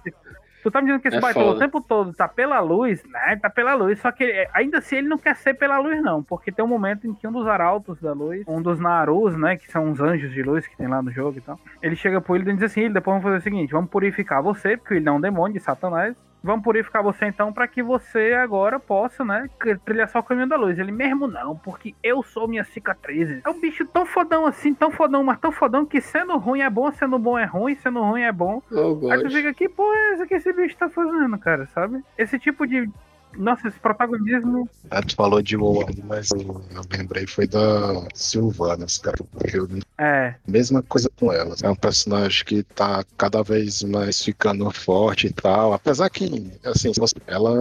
Tu 0.62 0.70
tá 0.70 0.82
me 0.82 0.88
dizendo 0.88 1.01
que 1.01 1.07
esse 1.07 1.18
É 1.18 1.22
baitola 1.22 1.45
o 1.45 1.53
foda. 1.53 1.60
tempo 1.66 1.82
todo 1.82 2.14
tá 2.14 2.28
pela 2.28 2.60
luz, 2.60 3.03
né? 3.05 3.38
Tá 3.41 3.49
pela 3.49 3.74
luz, 3.76 3.99
só 3.99 4.12
que 4.12 4.24
é, 4.24 4.49
ainda 4.53 4.80
assim 4.80 4.97
ele 4.97 5.07
não 5.07 5.18
quer 5.18 5.36
ser 5.36 5.53
pela 5.53 5.80
luz, 5.80 6.01
não. 6.01 6.22
Porque 6.22 6.51
tem 6.51 6.64
um 6.64 6.68
momento 6.68 7.07
em 7.07 7.14
que 7.14 7.26
um 7.28 7.32
dos 7.32 7.47
arautos 7.47 7.99
da 8.01 8.12
luz, 8.14 8.43
um 8.47 8.62
dos 8.62 8.80
Narus, 8.80 9.38
né? 9.38 9.55
Que 9.57 9.72
são 9.72 9.89
os 9.91 10.01
anjos 10.01 10.32
de 10.34 10.43
luz 10.43 10.68
que 10.68 10.76
tem 10.76 10.88
lá 10.88 11.01
no 11.01 11.12
jogo 11.12 11.38
e 11.38 11.41
tal. 11.41 11.57
Ele 11.82 11.95
chega 11.95 12.20
pro 12.20 12.36
Illidan 12.36 12.51
e 12.51 12.55
diz 12.55 12.64
assim: 12.64 12.82
ele 12.82 12.93
depois 12.93 13.14
vamos 13.14 13.24
fazer 13.24 13.38
o 13.38 13.41
seguinte: 13.41 13.72
vamos 13.72 13.89
purificar 13.89 14.41
você, 14.43 14.76
porque 14.76 14.95
ele 14.95 15.07
é 15.07 15.12
um 15.12 15.22
demônio 15.22 15.53
de 15.53 15.60
Satanás. 15.64 16.16
Vamos 16.41 16.63
purificar 16.63 17.03
você 17.03 17.25
então 17.25 17.51
pra 17.51 17.67
que 17.67 17.83
você 17.83 18.33
agora 18.33 18.79
possa, 18.79 19.25
né, 19.25 19.49
trilhar 19.83 20.07
só 20.07 20.19
o 20.19 20.23
caminho 20.23 20.47
da 20.47 20.55
luz. 20.55 20.79
Ele 20.79 20.91
mesmo 20.91 21.27
não, 21.27 21.55
porque 21.57 21.93
eu 22.01 22.23
sou 22.23 22.47
minhas 22.47 22.67
cicatrizes. 22.69 23.41
É 23.45 23.49
um 23.49 23.59
bicho 23.59 23.85
tão 23.85 24.05
fodão 24.05 24.45
assim, 24.45 24.73
tão 24.73 24.89
fodão, 24.89 25.23
mas 25.23 25.39
tão 25.39 25.51
fodão 25.51 25.85
que 25.85 25.99
sendo 25.99 26.37
ruim 26.37 26.61
é 26.61 26.69
bom, 26.69 26.91
sendo 26.91 27.19
bom 27.19 27.37
é 27.37 27.45
ruim, 27.45 27.75
sendo 27.75 28.01
ruim 28.01 28.21
é 28.21 28.31
bom. 28.31 28.61
Oh, 28.71 29.11
Aí 29.11 29.21
tu 29.21 29.29
fica 29.29 29.49
aqui, 29.49 29.67
pô, 29.67 29.93
é 29.93 30.13
isso 30.13 30.25
que 30.27 30.35
esse 30.35 30.53
bicho 30.53 30.77
tá 30.77 30.89
fazendo, 30.89 31.37
cara, 31.37 31.67
sabe? 31.73 32.01
Esse 32.17 32.39
tipo 32.39 32.65
de. 32.65 32.89
Nossa, 33.38 33.67
esse 33.67 33.80
protagonismo. 33.80 34.69
Ah, 34.91 35.01
tu 35.01 35.15
falou 35.15 35.41
de 35.41 35.55
WoW, 35.55 35.86
mas 36.03 36.30
eu, 36.32 36.39
eu 36.73 36.82
lembrei 36.91 37.27
foi 37.27 37.47
da 37.47 38.07
Sylvanas, 38.13 38.97
cara. 38.97 39.17
Eu, 39.53 39.67
É. 39.99 40.36
mesma 40.47 40.82
coisa 40.82 41.09
com 41.19 41.32
ela. 41.32 41.55
É 41.61 41.69
um 41.69 41.75
personagem 41.75 42.43
que 42.43 42.63
tá 42.63 43.03
cada 43.17 43.43
vez 43.43 43.84
mais 43.84 44.23
ficando 44.23 44.69
forte 44.71 45.27
e 45.27 45.34
tal. 45.34 45.73
Apesar 45.73 46.09
que, 46.09 46.51
assim, 46.63 46.91
ela 47.27 47.53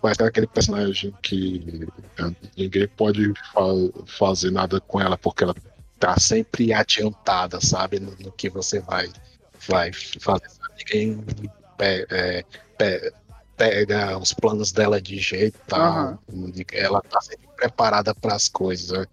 parece 0.00 0.18
que 0.18 0.24
é 0.24 0.28
aquele 0.28 0.46
personagem 0.46 1.14
que 1.22 1.86
é, 2.18 2.30
ninguém 2.56 2.88
pode 2.88 3.32
fa- 3.52 4.02
fazer 4.06 4.50
nada 4.50 4.80
com 4.80 5.00
ela 5.00 5.18
porque 5.18 5.44
ela 5.44 5.54
tá 5.98 6.18
sempre 6.18 6.72
adiantada, 6.72 7.60
sabe? 7.60 8.00
No, 8.00 8.12
no 8.18 8.32
que 8.32 8.48
você 8.48 8.80
vai, 8.80 9.08
vai 9.68 9.92
fazer. 9.92 10.46
Ninguém 10.78 11.22
pe- 11.76 12.06
é, 12.10 12.44
pe- 12.78 13.12
pega 13.62 14.18
os 14.18 14.32
planos 14.32 14.72
dela 14.72 15.00
de 15.00 15.18
jeito 15.18 15.56
e 15.56 15.68
tal. 15.68 15.80
Aham. 15.80 16.18
Ela 16.72 17.00
tá 17.02 17.20
sempre 17.20 17.48
preparada 17.56 18.12
para 18.14 18.34
as 18.34 18.48
coisas. 18.48 18.90
né? 18.90 19.06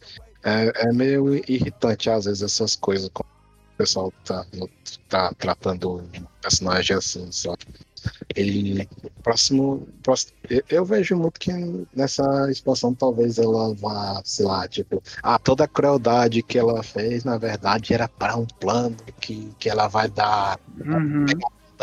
É, 0.43 0.87
é 0.87 0.93
meio 0.93 1.35
irritante 1.51 2.09
às 2.09 2.25
vezes 2.25 2.41
essas 2.41 2.75
coisas 2.75 3.09
quando 3.13 3.27
o 3.27 3.77
pessoal 3.77 4.11
tá, 4.25 4.45
tá 5.07 5.33
tratando 5.37 5.97
um 5.97 6.25
personagem 6.41 6.97
assim, 6.97 7.31
sabe? 7.31 7.59
Ele 8.33 8.87
próximo, 9.21 9.87
próximo 10.01 10.33
eu, 10.49 10.63
eu 10.69 10.85
vejo 10.85 11.15
muito 11.15 11.39
que 11.39 11.51
nessa 11.93 12.49
expansão 12.49 12.95
talvez 12.95 13.37
ela 13.37 13.75
vá, 13.75 14.21
sei 14.23 14.45
lá, 14.45 14.67
tipo, 14.67 15.03
ah, 15.21 15.37
toda 15.37 15.65
a 15.65 15.67
crueldade 15.67 16.41
que 16.41 16.57
ela 16.57 16.81
fez, 16.81 17.25
na 17.25 17.37
verdade, 17.37 17.93
era 17.93 18.07
para 18.07 18.37
um 18.37 18.45
plano 18.45 18.95
que, 19.19 19.53
que 19.59 19.69
ela 19.69 19.87
vai 19.87 20.09
dar 20.09 20.57
Uhum. 20.85 21.25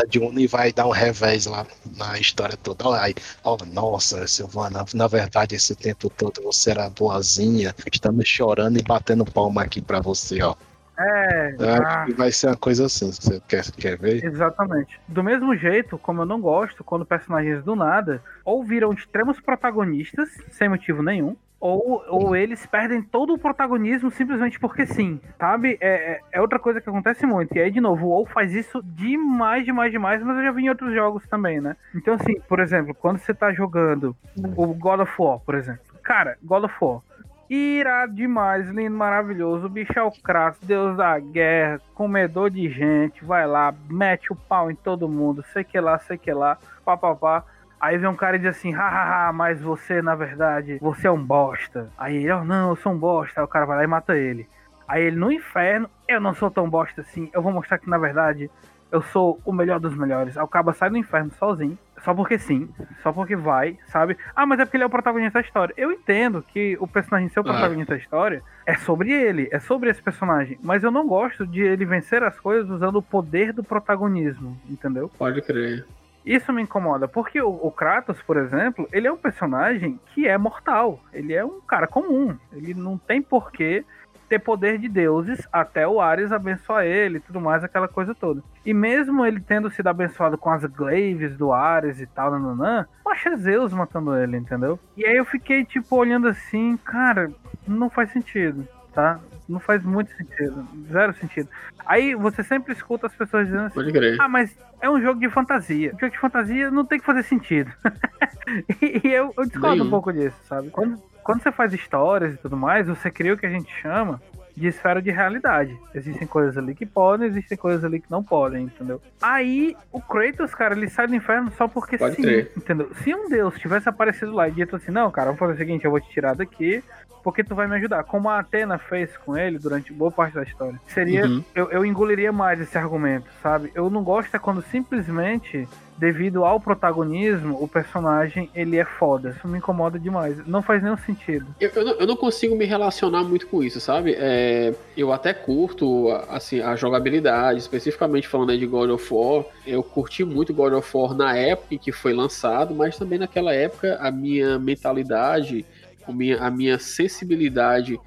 De 0.05 0.19
Uno 0.19 0.39
e 0.39 0.47
vai 0.47 0.73
dar 0.73 0.87
um 0.87 0.91
revés 0.91 1.47
lá 1.47 1.67
na 1.97 2.19
história 2.19 2.57
toda. 2.57 3.01
Aí, 3.01 3.15
oh, 3.43 3.57
nossa, 3.73 4.27
Silvana, 4.27 4.85
na 4.95 5.07
verdade, 5.07 5.55
esse 5.55 5.75
tempo 5.75 6.11
todo 6.11 6.43
você 6.43 6.71
era 6.71 6.91
boazinha. 6.91 7.75
Estamos 7.91 8.29
chorando 8.29 8.79
e 8.79 8.83
batendo 8.83 9.25
palma 9.25 9.63
aqui 9.63 9.81
pra 9.81 10.01
você, 10.01 10.43
ó. 10.43 10.55
É. 10.99 11.55
Ah. 11.61 12.07
vai 12.17 12.33
ser 12.33 12.49
uma 12.49 12.57
coisa 12.57 12.87
assim. 12.87 13.13
Você 13.13 13.41
quer, 13.47 13.71
quer 13.73 13.99
ver? 13.99 14.25
Exatamente. 14.25 14.99
Do 15.07 15.23
mesmo 15.23 15.55
jeito, 15.55 15.99
como 15.99 16.23
eu 16.23 16.27
não 16.27 16.41
gosto 16.41 16.83
quando 16.83 17.05
personagens 17.05 17.63
do 17.63 17.77
nada 17.77 18.23
ou 18.45 18.65
viram 18.65 18.93
extremos 18.93 19.39
protagonistas, 19.41 20.29
sem 20.53 20.69
motivo 20.69 21.03
nenhum, 21.03 21.37
ou, 21.59 22.05
ou 22.09 22.37
eles 22.37 22.65
perdem 22.67 23.03
todo 23.03 23.33
o 23.35 23.39
protagonismo 23.39 24.11
simplesmente 24.11 24.61
porque 24.61 24.87
sim, 24.87 25.21
sabe? 25.39 25.79
É, 25.81 25.89
é- 26.13 26.21
é 26.33 26.41
outra 26.41 26.59
coisa 26.59 26.81
que 26.81 26.89
acontece 26.89 27.25
muito. 27.27 27.57
E 27.57 27.61
aí, 27.61 27.71
de 27.71 27.81
novo, 27.81 28.07
o 28.07 28.11
WoW 28.11 28.27
faz 28.27 28.55
isso 28.55 28.83
demais, 28.83 29.65
demais, 29.65 29.91
demais, 29.91 30.23
mas 30.23 30.37
eu 30.37 30.45
já 30.45 30.53
vi 30.53 30.65
em 30.65 30.69
outros 30.69 30.93
jogos 30.95 31.27
também, 31.29 31.61
né? 31.61 31.77
Então, 31.95 32.15
assim, 32.15 32.39
por 32.49 32.61
exemplo, 32.61 32.95
quando 32.95 33.19
você 33.19 33.33
tá 33.33 33.53
jogando 33.53 34.15
o 34.57 34.67
God 34.75 35.01
of 35.01 35.13
War, 35.19 35.39
por 35.41 35.55
exemplo. 35.55 35.81
Cara, 36.03 36.37
God 36.43 36.65
of 36.65 36.75
War. 36.81 37.01
Irado 37.49 38.13
demais, 38.13 38.69
lindo, 38.71 38.97
maravilhoso. 38.97 39.67
O 39.67 39.71
bicho 39.71 39.97
é 39.97 40.03
o 40.03 40.11
Kratos, 40.11 40.59
Deus 40.67 40.97
da 40.97 41.17
guerra, 41.19 41.81
comedor 41.95 42.51
de 42.51 42.69
gente, 42.69 43.25
vai 43.25 43.47
lá, 43.47 43.73
mete 43.89 44.33
o 44.33 44.37
pau 44.37 44.69
em 44.69 44.75
todo 44.75 45.09
mundo, 45.09 45.45
sei 45.53 45.63
que 45.63 45.79
lá, 45.79 45.97
sei 46.01 46.19
que 46.19 46.33
lá, 46.33 46.59
pá, 46.85 46.97
pá, 46.97 47.15
pá. 47.15 47.45
Aí 47.87 47.99
vem 47.99 48.11
um 48.11 48.17
cara 48.17 48.35
e 48.35 48.41
diz 48.41 48.49
assim, 48.49 48.73
hahaha, 48.73 49.33
mas 49.33 49.61
você, 49.63 50.03
na 50.03 50.17
verdade, 50.17 50.77
você 50.81 51.07
é 51.07 51.11
um 51.11 51.23
bosta. 51.23 51.89
Aí 51.97 52.17
ele, 52.17 52.33
oh, 52.33 52.43
não, 52.45 52.71
eu 52.71 52.77
sou 52.77 52.91
um 52.93 52.99
bosta. 52.99 53.41
Aí 53.41 53.45
o 53.45 53.49
cara 53.49 53.65
vai 53.65 53.77
lá 53.77 53.85
e 53.85 53.87
mata 53.87 54.17
ele. 54.17 54.49
Aí 54.89 55.05
ele, 55.05 55.15
no 55.15 55.31
inferno, 55.31 55.89
eu 56.09 56.21
não 56.21 56.35
sou 56.35 56.51
tão 56.51 56.69
bosta 56.69 57.03
assim, 57.03 57.31
eu 57.33 57.41
vou 57.41 57.53
mostrar 57.53 57.79
que, 57.79 57.89
na 57.89 57.97
verdade, 57.97 58.51
eu 58.91 59.01
sou 59.03 59.41
o 59.45 59.53
melhor 59.53 59.79
dos 59.79 59.97
melhores. 59.97 60.37
Aí 60.37 60.43
o 60.43 60.49
cara 60.49 60.73
sai 60.73 60.91
do 60.91 60.97
inferno 60.97 61.31
sozinho, 61.39 61.79
só 62.03 62.13
porque 62.13 62.39
sim, 62.39 62.69
só 63.05 63.13
porque 63.13 63.37
vai, 63.37 63.79
sabe? 63.87 64.17
Ah, 64.35 64.45
mas 64.45 64.59
é 64.59 64.65
porque 64.65 64.77
ele 64.79 64.85
é 64.85 64.87
o 64.89 64.91
protagonista 64.91 65.39
da 65.41 65.47
história. 65.47 65.73
Eu 65.77 65.93
entendo 65.93 66.43
que 66.43 66.77
o 66.81 66.89
personagem 66.89 67.29
ser 67.29 67.39
o 67.39 67.43
Ah. 67.43 67.53
protagonista 67.53 67.95
da 67.95 68.01
história 68.01 68.43
é 68.67 68.75
sobre 68.75 69.13
ele, 69.13 69.49
é 69.53 69.61
sobre 69.61 69.91
esse 69.91 70.03
personagem. 70.03 70.59
Mas 70.61 70.83
eu 70.83 70.91
não 70.91 71.07
gosto 71.07 71.47
de 71.47 71.63
ele 71.63 71.85
vencer 71.85 72.25
as 72.25 72.39
coisas 72.41 72.69
usando 72.69 72.97
o 72.97 73.03
poder 73.03 73.53
do 73.53 73.63
protagonismo, 73.63 74.57
entendeu? 74.69 75.09
Pode 75.17 75.41
crer. 75.43 75.85
Isso 76.27 76.53
me 76.53 76.61
incomoda, 76.61 77.07
porque 77.07 77.41
o, 77.41 77.49
o 77.49 77.71
Kratos, 77.71 78.21
por 78.21 78.37
exemplo, 78.37 78.89
ele 78.93 79.07
é 79.07 79.13
um 79.13 79.17
personagem 79.17 80.01
que 80.13 80.27
é 80.27 80.37
mortal. 80.37 81.01
Ele 81.13 81.33
é 81.33 81.45
um 81.45 81.61
cara 81.61 81.87
comum. 81.87 82.37
Ele 82.53 82.75
não 82.75 82.99
tem 82.99 83.23
porquê 83.23 83.85
ter 84.29 84.41
poder 84.41 84.77
de 84.79 84.89
deuses 84.89 85.47
até 85.53 85.87
o 85.87 86.01
Ares 86.01 86.33
abençoar 86.33 86.85
ele 86.85 87.19
e 87.19 87.21
tudo 87.21 87.41
mais, 87.41 87.63
aquela 87.63 87.87
coisa 87.87 88.13
toda. 88.13 88.43
E 88.65 88.75
mesmo 88.75 89.25
ele 89.25 89.41
tendo 89.41 89.71
sido 89.71 89.87
abençoado 89.87 90.37
com 90.37 90.51
as 90.51 90.65
glaives 90.65 91.37
do 91.37 91.53
Ares 91.53 92.01
e 92.01 92.07
tal, 92.07 92.33
nananã, 92.33 92.87
acha 93.07 93.31
é 93.31 93.37
Zeus 93.37 93.73
matando 93.73 94.17
ele, 94.17 94.37
entendeu? 94.37 94.79
E 94.97 95.07
aí 95.07 95.17
eu 95.17 95.25
fiquei, 95.25 95.65
tipo, 95.65 95.97
olhando 95.97 96.29
assim, 96.29 96.77
cara, 96.79 97.31
não 97.67 97.89
faz 97.89 98.11
sentido, 98.11 98.67
tá? 98.97 99.21
Não 99.47 99.61
faz 99.61 99.85
muito 99.85 100.11
sentido, 100.17 100.67
zero 100.91 101.15
sentido. 101.15 101.49
Aí 101.85 102.15
você 102.15 102.43
sempre 102.43 102.73
escuta 102.73 103.07
as 103.07 103.15
pessoas 103.15 103.47
dizendo 103.47 103.67
assim, 103.67 104.19
ah, 104.19 104.27
mas 104.27 104.57
é 104.81 104.89
um 104.89 105.01
jogo 105.01 105.21
de 105.21 105.29
fantasia. 105.29 105.91
jogo 106.01 106.11
de 106.11 106.19
fantasia 106.19 106.71
não 106.71 106.85
tem 106.85 106.99
que 106.99 107.05
fazer 107.05 107.23
sentido. 107.23 107.71
e 108.81 109.07
eu, 109.07 109.35
eu 109.37 109.45
discordo 109.45 109.85
um 109.85 109.91
pouco 109.91 110.11
disso, 110.13 110.37
sabe? 110.49 110.71
Quando, 110.71 110.99
quando 111.23 111.43
você 111.43 111.53
faz 111.53 111.75
histórias 111.75 112.35
e 112.35 112.39
tudo 112.39 112.57
mais, 112.57 112.89
você 112.89 113.11
cria 113.11 113.35
o 113.35 113.37
que 113.37 113.45
a 113.45 113.51
gente 113.51 113.71
chama 113.83 114.21
de 114.57 114.67
esfera 114.67 115.03
de 115.03 115.11
realidade. 115.11 115.79
Existem 115.95 116.27
coisas 116.27 116.57
ali 116.57 116.75
que 116.75 116.87
podem, 116.87 117.29
existem 117.29 117.59
coisas 117.59 117.85
ali 117.85 118.01
que 118.01 118.11
não 118.11 118.25
podem, 118.25 118.65
entendeu? 118.65 119.01
Aí 119.21 119.77
o 119.93 120.01
Kratos, 120.01 120.55
cara, 120.55 120.75
ele 120.75 120.89
sai 120.89 121.07
do 121.07 121.15
inferno 121.15 121.53
só 121.53 121.69
porque 121.69 121.99
Pode 121.99 122.17
sim, 122.17 122.23
crer. 122.23 122.51
entendeu? 122.57 122.91
Se 123.05 123.15
um 123.15 123.29
deus 123.29 123.59
tivesse 123.59 123.87
aparecido 123.87 124.33
lá 124.33 124.49
e 124.49 124.53
dito 124.53 124.75
assim, 124.75 124.91
não, 124.91 125.11
cara, 125.11 125.27
vamos 125.27 125.39
fazer 125.39 125.53
o 125.53 125.57
seguinte, 125.59 125.85
eu 125.85 125.91
vou 125.91 126.01
te 126.01 126.09
tirar 126.09 126.35
daqui 126.35 126.83
porque 127.27 127.43
tu 127.43 127.57
vai 127.57 127.67
me 127.67 127.75
ajudar. 127.75 128.05
Como 128.05 128.29
a 128.29 128.39
Atena 128.39 128.79
fez 128.79 129.17
com 129.17 129.37
ele 129.37 129.59
durante 129.59 129.93
boa 129.93 130.13
parte 130.13 130.35
da 130.35 130.45
história. 130.45 130.81
Seria. 130.87 131.27
Uhum. 131.27 131.43
Eu, 131.57 131.69
eu 131.73 131.85
engoliria 131.85 132.31
mais 132.31 132.61
esse 132.61 132.79
argumento, 132.79 133.27
sabe? 133.43 133.73
Eu 133.75 133.91
não 133.91 134.05
gosto 134.05 134.33
é 134.33 134.39
quando 134.39 134.63
simplesmente, 134.63 135.67
devido 135.99 136.45
ao 136.45 136.61
protagonismo, 136.61 137.61
o 137.61 137.67
personagem 137.67 138.49
ele 138.55 138.77
é 138.77 138.85
foda. 138.85 139.31
Isso 139.31 139.49
me 139.49 139.59
incomoda 139.59 139.99
demais. 139.99 140.47
Não 140.47 140.63
faz 140.63 140.81
nenhum 140.81 140.97
sentido. 140.97 141.47
Eu, 141.61 141.69
eu, 141.75 141.85
não, 141.85 141.93
eu 141.95 142.07
não 142.07 142.17
consigo 142.17 142.55
me 142.55 142.65
relacionar 142.65 143.25
muito 143.25 143.49
com 143.49 143.61
isso, 143.61 143.81
sabe? 143.81 144.15
É, 144.17 144.73
eu 144.97 145.13
até 145.13 145.35
curto 145.35 146.09
assim, 146.31 146.61
a 146.61 146.77
jogabilidade, 146.77 147.59
especificamente 147.59 148.29
falando 148.29 148.51
aí 148.51 148.59
de 148.59 148.67
God 148.67 148.91
of 148.91 149.13
War. 149.13 149.45
Eu 149.67 149.83
curti 149.83 150.25
muito 150.25 150.55
God 150.55 150.75
of 150.75 150.97
War 150.97 151.13
na 151.13 151.37
época 151.37 151.75
em 151.75 151.79
que 151.79 151.91
foi 151.91 152.13
lançado, 152.13 152.73
mas 152.73 152.97
também 152.97 153.19
naquela 153.19 153.53
época 153.53 153.99
a 154.01 154.13
minha 154.13 154.61
mentalidade, 154.61 155.67
minha, 156.13 156.39
a 156.39 156.51
minha 156.51 156.79
sensibilidade 156.79 157.99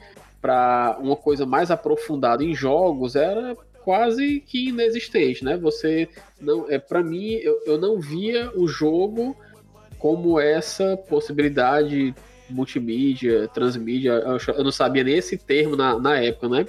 para 0.41 0.97
uma 0.99 1.15
coisa 1.15 1.45
mais 1.45 1.69
aprofundada 1.69 2.43
em 2.43 2.55
jogos 2.55 3.15
era 3.15 3.55
quase 3.83 4.39
que 4.41 4.69
inexistente, 4.69 5.43
né? 5.43 5.57
Você 5.57 6.07
não, 6.39 6.69
é 6.69 6.77
para 6.77 7.03
mim 7.03 7.33
eu, 7.33 7.61
eu 7.65 7.77
não 7.77 7.99
via 7.99 8.51
o 8.55 8.67
jogo 8.67 9.35
como 9.97 10.39
essa 10.39 10.95
possibilidade 10.95 12.13
multimídia, 12.49 13.47
transmídia, 13.49 14.11
eu, 14.57 14.63
não 14.63 14.71
sabia 14.71 15.03
nem 15.03 15.15
esse 15.15 15.37
termo 15.37 15.75
na, 15.75 15.99
na 15.99 16.17
época, 16.17 16.49
né? 16.49 16.65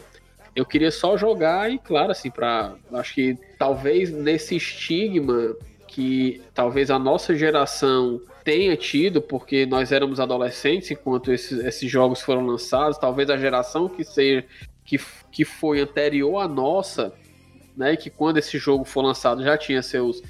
Eu 0.54 0.66
queria 0.66 0.90
só 0.90 1.16
jogar 1.16 1.70
e, 1.70 1.78
claro, 1.78 2.10
assim, 2.10 2.30
para 2.30 2.74
acho 2.92 3.14
que 3.14 3.38
talvez 3.58 4.10
nesse 4.10 4.56
estigma 4.56 5.54
que 5.86 6.42
talvez 6.52 6.90
a 6.90 6.98
nossa 6.98 7.34
geração 7.34 8.20
tenha 8.44 8.76
tido, 8.76 9.20
porque 9.20 9.66
nós 9.66 9.92
éramos 9.92 10.20
adolescentes 10.20 10.90
enquanto 10.90 11.32
esses, 11.32 11.64
esses 11.64 11.90
jogos 11.90 12.20
foram 12.20 12.44
lançados, 12.46 12.98
talvez 12.98 13.30
a 13.30 13.36
geração 13.36 13.88
que 13.88 14.04
seja 14.04 14.44
que, 14.84 14.98
que 15.30 15.44
foi 15.44 15.80
anterior 15.80 16.38
à 16.40 16.48
nossa, 16.48 17.12
né, 17.76 17.96
que 17.96 18.10
quando 18.10 18.38
esse 18.38 18.58
jogo 18.58 18.84
for 18.84 19.02
lançado 19.02 19.42
já 19.42 19.56
tinha 19.56 19.82
seus 19.82 20.22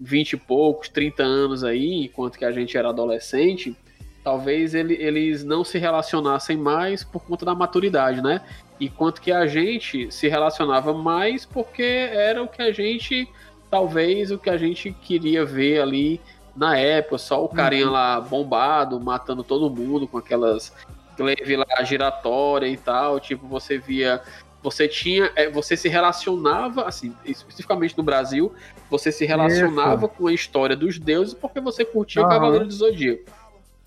20 0.00 0.32
e 0.32 0.36
poucos, 0.36 0.88
30 0.88 1.22
anos 1.22 1.64
aí, 1.64 2.04
enquanto 2.04 2.38
que 2.38 2.44
a 2.44 2.52
gente 2.52 2.76
era 2.76 2.88
adolescente, 2.88 3.76
talvez 4.22 4.74
ele- 4.74 4.94
eles 4.94 5.44
não 5.44 5.62
se 5.62 5.78
relacionassem 5.78 6.56
mais 6.56 7.04
por 7.04 7.24
conta 7.24 7.44
da 7.44 7.54
maturidade, 7.54 8.20
né? 8.20 8.40
Enquanto 8.80 9.20
que 9.20 9.30
a 9.32 9.46
gente 9.46 10.10
se 10.10 10.28
relacionava 10.28 10.92
mais 10.92 11.46
porque 11.46 11.82
era 11.82 12.42
o 12.42 12.48
que 12.48 12.60
a 12.60 12.72
gente 12.72 13.28
talvez 13.70 14.30
o 14.30 14.38
que 14.38 14.50
a 14.50 14.56
gente 14.56 14.92
queria 14.92 15.44
ver 15.44 15.80
ali 15.80 16.20
na 16.56 16.76
época, 16.78 17.18
só 17.18 17.44
o 17.44 17.48
carinha 17.48 17.86
Uhum. 17.86 17.92
lá 17.92 18.20
bombado, 18.20 18.98
matando 18.98 19.44
todo 19.44 19.70
mundo 19.70 20.08
com 20.08 20.18
aquelas 20.18 20.72
glaive 21.16 21.56
lá 21.56 21.82
giratória 21.82 22.66
e 22.66 22.76
tal, 22.76 23.18
tipo, 23.20 23.46
você 23.46 23.78
via 23.78 24.22
você 24.62 24.88
tinha, 24.88 25.30
é, 25.36 25.48
você 25.48 25.76
se 25.76 25.88
relacionava, 25.88 26.88
assim, 26.88 27.14
especificamente 27.24 27.96
no 27.96 28.02
Brasil, 28.02 28.52
você 28.90 29.12
se 29.12 29.24
relacionava 29.24 30.08
com 30.08 30.26
a 30.26 30.32
história 30.32 30.74
dos 30.74 30.98
deuses 30.98 31.34
porque 31.34 31.60
você 31.60 31.84
curtia 31.84 32.22
o 32.22 32.24
Aham. 32.24 32.34
Cavaleiro 32.34 32.66
do 32.66 32.72
Zodíaco, 32.72 33.30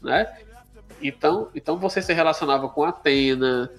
né? 0.01 0.31
Então, 1.01 1.49
então 1.53 1.77
você 1.77 2.01
se 2.01 2.13
relacionava 2.13 2.69
com 2.69 2.83
Atena, 2.83 3.69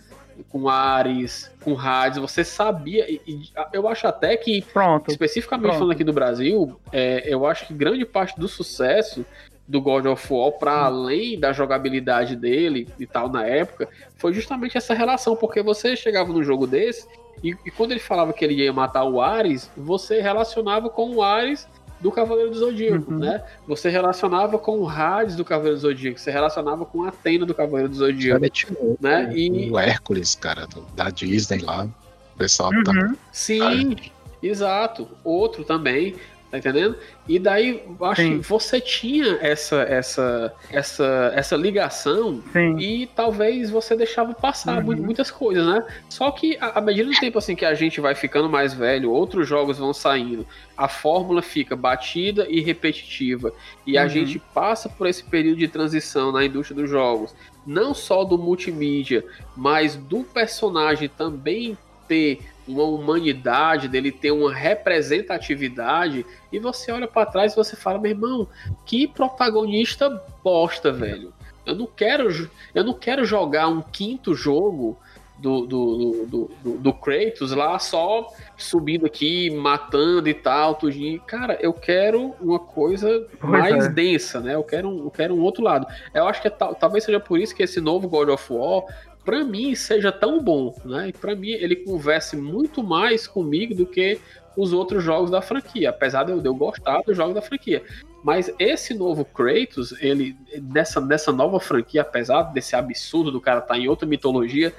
com 0.49 0.69
Ares, 0.69 1.51
com 1.63 1.79
Hades, 1.79 2.19
você 2.19 2.45
sabia, 2.45 3.11
e, 3.11 3.21
e 3.27 3.43
eu 3.73 3.89
acho 3.89 4.07
até 4.07 4.37
que 4.37 4.63
Pronto. 4.63 5.11
Especificamente 5.11 5.65
Pronto. 5.65 5.79
falando 5.79 5.93
aqui 5.93 6.05
do 6.05 6.13
Brasil, 6.13 6.79
é, 6.93 7.23
eu 7.27 7.47
acho 7.47 7.67
que 7.67 7.75
grande 7.75 8.05
parte 8.05 8.39
do 8.39 8.49
sucesso 8.49 9.25
do 9.67 9.81
God 9.81 10.07
of 10.07 10.33
War, 10.33 10.53
para 10.53 10.73
além 10.73 11.39
da 11.39 11.53
jogabilidade 11.53 12.35
dele 12.35 12.89
e 12.99 13.07
tal 13.07 13.29
na 13.29 13.47
época, 13.47 13.89
foi 14.17 14.33
justamente 14.33 14.77
essa 14.77 14.95
relação, 14.95 15.37
porque 15.37 15.63
você 15.63 15.95
chegava 15.95 16.33
num 16.33 16.43
jogo 16.43 16.67
desse 16.67 17.07
e, 17.43 17.57
e 17.65 17.71
quando 17.71 17.93
ele 17.93 18.01
falava 18.01 18.33
que 18.33 18.45
ele 18.45 18.55
ia 18.55 18.73
matar 18.73 19.05
o 19.05 19.21
Ares, 19.21 19.71
você 19.77 20.21
relacionava 20.21 20.91
com 20.91 21.15
o 21.15 21.23
Ares 21.23 21.67
do 22.01 22.11
Cavaleiro 22.11 22.51
do 22.51 22.59
Zodíaco, 22.59 23.13
Uhum. 23.13 23.19
né? 23.19 23.43
Você 23.69 23.89
relacionava 23.91 24.59
com 24.59 24.79
o 24.81 24.89
Hades 24.89 25.37
do 25.37 25.45
Cavaleiro 25.45 25.77
do 25.77 25.81
Zodíaco, 25.83 26.19
você 26.19 26.31
relacionava 26.31 26.85
com 26.87 27.05
a 27.05 27.09
Atena 27.09 27.45
do 27.45 27.55
Cavaleiro 27.55 27.89
do 27.91 27.95
Zodíaco, 27.97 28.41
Cara, 28.41 28.51
tipo, 28.51 28.99
né? 29.01 29.31
E 29.35 29.71
o 29.71 29.79
Hércules, 29.79 30.35
cara, 30.35 30.67
do- 30.67 30.87
da 30.95 31.11
Disney 31.11 31.59
lá. 31.61 31.87
O 32.35 32.39
pessoal 32.39 32.71
tá. 32.85 32.91
Uhum. 32.93 33.15
Sim, 33.31 33.97
exato. 34.43 35.07
Outro 35.23 35.63
também, 35.65 36.15
tá 36.51 36.59
entendendo? 36.59 36.97
E 37.29 37.39
daí, 37.39 37.83
eu 37.99 38.05
acho 38.07 38.23
Sim. 38.23 38.41
que 38.41 38.47
você 38.49 38.81
tinha 38.81 39.39
essa 39.41 39.83
essa 39.83 40.53
essa 40.71 41.33
essa 41.35 41.57
ligação 41.57 42.43
Sim. 42.53 42.77
e 42.79 43.07
talvez 43.15 43.71
você 43.71 43.95
deixava 43.95 44.35
passar 44.35 44.79
Uhum. 44.79 44.85
mu- 44.97 45.03
muitas 45.03 45.31
coisas, 45.31 45.65
né? 45.65 45.85
Só 46.09 46.31
que 46.33 46.59
à 46.61 46.81
medida 46.81 47.09
do 47.09 47.19
tempo 47.21 47.39
assim 47.39 47.55
que 47.55 47.65
a 47.65 47.75
gente 47.75 48.01
vai 48.01 48.15
ficando 48.15 48.49
mais 48.49 48.75
velho, 48.75 49.11
outros 49.13 49.47
jogos 49.49 49.79
vão 49.79 49.93
saindo, 49.95 50.45
a 50.77 50.89
fórmula 50.89 51.41
fica 51.43 51.77
batida 51.77 52.47
e 52.49 52.61
repetitiva 52.61 53.53
e 53.87 53.97
a 53.97 54.03
Uhum. 54.03 54.09
gente 54.09 54.39
passa 54.53 54.89
por 54.89 55.07
esse 55.07 55.23
período 55.23 55.59
de 55.59 55.69
transição 55.69 56.33
na 56.33 56.45
indústria 56.45 56.81
dos 56.83 56.91
jogos, 56.91 57.35
não 57.67 57.95
só 57.95 58.25
do 58.25 58.37
multimídia, 58.37 59.25
mas 59.57 59.95
do 59.95 60.25
personagem 60.25 61.09
também 61.09 61.79
ter 62.09 62.41
uma 62.71 62.85
humanidade, 62.85 63.89
dele 63.89 64.11
ter 64.13 64.31
uma 64.31 64.53
representatividade, 64.53 66.25
e 66.53 66.59
você 66.59 66.91
olha 66.93 67.07
pra 67.09 67.27
trás 67.27 67.53
e 67.53 67.57
você 67.57 67.77
fala, 67.77 67.99
meu 67.99 68.11
irmão, 68.11 68.49
que 68.85 69.07
protagonista 69.07 70.23
bosta, 70.43 70.93
velho. 70.93 71.33
Eu 71.67 71.75
não 71.75 71.87
quero, 71.87 72.49
eu 72.75 72.83
não 72.85 72.95
quero 72.95 73.25
jogar 73.25 73.69
um 73.69 73.83
quinto 73.83 74.35
jogo 74.35 74.99
do, 75.39 75.67
do, 75.67 76.27
do, 76.27 76.51
do, 76.63 76.79
do- 76.79 76.93
Kratos 76.93 77.53
lá 77.53 77.79
só 77.79 78.27
subindo 78.59 79.07
aqui, 79.07 79.51
matando 79.51 80.29
e 80.29 80.35
tal, 80.35 80.75
tudinho. 80.75 81.19
Cara, 81.27 81.57
eu 81.63 81.73
quero 81.73 82.35
uma 82.41 82.59
coisa 82.59 83.27
Pois 83.41 83.51
mais 83.51 83.87
é. 83.87 83.89
densa, 83.89 84.41
né? 84.41 84.55
Eu 84.55 84.63
quero, 84.65 84.89
um, 84.89 85.05
eu 85.05 85.11
quero 85.11 85.35
um 85.35 85.41
outro 85.43 85.63
lado. 85.63 85.87
Eu 86.13 86.27
acho 86.27 86.43
que 86.43 86.49
é 86.49 86.51
tal- 86.51 86.75
talvez 86.75 87.05
seja 87.05 87.21
por 87.21 87.39
isso 87.39 87.55
que 87.55 87.63
esse 87.63 87.81
novo 87.81 88.07
God 88.09 88.29
of 88.29 88.53
War, 88.53 88.83
pra 89.25 89.45
mim, 89.45 89.75
seja 89.75 90.11
tão 90.11 90.43
bom, 90.43 90.75
né? 90.85 91.09
E 91.09 91.13
pra 91.13 91.35
mim, 91.35 91.51
ele 91.51 91.77
converse 91.77 92.37
muito 92.37 92.83
mais 92.83 93.27
comigo 93.27 93.75
do 93.75 93.87
que 93.87 94.19
os 94.57 94.73
outros 94.73 95.03
jogos 95.03 95.31
da 95.31 95.41
franquia, 95.41 95.91
apesar 95.91 96.25
de 96.25 96.33
eu, 96.33 96.41
de 96.41 96.49
eu 96.49 96.55
gostar 96.55 97.03
dos 97.03 97.17
jogos 97.17 97.35
da 97.35 97.43
franquia. 97.43 97.83
Mas 98.23 98.53
esse 98.59 98.93
novo 98.93 99.25
Kratos, 99.25 99.93
ele 100.01 100.37
nessa, 100.63 101.01
nessa 101.01 101.33
nova 101.33 101.59
franquia, 101.59 102.03
apesar 102.03 102.43
desse 102.45 102.77
absurdo 102.77 103.31
do 103.31 103.41
cara 103.41 103.61
estar 103.61 103.79
em 103.79 103.89
outra 103.89 104.07
mitologia, 104.07 104.75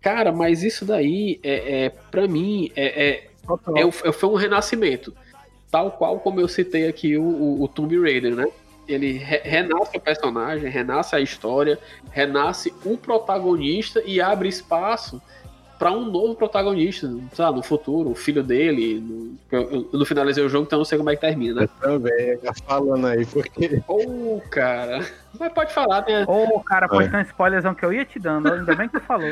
cara, 0.00 0.30
mas 0.30 0.62
isso 0.62 0.84
daí 0.84 1.40
é, 1.42 1.84
é 1.84 1.88
para 1.90 2.28
mim 2.28 2.70
é, 2.76 2.86
é, 2.86 3.08
é, 3.76 3.82
é- 4.08 4.12
foi 4.12 4.28
um 4.28 4.34
renascimento, 4.34 5.12
tal 5.70 5.90
qual 5.92 6.20
como 6.20 6.40
eu 6.40 6.46
citei 6.46 6.86
aqui 6.86 7.16
o, 7.16 7.24
o, 7.24 7.62
o 7.62 7.68
Tomb 7.68 7.98
Raider, 8.00 8.36
né? 8.36 8.46
Ele 8.88 9.12
re- 9.18 9.42
renasce 9.44 9.96
o 9.96 10.00
personagem, 10.00 10.70
renasce 10.70 11.14
a 11.16 11.20
história, 11.20 11.78
renasce 12.12 12.72
o 12.84 12.96
protagonista 12.96 14.02
e 14.06 14.20
abre 14.20 14.48
espaço 14.48 15.20
para 15.78 15.90
um 15.92 16.06
novo 16.10 16.34
protagonista, 16.34 17.06
sei 17.34 17.44
lá, 17.44 17.52
no 17.52 17.62
futuro, 17.62 18.10
o 18.10 18.14
filho 18.14 18.42
dele. 18.42 18.98
No, 18.98 19.36
eu, 19.52 19.88
eu 19.92 19.98
não 19.98 20.06
finalizei 20.06 20.42
o 20.42 20.48
jogo, 20.48 20.64
então 20.66 20.78
eu 20.78 20.80
não 20.80 20.84
sei 20.86 20.96
como 20.96 21.10
é 21.10 21.14
que 21.16 21.20
termina, 21.20 21.60
né? 21.62 21.68
Eu 21.82 22.00
também, 22.00 22.38
tá 22.38 22.52
falando 22.66 23.06
aí, 23.06 23.26
porque. 23.26 23.82
Ô, 23.86 24.40
cara. 24.50 25.04
Mas 25.38 25.52
pode 25.52 25.74
falar, 25.74 26.02
né? 26.06 26.24
Ô, 26.26 26.60
cara, 26.60 26.88
pode 26.88 27.08
É. 27.08 27.10
ter 27.10 27.16
um 27.18 27.20
spoilerzão 27.22 27.74
que 27.74 27.84
eu 27.84 27.92
ia 27.92 28.04
te 28.06 28.18
dando, 28.18 28.50
ainda 28.52 28.74
bem 28.74 28.88
que 28.88 28.98
tu 28.98 29.04
falou. 29.04 29.28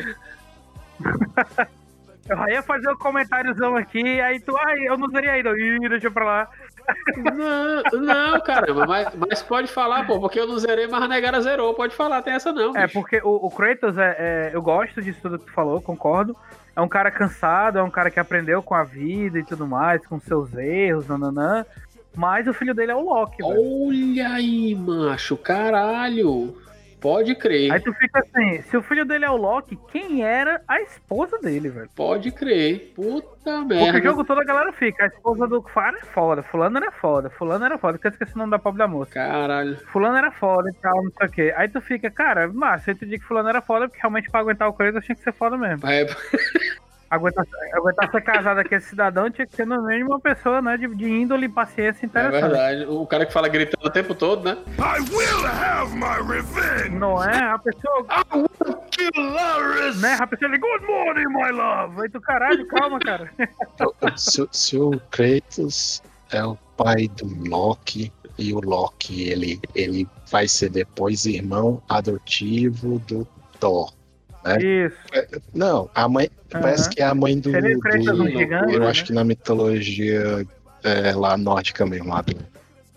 eu 2.29 2.49
ia 2.49 2.63
fazer 2.63 2.91
um 2.91 2.97
comentáriozão 2.97 3.77
aqui, 3.77 4.21
aí 4.21 4.41
tu, 4.41 4.57
ai, 4.57 4.87
eu 4.89 4.97
não 4.99 5.09
zerei 5.09 5.31
ainda. 5.31 5.51
Ih, 5.59 5.89
deixa 5.89 6.11
pra 6.11 6.25
lá. 6.25 6.49
Não, 7.16 8.01
não, 8.01 8.41
caramba, 8.41 8.87
mas, 8.87 9.09
mas 9.14 9.43
pode 9.43 9.68
falar, 9.68 10.07
pô, 10.07 10.18
porque 10.20 10.39
eu 10.39 10.47
não 10.47 10.59
zerei, 10.59 10.87
mas 10.87 11.03
a 11.03 11.09
negara 11.09 11.41
zerou. 11.41 11.74
Pode 11.74 11.95
falar, 11.95 12.22
tem 12.22 12.35
essa 12.35 12.53
não. 12.53 12.76
É, 12.76 12.87
bicho. 12.87 13.01
porque 13.01 13.20
o, 13.22 13.47
o 13.47 13.51
Kratos, 13.51 13.97
é, 13.99 14.16
é- 14.18 14.51
eu 14.53 14.62
gosto 14.62 15.01
disso 15.03 15.18
tudo 15.22 15.39
que 15.39 15.47
tu 15.47 15.53
falou, 15.53 15.80
concordo. 15.80 16.37
É 16.76 16.80
um 16.80 16.89
cara 16.89 17.11
cansado, 17.11 17.78
é 17.78 17.82
um 17.82 17.91
cara 17.91 18.11
que 18.11 18.18
aprendeu 18.18 18.62
com 18.62 18.74
a 18.74 18.82
vida 18.82 19.39
e 19.39 19.45
tudo 19.45 19.66
mais, 19.66 20.05
com 20.07 20.18
seus 20.18 20.53
erros, 20.55 21.07
nananã. 21.07 21.64
Mas 22.16 22.47
o 22.47 22.55
filho 22.55 22.74
dele 22.74 22.93
é 22.93 22.95
o 22.95 23.01
Loki, 23.01 23.43
velho. 23.43 23.87
Olha 23.89 24.28
aí, 24.35 24.74
macho, 24.74 25.37
caralho. 25.37 26.57
Pode 27.05 27.35
crer, 27.35 27.71
Aí 27.71 27.81
tu 27.81 27.93
fica 27.93 28.21
assim, 28.21 28.63
se 28.63 28.75
o 28.79 28.83
filho 28.83 29.05
dele 29.05 29.27
é 29.27 29.31
o 29.31 29.37
Loki, 29.37 29.79
quem 29.93 30.25
era 30.25 30.63
a 30.67 30.81
esposa 30.81 31.39
dele, 31.39 31.69
velho? 31.69 31.91
pode 31.95 32.31
crer. 32.31 32.93
Puta 32.97 33.27
Porque 33.45 33.75
merda. 33.75 33.99
o 33.99 34.03
jogo 34.03 34.25
todo 34.25 34.41
a 34.41 34.45
galera 34.45 34.73
fica, 34.73 35.05
a 35.05 35.09
esposa 35.09 35.47
do 35.47 35.61
Fara 35.61 35.99
é 35.99 36.07
foda, 36.07 36.43
fulano 36.43 36.79
era 36.79 36.91
foda, 36.91 37.29
fulano 37.29 37.63
era 37.63 37.77
foda, 37.77 37.99
que 37.99 38.07
eu 38.07 38.11
esqueci 38.11 38.35
o 38.35 38.39
nome 38.39 38.53
da 38.53 38.59
pobre 38.59 38.79
da 38.79 38.89
moça. 38.89 39.13
Caralho. 39.13 39.77
Fulano 39.93 40.17
era 40.17 40.31
foda 40.31 40.71
e 40.71 40.75
tal, 40.81 41.05
não 41.05 41.11
sei 41.13 41.27
o 41.27 41.31
quê. 41.31 41.55
Aí 41.59 41.69
tu 41.69 41.79
fica, 41.83 42.11
cara, 42.11 42.51
mas 42.51 42.89
eu 42.89 42.95
te 42.95 43.05
digo 43.05 43.21
que 43.23 43.29
fulano 43.29 43.51
era 43.51 43.61
foda, 43.61 43.87
porque 43.87 44.01
realmente 44.01 44.31
pra 44.31 44.41
aguentar 44.41 44.67
o 44.67 44.73
Kratos 44.73 45.05
tinha 45.05 45.15
que 45.15 45.23
ser 45.23 45.35
foda 45.35 45.59
mesmo. 45.59 45.87
É, 45.87 46.07
Aguentar, 47.15 47.47
aguentar 47.73 48.11
ser 48.11 48.21
casado 48.23 48.69
com 48.69 48.75
esse 48.75 48.89
cidadão 48.89 49.31
tinha 49.31 49.47
que 49.47 49.55
ser 49.55 49.67
no 49.67 49.83
mínimo 49.83 50.11
uma 50.11 50.21
pessoa, 50.21 50.61
né, 50.61 50.77
de, 50.77 50.93
de 50.95 51.09
índole 51.09 51.47
e 51.47 51.49
paciência 51.49 52.05
é 52.05 52.07
interessante. 52.07 52.41
verdade. 52.41 52.87
O 52.87 53.07
cara 53.07 53.25
que 53.25 53.33
fala 53.33 53.49
gritando 53.49 53.87
o 53.87 53.91
tempo 53.91 54.15
todo, 54.15 54.45
né? 54.45 54.57
I 54.79 55.01
will 55.15 55.47
have 55.47 55.95
my 55.95 56.17
revenge! 56.29 56.91
não 56.91 57.23
é? 57.23 57.39
A 57.39 57.59
pessoa, 57.59 58.07
Kill 58.91 59.33
Laris! 59.33 60.01
né, 60.01 60.17
a 60.21 60.27
pessoa 60.27 60.51
ali, 60.51 60.59
good 60.59 60.87
morning, 60.87 61.27
my 61.29 61.51
love. 61.53 62.01
Aí 62.03 62.09
tu, 62.11 62.21
caralho, 62.21 62.67
calma, 62.69 62.99
cara. 62.99 63.31
se, 64.17 64.47
se 64.51 64.77
o 64.77 65.01
Kratos 65.11 66.03
é 66.33 66.45
o 66.45 66.57
pai 66.77 67.09
do 67.17 67.49
Loki 67.49 68.12
e 68.39 68.53
o 68.53 68.61
Loki 68.61 69.29
ele, 69.29 69.61
ele 69.75 70.09
vai 70.31 70.49
ser 70.49 70.71
depois 70.71 71.25
irmão 71.25 71.83
adotivo 71.89 72.99
do 73.01 73.27
Thor. 73.61 73.93
Isso. 74.61 74.97
Não, 75.55 75.88
a 75.95 76.09
mãe 76.09 76.28
parece 76.51 76.82
Aham. 76.84 76.90
que 76.90 77.03
é 77.03 77.07
a 77.07 77.14
mãe 77.14 77.38
do, 77.38 77.51
Seria 77.51 77.76
do- 77.76 78.22
um 78.22 78.26
gigante, 78.28 78.74
eu 78.74 78.80
né? 78.80 78.86
acho 78.88 79.05
que 79.05 79.12
na 79.12 79.24
mitologia 79.24 80.47
é, 80.82 81.12
lá 81.12 81.36
nórdica 81.36 81.86
mesmo, 81.86 82.09
lá 82.11 82.20
do, 82.22 82.34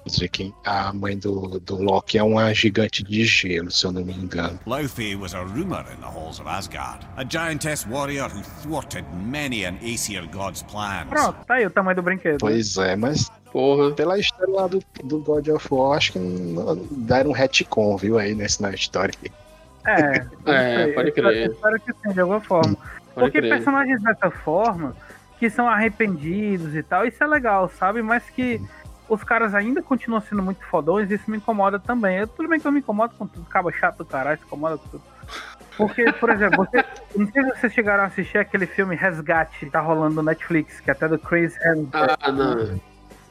dos 0.05 0.19
vikings, 0.19 0.53
a 0.65 0.91
mãe 0.93 1.17
do, 1.17 1.59
do 1.59 1.81
Loki 1.81 2.17
é 2.17 2.23
uma 2.23 2.53
gigante 2.53 3.03
de 3.03 3.23
gelo, 3.25 3.71
se 3.71 3.85
eu 3.85 3.91
não 3.91 4.03
me 4.03 4.13
engano. 4.13 4.59
Laufey 4.65 5.15
was 5.15 5.33
a 5.33 5.41
rumour 5.41 5.85
in 5.93 5.99
the 6.01 6.07
halls 6.07 6.39
of 6.39 6.47
Asgard, 6.49 7.05
a 7.17 7.23
giantess 7.23 7.85
warrior 7.89 8.29
who 8.29 8.41
thwarted 8.63 9.05
many 9.25 9.65
an 9.65 9.77
Aesir 9.81 10.27
god's 10.29 10.63
plans. 10.63 11.07
Pronto, 11.09 11.45
tá 11.45 11.55
aí 11.55 11.65
o 11.65 11.69
tamanho 11.69 11.95
do 11.95 12.01
brinquedo. 12.01 12.33
né? 12.33 12.37
Pois 12.39 12.77
é, 12.77 12.95
mas 12.95 13.29
Porra. 13.51 13.91
pela 13.95 14.17
história 14.19 14.53
lá 14.53 14.67
do, 14.67 14.83
do 15.03 15.19
God 15.19 15.47
of 15.49 15.67
War, 15.71 15.97
acho 15.97 16.13
que 16.13 16.19
não- 16.19 16.75
deram 16.91 17.29
um 17.31 17.33
retcon, 17.33 17.95
viu, 17.97 18.17
aí 18.17 18.35
nesse, 18.35 18.61
na 18.61 18.71
história. 18.73 19.13
É, 19.87 20.25
É, 20.45 20.87
pode 20.93 21.11
crer. 21.11 21.47
eu 21.47 21.51
Espero 21.53 21.79
que 21.79 21.93
sim, 21.93 22.13
de 22.13 22.19
alguma 22.19 22.41
forma. 22.41 22.75
Pode 22.75 23.13
Porque 23.15 23.39
crer. 23.39 23.49
personagens 23.49 24.01
dessa 24.03 24.29
forma, 24.29 24.95
que 25.39 25.49
são 25.49 25.67
arrependidos 25.67 26.75
e 26.75 26.83
tal, 26.83 27.05
isso 27.05 27.23
é 27.23 27.27
legal, 27.27 27.69
sabe? 27.69 28.01
Mas 28.01 28.29
que 28.29 28.61
os 29.09 29.23
caras 29.23 29.55
ainda 29.55 29.81
continuam 29.81 30.21
sendo 30.21 30.43
muito 30.43 30.63
fodões, 30.65 31.09
isso 31.09 31.31
me 31.31 31.37
incomoda 31.37 31.79
também. 31.79 32.17
Eu, 32.17 32.27
tudo 32.27 32.49
bem 32.49 32.59
que 32.59 32.67
eu 32.67 32.71
me 32.71 32.79
incomodo 32.79 33.15
com 33.15 33.25
tudo, 33.25 33.45
cabo 33.45 33.71
chato 33.71 33.99
do 33.99 34.05
caralho, 34.05 34.37
se 34.37 34.45
incomoda 34.45 34.77
com 34.77 34.87
tudo. 34.89 35.03
Porque, 35.77 36.11
por 36.13 36.29
exemplo, 36.31 36.65
você, 36.65 36.83
não 37.15 37.31
sei 37.31 37.43
se 37.43 37.49
vocês 37.49 37.73
chegaram 37.73 38.03
a 38.03 38.07
assistir 38.07 38.39
aquele 38.39 38.65
filme 38.65 38.95
Resgate, 38.95 39.59
que 39.59 39.71
tá 39.71 39.79
rolando 39.79 40.15
no 40.15 40.23
Netflix, 40.23 40.79
que 40.79 40.89
é 40.89 40.93
até 40.93 41.07
do 41.07 41.19
Chris 41.19 41.55
Hemsworth. 41.63 42.17
Ah, 42.19 42.31
não. 42.31 42.79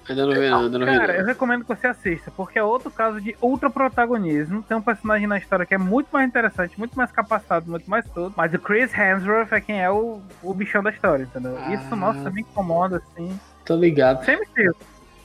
Ainda 0.09 0.27
não 0.27 0.33
vi, 0.33 0.49
não. 0.51 0.61
Ainda 0.65 0.79
não 0.79 0.87
vi. 0.87 0.99
Cara, 0.99 1.15
eu 1.15 1.21
não. 1.21 1.27
recomendo 1.27 1.63
que 1.65 1.69
você 1.75 1.87
assista, 1.87 2.31
porque 2.37 2.59
é 2.59 2.63
outro 2.63 2.91
caso 2.91 3.21
de 3.21 3.37
ultra 3.41 3.69
protagonismo. 3.69 4.63
Tem 4.63 4.77
um 4.77 4.83
personagem 4.83 5.27
na 5.27 5.39
história 5.39 5.67
que 5.67 5.75
é 5.75 5.79
muito 5.79 6.09
mais 6.13 6.27
interessante, 6.29 6.79
muito 6.79 6.97
mais 6.97 7.11
capacitado, 7.11 7.71
muito 7.71 7.89
mais 7.91 8.05
tudo. 8.11 8.33
Mas 8.37 8.53
o 8.55 8.59
Chris 8.59 8.93
Hemsworth 8.97 9.53
é 9.53 9.61
quem 9.61 9.83
é 9.83 9.91
o, 9.91 10.21
o 10.43 10.55
bichão 10.55 10.83
da 10.83 10.91
história, 10.91 11.25
entendeu? 11.25 11.57
Isso, 11.73 11.87
Ah. 11.93 11.97
nossa, 11.97 12.31
me 12.31 12.43
incomoda, 12.43 12.97
assim. 12.99 13.39
Tô 13.65 13.77
ligado. 13.77 14.25
Sem 14.25 14.39
mentira. 14.39 14.73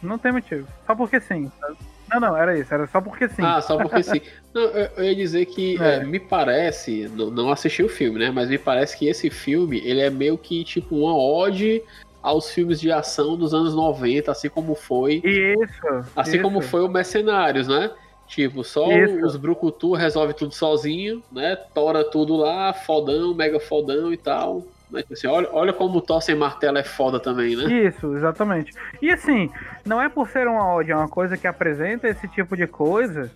Não 0.02 0.18
tem 0.18 0.32
motivo. 0.32 0.68
Só 0.88 0.96
porque 0.96 1.20
sim. 1.20 1.52
Não, 2.10 2.20
não, 2.20 2.36
era 2.36 2.58
isso. 2.58 2.74
Era 2.74 2.88
só 2.88 3.00
porque 3.00 3.30
sim. 3.30 3.42
Ah, 3.44 3.62
só 3.62 3.78
porque 3.78 4.02
sim. 4.04 4.20
Não, 4.54 4.64
eu, 4.64 4.90
eu 4.98 5.04
ia 5.06 5.16
dizer 5.16 5.46
que 5.46 5.82
É. 5.82 5.96
é, 5.98 6.04
me 6.04 6.20
parece, 6.20 7.10
não, 7.16 7.32
não 7.32 7.52
assisti 7.52 7.82
o 7.84 7.88
filme, 7.88 8.20
né? 8.20 8.32
Mas 8.32 8.50
me 8.50 8.58
parece 8.58 8.98
que 8.98 9.08
esse 9.08 9.30
filme, 9.30 9.80
ele 9.86 10.02
é 10.02 10.10
meio 10.10 10.38
que 10.38 10.62
tipo 10.66 10.94
uma 10.98 11.16
ode 11.16 11.82
aos 12.22 12.52
filmes 12.52 12.80
de 12.80 12.92
ação 12.92 13.36
dos 13.36 13.54
anos 13.54 13.74
90, 13.74 14.32
assim 14.32 14.50
como 14.50 14.76
foi. 14.76 15.22
Isso. 15.24 16.06
Assim 16.16 16.36
isso. 16.36 16.42
como 16.42 16.62
foi 16.62 16.82
o 16.82 16.90
Mercenários, 16.90 17.68
né? 17.68 17.92
Tipo, 18.28 18.64
só 18.64 18.90
Isso. 18.90 19.26
os 19.26 19.36
Brucutu 19.36 19.94
resolve 19.94 20.34
tudo 20.34 20.54
sozinho, 20.54 21.22
né? 21.30 21.58
Tora 21.74 22.02
tudo 22.02 22.38
lá, 22.38 22.72
fodão, 22.72 23.34
mega 23.34 23.60
fodão 23.60 24.14
e 24.14 24.16
tal. 24.16 24.66
Mas, 24.90 25.06
assim, 25.12 25.28
olha, 25.28 25.50
olha 25.52 25.74
como 25.74 25.98
o 25.98 26.02
Thor 26.02 26.22
sem 26.22 26.36
martelo 26.36 26.78
é 26.78 26.84
foda 26.84 27.20
também, 27.20 27.58
né? 27.58 27.66
Isso, 27.88 28.16
exatamente. 28.16 28.74
E 29.02 29.10
assim, 29.12 29.50
não 29.86 30.02
é 30.02 30.08
por 30.08 30.30
ser 30.30 30.48
uma 30.48 30.66
ódio, 30.66 30.94
é 30.94 30.96
uma 30.96 31.10
coisa 31.10 31.38
que 31.38 31.48
apresenta 31.48 32.08
esse 32.08 32.28
tipo 32.30 32.56
de 32.56 32.68
coisa 32.68 33.30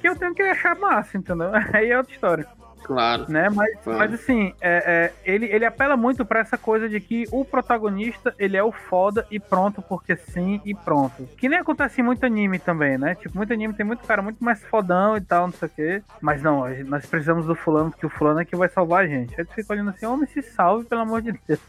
que 0.00 0.08
eu 0.08 0.16
tenho 0.16 0.34
que 0.34 0.42
achar 0.42 0.76
massa, 0.76 1.18
entendeu? 1.18 1.50
Aí 1.72 1.90
é 1.90 1.98
outra 1.98 2.12
história. 2.14 2.46
Claro. 2.82 3.26
Né? 3.28 3.48
Mas, 3.50 3.78
Claro. 3.82 3.98
mas 3.98 4.14
assim, 4.14 4.54
é, 4.60 5.12
é, 5.24 5.30
ele, 5.30 5.46
ele 5.46 5.64
apela 5.64 5.96
muito 5.96 6.24
pra 6.24 6.40
essa 6.40 6.56
coisa 6.56 6.88
de 6.88 7.00
que 7.00 7.24
o 7.30 7.44
protagonista, 7.44 8.34
ele 8.38 8.56
é 8.56 8.62
o 8.62 8.72
foda 8.72 9.26
e 9.30 9.38
pronto, 9.38 9.82
porque 9.82 10.16
sim 10.16 10.60
e 10.64 10.74
pronto. 10.74 11.28
Que 11.36 11.48
nem 11.48 11.58
acontece 11.58 12.00
em 12.00 12.04
muito 12.04 12.24
anime 12.24 12.58
também, 12.58 12.96
né? 12.98 13.14
Tipo, 13.14 13.36
muito 13.36 13.52
anime 13.52 13.74
tem 13.74 13.84
muito 13.86 14.06
cara 14.06 14.22
muito 14.22 14.42
mais 14.42 14.62
fodão 14.64 15.16
e 15.16 15.20
tal, 15.20 15.46
não 15.46 15.52
sei 15.54 15.68
o 15.68 15.70
quê. 15.70 16.02
Mas 16.20 16.42
não, 16.42 16.64
nós 16.86 17.06
precisamos 17.06 17.46
do 17.46 17.54
fulano, 17.54 17.90
porque 17.90 18.06
o 18.06 18.10
fulano 18.10 18.40
é 18.40 18.44
que 18.44 18.56
vai 18.56 18.68
salvar 18.68 19.04
a 19.04 19.06
gente. 19.06 19.34
Aí 19.38 19.44
tu 19.44 19.54
fica 19.54 19.72
olhando 19.72 19.90
assim, 19.90 20.06
homem, 20.06 20.26
se 20.26 20.42
salve, 20.42 20.84
pelo 20.86 21.02
amor 21.02 21.22
de 21.22 21.32
Deus. 21.46 21.60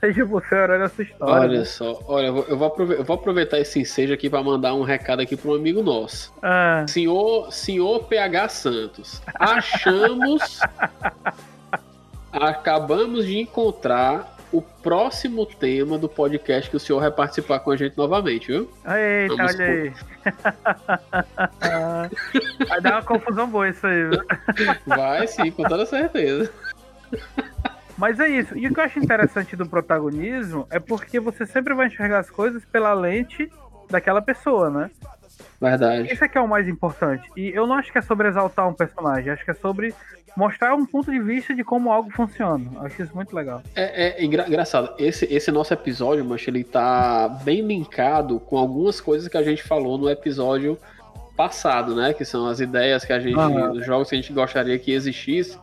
Seja 0.00 0.24
você 0.24 0.54
o 0.54 0.58
herói 0.58 0.78
dessa 0.78 1.02
história. 1.02 1.34
Olha 1.34 1.58
né? 1.60 1.64
só, 1.64 2.00
olha, 2.06 2.26
eu 2.26 2.56
vou, 2.56 2.74
eu 2.78 3.04
vou 3.04 3.14
aproveitar 3.14 3.58
esse 3.58 3.80
ensejo 3.80 4.14
aqui 4.14 4.30
para 4.30 4.42
mandar 4.42 4.74
um 4.74 4.82
recado 4.82 5.20
aqui 5.20 5.36
para 5.36 5.50
um 5.50 5.54
amigo 5.54 5.82
nosso. 5.82 6.32
Ah, 6.42 6.84
Senhor, 6.88 7.52
senhor 7.52 8.04
PH 8.04 8.48
Santos, 8.48 9.22
achamos, 9.34 10.60
acabamos 12.32 13.26
de 13.26 13.38
encontrar 13.38 14.36
o 14.52 14.60
próximo 14.60 15.46
tema 15.46 15.96
do 15.96 16.08
podcast 16.08 16.68
que 16.68 16.76
o 16.76 16.80
senhor 16.80 17.00
vai 17.00 17.10
participar 17.10 17.60
com 17.60 17.70
a 17.70 17.76
gente 17.76 17.96
novamente, 17.96 18.48
viu? 18.48 18.70
eita, 18.86 19.34
Vamos 19.34 19.54
olha 19.54 19.66
aí. 19.66 19.92
Vai 22.68 22.80
dar 22.80 22.92
uma 22.92 23.02
confusão 23.02 23.48
boa 23.48 23.70
isso 23.70 23.86
aí, 23.86 24.10
viu? 24.10 24.22
Vai 24.86 25.26
sim, 25.26 25.50
com 25.50 25.62
toda 25.62 25.86
certeza. 25.86 26.52
Mas 28.02 28.18
é 28.18 28.28
isso. 28.28 28.58
E 28.58 28.66
o 28.66 28.74
que 28.74 28.80
eu 28.80 28.84
acho 28.84 28.98
interessante 28.98 29.54
do 29.54 29.64
protagonismo 29.64 30.66
é 30.70 30.80
porque 30.80 31.20
você 31.20 31.46
sempre 31.46 31.72
vai 31.72 31.86
enxergar 31.86 32.18
as 32.18 32.28
coisas 32.28 32.64
pela 32.64 32.92
lente 32.92 33.48
daquela 33.88 34.20
pessoa, 34.20 34.68
né? 34.68 34.90
Verdade. 35.60 36.12
Isso 36.12 36.24
é 36.24 36.28
que 36.28 36.36
é 36.36 36.40
o 36.40 36.48
mais 36.48 36.66
importante. 36.66 37.30
E 37.36 37.50
eu 37.50 37.64
não 37.64 37.76
acho 37.76 37.92
que 37.92 37.98
é 37.98 38.02
sobre 38.02 38.26
exaltar 38.26 38.68
um 38.68 38.74
personagem, 38.74 39.30
acho 39.30 39.44
que 39.44 39.52
é 39.52 39.54
sobre 39.54 39.94
mostrar 40.36 40.74
um 40.74 40.84
ponto 40.84 41.12
de 41.12 41.20
vista 41.20 41.54
de 41.54 41.62
como 41.62 41.92
algo 41.92 42.10
funciona. 42.10 42.68
Eu 42.74 42.82
acho 42.82 43.00
isso 43.04 43.14
muito 43.14 43.36
legal. 43.36 43.62
É, 43.76 44.08
é 44.20 44.24
engra- 44.24 44.48
engraçado, 44.48 44.92
esse, 44.98 45.24
esse 45.32 45.52
nosso 45.52 45.72
episódio, 45.72 46.24
mas 46.24 46.44
ele 46.48 46.64
tá 46.64 47.28
bem 47.44 47.60
linkado 47.64 48.40
com 48.40 48.58
algumas 48.58 49.00
coisas 49.00 49.28
que 49.28 49.36
a 49.36 49.44
gente 49.44 49.62
falou 49.62 49.96
no 49.96 50.10
episódio 50.10 50.76
passado, 51.36 51.94
né? 51.94 52.12
Que 52.12 52.24
são 52.24 52.48
as 52.48 52.58
ideias 52.58 53.04
que 53.04 53.12
a 53.12 53.20
gente, 53.20 53.38
Aham. 53.38 53.70
os 53.74 53.86
jogos 53.86 54.08
que 54.08 54.16
a 54.16 54.20
gente 54.20 54.32
gostaria 54.32 54.76
que 54.76 54.92
existisse. 54.92 55.56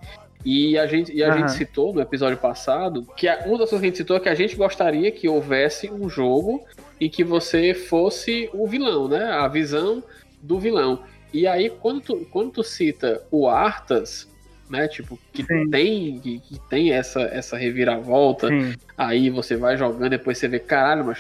E 0.46 0.78
a 0.78 0.88
gente, 0.88 1.14
e 1.14 1.22
a 1.24 1.28
Aham. 1.28 1.40
gente 1.40 1.52
citou 1.52 1.94
no 1.94 2.02
episódio 2.02 2.38
passado 2.38 3.06
que 3.18 3.28
a, 3.28 3.44
uma 3.46 3.58
das 3.58 3.70
coisas 3.70 3.80
que 3.80 3.86
a 3.86 3.90
gente 3.90 3.98
citou 3.98 4.18
é 4.18 4.20
que 4.20 4.30
a 4.30 4.36
gente 4.36 4.56
gostaria 4.56 5.12
que 5.12 5.28
houvesse 5.28 5.92
um 5.92 6.10
jogo 6.10 6.64
em 7.00 7.10
que 7.10 7.24
você 7.24 7.74
fosse 7.74 8.50
o 8.54 8.66
vilão, 8.66 9.08
né? 9.08 9.26
A 9.26 9.48
visão 9.48 10.02
do 10.42 10.58
vilão. 10.60 11.04
E 11.34 11.46
aí, 11.46 11.70
quando 11.70 12.02
tu, 12.02 12.28
quando 12.32 12.52
tu 12.52 12.64
cita 12.64 13.22
o 13.30 13.48
Arthas, 13.48 14.29
né? 14.70 14.88
Tipo, 14.88 15.18
que 15.34 15.44
tem, 15.44 16.20
que, 16.20 16.40
que 16.40 16.60
tem 16.70 16.92
essa, 16.94 17.22
essa 17.22 17.58
reviravolta, 17.58 18.48
Sim. 18.50 18.76
aí 18.98 19.30
você 19.30 19.56
vai 19.56 19.76
jogando, 19.78 20.10
depois 20.10 20.38
você 20.38 20.48
vê, 20.48 20.60
caralho, 20.60 21.04
mas 21.06 21.20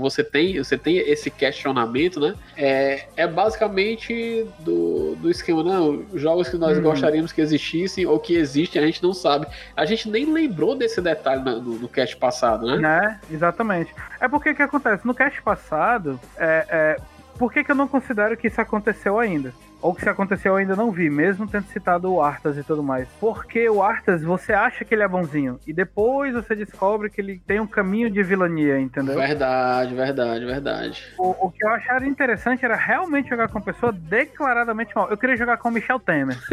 você 0.00 0.22
tem, 0.22 0.58
você 0.58 0.78
tem 0.78 0.98
esse 0.98 1.30
questionamento, 1.30 2.20
né? 2.20 2.34
É, 2.56 3.04
é 3.16 3.26
basicamente 3.26 4.46
do, 4.60 5.16
do 5.16 5.30
esquema, 5.30 5.62
não, 5.62 6.04
jogos 6.14 6.48
que 6.48 6.56
nós 6.56 6.76
Uhum. 6.76 6.84
gostaríamos 6.84 7.32
que 7.32 7.40
existissem 7.40 8.06
ou 8.06 8.18
que 8.18 8.34
existem, 8.36 8.82
a 8.82 8.86
gente 8.86 9.02
não 9.02 9.12
sabe. 9.12 9.46
A 9.76 9.84
gente 9.84 10.08
nem 10.08 10.24
lembrou 10.32 10.74
desse 10.74 11.00
detalhe 11.00 11.42
na- 11.44 11.56
no, 11.56 11.78
no 11.78 11.88
cast 11.88 12.16
passado, 12.16 12.66
né? 12.66 12.76
Né? 12.76 13.20
Exatamente. 13.30 13.92
É 14.20 14.28
porque 14.28 14.50
o 14.50 14.54
que 14.54 14.62
acontece? 14.62 15.06
No 15.06 15.14
cast 15.14 15.40
passado, 15.42 16.18
é, 16.36 16.66
é, 16.68 16.96
por 17.38 17.52
que, 17.52 17.64
que 17.64 17.70
eu 17.70 17.74
não 17.76 17.88
considero 17.88 18.36
que 18.36 18.46
isso 18.48 18.60
aconteceu 18.60 19.18
ainda? 19.18 19.52
Ou 19.82 19.92
que 19.92 20.00
se 20.00 20.08
aconteceu 20.08 20.52
eu 20.52 20.56
ainda 20.56 20.76
não 20.76 20.92
vi, 20.92 21.10
mesmo 21.10 21.46
tendo 21.46 21.66
citado 21.66 22.12
o 22.12 22.22
Arthas 22.22 22.56
e 22.56 22.62
tudo 22.62 22.82
mais. 22.82 23.08
Porque 23.20 23.68
o 23.68 23.82
Arthas, 23.82 24.22
você 24.22 24.52
acha 24.52 24.84
que 24.84 24.94
ele 24.94 25.02
é 25.02 25.08
bonzinho. 25.08 25.58
E 25.66 25.72
depois 25.72 26.32
você 26.32 26.54
descobre 26.54 27.10
que 27.10 27.20
ele 27.20 27.42
tem 27.44 27.58
um 27.58 27.66
caminho 27.66 28.08
de 28.08 28.22
vilania, 28.22 28.80
entendeu? 28.80 29.16
Verdade, 29.16 29.94
verdade, 29.94 30.44
verdade. 30.44 31.04
O, 31.18 31.46
o 31.46 31.50
que 31.50 31.64
eu 31.64 31.68
achava 31.70 32.06
interessante 32.06 32.64
era 32.64 32.76
realmente 32.76 33.28
jogar 33.28 33.48
com 33.48 33.58
uma 33.58 33.64
pessoa 33.64 33.92
declaradamente 33.92 34.94
mal. 34.94 35.08
Eu 35.10 35.16
queria 35.16 35.36
jogar 35.36 35.56
com 35.56 35.68
o 35.68 35.72
Michel 35.72 35.98
Temer. 35.98 36.38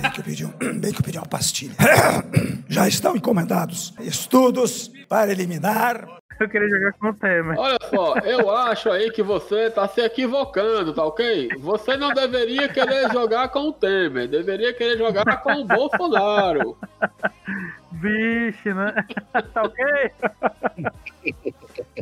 Bem 0.00 0.10
que 0.10 0.20
eu 0.20 0.24
pedi, 0.24 0.44
um, 0.44 0.78
bem 0.78 0.92
que 0.92 1.00
eu 1.00 1.04
pedi 1.04 1.18
uma 1.18 1.26
pastilha. 1.26 1.74
Já 2.68 2.86
estão 2.86 3.16
encomendados 3.16 3.94
estudos 4.00 4.90
para 5.08 5.32
eliminar. 5.32 6.06
Eu 6.40 6.48
queria 6.48 6.68
jogar 6.68 6.92
com 6.92 7.08
o 7.08 7.14
Temer. 7.14 7.58
Olha 7.58 7.78
só, 7.88 8.18
eu 8.18 8.50
acho 8.50 8.90
aí 8.90 9.10
que 9.10 9.22
você 9.22 9.70
tá 9.70 9.88
se 9.88 10.00
equivocando, 10.02 10.92
tá 10.92 11.04
ok? 11.04 11.48
Você 11.58 11.96
não 11.96 12.12
deveria 12.12 12.68
querer 12.68 13.10
jogar 13.10 13.48
com 13.48 13.68
o 13.68 13.72
Temer, 13.72 14.28
deveria 14.28 14.74
querer 14.74 14.98
jogar 14.98 15.38
com 15.42 15.52
o 15.52 15.64
Bolsonaro. 15.64 16.76
Vixe, 17.92 18.74
né? 18.74 18.92
tá 19.54 19.62
ok? 19.62 20.12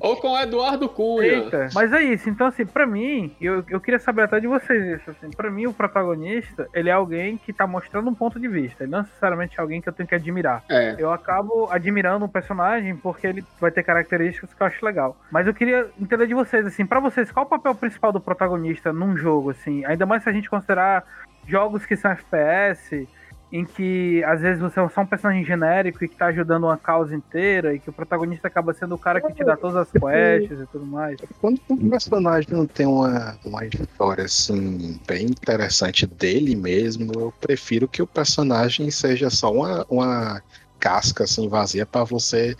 Ou 0.01 0.17
com 0.17 0.33
o 0.33 0.39
Eduardo 0.39 0.89
Cunha. 0.89 1.27
Eita. 1.27 1.69
Mas 1.75 1.93
é 1.93 2.03
isso, 2.03 2.29
então 2.29 2.47
assim, 2.47 2.67
pra 2.67 2.87
mim, 2.87 3.35
eu, 3.41 3.65
eu 3.69 3.81
queria 3.81 3.99
saber 3.99 4.23
até 4.23 4.41
de 4.41 4.47
vocês 4.47 5.01
isso, 5.01 5.11
assim, 5.11 5.31
pra 5.31 5.51
mim 5.51 5.67
o 5.67 5.73
protagonista, 5.73 6.69
ele 6.75 6.89
é 6.89 6.93
alguém 6.93 7.37
que 7.37 7.53
tá 7.53 7.67
mostrando 7.67 8.09
um 8.09 8.15
ponto 8.15 8.39
de 8.39 8.49
vista, 8.49 8.85
ele 8.85 8.93
não 8.93 9.03
necessariamente 9.03 9.59
é 9.59 9.63
alguém 9.63 9.81
que 9.81 9.89
eu 9.89 9.93
tenho 9.93 10.09
que 10.09 10.15
admirar. 10.15 10.65
É. 10.69 10.97
Eu 10.99 11.13
acabo 11.13 11.69
admirando 11.71 12.25
um 12.25 12.29
personagem 12.29 12.97
porque 12.97 13.27
ele 13.27 13.45
vai 13.61 13.71
ter 13.71 13.83
características 13.83 14.53
que 14.53 14.63
eu 14.63 14.67
acho 14.67 14.85
legal. 14.85 15.17
Mas 15.31 15.47
eu 15.47 15.55
queria 15.55 15.89
entender 16.01 16.27
de 16.27 16.35
vocês, 16.35 16.67
assim, 16.67 16.87
pra 16.87 17.01
vocês, 17.01 17.31
qual 17.31 17.47
o 17.47 17.49
papel 17.49 17.75
principal 17.75 18.13
do 18.13 18.21
protagonista 18.21 18.93
num 18.93 19.17
jogo, 19.17 19.51
assim, 19.51 19.85
ainda 19.85 20.07
mais 20.07 20.23
se 20.23 20.29
a 20.29 20.33
gente 20.33 20.51
considerar 20.51 21.05
jogos 21.47 21.85
que 21.85 21.97
são 21.97 22.11
FPS, 22.11 23.07
em 23.55 23.65
que 23.65 24.21
às 24.25 24.41
vezes 24.41 24.61
você 24.61 24.81
é 24.81 24.89
só 24.89 25.03
um 25.03 25.07
personagem 25.07 25.45
genérico 25.45 26.05
e 26.05 26.09
que 26.09 26.17
tá 26.17 26.27
ajudando 26.27 26.65
uma 26.65 26.77
causa 26.77 27.15
inteira 27.15 27.73
e 27.73 27.79
que 27.79 27.89
o 27.89 27.93
protagonista 27.93 28.49
acaba 28.49 28.75
sendo 28.75 28.97
o 28.97 28.99
cara 28.99 29.21
que 29.21 29.33
te 29.33 29.45
dá 29.45 29.57
todas 29.57 29.77
as 29.77 29.93
quests 29.93 30.61
e 30.61 30.67
tudo 30.73 30.85
mais. 30.85 31.21
Quando 31.41 31.61
um 31.71 31.89
personagem 31.89 32.53
não 32.53 32.67
tem 32.67 32.85
uma, 32.85 33.39
uma 33.45 33.65
história 33.65 34.25
assim 34.25 34.99
bem 35.07 35.27
interessante 35.27 36.05
dele 36.05 36.57
mesmo, 36.57 37.13
eu 37.15 37.33
prefiro 37.41 37.87
que 37.87 38.03
o 38.03 38.09
personagem 38.09 38.91
seja 38.91 39.31
só 39.31 39.53
uma, 39.53 39.87
uma 39.89 40.43
casca 40.79 41.25
assim 41.25 41.49
vazia 41.49 41.87
pra 41.87 42.05
você 42.05 42.57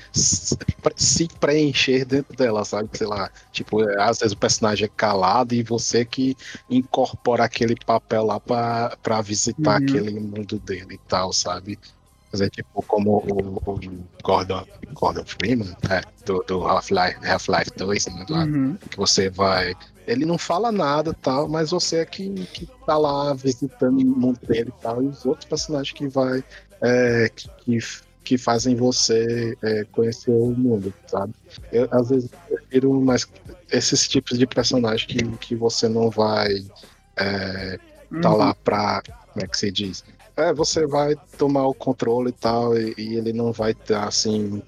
se 0.97 1.29
preencher 1.41 2.05
dentro 2.05 2.37
dela, 2.37 2.65
sabe? 2.65 2.89
Sei 2.97 3.07
lá, 3.07 3.31
tipo, 3.53 3.81
às 4.01 4.19
vezes 4.19 4.33
o 4.33 4.39
personagem 4.39 4.87
é 4.87 4.89
calado 4.89 5.55
e 5.55 5.63
você 5.63 6.05
que 6.05 6.37
incorpora 6.69 7.45
aquele 7.45 7.75
papel 7.85 8.25
lá 8.25 8.41
pra, 8.41 8.97
pra 9.03 9.21
visitar 9.21 9.81
Uhum. 9.81 9.87
aquele 9.89 10.21
mundo 10.21 10.59
dele 10.59 10.95
e 10.95 10.99
tal, 10.99 11.33
sabe? 11.33 11.79
Mas 12.33 12.41
é 12.41 12.51
tipo 12.51 12.83
como 12.89 13.19
o, 13.19 13.57
o 13.65 13.79
Gordon, 14.25 14.65
Gordon 14.93 15.25
Freeman, 15.25 15.77
é, 15.89 16.03
do, 16.25 16.43
do 16.49 16.67
Half-Life 16.67 17.25
Half 17.25 17.47
2, 17.77 18.07
né, 18.07 18.25
lá, 18.29 18.45
Uhum. 18.45 18.77
que 18.91 18.97
você 18.97 19.31
vai. 19.31 19.75
Ele 20.07 20.25
não 20.25 20.37
fala 20.37 20.73
nada 20.73 21.15
tal, 21.15 21.49
mas 21.49 21.71
você 21.71 21.99
é 21.99 22.05
que, 22.07 22.29
que 22.53 22.69
tá 22.85 22.99
lá 22.99 23.33
visitando 23.35 24.01
o 24.01 24.05
mundo 24.05 24.41
dele 24.47 24.71
e 24.71 24.83
tal, 24.83 25.03
e 25.03 25.07
os 25.07 25.25
outros 25.25 25.49
personagens 25.49 25.93
que 25.93 26.09
vai. 26.09 26.43
É, 26.85 27.29
que, 27.29 27.79
que, 28.23 28.39
fazem 28.39 28.77
você 28.77 29.57
é, 29.63 29.85
conhecer 29.91 30.31
o 30.31 30.55
mundo, 30.57 30.93
sabe? 31.07 31.33
Eu, 31.73 31.89
às 31.91 32.11
vezes 32.11 32.31
eu 32.33 32.57
prefiro 32.57 32.93
mais 33.01 33.27
esses 33.71 34.07
tipos 34.07 34.39
de 34.39 34.47
personagem 34.47 35.07
que, 35.07 35.25
que 35.39 35.55
você 35.55 35.89
não 35.89 36.11
vai 36.11 36.65
é, 37.17 37.79
tá 38.21 38.31
Uhum. 38.31 38.37
lá 38.37 38.55
pra. 38.55 39.03
Como 39.33 39.45
é 39.45 39.49
que 39.49 39.59
se 39.59 39.71
diz? 39.71 40.05
É, 40.37 40.53
você 40.53 40.85
vai 40.87 41.17
tomar 41.39 41.67
o 41.67 41.75
controle 41.75 42.31
e 42.31 42.33
tal, 42.33 42.77
e, 42.77 42.95
e 42.99 43.17
ele 43.17 43.33
não 43.33 43.53
vai 43.53 43.71
estar 43.71 44.09
assim, 44.09 44.63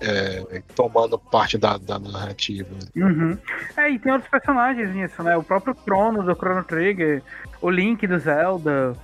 é, 0.00 0.62
tomando 0.74 1.18
parte 1.18 1.58
da, 1.58 1.76
da 1.76 1.98
narrativa. 1.98 2.70
Uhum. 2.96 3.36
É, 3.76 3.90
e 3.90 3.98
tem 3.98 4.12
outros 4.12 4.30
personagens 4.30 4.94
nisso, 4.94 5.22
né? 5.22 5.36
O 5.36 5.42
próprio 5.42 5.74
Crono 5.74 6.22
do 6.22 6.34
Chrono 6.34 6.64
Trigger, 6.64 7.22
o 7.60 7.70
Link 7.70 8.06
do 8.06 8.18
Zelda, 8.18 8.94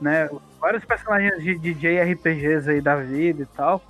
né? 0.00 0.28
Vários 0.64 0.82
personagens 0.82 1.42
de, 1.42 1.58
de 1.58 1.74
JRPGs 1.74 2.70
aí 2.70 2.80
da 2.80 2.96
vida 2.96 3.42
e 3.42 3.46
tal. 3.54 3.82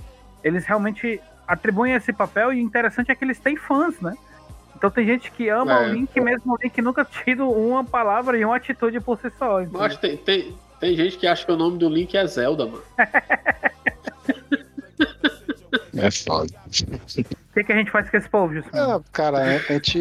Eles 0.42 0.66
realmente 0.66 1.20
atribuem 1.46 1.92
esse 1.92 2.12
papel 2.12 2.52
e 2.52 2.56
o 2.56 2.58
interessante 2.58 3.12
é 3.12 3.14
que 3.14 3.24
eles 3.24 3.38
têm 3.38 3.56
fãs, 3.56 4.00
né? 4.00 4.12
Então 4.74 4.90
tem 4.90 5.06
gente 5.06 5.30
que 5.30 5.48
ama 5.48 5.72
É. 5.72 5.88
o 5.88 5.92
Link, 5.92 6.20
mesmo 6.20 6.52
o 6.52 6.58
Link 6.60 6.82
nunca 6.82 7.04
tido 7.24 7.48
uma 7.48 7.84
palavra 7.84 8.36
e 8.36 8.44
uma 8.44 8.56
atitude 8.56 8.98
por 8.98 9.20
si 9.20 9.30
só. 9.38 9.60
Acho 9.78 10.00
que 10.00 10.08
tem, 10.08 10.16
tem, 10.16 10.58
tem 10.80 10.96
gente 10.96 11.16
que 11.16 11.28
acha 11.28 11.46
que 11.46 11.52
o 11.52 11.56
nome 11.56 11.78
do 11.78 11.88
Link 11.88 12.16
é 12.16 12.26
Zelda, 12.26 12.66
mano. 12.66 12.82
É 15.96 16.10
foda. 16.10 16.52
O 16.66 17.54
que, 17.54 17.64
que 17.64 17.72
a 17.72 17.76
gente 17.76 17.90
faz 17.90 18.10
com 18.10 18.16
esse 18.16 18.28
povo, 18.28 18.52
Juscelino? 18.54 18.82
Ah, 18.96 19.00
cara, 19.12 19.38
a 19.38 19.58
gente 19.72 19.98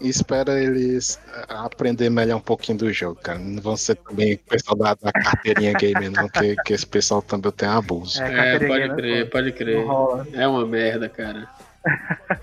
espera 0.00 0.58
eles 0.58 1.20
aprender 1.48 2.08
melhor 2.08 2.36
um 2.36 2.40
pouquinho 2.40 2.78
do 2.78 2.92
jogo, 2.92 3.16
cara. 3.22 3.38
Não 3.38 3.60
vão 3.60 3.76
ser 3.76 3.96
também 3.96 4.34
o 4.34 4.38
pessoal 4.38 4.76
da, 4.76 4.94
da 4.94 5.12
carteirinha 5.12 5.72
gamer, 5.74 6.10
não, 6.10 6.28
que, 6.28 6.56
que 6.64 6.72
esse 6.72 6.86
pessoal 6.86 7.20
também 7.20 7.52
tem 7.52 7.68
abuso. 7.68 8.22
É, 8.22 8.58
pode 8.58 8.94
crer, 8.96 9.30
pode 9.30 9.52
crer. 9.52 9.84
É 10.32 10.48
uma 10.48 10.66
merda, 10.66 11.08
cara. 11.08 11.48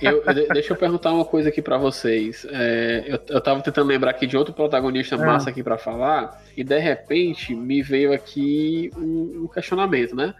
Eu- 0.02 0.24
eu- 0.26 0.34
de- 0.34 0.48
deixa 0.48 0.74
eu 0.74 0.78
perguntar 0.78 1.12
uma 1.12 1.26
coisa 1.26 1.50
aqui 1.50 1.62
pra 1.62 1.78
vocês. 1.78 2.48
É, 2.50 3.04
eu, 3.08 3.20
eu 3.30 3.42
tava 3.42 3.62
tentando 3.62 3.88
lembrar 3.88 4.12
aqui 4.12 4.26
de 4.26 4.38
outro 4.38 4.54
protagonista 4.54 5.16
Ah. 5.16 5.20
massa 5.26 5.50
aqui 5.50 5.62
pra 5.62 5.78
falar, 5.78 6.42
e 6.56 6.64
de 6.64 6.80
repente 6.80 7.54
me 7.54 7.82
veio 7.84 8.14
aqui 8.14 8.92
um, 8.96 9.44
um 9.44 9.48
questionamento, 9.48 10.16
né? 10.16 10.34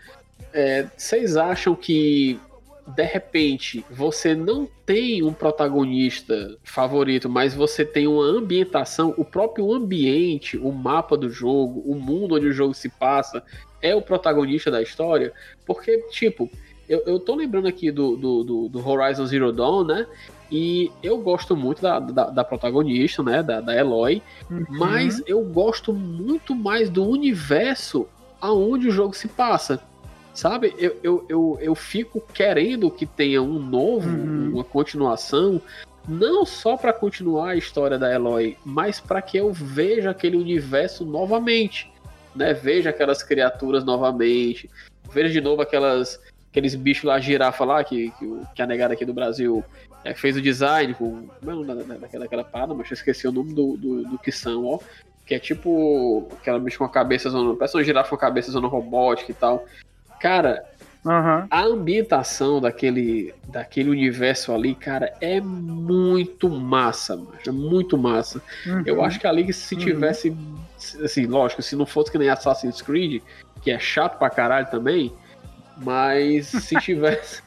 É, 0.54 0.88
vocês 0.96 1.36
acham 1.36 1.76
que 1.76 2.40
de 2.88 3.04
repente 3.04 3.84
você 3.90 4.36
não 4.36 4.68
tem 4.86 5.24
um 5.24 5.34
protagonista 5.34 6.56
favorito, 6.64 7.28
mas 7.28 7.54
você 7.54 7.84
tem 7.84 8.06
uma 8.06 8.24
ambientação, 8.24 9.14
o 9.18 9.26
próprio 9.26 9.74
ambiente, 9.74 10.58
o 10.58 10.72
mapa 10.72 11.18
do 11.18 11.30
jogo, 11.30 11.82
o 11.86 11.96
mundo 11.96 12.36
onde 12.36 12.48
o 12.48 12.54
jogo 12.54 12.74
se 12.74 12.90
passa, 12.90 13.44
é 13.82 13.96
o 13.96 14.02
protagonista 14.02 14.70
da 14.70 14.82
história? 14.82 15.34
Porque, 15.66 15.98
tipo, 16.12 16.50
eu, 16.88 17.02
eu 17.06 17.20
tô 17.20 17.36
lembrando 17.36 17.68
aqui 17.68 17.92
do, 17.92 18.16
do, 18.16 18.44
do, 18.44 18.70
do 18.70 18.88
Horizon 18.88 19.26
Zero 19.26 19.52
Dawn, 19.52 19.84
né? 19.84 20.06
E 20.52 20.92
eu 21.02 21.18
gosto 21.18 21.56
muito 21.56 21.82
da, 21.82 22.00
da, 22.00 22.30
da 22.30 22.44
protagonista, 22.44 23.24
né? 23.24 23.42
Da, 23.42 23.62
da 23.62 23.76
Eloy. 23.76 24.22
Mas 24.70 25.22
eu 25.26 25.44
gosto 25.44 25.92
muito 25.92 26.56
mais 26.56 26.90
do 26.90 27.04
universo 27.04 28.08
aonde 28.40 28.88
o 28.88 28.92
jogo 28.92 29.16
se 29.16 29.28
passa. 29.28 29.82
Sabe? 30.36 30.76
Eu, 30.78 31.00
eu, 31.02 31.26
eu, 31.30 31.58
eu 31.62 31.74
fico 31.76 32.22
querendo 32.34 32.92
que 32.92 33.06
tenha 33.06 33.42
um 33.42 33.58
novo, 33.58 34.10
uma 34.10 34.66
continuação, 34.66 35.62
não 36.08 36.46
só 36.46 36.76
para 36.76 36.92
continuar 36.92 37.52
a 37.52 37.56
história 37.56 37.98
da 37.98 38.14
Eloy, 38.14 38.58
mas 38.66 39.00
para 39.00 39.22
que 39.22 39.38
eu 39.38 39.54
veja 39.54 40.10
aquele 40.12 40.36
universo 40.36 41.06
novamente. 41.06 41.90
Né? 42.36 42.54
Veja 42.54 42.90
aquelas 42.90 43.24
criaturas 43.24 43.86
novamente. 43.86 44.70
Veja 45.10 45.30
de 45.30 45.40
novo 45.40 45.62
aquelas, 45.62 46.20
aqueles 46.52 46.76
bichos 46.76 47.06
lá, 47.06 47.18
girafa 47.18 47.64
lá, 47.64 47.82
que, 47.82 48.12
que, 48.20 48.42
que 48.54 48.62
a 48.62 48.68
negada 48.68 48.94
aqui 48.94 49.06
do 49.06 49.14
Brasil 49.14 49.64
é, 50.04 50.14
fez 50.14 50.36
o 50.36 50.42
design 50.42 50.94
com. 50.96 51.28
Como 51.40 51.52
o 51.52 51.64
nome 51.64 51.66
da- 51.66 51.74
da- 51.76 51.98
daquela, 52.00 52.26
daquela 52.26 52.44
parada, 52.44 52.74
mas 52.74 52.92
eu 52.92 52.96
esqueci 52.96 53.26
o 53.26 53.32
nome 53.32 53.54
do, 53.54 53.78
do, 53.78 54.04
do 54.04 54.18
que 54.20 54.34
são, 54.34 54.66
ó. 54.66 54.80
Que 55.26 55.34
é 55.36 55.40
tipo 55.40 56.28
aquela 56.34 56.60
bicho 56.60 56.78
com 56.78 56.84
a 56.84 56.90
cabeça 56.90 57.30
zona. 57.30 57.56
Parece 57.56 57.78
uma 57.78 57.84
girafa 57.86 58.10
com 58.10 58.16
a 58.16 58.20
cabeça 58.20 58.52
zona 58.52 58.68
robótica 58.68 59.32
e 59.32 59.36
tal. 59.36 59.66
Cara, 60.20 60.64
a 61.52 61.62
ambientação 61.64 62.60
daquele, 62.60 63.32
daquele 63.48 63.92
universo 63.92 64.52
ali, 64.52 64.74
cara, 64.74 65.14
é 65.22 65.40
muito 65.40 66.50
massa, 66.50 67.16
mano. 67.16 67.38
É 67.46 67.52
muito 67.52 67.96
massa. 67.96 68.42
Uhum. 68.66 68.84
Eu 68.88 69.04
acho 69.04 69.20
que 69.20 69.28
ali, 69.28 69.54
se 69.54 69.76
tivesse. 69.76 70.36
Assim, 71.04 71.28
lógico, 71.28 71.62
se 71.62 71.76
não 71.76 71.86
fosse 71.86 72.12
que 72.12 72.18
nem 72.18 72.30
Assassin's 72.30 72.82
Creed, 72.82 73.22
que 73.62 73.70
é 73.70 73.80
chato 73.80 74.18
pra 74.18 74.32
caralho 74.32 74.68
também, 74.72 75.14
mas 75.78 76.48
se 76.66 76.76
tivesse. 76.80 77.44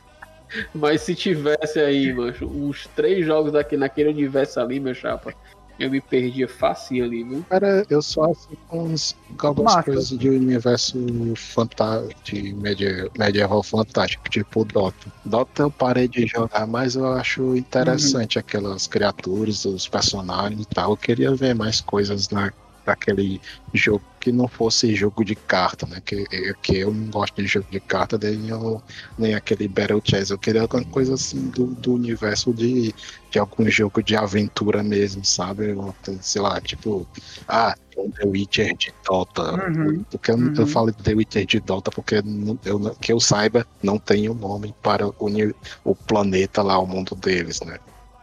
mas 0.73 1.03
se 1.03 1.17
tivesse 1.17 1.81
aí, 1.81 2.13
mano, 2.13 2.35
uns 2.43 2.87
três 2.95 3.27
jogos 3.27 3.53
daquele, 3.53 3.81
naquele 3.81 4.11
universo 4.11 4.61
ali, 4.61 4.79
meu 4.79 4.95
chapa, 4.95 5.35
eu 5.79 5.91
me 5.91 6.01
perdia 6.01 6.49
facinho 6.49 7.05
ali, 7.05 7.25
viu? 7.25 7.45
Cara, 7.49 7.85
eu 7.89 8.03
só 8.03 8.25
assim 8.31 8.55
com 8.67 8.95
com 9.37 9.47
algumas 9.47 9.75
coisas 9.77 10.09
de 10.09 10.29
universo 10.29 10.99
fantástico, 11.37 12.21
de 12.25 12.53
media- 12.55 13.11
medieval 13.17 13.63
fantástico, 13.63 14.29
tipo 14.29 14.63
o 14.63 14.65
Dota. 14.65 15.13
Dota 15.25 15.63
eu 15.63 15.73
parei 15.73 16.09
de 16.09 16.27
jogar, 16.27 16.67
mas 16.67 16.95
eu 16.97 17.07
acho 17.07 17.57
interessante 17.57 18.39
aquelas 18.39 18.87
criaturas, 18.87 19.65
os 19.65 19.89
personagens 19.89 20.63
e 20.63 20.67
tal. 20.67 20.93
Eu 20.93 20.97
queria 20.97 21.35
ver 21.35 21.55
mais 21.55 21.81
coisas 21.81 22.29
na, 22.29 22.53
daquele 22.85 23.41
jogo 23.73 24.03
que 24.19 24.33
não 24.33 24.49
fosse 24.49 24.95
jogo 24.95 25.25
de 25.25 25.35
carta, 25.35 25.87
né? 25.87 26.01
Que, 26.05 26.25
que 26.63 26.77
eu 26.79 26.93
não 26.93 27.07
gosto 27.11 27.41
de 27.41 27.47
jogo 27.47 27.67
de 27.71 27.81
carta, 27.81 28.19
nem, 28.19 28.49
eu, 28.49 28.83
nem 29.17 29.35
aquele 29.35 29.69
Battle 29.69 30.01
Chess. 30.05 30.31
Eu 30.31 30.39
queria 30.39 30.63
alguma 30.63 30.85
coisa 30.85 31.15
assim 31.15 31.49
do, 31.51 31.67
do 31.67 31.95
universo 31.95 32.53
de, 32.53 32.95
de 33.31 33.39
algum 33.39 33.69
jogo 33.71 34.03
de 34.03 34.17
aventura 34.17 34.83
mesmo, 34.83 35.25
sabe? 35.25 35.71
Eu, 35.71 35.95
sei 36.21 36.43
lá, 36.43 36.61
tipo, 36.61 37.07
ah, 37.47 37.75
um 37.97 38.11
The 38.11 38.27
Witcher 38.27 38.77
de 38.77 38.93
Dota. 39.05 39.55
Uhum. 39.55 40.05
Porque 40.11 40.31
eu, 40.31 40.39
eu 40.39 40.49
Uhum. 40.59 40.67
falo 40.67 40.91
de 40.93 41.03
The 41.03 41.15
Witcher 41.15 41.47
de 41.47 41.61
Dota 41.61 41.91
porque 41.91 42.23
não- 42.23 42.59
eu, 42.65 42.79
que 43.01 43.13
eu 43.13 43.21
saiba, 43.21 43.67
não 43.83 43.99
tem 43.99 44.29
o 44.29 44.35
nome 44.35 44.75
para 44.83 45.07
o, 45.07 45.95
planeta 46.07 46.63
lá, 46.63 46.79
o 46.79 46.87
mundo 46.87 47.15
deles, 47.15 47.61
né? 47.63 47.79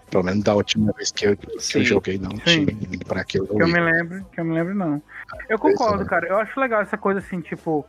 Pelo 0.09 0.23
menos 0.23 0.43
da 0.43 0.55
última 0.55 0.93
vez 0.93 1.11
que 1.11 1.25
eu, 1.27 1.35
que 1.35 1.77
eu 1.77 1.83
joguei, 1.83 2.17
não 2.17 2.31
Sim. 2.45 2.65
tinha 2.65 2.99
para 3.05 3.21
aquilo. 3.21 3.47
Que 3.47 3.61
eu 3.63 3.67
me 3.67 3.79
lembro, 3.79 4.25
que 4.31 4.39
eu 4.39 4.45
me 4.45 4.53
lembro 4.53 4.75
não. 4.75 5.01
Eu 5.49 5.59
concordo, 5.59 6.05
cara. 6.05 6.27
Eu 6.27 6.37
acho 6.37 6.59
legal 6.59 6.81
essa 6.81 6.97
coisa 6.97 7.19
assim, 7.19 7.39
tipo, 7.41 7.85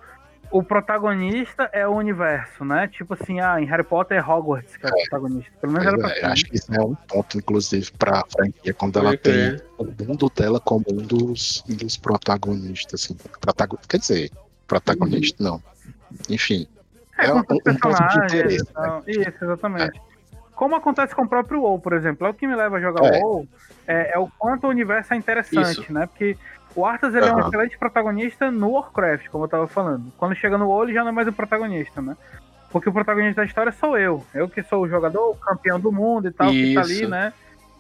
o 0.51 0.63
protagonista 0.63 1.69
é 1.73 1.87
o 1.87 1.93
universo, 1.93 2.65
né? 2.65 2.87
Tipo 2.89 3.15
assim, 3.15 3.41
ah, 3.41 3.61
em 3.61 3.65
Harry 3.65 3.83
Potter 3.83 4.19
é 4.19 4.21
Hogwarts 4.23 4.77
que 4.77 4.87
é 4.87 4.89
o 4.89 4.93
protagonista. 4.93 5.53
Pelo 5.61 5.73
menos 5.73 5.87
era 5.89 5.99
pra 5.99 6.11
é, 6.17 6.25
acho 6.27 6.45
que 6.45 6.57
isso 6.57 6.73
é 6.75 6.81
um 6.81 6.95
ponto, 6.95 7.37
inclusive, 7.39 7.91
pra 7.93 8.23
franquia, 8.31 8.73
quando 8.75 8.99
ela 8.99 9.11
tem 9.17 9.33
crer. 9.33 9.65
o 9.79 9.85
mundo 9.85 10.31
dela 10.37 10.61
como 10.61 10.85
um 10.91 10.97
dos, 11.03 11.63
dos 11.67 11.97
protagonistas. 11.97 13.05
Assim. 13.05 13.17
Protago- 13.41 13.79
Quer 13.89 13.99
dizer, 13.99 14.31
protagonista, 14.67 15.43
não. 15.43 15.63
Enfim. 16.31 16.67
É, 17.19 17.27
É, 17.27 17.33
um, 17.35 17.43
com 17.43 17.55
um 17.55 17.59
ponto 17.59 17.73
de 17.73 17.81
personagens 17.81 18.33
interesse. 18.33 18.63
e 18.63 18.73
tal. 18.73 19.03
Isso, 19.07 19.45
exatamente. 19.45 20.01
Como 20.55 20.75
acontece 20.75 21.15
com 21.15 21.23
o 21.23 21.29
próprio 21.29 21.61
WoW, 21.61 21.79
por 21.81 21.93
exemplo. 21.93 22.27
É 22.27 22.31
o 22.31 22.35
que 22.35 22.47
me 22.47 22.55
leva 22.57 22.77
a 22.77 22.81
jogar 22.81 23.05
É. 23.15 23.19
WoW 23.21 23.47
é, 23.87 24.15
é 24.15 24.19
o 24.19 24.29
quanto 24.39 24.67
o 24.67 24.71
universo 24.71 25.13
é 25.13 25.17
interessante, 25.17 25.81
Isso. 25.83 25.93
né? 25.93 26.07
Porque 26.07 26.37
o 26.77 26.85
Arthas 26.85 27.14
ele 27.14 27.27
é 27.27 27.35
um 27.35 27.41
excelente 27.41 27.79
protagonista 27.79 28.51
no 28.51 28.72
Warcraft, 28.72 29.29
como 29.29 29.45
eu 29.45 29.49
tava 29.49 29.66
falando. 29.66 30.12
Quando 30.18 30.35
chega 30.35 30.59
no 30.59 30.68
WoW, 30.68 30.85
ele 30.85 30.93
já 30.93 31.03
não 31.03 31.09
é 31.09 31.12
mais 31.12 31.27
o 31.27 31.33
protagonista, 31.33 32.03
né? 32.03 32.16
Porque 32.70 32.89
o 32.89 32.93
protagonista 32.93 33.41
da 33.41 33.47
história 33.47 33.72
sou 33.72 33.97
eu. 33.97 34.22
Eu 34.35 34.49
que 34.49 34.62
sou 34.62 34.83
o 34.83 34.89
jogador, 34.89 35.31
o 35.31 35.37
campeão 35.37 35.81
do 35.81 35.91
mundo 35.91 36.29
e 36.29 36.31
tal, 36.31 36.51
que 36.51 36.74
tá 36.74 36.83
ali, 36.83 37.01
Isso. 37.01 37.09
né? 37.09 37.33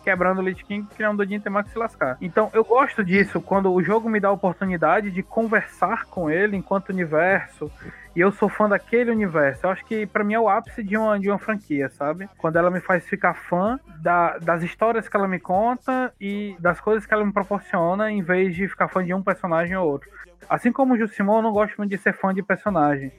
Quebrando 0.06 0.38
o 0.38 0.42
Lich 0.42 0.62
King, 0.64 0.86
criando 0.94 1.20
o 1.20 1.26
que 1.26 1.70
se 1.70 1.76
lascar. 1.76 2.16
Então, 2.20 2.48
eu 2.54 2.62
gosto 2.64 3.04
disso, 3.04 3.40
quando 3.40 3.72
o 3.72 3.82
jogo 3.82 4.08
me 4.08 4.20
dá 4.20 4.28
a 4.28 4.30
oportunidade 4.30 5.10
de 5.10 5.20
conversar 5.20 6.04
com 6.04 6.30
ele 6.30 6.56
enquanto 6.56 6.90
universo, 6.90 7.68
e 8.14 8.20
eu 8.20 8.30
sou 8.30 8.48
fã 8.48 8.68
daquele 8.68 9.10
universo. 9.10 9.66
Eu 9.66 9.70
acho 9.70 9.84
que 9.84 10.06
pra 10.06 10.22
mim 10.22 10.34
é 10.34 10.38
o 10.38 10.48
ápice 10.48 10.84
de 10.84 10.96
uma, 10.96 11.18
de 11.18 11.28
uma 11.28 11.40
franquia, 11.40 11.88
sabe? 11.88 12.28
Quando 12.38 12.54
ela 12.54 12.70
me 12.70 12.78
faz 12.78 13.04
ficar 13.04 13.34
fã 13.34 13.80
da- 13.98 14.38
das 14.38 14.62
histórias 14.62 15.08
que 15.08 15.16
ela 15.16 15.26
me 15.26 15.40
conta 15.40 16.12
e 16.20 16.54
das 16.60 16.80
coisas 16.80 17.04
que 17.04 17.12
ela 17.12 17.24
me 17.26 17.32
proporciona, 17.32 18.08
em 18.08 18.22
vez 18.22 18.54
de 18.54 18.68
ficar 18.68 18.86
fã 18.86 19.04
de 19.04 19.12
um 19.12 19.20
personagem 19.20 19.76
ou 19.76 19.88
outro. 19.90 20.08
Assim 20.48 20.70
como 20.70 20.94
o 20.94 20.96
Jusimon, 20.96 21.38
eu 21.38 21.42
não 21.42 21.52
gosto 21.52 21.76
muito 21.78 21.90
de 21.90 21.98
ser 21.98 22.12
fã 22.12 22.32
de 22.32 22.44
personagem. 22.44 23.10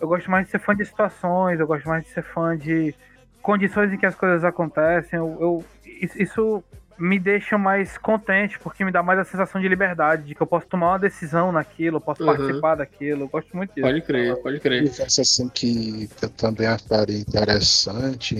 Eu 0.00 0.08
gosto 0.08 0.30
mais 0.30 0.46
de 0.46 0.52
ser 0.52 0.58
fã 0.58 0.74
de 0.74 0.86
situações, 0.86 1.60
eu 1.60 1.66
gosto 1.66 1.86
mais 1.86 2.02
de 2.02 2.08
ser 2.08 2.22
fã 2.22 2.56
de 2.56 2.94
condições 3.42 3.92
em 3.92 3.98
que 3.98 4.06
as 4.06 4.14
coisas 4.14 4.42
acontecem. 4.42 5.18
Eu, 5.18 5.36
eu- 5.38 5.64
isso- 6.00 6.62
me 6.96 7.18
deixa 7.18 7.58
mais 7.58 7.98
contente, 7.98 8.56
porque 8.60 8.84
me 8.84 8.92
dá 8.92 9.02
mais 9.02 9.18
a 9.18 9.24
sensação 9.24 9.60
de 9.60 9.66
liberdade, 9.68 10.22
de 10.28 10.34
que 10.34 10.40
eu 10.40 10.46
posso 10.46 10.66
tomar 10.68 10.90
uma 10.92 10.98
decisão 10.98 11.50
naquilo, 11.50 11.96
eu 11.96 12.00
posso 12.00 12.20
Uhum. 12.22 12.26
participar 12.26 12.76
daquilo. 12.76 13.22
Eu 13.22 13.28
gosto 13.28 13.56
muito 13.56 13.70
disso. 13.70 13.80
Pode 13.82 14.00
crer, 14.02 14.36
pode 14.42 14.60
crer. 14.60 14.80
universo 14.82 15.20
assim 15.20 15.48
que 15.48 16.08
eu 16.22 16.28
também 16.30 16.68
acharia 16.68 17.18
interessante, 17.18 18.36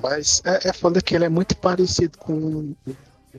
mas 0.00 0.42
é, 0.44 0.68
é 0.68 0.72
foda 0.74 1.00
que 1.00 1.14
ele 1.14 1.24
é 1.24 1.28
muito 1.30 1.56
parecido 1.56 2.18
com 2.18 2.34
o 2.34 2.76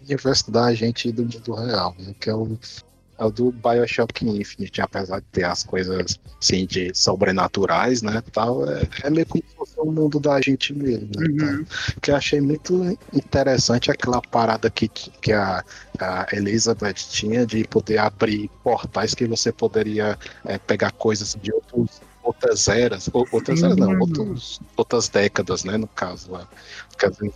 universo 0.04 0.50
da 0.50 0.74
gente 0.74 1.12
do 1.12 1.22
mundo 1.22 1.54
real, 1.54 1.96
né? 2.00 2.16
que 2.20 2.30
é 2.30 2.34
o, 2.34 2.58
é 3.18 3.26
o 3.26 3.32
do 3.32 3.52
Bioshock 3.52 4.26
Infinite, 4.26 4.82
apesar 4.82 5.20
de 5.20 5.26
ter 5.32 5.44
as 5.44 5.64
coisas 5.64 6.20
assim, 6.42 6.66
de 6.66 6.92
sobrenaturais, 6.94 8.02
né? 8.02 8.24
Tal, 8.32 8.68
é, 8.70 8.88
é 9.04 9.10
meio 9.10 9.26
como 9.26 9.44
se 9.48 9.56
fosse 9.56 9.80
o 9.80 9.92
mundo 9.92 10.20
da 10.20 10.42
gente 10.42 10.74
mesmo. 10.74 11.10
Né, 11.16 11.36
tal. 11.40 12.00
Que 12.02 12.12
eu 12.12 12.16
achei 12.16 12.42
muito 12.42 12.98
interessante 13.14 13.92
aquela 13.92 14.22
parada 14.22 14.70
que, 14.70 14.88
que 14.88 15.32
a, 15.32 15.64
a 16.00 16.28
Elizabeth 16.34 16.94
tinha 16.94 17.46
de 17.46 17.64
poder 17.66 18.00
abrir 18.00 18.50
portais 18.64 19.14
que 19.14 19.28
você 19.28 19.52
poderia 19.52 20.18
é, 20.46 20.58
pegar 20.58 20.92
coisas 20.92 21.38
de 21.42 21.54
outros, 21.54 22.02
outras 22.24 22.68
eras, 22.68 23.10
ou, 23.14 23.28
outras 23.32 23.62
eras 23.62 23.78
não, 23.78 24.00
outros, 24.00 24.60
outras 24.78 25.10
décadas, 25.10 25.64
né, 25.64 25.78
no 25.78 25.88
caso 25.88 26.32
lá. 26.32 26.48
Quer 26.98 27.12
dizer, 27.12 27.34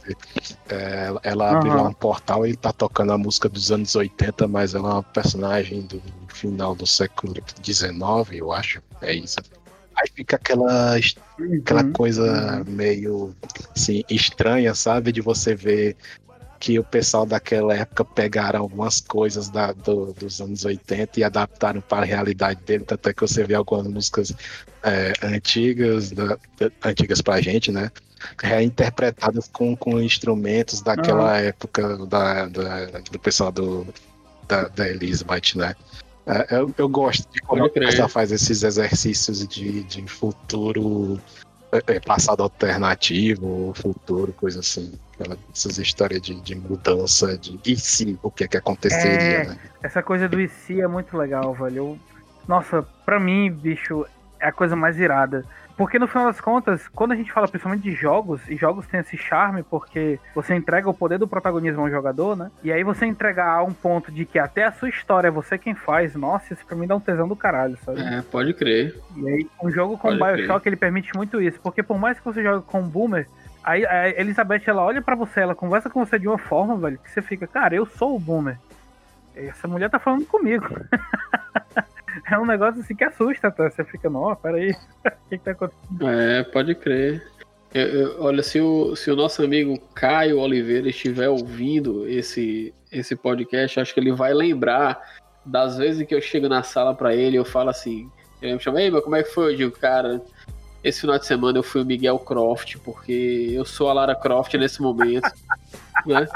é, 0.70 1.06
ela- 1.08 1.20
ela 1.24 1.52
abre 1.52 1.70
lá 1.70 1.84
um 1.84 1.94
portal 1.94 2.48
e 2.48 2.56
tá 2.56 2.72
tocando 2.72 3.12
a 3.12 3.18
música 3.18 3.50
dos 3.50 3.72
anos 3.72 3.96
80, 3.96 4.48
mas 4.48 4.74
é 4.74 4.80
uma 4.80 5.04
personagem 5.04 5.82
do 5.82 6.02
final 6.30 6.74
do 6.74 6.88
século 6.88 7.34
XIX, 7.64 8.32
eu 8.38 8.52
acho. 8.52 8.82
É 9.02 9.14
isso. 9.14 9.40
Aí 9.96 10.08
fica 10.16 10.36
aquela, 10.36 10.96
aquela 11.60 11.84
Uhum. 11.84 11.92
coisa 11.94 12.64
meio 12.68 13.36
assim, 13.76 14.04
estranha, 14.10 14.74
sabe? 14.76 15.12
De 15.12 15.22
você 15.22 15.56
ver 15.56 15.98
que 16.60 16.80
o 16.80 16.84
pessoal 16.84 17.26
daquela 17.26 17.74
época 17.76 18.03
pegaram 18.03 18.62
algumas 18.62 18.99
coisas 19.01 19.49
da- 19.49 19.72
do- 19.72 20.14
dos 20.14 20.41
anos 20.41 20.66
80 20.66 21.20
e 21.20 21.24
adaptaram 21.24 21.82
para 21.82 22.01
a 22.03 22.05
realidade 22.05 22.60
dele, 22.64 22.84
tanto 22.84 23.08
é 23.10 23.14
que 23.14 23.22
você 23.22 23.43
vê 23.43 23.53
algumas 23.55 23.88
músicas 23.88 24.34
é, 24.84 25.14
antigas, 25.24 26.12
da- 26.12 26.38
antigas 26.84 27.22
pra 27.22 27.41
gente, 27.41 27.72
né? 27.72 27.91
Reinterpretadas 28.41 29.47
com, 29.51 29.76
com 29.76 30.01
instrumentos 30.01 30.82
daquela 30.82 31.38
época 31.38 31.97
da, 32.08 32.45
da- 32.47 32.86
do 33.12 33.20
pessoal 33.20 33.51
do, 33.51 33.86
da, 34.47 34.68
da 34.70 34.88
Elizabeth, 34.89 35.55
né? 35.55 35.76
É, 36.26 36.55
eu, 36.58 36.74
eu 36.78 36.89
gosto 36.89 37.26
de 37.32 37.39
quando 37.41 37.62
Pode 37.62 37.72
a 37.72 37.74
crer. 37.74 37.89
pessoa 37.89 38.10
faz 38.10 38.32
esses 38.32 38.64
exercícios 38.64 39.47
de, 39.47 39.84
de 39.84 40.05
futuro, 40.08 41.20
é, 41.72 41.95
é, 41.95 41.99
passado 41.99 42.41
alternativo, 42.43 43.74
futuro, 43.76 44.34
coisa 44.34 44.59
assim. 44.59 44.93
Aquela- 45.20 45.38
Essas 45.53 45.78
histórias 45.78 46.22
de, 46.22 46.39
de 46.41 46.55
mudança, 46.55 47.38
de 47.38 47.59
e 47.65 47.76
se, 47.76 48.18
o 48.22 48.30
que 48.32 48.43
é 48.43 48.47
que 48.47 48.57
aconteceria, 48.57 49.09
É, 49.39 49.47
né? 49.47 49.57
essa 49.82 50.01
coisa 50.03 50.30
do 50.30 50.39
IC 50.39 50.82
é 50.82 50.88
muito 50.88 51.18
legal, 51.18 51.53
velho. 51.53 51.78
Eu- 51.78 51.99
nossa, 52.47 52.82
pra 53.05 53.20
mim, 53.20 53.51
bicho, 53.51 54.05
é 54.39 54.47
a 54.47 54.51
coisa 54.51 54.76
mais 54.76 54.97
irada. 54.99 55.43
Porque 55.78 55.99
no 55.99 56.07
final 56.07 56.25
das 56.25 56.41
contas, 56.41 56.88
quando 56.88 57.11
a 57.11 57.15
gente 57.15 57.32
fala 57.32 57.47
principalmente 57.47 57.84
de 57.84 57.91
jogos, 57.91 58.41
e 58.49 58.55
jogos 58.55 58.88
têm 58.88 58.99
esse 58.99 59.15
charme 59.15 59.61
porque 59.61 60.19
você 60.34 60.55
entrega 60.55 60.89
o 60.89 60.93
poder 60.93 61.19
do 61.19 61.28
protagonismo 61.28 61.82
ao 61.82 61.89
jogador, 61.89 62.36
né? 62.36 62.49
E 62.63 62.71
aí 62.71 62.84
você 62.84 63.05
entregar 63.05 63.57
a 63.59 63.63
um 63.63 63.71
ponto 63.71 64.11
de 64.11 64.25
que 64.25 64.39
até 64.39 64.63
a 64.63 64.71
sua 64.71 64.89
história 64.89 65.28
é 65.28 65.32
você 65.32 65.55
quem 65.55 65.75
faz, 65.75 66.15
nossa, 66.15 66.51
isso 66.51 66.65
pra 66.65 66.75
mim 66.75 66.88
dá 66.88 66.95
um 66.95 66.99
tesão 66.99 67.28
do 67.28 67.36
caralho, 67.36 67.78
sabe? 67.86 68.01
É, 68.01 68.23
pode 68.23 68.55
crer. 68.55 68.99
E 69.15 69.30
aí, 69.30 69.47
um 69.61 69.69
jogo 69.69 69.99
como 69.99 70.17
Pode 70.17 70.38
Bioshock, 70.38 70.67
ele 70.67 70.75
permite 70.75 71.15
muito 71.15 71.39
isso. 71.39 71.59
Porque 71.61 71.84
por 71.84 71.99
mais 71.99 72.17
que 72.17 72.25
você 72.25 72.41
jogue 72.41 72.65
com 72.65 72.82
um 72.82 72.88
boomer, 72.88 73.28
aí 73.63 73.86
a 73.86 74.09
Elizabeth, 74.19 74.63
ela 74.65 74.84
olha 74.84 75.01
pra 75.01 75.15
você, 75.15 75.41
ela 75.41 75.53
conversa 75.53 75.91
com 75.91 76.03
você 76.03 76.17
de 76.17 76.28
uma 76.28 76.39
forma, 76.39 76.75
velho, 76.75 76.97
que 76.97 77.11
você 77.11 77.21
fica, 77.21 77.45
cara, 77.45 77.75
eu 77.75 77.86
sou 77.86 78.15
o 78.15 78.19
boomer. 78.19 78.57
Essa 79.36 79.67
mulher 79.67 79.91
tá 79.91 79.99
falando 79.99 80.25
comigo. 80.25 80.65
é 82.32 82.39
um 82.39 82.45
negócio 82.45 82.82
assim 82.82 82.95
que 82.95 83.03
assusta, 83.03 83.51
tá? 83.51 83.70
Você 83.70 83.84
fica, 83.84 84.09
não, 84.09 84.36
peraí, 84.36 84.72
o 84.72 84.76
que 85.30 85.38
que 85.38 85.39
tá 85.39 85.51
acontecendo? 85.51 86.07
É, 86.09 86.43
pode 86.43 86.76
crer. 86.76 87.26
Eu- 87.74 87.88
eu- 87.88 88.22
olha, 88.24 88.41
se 88.41 88.59
o, 88.61 88.95
se 88.95 89.11
o 89.11 89.15
nosso 89.15 89.43
amigo 89.43 89.78
Caio 89.93 90.39
Oliveira 90.39 90.89
estiver 90.89 91.30
ouvindo 91.30 92.07
esse, 92.07 92.74
esse 92.91 93.15
podcast, 93.15 93.80
acho 93.80 93.93
que 93.93 93.99
ele 93.99 94.13
vai 94.13 94.34
lembrar 94.34 95.01
das 95.45 95.78
vezes 95.78 96.05
que 96.07 96.15
eu 96.15 96.22
chego 96.22 96.47
na 96.49 96.63
sala 96.63 96.93
pra 96.95 97.15
ele 97.15 97.36
e 97.36 97.39
eu 97.39 97.45
falo 97.45 97.70
assim, 97.70 98.09
ele 98.41 98.53
me 98.53 98.59
chama, 98.59 98.82
ei, 98.82 98.89
meu, 98.91 99.01
como 99.01 99.15
é 99.15 99.24
que 99.24 99.30
foi? 99.34 99.53
Eu 99.53 99.57
digo, 99.57 99.72
cara, 99.72 100.22
esse 100.84 101.01
final 101.01 101.18
de 101.20 101.26
semana 101.26 101.57
eu 101.57 101.63
fui 101.63 101.82
o 101.82 101.86
Miguel 101.86 102.20
Croft, 102.20 102.78
porque 102.84 103.49
eu 103.51 103.65
sou 103.65 103.89
a 103.89 103.93
Lara 103.93 104.15
Croft 104.15 104.53
nesse 104.55 104.82
momento. 104.82 105.30
né? 106.05 106.28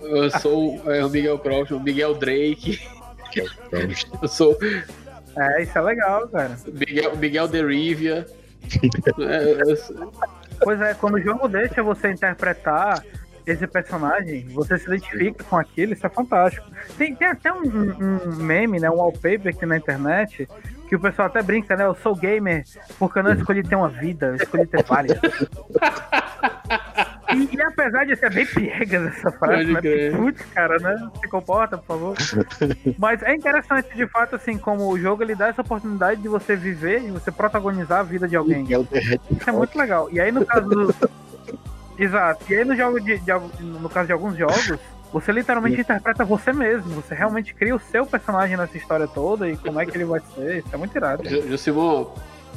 Eu 0.00 0.30
sou 0.40 0.80
é, 0.90 1.04
o 1.04 1.10
Miguel 1.10 1.38
Croft, 1.38 1.72
o 1.72 1.80
Miguel 1.80 2.14
Drake. 2.14 2.80
Eu 4.20 4.28
sou 4.28 4.56
É, 5.36 5.62
isso 5.62 5.76
é 5.76 5.80
legal, 5.80 6.28
cara. 6.28 6.56
Miguel, 6.66 7.16
Miguel 7.16 7.48
Derivia. 7.48 8.26
É, 9.18 9.62
eu- 9.62 10.12
Pois 10.64 10.80
é, 10.80 10.94
quando 10.94 11.14
o 11.14 11.20
jogo 11.20 11.48
deixa 11.48 11.82
você 11.82 12.12
interpretar 12.12 13.04
esse 13.44 13.66
personagem, 13.66 14.46
você 14.48 14.78
se 14.78 14.86
identifica 14.86 15.42
com 15.42 15.56
aquilo, 15.56 15.92
isso 15.92 16.06
é 16.06 16.10
fantástico. 16.10 16.64
Tem, 16.96 17.12
tem 17.16 17.26
até 17.26 17.52
um, 17.52 17.62
um- 17.64 18.28
um 18.28 18.36
meme, 18.36 18.78
né, 18.78 18.88
um 18.88 18.94
wallpaper 18.94 19.48
aqui 19.52 19.66
na 19.66 19.76
internet, 19.76 20.48
que 20.88 20.94
o 20.94 21.00
pessoal 21.00 21.26
até 21.26 21.42
brinca, 21.42 21.74
né, 21.74 21.84
eu 21.84 21.96
sou 21.96 22.14
gamer 22.14 22.62
porque 22.98 23.18
eu 23.18 23.22
não 23.24 23.32
escolhi 23.32 23.64
ter 23.64 23.74
uma 23.74 23.88
vida, 23.88 24.26
eu 24.26 24.36
escolhi 24.36 24.66
ter 24.66 24.84
várias. 24.84 25.18
E, 27.34 27.56
e 27.56 27.62
apesar 27.62 28.04
de 28.04 28.16
ser 28.16 28.32
bem 28.32 28.46
piegas 28.46 29.06
essa 29.06 29.30
frase, 29.32 29.64
né? 29.72 29.80
Putz, 30.16 30.42
cara, 30.54 30.78
né? 30.78 31.10
Se 31.20 31.28
comporta, 31.28 31.78
por 31.78 31.86
favor. 31.86 32.16
Mas 32.98 33.22
é 33.22 33.34
interessante, 33.34 33.94
de 33.94 34.06
fato, 34.06 34.36
assim, 34.36 34.58
como 34.58 34.88
o 34.90 34.98
jogo 34.98 35.22
ele 35.22 35.34
dá 35.34 35.48
essa 35.48 35.62
oportunidade 35.62 36.20
de 36.20 36.28
você 36.28 36.54
viver 36.56 37.02
e 37.02 37.10
você 37.10 37.30
protagonizar 37.30 38.00
a 38.00 38.02
vida 38.02 38.26
de 38.28 38.36
alguém. 38.36 38.64
Isso 39.30 39.48
é 39.48 39.52
muito 39.52 39.76
legal. 39.78 40.08
E 40.12 40.20
aí, 40.20 40.30
no 40.32 40.44
caso 40.44 40.68
do. 40.68 40.94
Exato. 41.98 42.44
E 42.50 42.56
aí, 42.56 42.64
no, 42.64 42.74
jogo 42.74 43.00
de, 43.00 43.18
de 43.18 43.32
no 43.62 43.88
caso 43.88 44.06
de 44.06 44.12
alguns 44.12 44.36
jogos, 44.36 44.72
você 45.12 45.30
literalmente 45.30 45.80
interpreta 45.80 46.24
você 46.24 46.52
mesmo. 46.52 46.90
Você 46.94 47.14
realmente 47.14 47.54
cria 47.54 47.74
o 47.74 47.78
seu 47.78 48.06
personagem 48.06 48.56
nessa 48.56 48.76
história 48.76 49.06
toda 49.06 49.48
e 49.48 49.56
como 49.56 49.78
é 49.80 49.86
que 49.86 49.96
ele 49.96 50.04
vai 50.04 50.20
ser. 50.34 50.58
Isso 50.58 50.68
é 50.72 50.76
muito 50.76 50.96
irado. 50.96 51.28
Ju- 51.28 51.46
Jusimon, 51.48 52.06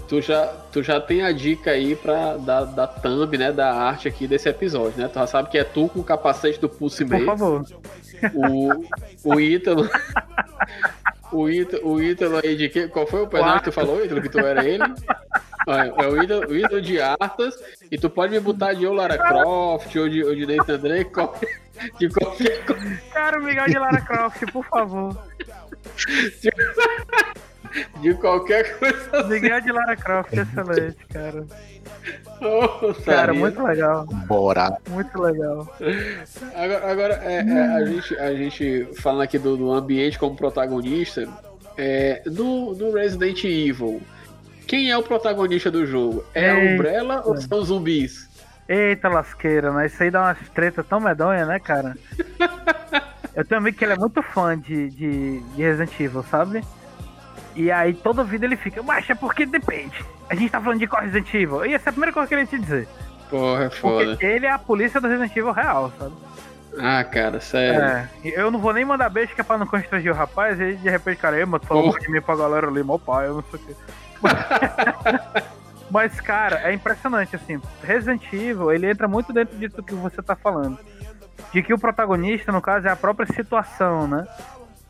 tu 0.07 0.21
já, 0.21 0.47
tu 0.71 0.81
já 0.83 0.99
tem 1.01 1.21
a 1.23 1.31
dica 1.31 1.71
aí 1.71 1.95
pra, 1.95 2.37
da, 2.37 2.63
da 2.65 2.87
thumb, 2.87 3.37
né, 3.37 3.51
da 3.51 3.73
arte 3.73 4.07
aqui 4.07 4.27
desse 4.27 4.47
episódio, 4.49 4.97
né? 5.01 5.07
Tu 5.07 5.15
já 5.15 5.27
sabe 5.27 5.49
que 5.49 5.57
é 5.57 5.63
tu 5.63 5.87
com 5.89 5.99
o 5.99 6.03
capacete 6.03 6.59
do 6.59 6.69
Pulse 6.69 7.03
Por 7.05 7.25
favor. 7.25 7.63
o, 8.33 8.85
o 9.35 9.39
Ítalo... 9.39 9.89
O 11.31 11.49
Ítalo, 11.49 11.87
o 11.93 12.01
Ítalo 12.01 12.37
aí 12.41 12.55
de 12.55 12.69
que? 12.69 12.87
Qual 12.87 13.05
foi 13.07 13.23
o 13.23 13.27
personagem 13.27 13.59
que 13.59 13.65
tu 13.65 13.71
falou, 13.73 14.03
Ítalo, 14.05 14.21
que 14.21 14.29
tu 14.29 14.39
era 14.39 14.63
ele? 14.63 14.83
Ah, 15.67 15.87
É 15.87 16.07
o 16.07 16.21
Ítalo, 16.23 16.47
o 16.47 16.55
Ítalo 16.55 16.81
de 16.81 17.01
Artas, 17.01 17.55
e 17.91 17.97
tu 17.97 18.09
pode 18.09 18.31
me 18.31 18.39
botar 18.39 18.73
de 18.73 18.85
ou 18.85 18.93
Lara 18.93 19.17
Croft, 19.17 19.93
ou 19.95 20.07
de, 20.07 20.23
ou 20.23 20.35
de 20.35 20.45
Nathan 20.45 20.77
Drake, 20.79 21.11
qualquer- 21.11 21.59
de 21.99 22.07
qualquer 22.09 22.63
coisa. 22.65 23.01
Cara, 23.11 23.39
o 23.39 23.43
Miguel 23.43 23.65
de 23.65 23.77
Lara 23.79 23.99
Croft, 24.01 24.43
por 24.53 24.63
favor. 24.65 25.17
De 28.01 28.13
qualquer 28.15 28.77
coisa 28.79 29.17
assim. 29.19 29.29
Miguel 29.29 29.61
de 29.61 29.71
Lara 29.71 29.95
Croft, 29.95 30.33
excelente, 30.33 31.05
cara. 31.11 31.45
Oh, 32.41 32.93
Cara, 33.03 33.33
muito 33.33 33.63
legal. 33.63 34.05
Bora. 34.27 34.77
Muito 34.89 35.21
legal. 35.21 35.67
Agora, 36.53 36.91
agora, 36.91 37.13
é, 37.23 37.37
é, 37.37 37.61
a, 37.75 37.85
gente, 37.85 38.17
a 38.17 38.35
gente 38.35 38.89
falando 38.99 39.21
aqui 39.21 39.39
do, 39.39 39.55
do 39.55 39.71
ambiente 39.71 40.19
como 40.19 40.35
protagonista, 40.35 41.27
é, 41.77 42.21
no, 42.25 42.73
no 42.75 42.93
Resident 42.93 43.43
Evil, 43.43 44.01
quem 44.67 44.89
é 44.89 44.97
o 44.97 45.03
protagonista 45.03 45.71
do 45.71 45.85
jogo? 45.85 46.23
É 46.33 46.51
a. 46.51 46.55
Umbrella 46.55 47.21
ou 47.25 47.37
são 47.37 47.59
os 47.59 47.67
zumbis? 47.67 48.29
Eita 48.67 49.07
lasqueira, 49.07 49.71
né? 49.71 49.85
Isso 49.85 50.01
aí 50.01 50.09
dá 50.09 50.23
umas 50.23 50.49
tretas 50.49 50.85
tão 50.87 50.99
medonha, 50.99 51.45
né, 51.45 51.59
cara? 51.59 51.95
Eu 53.35 53.43
tenho 53.43 53.59
um 53.59 53.63
amigo 53.63 53.77
que 53.77 53.83
ele 53.83 53.93
é 53.93 53.97
muito 53.97 54.21
fã 54.23 54.57
de, 54.57 54.89
de, 54.89 55.39
de 55.39 55.61
Resident 55.61 55.99
Evil, 55.99 56.23
sabe? 56.23 56.63
E 57.55 57.71
aí 57.71 57.93
toda 57.93 58.23
vida 58.23 58.45
ele 58.45 58.57
fica, 58.57 58.83
mas 58.83 59.09
é 59.09 59.15
porque 59.15 59.45
depende. 59.45 60.03
A 60.29 60.35
gente 60.35 60.51
tá 60.51 60.59
falando 60.59 60.79
de 60.79 60.87
qual 60.87 61.01
Resident 61.01 61.33
Evil? 61.33 61.65
E 61.65 61.73
essa 61.73 61.89
é 61.89 61.91
a 61.91 61.93
primeira 61.93 62.11
coisa 62.11 62.27
que 62.27 62.35
eu 62.35 62.39
queria 62.39 62.59
te 62.59 62.61
dizer. 62.61 62.87
Porra, 63.29 63.65
é 63.65 63.69
foda. 63.69 64.11
Porque 64.11 64.25
ele 64.25 64.45
é 64.45 64.51
a 64.51 64.59
polícia 64.59 64.99
do 64.99 65.07
Resident 65.07 65.35
Evil 65.35 65.51
real, 65.51 65.91
sabe? 65.97 66.13
Ah, 66.77 67.03
cara, 67.03 67.39
sério. 67.39 67.81
É. 67.81 68.09
Eu 68.23 68.51
não 68.51 68.59
vou 68.59 68.73
nem 68.73 68.83
mandar 68.83 69.09
beijo 69.09 69.33
que 69.33 69.41
é 69.41 69.43
pra 69.43 69.57
não 69.57 69.65
constranger 69.65 70.11
o 70.11 70.15
rapaz, 70.15 70.59
e 70.59 70.63
aí 70.63 70.75
de 70.75 70.89
repente, 70.89 71.17
cara, 71.17 71.37
eu, 71.37 71.47
tu 71.59 71.67
falou 71.67 71.97
de 71.97 72.11
mim 72.11 72.21
pra 72.21 72.35
galera 72.35 72.67
ali, 72.67 72.83
meu 72.83 72.99
pai, 72.99 73.27
eu 73.27 73.35
não 73.35 73.43
sei 73.43 73.59
o 73.59 73.63
quê. 73.63 73.75
Mas, 75.89 76.19
cara, 76.19 76.61
é 76.63 76.73
impressionante, 76.73 77.35
assim. 77.35 77.61
Resident 77.83 78.21
Evil, 78.33 78.71
ele 78.71 78.89
entra 78.89 79.07
muito 79.07 79.31
dentro 79.31 79.57
disso 79.57 79.81
que 79.83 79.93
você 79.93 80.21
tá 80.21 80.35
falando. 80.35 80.77
De 81.53 81.61
que 81.61 81.73
o 81.73 81.79
protagonista, 81.79 82.51
no 82.51 82.61
caso, 82.61 82.87
é 82.87 82.91
a 82.91 82.95
própria 82.95 83.31
situação, 83.31 84.07
né? 84.07 84.27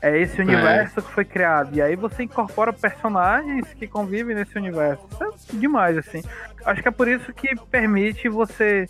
É 0.08 0.20
esse 0.22 0.40
universo 0.40 1.02
que 1.02 1.12
foi 1.12 1.26
criado. 1.26 1.76
E 1.76 1.82
aí 1.82 1.96
você 1.96 2.24
incorpora 2.24 2.72
personagens 2.72 3.74
que 3.74 3.88
convivem 3.88 4.36
nesse 4.36 4.56
universo. 4.58 5.02
Isso 5.12 5.24
é 5.56 5.58
demais, 5.60 5.98
assim. 5.98 6.22
Acho 6.64 6.82
que 6.82 6.88
é 6.88 6.92
por 6.92 7.08
isso 7.08 7.34
que 7.34 7.56
permite 7.72 8.30
você 8.30 8.88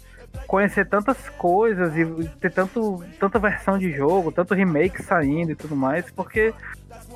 conhecer 0.48 0.86
tantas 0.88 1.18
coisas 1.30 1.96
e 1.96 2.06
ter 2.42 2.52
tanto, 2.52 3.02
tanta 3.18 3.40
versão 3.40 3.78
de 3.78 3.90
jogo, 3.94 4.32
tanto 4.32 4.54
remake 4.54 5.02
saindo 5.02 5.52
e 5.52 5.56
tudo 5.56 5.74
mais, 5.76 6.12
porque 6.12 6.54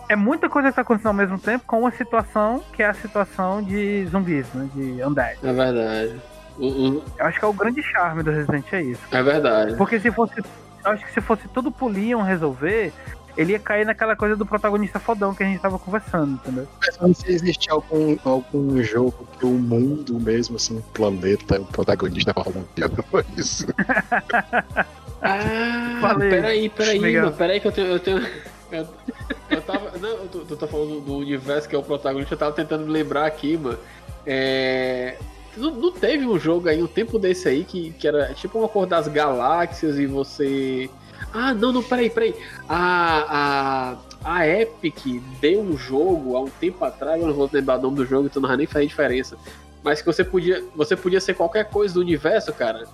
é 0.08 0.16
muita 0.16 0.48
coisa 0.48 0.70
que 0.70 0.76
tá 0.76 0.82
acontecendo 0.82 1.08
ao 1.10 1.14
mesmo 1.14 1.38
tempo 1.38 1.66
com 1.68 1.82
uma 1.82 1.92
situação 1.92 2.64
que 2.72 2.82
é 2.82 2.86
a 2.88 2.94
situação 2.94 3.62
de 3.62 4.06
zumbis, 4.06 4.48
né? 4.54 4.70
De 4.74 5.04
undead. 5.04 5.38
É 5.44 5.52
verdade. 5.52 6.16
O- 6.58 7.04
Eu 7.18 7.26
acho 7.26 7.38
que 7.38 7.44
é 7.46 7.48
o 7.50 7.54
grande 7.54 7.84
charme 7.84 8.24
do 8.24 8.32
Resident 8.32 8.66
é 8.72 8.82
isso. 8.82 9.02
é 9.12 9.22
verdade. 9.22 9.76
Porque 9.76 10.00
se 10.00 10.10
fosse. 10.12 10.40
Eu 10.86 10.92
acho 10.92 11.06
que 11.06 11.12
se 11.12 11.20
fosse 11.20 11.46
tudo 11.50 11.70
poliam 11.72 12.22
resolver, 12.22 12.94
ele 13.40 13.54
ia 13.54 13.60
cair 13.60 13.86
naquela 13.86 14.18
coisa 14.18 14.36
do 14.36 14.46
protagonista 14.46 15.00
fodão 15.00 15.34
que 15.34 15.42
a 15.42 15.46
gente 15.46 15.62
tava 15.62 15.80
conversando, 15.80 16.34
entendeu? 16.34 16.68
Pensando 16.82 17.16
se 17.16 17.32
existe 17.32 17.72
algum, 17.72 18.18
algum 18.26 18.84
jogo 18.84 19.26
que 19.40 19.46
o 19.46 19.52
mundo 19.52 20.20
mesmo, 20.20 20.58
assim, 20.58 20.78
o 20.78 20.82
planeta, 20.82 21.62
o 21.62 21.66
protagonista 21.66 22.34
falando 22.34 22.68
isso. 23.38 23.66
Ah, 25.22 25.98
Falei. 26.00 26.30
peraí, 26.30 26.70
peraí, 26.70 27.00
mano, 27.00 27.34
peraí 27.34 27.60
que 27.60 27.68
eu 27.68 27.72
tenho. 27.74 27.88
Eu, 27.88 28.00
tenho, 28.00 28.26
eu, 28.72 28.88
eu 29.50 29.62
tava. 29.62 29.98
Não, 29.98 30.28
tu, 30.28 30.46
tu 30.46 30.56
tá 30.56 30.66
falando 30.66 31.02
do 31.02 31.18
universo 31.18 31.68
que 31.68 31.76
é 31.76 31.78
o 31.78 31.84
protagonista, 31.84 32.36
eu 32.36 32.38
tava 32.38 32.54
tentando 32.54 32.86
me 32.86 32.92
lembrar 32.94 33.26
aqui, 33.26 33.58
mano. 33.58 33.78
É. 34.26 35.18
Não, 35.58 35.72
não 35.72 35.92
teve 35.92 36.26
um 36.26 36.40
jogo 36.40 36.70
aí, 36.70 36.82
um 36.82 36.88
tempo 36.88 37.20
desse 37.20 37.50
aí, 37.50 37.66
que, 37.66 37.92
que 37.92 38.08
era 38.08 38.34
tipo 38.34 38.58
uma 38.60 38.70
cor 38.70 38.86
das 38.86 39.10
galáxias 39.10 40.00
e 40.00 40.06
você 40.06 40.90
Ah, 41.34 41.54
não, 41.54 41.72
não, 41.72 41.84
peraí, 41.84 42.10
peraí. 42.10 42.36
A, 42.68 43.96
a, 44.24 44.36
a 44.38 44.48
Epic 44.48 45.22
deu 45.40 45.62
um 45.62 45.78
jogo 45.78 46.36
há 46.38 46.42
um 46.42 46.50
tempo 46.50 46.84
atrás, 46.86 47.22
eu 47.22 47.28
não 47.28 47.34
vou 47.34 47.50
lembrar 47.52 47.78
o 47.80 47.82
nome 47.82 47.98
do 47.98 48.06
jogo, 48.06 48.28
então 48.28 48.42
não 48.42 48.48
vai 48.50 48.58
nem 48.58 48.68
fazer 48.68 48.86
diferença. 48.88 49.38
Mas 49.84 50.02
que 50.02 50.08
você 50.08 50.24
podia, 50.24 50.64
você 50.76 50.96
podia 50.96 51.22
ser 51.22 51.36
qualquer 51.36 51.70
coisa 51.70 51.94
do 51.94 52.02
universo, 52.02 52.52
cara. 52.54 52.86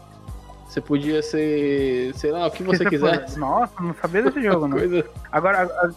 Você 0.67 0.81
podia 0.81 1.21
ser, 1.23 2.13
sei 2.15 2.31
lá, 2.31 2.45
o 2.47 2.51
que 2.51 2.61
você 2.63 2.83
Que 2.83 2.89
quiser. 2.91 3.21
pode- 3.25 3.39
Nossa, 3.39 3.73
não 3.81 3.95
sabia 4.01 4.21
desse 4.23 4.41
jogo, 4.43 4.67
não. 4.67 4.77
Coisa- 4.77 5.05
Agora, 5.31 5.63
a- 5.63 5.91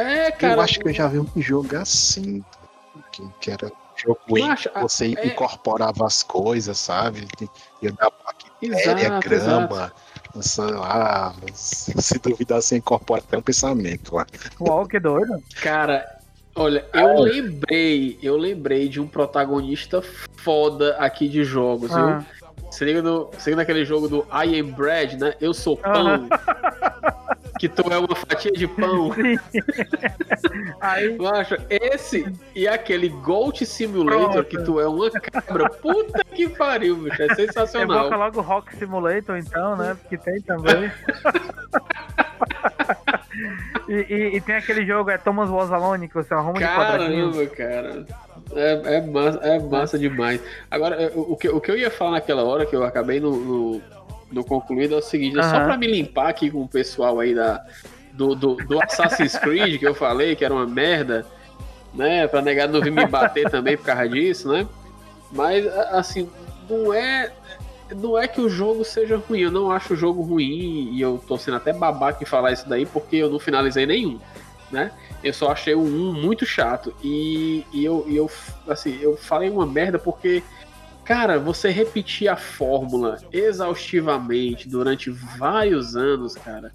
É, 0.00 0.30
cara. 0.32 0.54
eu 0.54 0.60
acho 0.60 0.80
que 0.80 0.88
eu 0.88 0.92
já 0.92 1.06
vi 1.06 1.20
um 1.20 1.28
jogo 1.36 1.76
assim, 1.76 2.44
que, 3.40 3.50
era 3.50 3.70
jogo 3.96 4.20
em 4.36 4.50
acho- 4.50 4.68
que 4.68 4.78
você 4.80 5.14
é- 5.16 5.26
incorporava 5.28 6.04
as 6.04 6.22
coisas, 6.22 6.76
sabe? 6.78 7.26
Ia 7.80 7.92
dar 7.92 8.10
bactéria, 8.10 8.76
Exato, 9.08 9.28
grama, 9.28 9.92
sei 10.42 10.64
lá, 10.64 11.34
se 11.54 12.18
duvidar 12.18 12.60
você 12.62 12.76
incorpora 12.76 13.22
até 13.26 13.36
um 13.38 13.42
pensamento 13.42 14.14
lá. 14.14 14.26
uau, 14.60 14.86
que 14.86 14.98
doido. 15.00 15.42
Cara, 15.62 16.06
olha, 16.54 16.84
eu 16.92 17.20
lembrei, 17.20 18.18
eu 18.22 18.36
lembrei 18.36 18.88
de 18.88 19.00
um 19.00 19.06
protagonista 19.06 20.02
foda 20.36 20.96
aqui 20.98 21.28
de 21.28 21.44
jogos, 21.44 21.90
Ah. 21.92 22.18
viu? 22.18 22.26
Você 22.70 22.84
liga, 22.84 23.00
no, 23.00 23.26
você 23.26 23.50
liga 23.50 23.62
naquele 23.62 23.84
jogo 23.84 24.08
do 24.08 24.26
I 24.30 24.58
am 24.60 24.72
bread, 24.72 25.16
né? 25.16 25.34
Eu 25.40 25.54
sou 25.54 25.76
pão. 25.76 26.28
que 27.58 27.68
tu 27.68 27.90
é 27.92 27.98
uma 27.98 28.14
fatia 28.14 28.52
de 28.52 28.66
pão. 28.66 29.10
Aí, 30.80 31.16
Eu 31.16 31.26
acho 31.28 31.56
esse 31.70 32.26
e 32.54 32.66
aquele 32.68 33.08
Goat 33.08 33.64
Simulator 33.64 34.30
Pronto. 34.32 34.44
que 34.44 34.62
tu 34.62 34.80
é 34.80 34.86
uma 34.88 35.10
cabra. 35.10 35.70
Puta 35.70 36.22
que 36.24 36.48
pariu, 36.48 36.96
bicho. 36.96 37.22
É 37.22 37.34
sensacional. 37.34 38.10
logo 38.10 38.40
o 38.40 38.42
Rock 38.42 38.76
Simulator, 38.76 39.36
então, 39.38 39.76
né? 39.76 39.96
Porque 40.00 40.16
tem 40.18 40.40
também. 40.42 40.90
e, 43.88 43.92
e- 43.94 44.36
e 44.36 44.40
tem 44.40 44.56
aquele 44.56 44.84
jogo, 44.86 45.10
é 45.10 45.18
Thomas 45.18 45.48
Was 45.50 45.72
Alone, 45.72 46.08
que 46.08 46.14
você 46.14 46.32
arruma 46.34 46.58
de 46.58 46.64
quadradinho. 46.64 47.32
Caramba, 47.32 47.56
cara. 47.56 48.06
É, 48.54 48.96
é, 48.96 49.00
massa, 49.00 49.38
é 49.38 49.58
massa 49.58 49.98
demais. 49.98 50.40
Agora, 50.70 50.94
é, 51.02 51.10
o 51.14 51.32
o 51.32 51.36
que, 51.36 51.48
o 51.48 51.60
que 51.60 51.70
eu 51.70 51.76
ia 51.76 51.90
falar 51.90 52.12
naquela 52.12 52.44
hora, 52.44 52.64
que 52.64 52.74
eu 52.76 52.84
acabei 52.84 53.18
no, 53.20 53.36
no, 53.36 53.82
no 54.30 54.44
concluído, 54.44 54.94
é 54.94 54.98
o 54.98 55.02
seguinte: 55.02 55.38
é 55.38 55.42
só 55.42 55.64
pra 55.64 55.76
me 55.76 55.86
limpar 55.86 56.28
aqui 56.28 56.50
com 56.50 56.62
o 56.62 56.68
pessoal 56.68 57.20
aí 57.20 57.34
da, 57.34 57.64
do, 58.12 58.34
do, 58.34 58.54
do 58.56 58.82
Assassin's 58.82 59.36
Creed, 59.38 59.78
que 59.78 59.86
eu 59.86 59.94
falei 59.94 60.34
que 60.34 60.44
era 60.44 60.54
uma 60.54 60.66
merda, 60.66 61.26
né? 61.94 62.26
Pra 62.26 62.42
negar 62.42 62.68
não 62.68 62.80
vir 62.80 62.92
me 62.92 63.06
bater 63.06 63.48
também 63.50 63.76
por 63.76 63.86
causa 63.86 64.08
disso, 64.08 64.48
né? 64.48 64.66
Mas, 65.30 65.66
assim, 65.92 66.28
não 66.68 66.92
é. 66.92 67.32
Não 67.94 68.18
é 68.18 68.26
que 68.26 68.40
o 68.40 68.48
jogo 68.48 68.84
seja 68.84 69.16
ruim, 69.16 69.42
eu 69.42 69.50
não 69.50 69.70
acho 69.70 69.94
o 69.94 69.96
jogo 69.96 70.20
ruim 70.20 70.90
e 70.92 71.00
eu 71.00 71.22
tô 71.24 71.38
sendo 71.38 71.56
até 71.56 71.72
babaca 71.72 72.20
em 72.20 72.26
falar 72.26 72.50
isso 72.50 72.68
daí 72.68 72.84
porque 72.84 73.14
eu 73.14 73.30
não 73.30 73.38
finalizei 73.38 73.86
nenhum, 73.86 74.18
né? 74.72 74.90
Eu 75.22 75.32
só 75.32 75.52
achei 75.52 75.72
o 75.72 75.82
1 75.82 76.12
muito 76.14 76.44
chato. 76.44 76.92
E, 77.02 77.64
e 77.72 77.84
eu, 77.84 78.04
e 78.08 78.16
eu, 78.16 78.28
assim, 78.66 78.98
eu 79.00 79.16
falei 79.16 79.48
uma 79.48 79.64
merda 79.64 80.00
porque, 80.00 80.42
cara, 81.06 81.38
você 81.38 81.70
repetir 81.70 82.28
a 82.28 82.36
fórmula 82.36 83.18
exaustivamente 83.32 84.68
durante 84.68 85.10
vários 85.10 85.96
anos, 85.96 86.34
cara, 86.34 86.72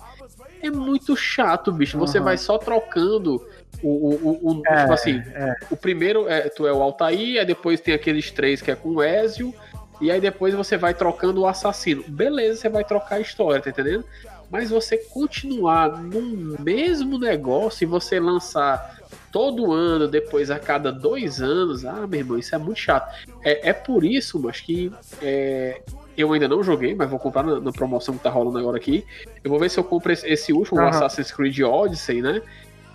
é 0.62 0.70
muito 0.70 1.16
chato, 1.16 1.72
bicho. 1.72 1.98
Você 1.98 2.18
Uhum. 2.20 2.24
vai 2.24 2.38
só 2.38 2.58
trocando 2.58 3.46
o. 3.84 3.90
o, 3.90 4.14
o, 4.16 4.62
o- 4.62 4.64
É, 4.68 4.82
tipo 4.82 4.94
assim, 4.94 5.22
é. 5.34 5.54
o 5.70 5.76
primeiro 5.76 6.28
é 6.30 6.48
tu 6.50 6.66
é 6.66 6.72
o 6.74 6.82
Altair, 6.82 7.40
aí 7.40 7.46
depois 7.46 7.82
tem 7.82 7.94
aqueles 7.94 8.32
três 8.32 8.62
que 8.62 8.72
é 8.72 8.76
com 8.76 8.90
o 8.90 9.04
Ezio, 9.04 9.54
e 10.00 10.10
aí 10.10 10.22
depois 10.22 10.54
você 10.54 10.78
vai 10.78 10.94
trocando 10.94 11.42
o 11.42 11.48
assassino. 11.48 12.04
Beleza, 12.08 12.62
você 12.62 12.70
vai 12.70 12.84
trocar 12.84 13.16
a 13.16 13.20
história, 13.20 13.62
tá 13.62 13.70
entendendo? 13.70 14.06
Mas 14.50 14.70
você 14.70 14.98
continuar 14.98 15.90
no 15.98 16.58
mesmo 16.60 17.18
negócio 17.18 17.84
e 17.84 17.88
você 17.88 18.20
lançar 18.20 19.00
todo 19.32 19.72
ano, 19.72 20.08
depois 20.08 20.52
a 20.52 20.60
cada 20.60 20.92
dois 20.92 21.42
anos, 21.42 21.86
ah, 21.86 22.06
meu 22.08 22.20
irmão, 22.20 22.38
isso 22.38 22.54
é 22.54 22.58
muito 22.58 22.80
chato. 22.80 23.10
É, 23.44 23.70
é 23.70 23.74
por 23.74 24.04
isso, 24.04 24.40
mas 24.40 24.60
que 24.60 24.92
é, 25.22 25.82
eu 26.18 26.32
ainda 26.34 26.48
não 26.48 26.62
joguei, 26.64 26.94
mas 26.94 27.10
vou 27.10 27.18
comprar 27.20 27.44
na, 27.44 27.60
na 27.60 27.72
promoção 27.72 28.18
que 28.18 28.24
tá 28.24 28.30
rolando 28.30 28.58
agora 28.58 28.78
aqui. 28.78 29.06
Eu 29.44 29.50
vou 29.50 29.60
ver 29.60 29.70
se 29.70 29.80
eu 29.80 29.84
compro 29.84 30.12
esse, 30.12 30.28
esse 30.28 30.52
último, 30.54 30.80
o 30.80 30.82
Aham. 30.84 30.90
Assassin's 30.90 31.32
Creed 31.32 31.60
Odyssey, 31.62 32.22
né? 32.22 32.42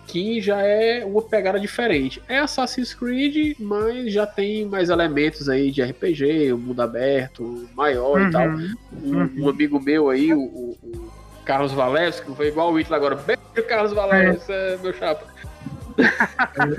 que 0.06 0.40
já 0.40 0.62
é 0.62 1.04
uma 1.04 1.20
pegada 1.20 1.58
diferente. 1.58 2.22
É 2.28 2.38
Assassin's 2.38 2.94
Creed, 2.94 3.56
mas 3.58 4.12
já 4.12 4.24
tem 4.24 4.64
mais 4.64 4.88
elementos 4.88 5.48
aí 5.48 5.72
de 5.72 5.82
RPG, 5.82 6.52
um 6.52 6.58
mundo 6.58 6.80
aberto, 6.80 7.68
maior 7.74 8.20
e 8.20 8.30
tal. 8.30 8.46
Uhum. 8.46 8.74
Um, 9.02 9.44
um 9.44 9.48
amigo 9.48 9.80
meu 9.80 10.08
aí, 10.08 10.32
o, 10.32 10.38
o- 10.38 10.78
o 10.80 11.10
Carlos 11.44 11.72
que 12.20 12.34
foi 12.36 12.46
igual 12.46 12.72
o 12.72 12.78
Hitler 12.78 12.96
agora, 12.96 13.16
beijo 13.16 13.68
Carlos 13.68 13.92
Valés, 13.92 14.48
é 14.48 14.76
meu 14.76 14.92
chapa. 14.94 15.26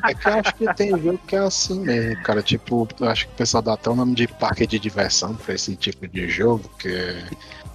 É 0.08 0.14
que 0.14 0.28
eu 0.28 0.34
acho 0.34 0.56
que 0.56 0.74
tem 0.76 0.90
jogo 0.90 1.20
que 1.28 1.36
é 1.36 1.40
assim 1.40 1.80
mesmo, 1.80 2.22
cara. 2.24 2.42
Tipo, 2.42 2.88
eu 3.00 3.10
acho 3.10 3.28
que 3.28 3.34
o 3.34 3.38
pessoal 3.38 3.64
dá 3.64 3.74
até 3.74 3.90
o 3.90 3.96
nome 3.96 4.16
de 4.16 4.28
parque 4.28 4.68
de 4.68 4.80
diversão 4.80 5.36
pra 5.36 5.56
esse 5.56 5.76
tipo 5.76 6.08
de 6.08 6.28
jogo, 6.30 6.70
que, 6.80 7.24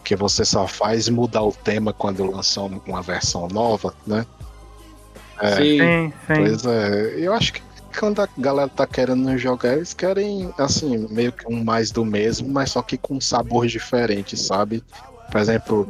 que 0.05 0.17
você 0.17 0.45
só 0.45 0.67
faz 0.67 1.09
mudar 1.09 1.43
o 1.43 1.53
tema 1.53 1.93
quando 1.93 2.25
lançam 2.31 2.81
uma 2.87 3.03
versão 3.03 3.49
nova, 3.49 3.95
né? 4.07 4.27
É, 5.41 5.57
Sim. 5.57 6.13
Sim. 6.27 6.35
Pois 6.37 6.65
é, 6.65 7.15
eu 7.19 7.33
acho 7.33 7.55
que 7.55 7.63
quando 7.99 8.23
a 8.23 8.29
galera 8.39 8.69
tá 8.69 8.87
querendo 8.87 9.37
jogar, 9.37 9.75
eles 9.75 9.93
querem, 9.93 10.53
assim, 10.57 11.07
meio 11.11 11.33
que 11.33 11.47
um 11.47 11.63
mais 11.63 11.91
do 11.91 12.05
mesmo, 12.05 12.49
mas 12.49 12.71
só 12.71 12.83
que 12.83 12.97
com 12.97 13.21
sabor 13.21 13.67
diferente, 13.67 14.37
sabe? 14.37 14.83
Por 15.33 15.41
exemplo, 15.41 15.89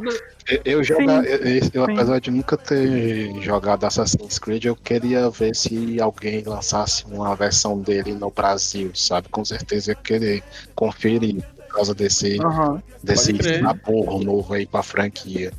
eu, 0.48 0.60
eu, 0.64 0.84
joga, 0.84 1.24
Sim, 1.24 1.70
eu, 1.74 1.82
apesar 1.82 2.20
de 2.20 2.30
nunca 2.30 2.56
ter 2.56 3.34
jogado 3.42 3.84
Assassin's 3.84 4.38
Creed, 4.38 4.66
eu 4.66 4.76
queria 4.76 5.28
ver 5.30 5.56
se 5.56 6.00
alguém 6.00 6.44
lançasse 6.44 7.04
uma 7.06 7.34
versão 7.34 7.80
dele 7.80 8.14
no 8.14 8.30
Brasil, 8.30 8.92
sabe? 8.94 9.28
Com 9.30 9.44
certeza 9.44 9.90
eu 9.90 9.94
ia 9.94 10.00
querer 10.00 10.44
conferir 10.76 11.42
por 11.56 11.74
causa 11.74 11.92
desse, 11.92 12.40
Aham. 12.40 12.80
desse 13.02 13.36
sabor 13.60 14.22
novo 14.22 14.54
aí 14.54 14.64
pra 14.64 14.84
franquia. 14.84 15.52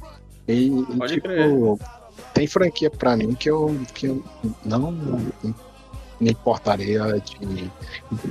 E, 0.48 0.68
e, 0.68 1.08
tipo, 1.08 1.28
crer. 1.28 1.78
tem 2.34 2.48
franquia 2.48 2.90
pra 2.90 3.18
mim 3.18 3.36
que 3.36 3.50
eu, 3.50 3.78
que 3.94 4.06
eu 4.06 4.24
não 4.64 4.94
me 4.94 6.32
importaria 6.32 7.04
de, 7.20 7.70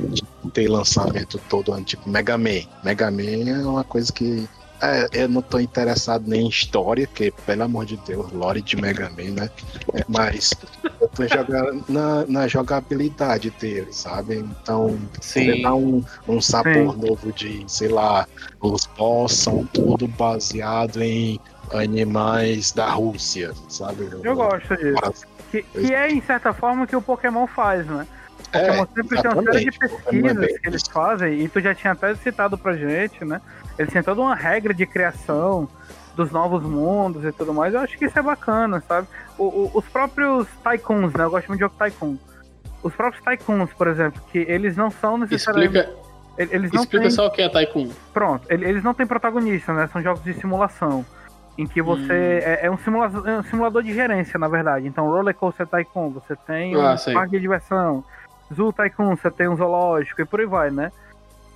de 0.09 0.23
ter 0.55 0.67
lançamento 0.67 1.39
todo 1.51 1.75
ano, 1.75 1.85
tipo 1.85 2.09
Mega 2.09 2.39
Man. 2.39 2.63
Mega 2.83 3.11
Man 3.11 3.51
é 3.51 3.67
uma 3.67 3.85
coisa 3.85 4.11
que 4.11 4.49
é, 4.83 5.09
eu 5.13 5.29
não 5.29 5.41
tô 5.41 5.61
interessado 5.61 6.25
nem 6.27 6.47
em 6.47 6.49
história, 6.49 7.07
que 7.07 7.31
pelo 7.47 7.63
amor 7.63 7.87
de 7.87 7.97
Deus, 7.99 8.33
lore 8.33 8.61
de 8.61 8.77
Mega 8.77 9.09
Man, 9.11 9.31
né? 9.41 9.51
É, 9.95 10.05
mas 10.09 10.53
eu 11.01 11.09
tô 11.09 11.27
jogando 11.29 11.85
na, 11.89 12.27
na 12.27 12.49
jogabilidade 12.49 13.51
dele, 13.51 13.93
sabe? 13.93 14.39
Então, 14.39 14.99
Sim. 15.21 15.63
dá 15.63 15.73
um, 15.73 16.05
um 16.27 16.41
sabor 16.41 16.95
Sim. 16.95 17.01
novo 17.01 17.33
de, 17.33 17.65
sei 17.69 17.89
lá, 17.89 18.27
os 18.61 18.85
boss 18.99 19.33
são 19.35 19.65
tudo 19.67 20.09
baseado 20.09 21.01
em 21.01 21.39
animais 21.73 22.73
da 22.73 22.91
Rússia, 22.91 23.53
sabe? 23.69 24.11
Eu 24.23 24.35
gosto 24.35 24.77
disso. 24.77 25.27
Que, 25.53 25.63
que 25.63 25.95
é, 25.95 26.11
em 26.11 26.21
certa 26.23 26.53
forma, 26.53 26.85
o 26.85 26.87
que 26.89 26.97
o 26.97 27.03
Pokémon 27.03 27.47
faz, 27.47 27.87
né? 27.87 28.05
É, 28.53 28.67
Pokémon 28.67 28.87
sempre 28.95 29.23
tem 29.23 29.31
uma 29.31 29.43
série 29.45 29.61
de 29.61 29.69
é 29.69 29.79
pesquisas 29.79 30.59
que 30.59 30.69
eles 30.69 30.83
fazem, 30.91 31.41
e 31.41 31.49
tu 31.49 31.61
já 31.61 31.73
tinha 31.73 31.93
até 31.93 32.15
citado 32.17 32.59
pra 32.59 32.77
gente, 32.77 33.25
né? 33.25 33.41
Eles 33.83 33.93
têm 33.93 34.03
toda 34.03 34.21
uma 34.21 34.35
regra 34.35 34.73
de 34.73 34.87
criação 34.87 35.69
dos 36.15 36.31
novos 36.31 36.63
mundos 36.63 37.25
e 37.25 37.33
tudo 37.33 37.53
mais. 37.53 37.75
Eu 37.75 37.81
acho 37.81 37.97
que 37.99 38.05
isso 38.05 38.19
é 38.19 38.23
bacana, 38.23 38.83
sabe? 38.87 39.09
O- 39.39 39.45
o- 39.45 39.71
os 39.75 39.85
próprios 39.87 40.47
Tycoons, 40.63 41.13
né? 41.15 41.25
Eu 41.25 41.31
gosto 41.31 41.49
muito 41.49 41.59
de 41.59 41.65
jogo 41.65 41.75
Tycoon. 41.79 42.17
Os 42.83 42.95
próprios 42.95 43.25
Tycoons, 43.25 43.73
por 43.73 43.87
exemplo, 43.89 44.21
que 44.31 44.39
eles 44.39 44.77
não 44.77 44.91
são 44.91 45.17
necessariamente. 45.19 45.79
Explica, 45.79 46.03
ele- 46.39 46.55
Eles 46.55 46.73
não 46.73 46.83
explica 46.83 47.03
têm... 47.03 47.11
só 47.11 47.27
o 47.27 47.31
que 47.31 47.43
é 47.43 47.49
Tycoon. 47.49 47.89
Pronto, 48.13 48.47
ele- 48.51 48.67
eles 48.69 48.83
não 48.85 48.95
têm 48.95 49.07
protagonista, 49.07 49.73
né? 49.73 49.89
São 49.93 50.03
jogos 50.03 50.23
de 50.23 50.35
simulação. 50.35 51.05
Em 51.59 51.67
que 51.67 51.83
você. 51.83 52.03
Hum. 52.13 52.41
É, 52.49 52.61
é 52.67 52.71
um 52.71 52.79
simula- 52.79 53.31
é 53.31 53.39
um 53.41 53.43
simulador 53.43 53.83
de 53.83 53.93
gerência, 53.93 54.39
na 54.39 54.49
verdade. 54.49 54.87
Então, 54.87 55.07
Roller 55.11 55.35
Coaster 55.35 55.67
Tycoon, 55.67 56.09
você 56.11 56.35
tem 56.47 56.75
Ah, 56.75 56.93
um 56.95 56.97
sei. 56.97 57.13
parque 57.13 57.33
de 57.33 57.41
diversão. 57.41 58.03
Zoo 58.55 58.73
Tycoon, 58.73 59.15
você 59.17 59.31
tem 59.31 59.49
um 59.49 59.57
zoológico 59.57 60.23
e 60.23 60.25
por 60.25 60.41
aí 60.41 60.47
vai, 60.47 60.71
né? 60.71 60.91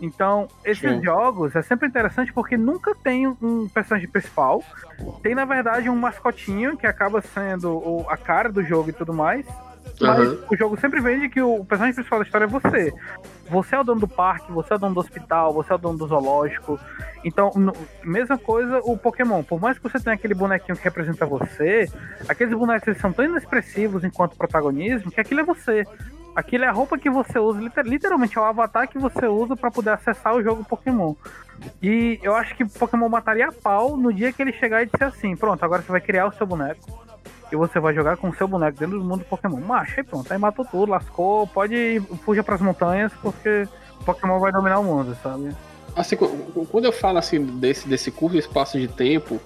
Então, 0.00 0.48
esses 0.64 0.82
Show. 0.82 1.02
jogos 1.02 1.56
é 1.56 1.62
sempre 1.62 1.88
interessante 1.88 2.32
porque 2.32 2.56
nunca 2.56 2.94
tem 2.94 3.26
um 3.26 3.68
personagem 3.68 4.08
principal. 4.08 4.62
Tem, 5.22 5.34
na 5.34 5.44
verdade, 5.44 5.88
um 5.88 5.96
mascotinho 5.96 6.76
que 6.76 6.86
acaba 6.86 7.20
sendo 7.20 8.04
a 8.08 8.16
cara 8.16 8.52
do 8.52 8.62
jogo 8.62 8.90
e 8.90 8.92
tudo 8.92 9.14
mais. 9.14 9.46
Mas 10.00 10.18
Aham. 10.18 10.38
o 10.50 10.56
jogo 10.56 10.78
sempre 10.78 11.00
vende 11.00 11.28
que 11.28 11.40
o 11.40 11.64
personagem 11.64 11.94
principal 11.94 12.18
da 12.18 12.24
história 12.24 12.44
é 12.44 12.48
você. 12.48 12.92
Você 13.48 13.74
é 13.74 13.80
o 13.80 13.84
dono 13.84 14.00
do 14.00 14.08
parque, 14.08 14.52
você 14.52 14.72
é 14.72 14.76
o 14.76 14.78
dono 14.78 14.94
do 14.94 15.00
hospital, 15.00 15.54
você 15.54 15.72
é 15.72 15.74
o 15.74 15.78
dono 15.78 15.96
do 15.96 16.06
zoológico. 16.06 16.78
Então, 17.24 17.50
mesma 18.04 18.36
coisa 18.36 18.80
o 18.84 18.98
Pokémon. 18.98 19.42
Por 19.42 19.60
mais 19.60 19.78
que 19.78 19.84
você 19.84 19.98
tenha 19.98 20.14
aquele 20.14 20.34
bonequinho 20.34 20.76
que 20.76 20.84
representa 20.84 21.24
você, 21.24 21.90
aqueles 22.28 22.52
bonecos 22.52 22.88
eles 22.88 23.00
são 23.00 23.12
tão 23.12 23.24
inexpressivos 23.24 24.04
enquanto 24.04 24.36
protagonismo 24.36 25.10
que 25.10 25.20
aquilo 25.20 25.40
é 25.40 25.44
você. 25.44 25.84
Aquilo 26.36 26.64
é 26.64 26.68
a 26.68 26.72
roupa 26.72 26.98
que 26.98 27.08
você 27.08 27.38
usa, 27.38 27.58
liter- 27.60 27.84
literalmente 27.86 28.36
é 28.36 28.40
o 28.40 28.44
avatar 28.44 28.86
que 28.86 28.98
você 28.98 29.26
usa 29.26 29.56
pra 29.56 29.70
poder 29.70 29.90
acessar 29.90 30.34
o 30.34 30.42
jogo 30.42 30.62
Pokémon. 30.64 31.14
E 31.82 32.20
eu 32.22 32.34
acho 32.34 32.54
que 32.54 32.64
Pokémon 32.66 33.08
mataria 33.08 33.48
a 33.48 33.52
pau 33.52 33.96
no 33.96 34.12
dia 34.12 34.30
que 34.32 34.42
ele 34.42 34.52
chegar 34.52 34.82
e 34.82 34.86
disser 34.86 35.08
assim: 35.08 35.34
pronto, 35.34 35.64
agora 35.64 35.80
você 35.80 35.90
vai 35.90 36.00
criar 36.02 36.26
o 36.26 36.32
seu 36.34 36.46
boneco. 36.46 36.80
E 37.50 37.56
você 37.56 37.80
vai 37.80 37.94
jogar 37.94 38.16
com 38.18 38.28
o 38.28 38.34
seu 38.34 38.46
boneco 38.46 38.78
dentro 38.78 38.98
do 38.98 39.04
mundo 39.04 39.24
Pokémon. 39.24 39.60
Macho, 39.60 39.94
aí 39.98 40.04
pronto, 40.04 40.30
aí 40.30 40.38
matou 40.38 40.64
tudo, 40.64 40.90
lascou, 40.90 41.46
pode 41.46 41.74
ir, 41.74 42.02
fuja 42.24 42.42
pras 42.42 42.60
montanhas, 42.60 43.12
porque 43.22 43.66
Pokémon 44.04 44.38
vai 44.38 44.52
dominar 44.52 44.78
o 44.80 44.84
mundo, 44.84 45.16
sabe? 45.22 45.56
Assim, 45.94 46.16
qu- 46.16 46.66
quando 46.70 46.84
eu 46.84 46.92
falo 46.92 47.16
assim 47.18 47.42
desse, 47.42 47.88
desse 47.88 48.10
curto 48.10 48.36
espaço 48.36 48.78
de 48.78 48.88
tempo 48.88 49.40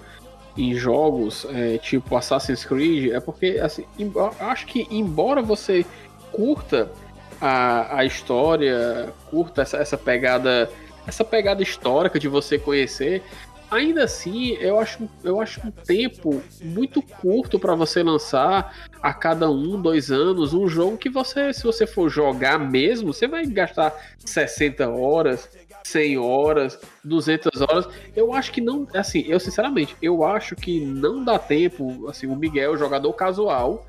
em 0.57 0.73
jogos 0.73 1.47
é, 1.51 1.77
tipo 1.77 2.17
Assassin's 2.17 2.65
Creed, 2.65 3.13
é 3.13 3.21
porque 3.21 3.59
assim, 3.63 3.85
eu 3.97 4.33
acho 4.41 4.65
que 4.65 4.85
embora 4.91 5.41
você 5.41 5.85
curta 6.31 6.91
a, 7.39 7.97
a 7.99 8.05
história, 8.05 9.13
curta 9.29 9.61
essa, 9.61 9.77
essa 9.77 9.97
pegada 9.97 10.69
essa 11.07 11.25
pegada 11.25 11.63
histórica 11.63 12.19
de 12.19 12.27
você 12.27 12.59
conhecer, 12.59 13.23
ainda 13.71 14.03
assim 14.03 14.51
eu 14.57 14.79
acho, 14.79 15.09
eu 15.23 15.39
acho 15.41 15.65
um 15.65 15.71
tempo 15.71 16.41
muito 16.61 17.01
curto 17.01 17.57
para 17.57 17.73
você 17.73 18.03
lançar 18.03 18.89
a 19.01 19.13
cada 19.13 19.49
um, 19.49 19.81
dois 19.81 20.11
anos 20.11 20.53
um 20.53 20.67
jogo 20.67 20.97
que 20.97 21.09
você, 21.09 21.53
se 21.53 21.63
você 21.63 21.87
for 21.87 22.09
jogar 22.09 22.59
mesmo, 22.59 23.13
você 23.13 23.27
vai 23.27 23.45
gastar 23.45 23.93
60 24.19 24.89
horas, 24.89 25.49
100 25.83 26.17
horas, 26.19 26.79
200 27.03 27.61
horas. 27.61 27.87
Eu 28.15 28.33
acho 28.33 28.51
que 28.51 28.61
não, 28.61 28.87
assim, 28.93 29.25
eu 29.27 29.39
sinceramente, 29.39 29.95
eu 30.01 30.23
acho 30.23 30.55
que 30.55 30.79
não 30.79 31.23
dá 31.23 31.39
tempo, 31.39 32.07
assim, 32.07 32.27
o 32.27 32.35
Miguel, 32.35 32.77
jogador 32.77 33.11
casual, 33.13 33.87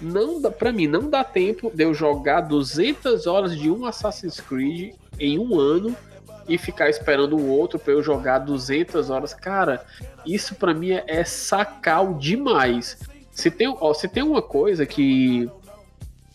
não 0.00 0.40
dá, 0.40 0.50
para 0.50 0.72
mim 0.72 0.86
não 0.86 1.08
dá 1.08 1.24
tempo 1.24 1.70
de 1.74 1.84
eu 1.84 1.94
jogar 1.94 2.42
200 2.42 3.26
horas 3.26 3.56
de 3.56 3.70
um 3.70 3.84
Assassin's 3.86 4.40
Creed 4.40 4.94
em 5.18 5.38
um 5.38 5.58
ano 5.58 5.96
e 6.48 6.56
ficar 6.58 6.88
esperando 6.88 7.36
o 7.36 7.48
outro 7.48 7.78
para 7.78 7.92
eu 7.92 8.02
jogar 8.02 8.38
200 8.38 9.10
horas. 9.10 9.34
Cara, 9.34 9.84
isso 10.24 10.54
para 10.54 10.72
mim 10.72 10.92
é, 10.92 11.04
é 11.06 11.24
sacal 11.24 12.14
demais. 12.14 12.98
Se 13.32 13.50
tem, 13.50 13.68
ó, 13.68 13.92
se 13.92 14.08
tem 14.08 14.22
uma 14.22 14.42
coisa 14.42 14.86
que 14.86 15.50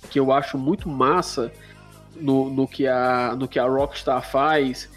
que 0.10 0.20
eu 0.20 0.32
acho 0.32 0.58
muito 0.58 0.90
massa 0.90 1.52
no, 2.16 2.50
no, 2.50 2.68
que, 2.68 2.86
a, 2.86 3.36
no 3.38 3.48
que 3.48 3.58
a 3.58 3.64
Rockstar 3.64 4.22
faz, 4.22 4.90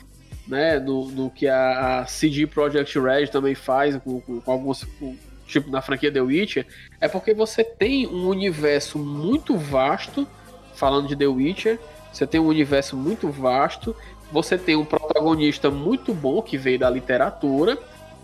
né? 0.47 0.79
No, 0.79 1.09
no 1.11 1.31
que 1.31 1.47
a, 1.47 2.05
CD 2.07 2.47
Projekt 2.47 2.99
Red 2.99 3.29
também 3.29 3.55
faz 3.55 3.97
com, 3.99 4.21
com, 4.21 4.41
com 4.41 4.53
alguns. 4.53 4.85
com- 4.85 5.17
tipo 5.47 5.71
na 5.71 5.83
franquia 5.83 6.13
The 6.13 6.21
Witcher, 6.21 6.67
é 7.01 7.09
porque 7.09 7.35
você 7.35 7.63
tem 7.63 8.07
um 8.07 8.29
universo 8.29 8.99
muito 8.99 9.57
vasto, 9.57 10.27
falando 10.75 11.09
de 11.09 11.17
The 11.17 11.27
Witcher, 11.27 11.79
você 12.13 12.27
tem 12.27 12.41
um 12.41 12.47
universo 12.47 12.97
muito 12.97 13.29
vasto, 13.29 13.95
você 14.33 14.57
tem 14.57 14.77
um 14.77 14.85
protagonista 14.85 15.71
muito 15.71 16.15
bom 16.15 16.41
que 16.43 16.57
veio 16.57 16.79
da 16.79 16.91
literatura, 16.91 17.79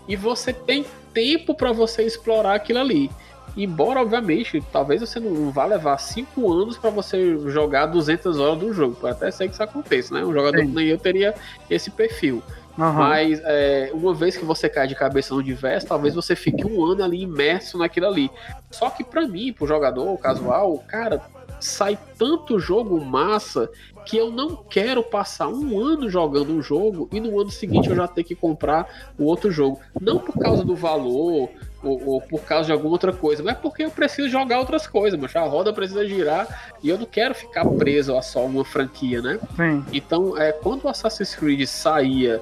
e 0.07 0.15
você 0.15 0.51
tem 0.51 0.85
tempo 1.13 1.53
para 1.53 1.71
você 1.71 2.03
explorar 2.03 2.55
aquilo 2.55 2.79
ali. 2.79 3.09
Embora, 3.55 4.01
obviamente, 4.01 4.63
talvez 4.71 5.01
você 5.01 5.19
não 5.19 5.51
vá 5.51 5.65
levar 5.65 5.97
5 5.97 6.51
anos 6.51 6.77
para 6.77 6.89
você 6.89 7.37
jogar 7.49 7.87
200 7.87 8.39
horas 8.39 8.59
do 8.59 8.73
jogo. 8.73 8.95
Pode 8.95 9.13
até 9.13 9.29
ser 9.29 9.47
que 9.47 9.53
isso 9.53 9.63
aconteça, 9.63 10.13
né? 10.13 10.23
Um 10.23 10.31
jogador 10.31 10.59
Sim. 10.59 10.67
nem 10.73 10.87
eu 10.87 10.97
teria 10.97 11.35
esse 11.69 11.91
perfil. 11.91 12.41
Aham. 12.81 12.99
Mas 12.99 13.39
é, 13.43 13.91
uma 13.93 14.11
vez 14.11 14.35
que 14.35 14.43
você 14.43 14.67
cai 14.67 14.87
de 14.87 14.95
cabeça 14.95 15.35
no 15.35 15.39
universo, 15.39 15.85
talvez 15.85 16.15
você 16.15 16.35
fique 16.35 16.65
um 16.65 16.83
ano 16.83 17.03
ali 17.03 17.21
imerso 17.21 17.77
naquilo 17.77 18.07
ali. 18.07 18.31
Só 18.71 18.89
que 18.89 19.03
pra 19.03 19.27
mim, 19.27 19.53
pro 19.53 19.67
jogador 19.67 20.17
casual, 20.17 20.79
cara, 20.87 21.21
sai 21.59 21.95
tanto 22.17 22.59
jogo 22.59 22.99
massa 22.99 23.69
que 24.03 24.17
eu 24.17 24.31
não 24.31 24.55
quero 24.55 25.03
passar 25.03 25.47
um 25.47 25.79
ano 25.79 26.09
jogando 26.09 26.51
um 26.51 26.61
jogo 26.61 27.07
e 27.11 27.19
no 27.19 27.39
ano 27.39 27.51
seguinte 27.51 27.87
eu 27.87 27.95
já 27.95 28.07
ter 28.07 28.23
que 28.23 28.33
comprar 28.33 28.87
o 29.15 29.25
outro 29.25 29.51
jogo. 29.51 29.79
Não 30.01 30.17
por 30.17 30.39
causa 30.39 30.63
do 30.63 30.75
valor 30.75 31.49
ou, 31.83 32.07
ou 32.07 32.21
por 32.21 32.41
causa 32.41 32.65
de 32.65 32.71
alguma 32.71 32.93
outra 32.93 33.13
coisa, 33.13 33.43
mas 33.43 33.57
porque 33.57 33.83
eu 33.83 33.91
preciso 33.91 34.27
jogar 34.27 34.59
outras 34.59 34.87
coisas, 34.87 35.19
mas 35.19 35.35
a 35.35 35.41
roda 35.41 35.71
precisa 35.71 36.05
girar 36.05 36.73
e 36.81 36.89
eu 36.89 36.97
não 36.97 37.05
quero 37.05 37.35
ficar 37.35 37.63
preso 37.65 38.17
a 38.17 38.23
só 38.23 38.43
uma 38.43 38.65
franquia, 38.65 39.21
né? 39.21 39.39
Sim. 39.55 39.85
Então, 39.93 40.35
é, 40.35 40.51
quando 40.51 40.85
o 40.85 40.89
Assassin's 40.89 41.35
Creed 41.35 41.67
saía 41.67 42.41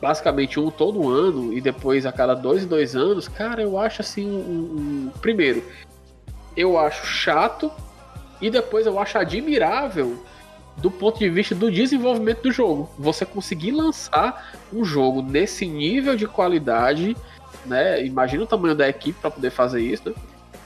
basicamente 0.00 0.60
um 0.60 0.70
todo 0.70 1.08
ano 1.08 1.52
e 1.52 1.60
depois 1.60 2.04
a 2.06 2.12
cada 2.12 2.34
dois 2.34 2.62
e 2.64 2.66
dois 2.66 2.94
anos, 2.94 3.28
cara, 3.28 3.62
eu 3.62 3.78
acho 3.78 4.02
assim 4.02 4.26
um, 4.26 5.08
um- 5.08 5.12
primeiro, 5.20 5.62
eu 6.56 6.78
acho 6.78 7.06
chato 7.06 7.70
e 8.40 8.50
depois 8.50 8.86
eu 8.86 8.98
acho 8.98 9.18
admirável 9.18 10.18
do 10.76 10.90
ponto 10.90 11.18
de 11.18 11.28
vista 11.30 11.54
do 11.54 11.70
desenvolvimento 11.70 12.42
do 12.42 12.52
jogo. 12.52 12.90
Você 12.98 13.24
conseguir 13.24 13.70
lançar 13.70 14.54
um 14.72 14.84
jogo 14.84 15.22
nesse 15.22 15.66
nível 15.66 16.14
de 16.16 16.26
qualidade, 16.26 17.16
né? 17.64 18.04
Imagina 18.04 18.42
o 18.42 18.46
tamanho 18.46 18.74
da 18.74 18.86
equipe 18.86 19.18
para 19.18 19.30
poder 19.30 19.50
fazer 19.50 19.80
isso, 19.80 20.10
né? 20.10 20.14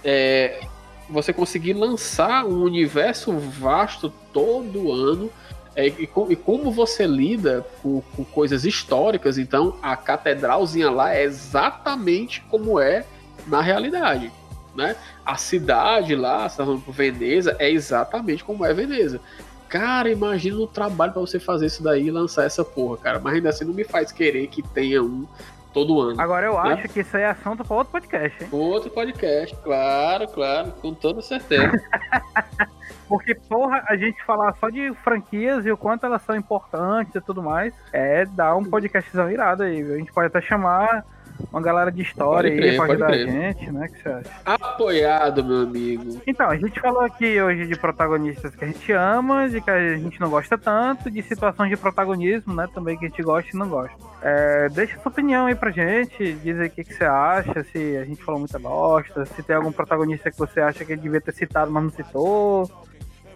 É, 0.03 0.61
você 1.09 1.33
conseguir 1.33 1.75
lançar 1.75 2.45
um 2.45 2.63
universo 2.63 3.33
vasto 3.39 4.13
todo 4.33 4.91
ano 4.93 5.31
é, 5.75 5.89
e, 5.89 6.09
e 6.29 6.37
como 6.37 6.71
você 6.71 7.07
lida 7.07 7.65
com, 7.83 8.03
com 8.15 8.25
coisas 8.25 8.65
históricas, 8.65 9.39
então 9.39 9.77
a 9.83 9.97
catedralzinha 9.97 10.91
lá 10.91 11.15
é 11.15 11.23
exatamente 11.23 12.41
como 12.51 12.81
é 12.81 13.05
na 13.47 13.61
realidade, 13.61 14.33
né? 14.75 14.97
A 15.25 15.37
cidade 15.37 16.15
lá, 16.15 16.49
você 16.49 16.57
tá 16.57 16.65
falando 16.65 16.83
por 16.83 16.93
Veneza, 16.93 17.57
é 17.59 17.71
exatamente 17.71 18.43
como 18.43 18.65
é 18.65 18.75
Veneza. 18.75 19.21
Cara, 19.69 20.11
imagina 20.11 20.57
o 20.57 20.67
trabalho 20.67 21.13
pra 21.13 21.21
você 21.21 21.39
fazer 21.39 21.67
isso 21.67 21.83
daí 21.83 22.07
e 22.07 22.11
lançar 22.11 22.45
essa 22.45 22.65
porra, 22.65 22.97
cara. 22.97 23.21
Mas 23.21 23.35
ainda 23.35 23.51
assim 23.51 23.65
não 23.65 23.73
me 23.73 23.85
faz 23.85 24.11
querer 24.11 24.49
que 24.49 24.63
tenha 24.63 25.01
um 25.01 25.29
todo 25.73 26.01
ano. 26.01 26.21
Agora 26.21 26.47
eu 26.47 26.55
né? 26.55 26.73
acho 26.75 26.89
que 26.89 27.01
isso 27.01 27.17
aí 27.17 27.23
é 27.23 27.31
assunto 27.31 27.65
pra 27.65 27.77
outro 27.77 27.93
podcast, 27.93 28.43
hein? 28.43 28.49
Outro 28.53 28.91
podcast, 28.91 29.57
claro, 29.63 30.29
claro, 30.29 30.73
com 30.81 30.95
toda 30.95 31.23
certeza. 31.23 31.73
Porque, 33.09 33.35
porra, 33.35 33.85
a 33.89 33.97
gente 33.97 34.23
falar 34.25 34.55
só 34.61 34.71
de 34.71 34.95
franquias 35.03 35.67
e 35.67 35.73
o 35.73 35.77
quanto 35.77 36.07
elas 36.07 36.23
são 36.23 36.37
importantes 36.37 37.13
e 37.15 37.21
tudo 37.21 37.43
mais, 37.43 37.75
é 37.93 38.25
dar 38.25 38.55
um 38.55 38.65
podcastzão 38.65 39.29
irado 39.29 39.65
aí, 39.65 39.83
viu? 39.83 39.95
A 39.95 39.99
gente 39.99 40.13
pode 40.13 40.29
até 40.29 40.41
chamar 40.41 41.05
uma 41.53 41.61
galera 41.61 41.91
de 41.91 42.03
história 42.03 42.51
Pode 42.51 42.63
aí 42.63 42.69
crer, 42.69 42.77
pra 42.77 42.85
ajudar 42.87 43.07
a 43.07 43.09
crer. 43.11 43.31
gente, 43.31 43.71
né? 43.71 43.87
O 43.87 43.93
que 43.93 44.03
você 44.03 44.09
acha? 44.09 44.31
Apoiado, 44.45 45.45
meu 45.45 45.63
amigo. 45.63 46.21
Então, 46.27 46.49
a 46.49 46.57
gente 46.57 46.81
falou 46.81 47.03
aqui 47.03 47.41
hoje 47.41 47.67
de 47.67 47.79
protagonistas 47.79 48.55
que 48.55 48.65
a 48.65 48.69
gente 48.69 48.93
ama, 48.93 49.49
de 49.49 49.61
que 49.61 49.71
a 49.71 49.97
gente 49.97 50.21
não 50.21 50.31
gosta 50.31 50.57
tanto, 50.57 51.11
de 51.11 51.23
situações 51.23 51.71
de 51.71 51.77
protagonismo, 51.77 52.55
né? 52.55 52.69
Também 52.73 52.97
que 52.97 53.07
a 53.07 53.09
gente 53.09 53.23
gosta 53.23 53.51
e 53.55 53.59
não 53.59 53.69
gosta. 53.69 53.97
É, 54.23 54.69
deixa 54.69 54.99
sua 55.01 55.11
opinião 55.11 55.47
aí 55.47 55.55
pra 55.55 55.71
gente, 55.71 56.35
diz 56.35 56.59
aí 56.59 56.67
o 56.67 56.71
que, 56.71 56.85
que 56.85 56.95
você 56.95 57.05
acha, 57.05 57.65
se 57.65 57.97
a 57.97 58.05
gente 58.05 58.23
falou 58.23 58.41
muita 58.41 58.59
bosta, 58.59 59.25
se 59.25 59.43
tem 59.43 59.57
algum 59.57 59.73
protagonista 59.73 60.31
que 60.31 60.39
você 60.39 60.61
acha 60.61 60.85
que 60.85 60.93
ele 60.93 61.01
devia 61.01 61.21
ter 61.21 61.33
citado, 61.33 61.71
mas 61.71 61.83
não 61.83 61.91
citou, 61.91 62.71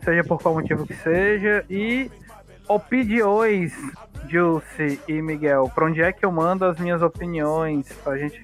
seja 0.05 0.23
por 0.23 0.41
qual 0.41 0.55
motivo 0.55 0.87
que 0.87 0.95
seja. 0.95 1.65
E 1.71 2.11
opiniões, 2.69 3.73
Juicy 4.29 5.01
e 5.09 5.21
Miguel, 5.21 5.71
pra 5.75 5.87
onde 5.87 6.03
é 6.03 6.13
que 6.13 6.25
eu 6.25 6.33
mando 6.33 6.65
as 6.65 6.79
minhas 6.79 7.03
opiniões 7.03 7.93
pra 8.03 8.17
gente, 8.17 8.41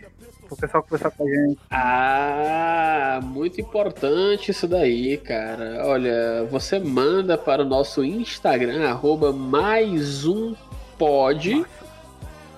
pro 0.47 0.57
pessoal 0.57 0.83
conversar 0.83 1.11
com 1.11 1.25
a 1.25 1.27
gente? 1.27 1.59
Ah, 1.71 3.21
muito 3.23 3.61
importante 3.61 4.51
isso 4.51 4.69
daí, 4.69 5.17
cara. 5.17 5.87
Olha, 5.87 6.45
você 6.51 6.79
manda 6.79 7.39
para 7.39 7.63
o 7.63 7.67
nosso 7.67 8.05
Instagram, 8.05 8.89
arroba 8.89 9.33
mais 9.33 10.27
um 10.27 10.55
pod. 10.99 11.65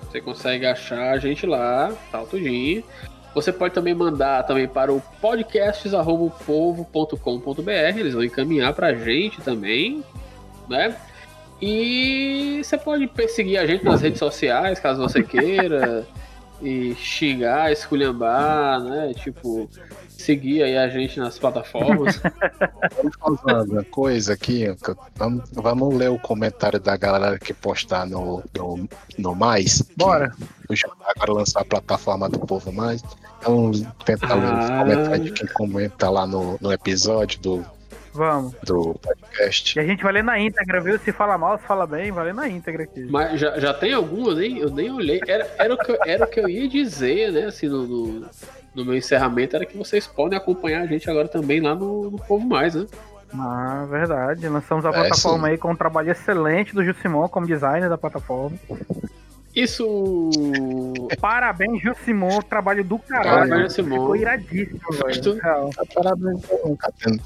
Você 0.01 0.21
consegue 0.21 0.65
achar 0.65 1.13
a 1.13 1.17
gente 1.17 1.45
lá, 1.45 1.93
tá 2.11 2.23
tudinho. 2.25 2.83
Você 3.33 3.51
pode 3.51 3.73
também 3.73 3.95
mandar 3.95 4.43
também 4.43 4.67
para 4.67 4.93
o 4.93 5.01
podcasts.povo.com.br, 5.19 7.97
eles 7.97 8.13
vão 8.13 8.23
encaminhar 8.23 8.73
pra 8.73 8.93
gente 8.93 9.41
também, 9.41 10.03
né? 10.69 10.95
E 11.65 12.61
você 12.61 12.77
pode 12.77 13.07
perseguir 13.07 13.57
a 13.57 13.65
gente 13.65 13.85
nas 13.85 14.01
redes 14.01 14.19
sociais, 14.19 14.79
caso 14.79 15.01
você 15.01 15.23
queira, 15.23 16.05
e 16.61 16.93
xingar, 16.95 17.71
esculhambar, 17.71 18.83
né? 18.83 19.13
Tipo, 19.13 19.69
seguir 20.09 20.61
aí 20.63 20.77
a 20.77 20.89
gente 20.89 21.17
nas 21.21 21.39
plataformas. 21.39 22.21
Vamos 23.23 23.39
fazer 23.39 23.71
uma 23.71 23.83
coisa 23.85 24.33
aqui. 24.33 24.75
Vamos, 25.15 25.49
vamos 25.53 25.95
ler 25.95 26.09
o 26.09 26.19
comentário 26.19 26.81
da 26.81 26.97
galera 26.97 27.39
que 27.39 27.53
postar 27.53 28.05
no, 28.07 28.43
no, 28.57 28.89
no 29.17 29.33
Mais. 29.33 29.81
Bora. 29.95 30.33
O 30.69 30.73
vai 30.99 31.11
agora 31.15 31.31
lançar 31.31 31.61
a 31.61 31.65
plataforma 31.65 32.27
do 32.27 32.39
Povo 32.39 32.73
Mais. 32.73 33.01
Então, 33.39 33.71
tentar 34.03 34.35
ler 34.35 34.53
os 34.53 34.69
Ah. 34.69 34.79
comentários 34.79 35.25
de 35.27 35.31
quem 35.31 35.47
comenta 35.47 36.09
lá 36.09 36.27
no, 36.27 36.57
no 36.59 36.73
episódio 36.73 37.39
do, 37.39 37.65
Vamos. 38.13 38.53
do 38.63 38.93
podcast. 39.01 39.77
E 39.77 39.81
a 39.81 39.85
gente 39.85 40.03
vai 40.03 40.13
ler 40.13 40.23
na 40.23 40.39
íntegra, 40.39 40.79
viu? 40.81 40.99
Se 40.99 41.11
fala 41.11 41.37
mal, 41.37 41.57
se 41.57 41.65
fala 41.65 41.87
bem, 41.87 42.11
vai 42.11 42.25
ler 42.25 42.33
na 42.33 42.47
íntegra 42.47 42.83
aqui. 42.83 43.07
Mas 43.09 43.39
já, 43.39 43.59
já 43.59 43.73
tem 43.73 43.93
algum, 43.93 44.29
eu 44.29 44.35
nem, 44.35 44.57
eu 44.59 44.69
nem 44.69 44.91
olhei. 44.91 45.19
Era, 45.27 45.49
era, 45.57 45.73
o 45.73 45.77
que 45.77 45.91
eu, 45.91 45.97
era 46.05 46.23
o 46.25 46.27
que 46.27 46.39
eu 46.39 46.47
ia 46.47 46.67
dizer, 46.69 47.31
né? 47.31 47.45
Assim, 47.45 47.67
no, 47.67 47.87
no, 47.87 48.25
no 48.75 48.85
meu 48.85 48.95
encerramento, 48.95 49.55
era 49.55 49.65
que 49.65 49.77
vocês 49.77 50.05
podem 50.07 50.37
acompanhar 50.37 50.81
a 50.81 50.85
gente 50.87 51.09
agora 51.09 51.27
também 51.27 51.59
lá 51.59 51.73
no, 51.75 52.11
no 52.11 52.17
Povo 52.19 52.45
Mais, 52.47 52.75
né? 52.75 52.85
Ah, 53.35 53.87
verdade. 53.89 54.47
Lançamos 54.47 54.85
a 54.85 54.89
É, 54.89 54.91
plataforma 54.93 55.47
sim. 55.47 55.53
aí 55.53 55.57
com 55.57 55.71
um 55.71 55.75
trabalho 55.75 56.11
excelente 56.11 56.73
do 56.75 56.83
Jusimon 56.83 57.27
como 57.27 57.47
designer 57.47 57.89
da 57.89 57.97
plataforma. 57.97 58.55
Isso. 59.55 60.29
Parabéns, 61.21 61.81
Jusimon. 61.81 62.39
Trabalho 62.41 62.83
do 62.83 62.97
caralho. 62.97 63.49
Parabéns, 63.49 63.61
Jusimon. 63.75 63.99
Ficou 64.01 64.15
iradíssimo, 64.15 64.79
Mas 65.03 65.17
velho. 65.17 65.41
Real. 65.41 65.69
Parabéns, 65.93 66.41
Catena. 66.79 67.19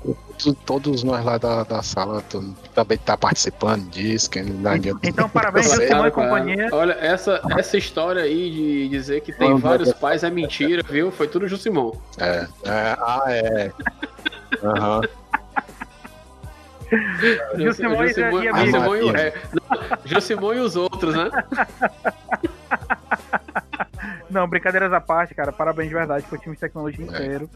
Todos- 0.65 1.03
nós 1.03 1.23
lá 1.25 1.37
da, 1.37 1.63
da 1.63 1.81
sala 1.81 2.21
tu- 2.29 2.53
também 2.75 2.97
tá 2.97 3.17
participando 3.17 3.89
disso. 3.89 4.29
Quem 4.29 4.43
não 4.43 4.75
Então, 5.03 5.29
parabéns, 5.29 5.67
Claro, 5.67 5.81
Jusimon 5.81 6.07
e 6.07 6.11
companhia. 6.11 6.69
Olha, 6.71 6.93
essa, 6.93 7.41
essa 7.57 7.77
história 7.77 8.21
aí 8.23 8.51
de 8.51 8.89
dizer 8.89 9.21
que 9.21 9.31
tem 9.31 9.47
Vamos 9.47 9.61
vários 9.63 9.89
ver. 9.89 9.95
pais 9.95 10.23
é 10.23 10.29
mentira, 10.29 10.83
viu? 10.87 11.11
Foi 11.11 11.27
tudo 11.27 11.47
Jusimon. 11.47 11.93
É, 12.19 12.47
é, 12.65 12.97
ah, 12.99 13.23
é. 13.27 13.71
Aham. 14.63 15.01
Jusimon 17.57 18.03
e- 18.03 18.07
Jusimon- 18.09 18.43
e 18.43 18.47
amigos. 18.47 18.71
Jusimon 18.71 18.95
e 18.95 19.01
o. 19.01 19.13
Não, 20.05 20.53
e 20.53 20.59
os 20.59 20.75
outros, 20.75 21.15
né? 21.15 21.29
Não, 24.29 24.47
brincadeiras 24.47 24.91
à 24.93 24.99
parte, 24.99 25.33
cara. 25.33 25.51
Parabéns 25.51 25.87
de 25.89 25.95
verdade 25.95 26.25
pro 26.27 26.37
time 26.37 26.53
de 26.55 26.59
tecnologia 26.61 27.05
É. 27.05 27.07
inteiro. 27.07 27.49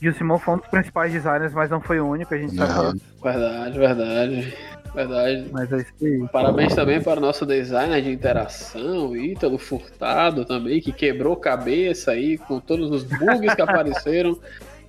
Gilsimon 0.00 0.38
foi 0.38 0.54
um 0.54 0.58
dos 0.58 0.68
principais 0.68 1.12
designers, 1.12 1.52
mas 1.52 1.68
não 1.70 1.80
foi 1.80 1.98
o 1.98 2.06
único, 2.08 2.32
a 2.32 2.38
gente 2.38 2.54
sabe. 2.54 2.70
Aham. 2.70 2.92
disso. 2.92 3.04
Verdade, 3.22 3.78
verdade. 3.78 4.54
Verdade. 4.94 5.48
Mas 5.52 5.72
é 5.72 5.76
isso 5.78 5.92
aí. 6.02 6.28
Parabéns 6.32 6.74
também 6.74 7.00
para 7.02 7.18
o 7.18 7.22
nosso 7.22 7.44
designer 7.44 8.00
de 8.02 8.10
interação, 8.12 9.16
Ítalo 9.16 9.58
Furtado 9.58 10.44
também, 10.44 10.80
que 10.80 10.92
quebrou 10.92 11.36
cabeça 11.36 12.12
aí 12.12 12.38
com 12.38 12.60
todos 12.60 12.90
os 12.90 13.02
bugs 13.04 13.54
que 13.54 13.62
apareceram 13.62 14.38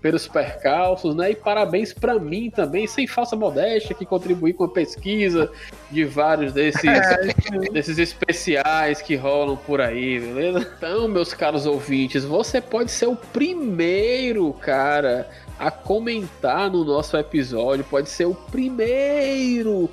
pelos 0.02 0.28
percalços, 0.28 1.16
né? 1.16 1.32
E 1.32 1.36
parabéns 1.36 1.94
para 1.94 2.18
mim 2.18 2.50
também, 2.50 2.88
sem 2.88 3.06
falsa 3.06 3.36
modéstia, 3.36 3.96
que 3.96 4.06
contribuí 4.06 4.54
com 4.54 4.64
a 4.64 4.70
pesquisa 4.70 5.52
de 5.92 6.06
vários 6.06 6.54
desses, 6.54 6.82
desses 7.72 7.98
especiais 7.98 9.02
que 9.02 9.16
rolam 9.16 9.58
por 9.58 9.82
aí, 9.82 10.20
beleza? 10.20 10.68
Então, 10.78 11.08
meus 11.08 11.34
caros 11.34 11.66
ouvintes, 11.66 12.24
você 12.24 12.62
pode 12.62 12.92
ser 12.92 13.08
o 13.08 13.16
primeiro, 13.16 14.54
cara, 14.54 15.30
a 15.58 15.70
comentar 15.70 16.72
no 16.72 16.86
nosso 16.86 17.18
episódio, 17.18 17.84
pode 17.84 18.10
ser 18.10 18.26
o 18.26 18.34
primeiro 18.34 19.90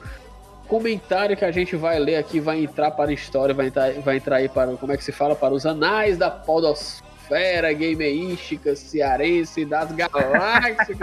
comentário 0.68 1.36
que 1.36 1.44
a 1.44 1.50
gente 1.52 1.76
vai 1.76 1.96
ler 1.96 2.16
aqui 2.16 2.40
vai 2.40 2.60
entrar 2.60 2.90
para 2.90 3.10
a 3.10 3.14
história, 3.14 3.54
vai 3.54 3.68
entrar, 3.68 3.92
vai 4.00 4.16
entrar 4.16 4.36
aí 4.36 4.48
para, 4.48 4.76
como 4.76 4.92
é 4.92 4.96
que 4.96 5.04
se 5.04 5.12
fala, 5.12 5.36
para 5.36 5.54
os 5.54 5.64
anais 5.64 6.18
da 6.18 6.28
podosfera 6.28 7.05
gameística 7.28 8.74
cearense, 8.76 9.64
das 9.64 9.90
galáxias, 9.92 10.98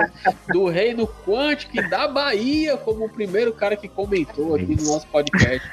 do 0.49 0.67
reino 0.67 1.07
quântico 1.25 1.77
e 1.77 1.87
da 1.89 2.07
Bahia, 2.07 2.77
como 2.77 3.05
o 3.05 3.09
primeiro 3.09 3.53
cara 3.53 3.75
que 3.75 3.87
comentou 3.87 4.55
aqui 4.55 4.75
no 4.75 4.83
nosso 4.93 5.07
podcast. 5.07 5.67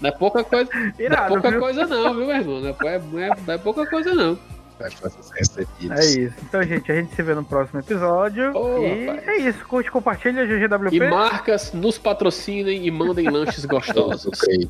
Não 0.00 0.08
é 0.08 0.12
pouca 0.12 0.44
coisa, 0.44 0.70
não 0.74 0.80
é 0.98 1.02
Irado, 1.02 1.34
pouca 1.34 1.50
viu? 1.50 1.60
coisa 1.60 1.86
não, 1.86 2.14
viu, 2.14 2.26
meu 2.26 2.36
irmão? 2.36 2.60
Não 2.60 2.68
é, 2.88 2.98
não 2.98 3.18
é- 3.20 3.30
não 3.46 3.54
é 3.54 3.58
pouca 3.58 3.86
coisa 3.86 4.14
não. 4.14 4.38
É 4.80 6.04
isso. 6.04 6.34
Então, 6.42 6.60
gente, 6.64 6.90
a 6.90 6.94
gente 6.96 7.14
se 7.14 7.22
vê 7.22 7.34
no 7.34 7.44
próximo 7.44 7.78
episódio. 7.78 8.52
Ô, 8.56 8.82
e 8.82 9.06
rapaz. 9.06 9.28
é 9.28 9.36
isso. 9.36 9.64
Curte, 9.66 9.90
compartilha, 9.92 10.44
GGWP. 10.44 10.96
E 10.96 11.08
marcas 11.08 11.72
nos 11.72 11.98
patrocinem 11.98 12.84
e 12.84 12.90
mandem 12.90 13.30
lanches 13.30 13.64
gostosos. 13.66 14.26
Ok. 14.26 14.68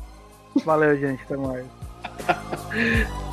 Valeu, 0.63 0.95
gente. 0.99 1.23
Até 1.23 1.35
mais. 1.35 1.65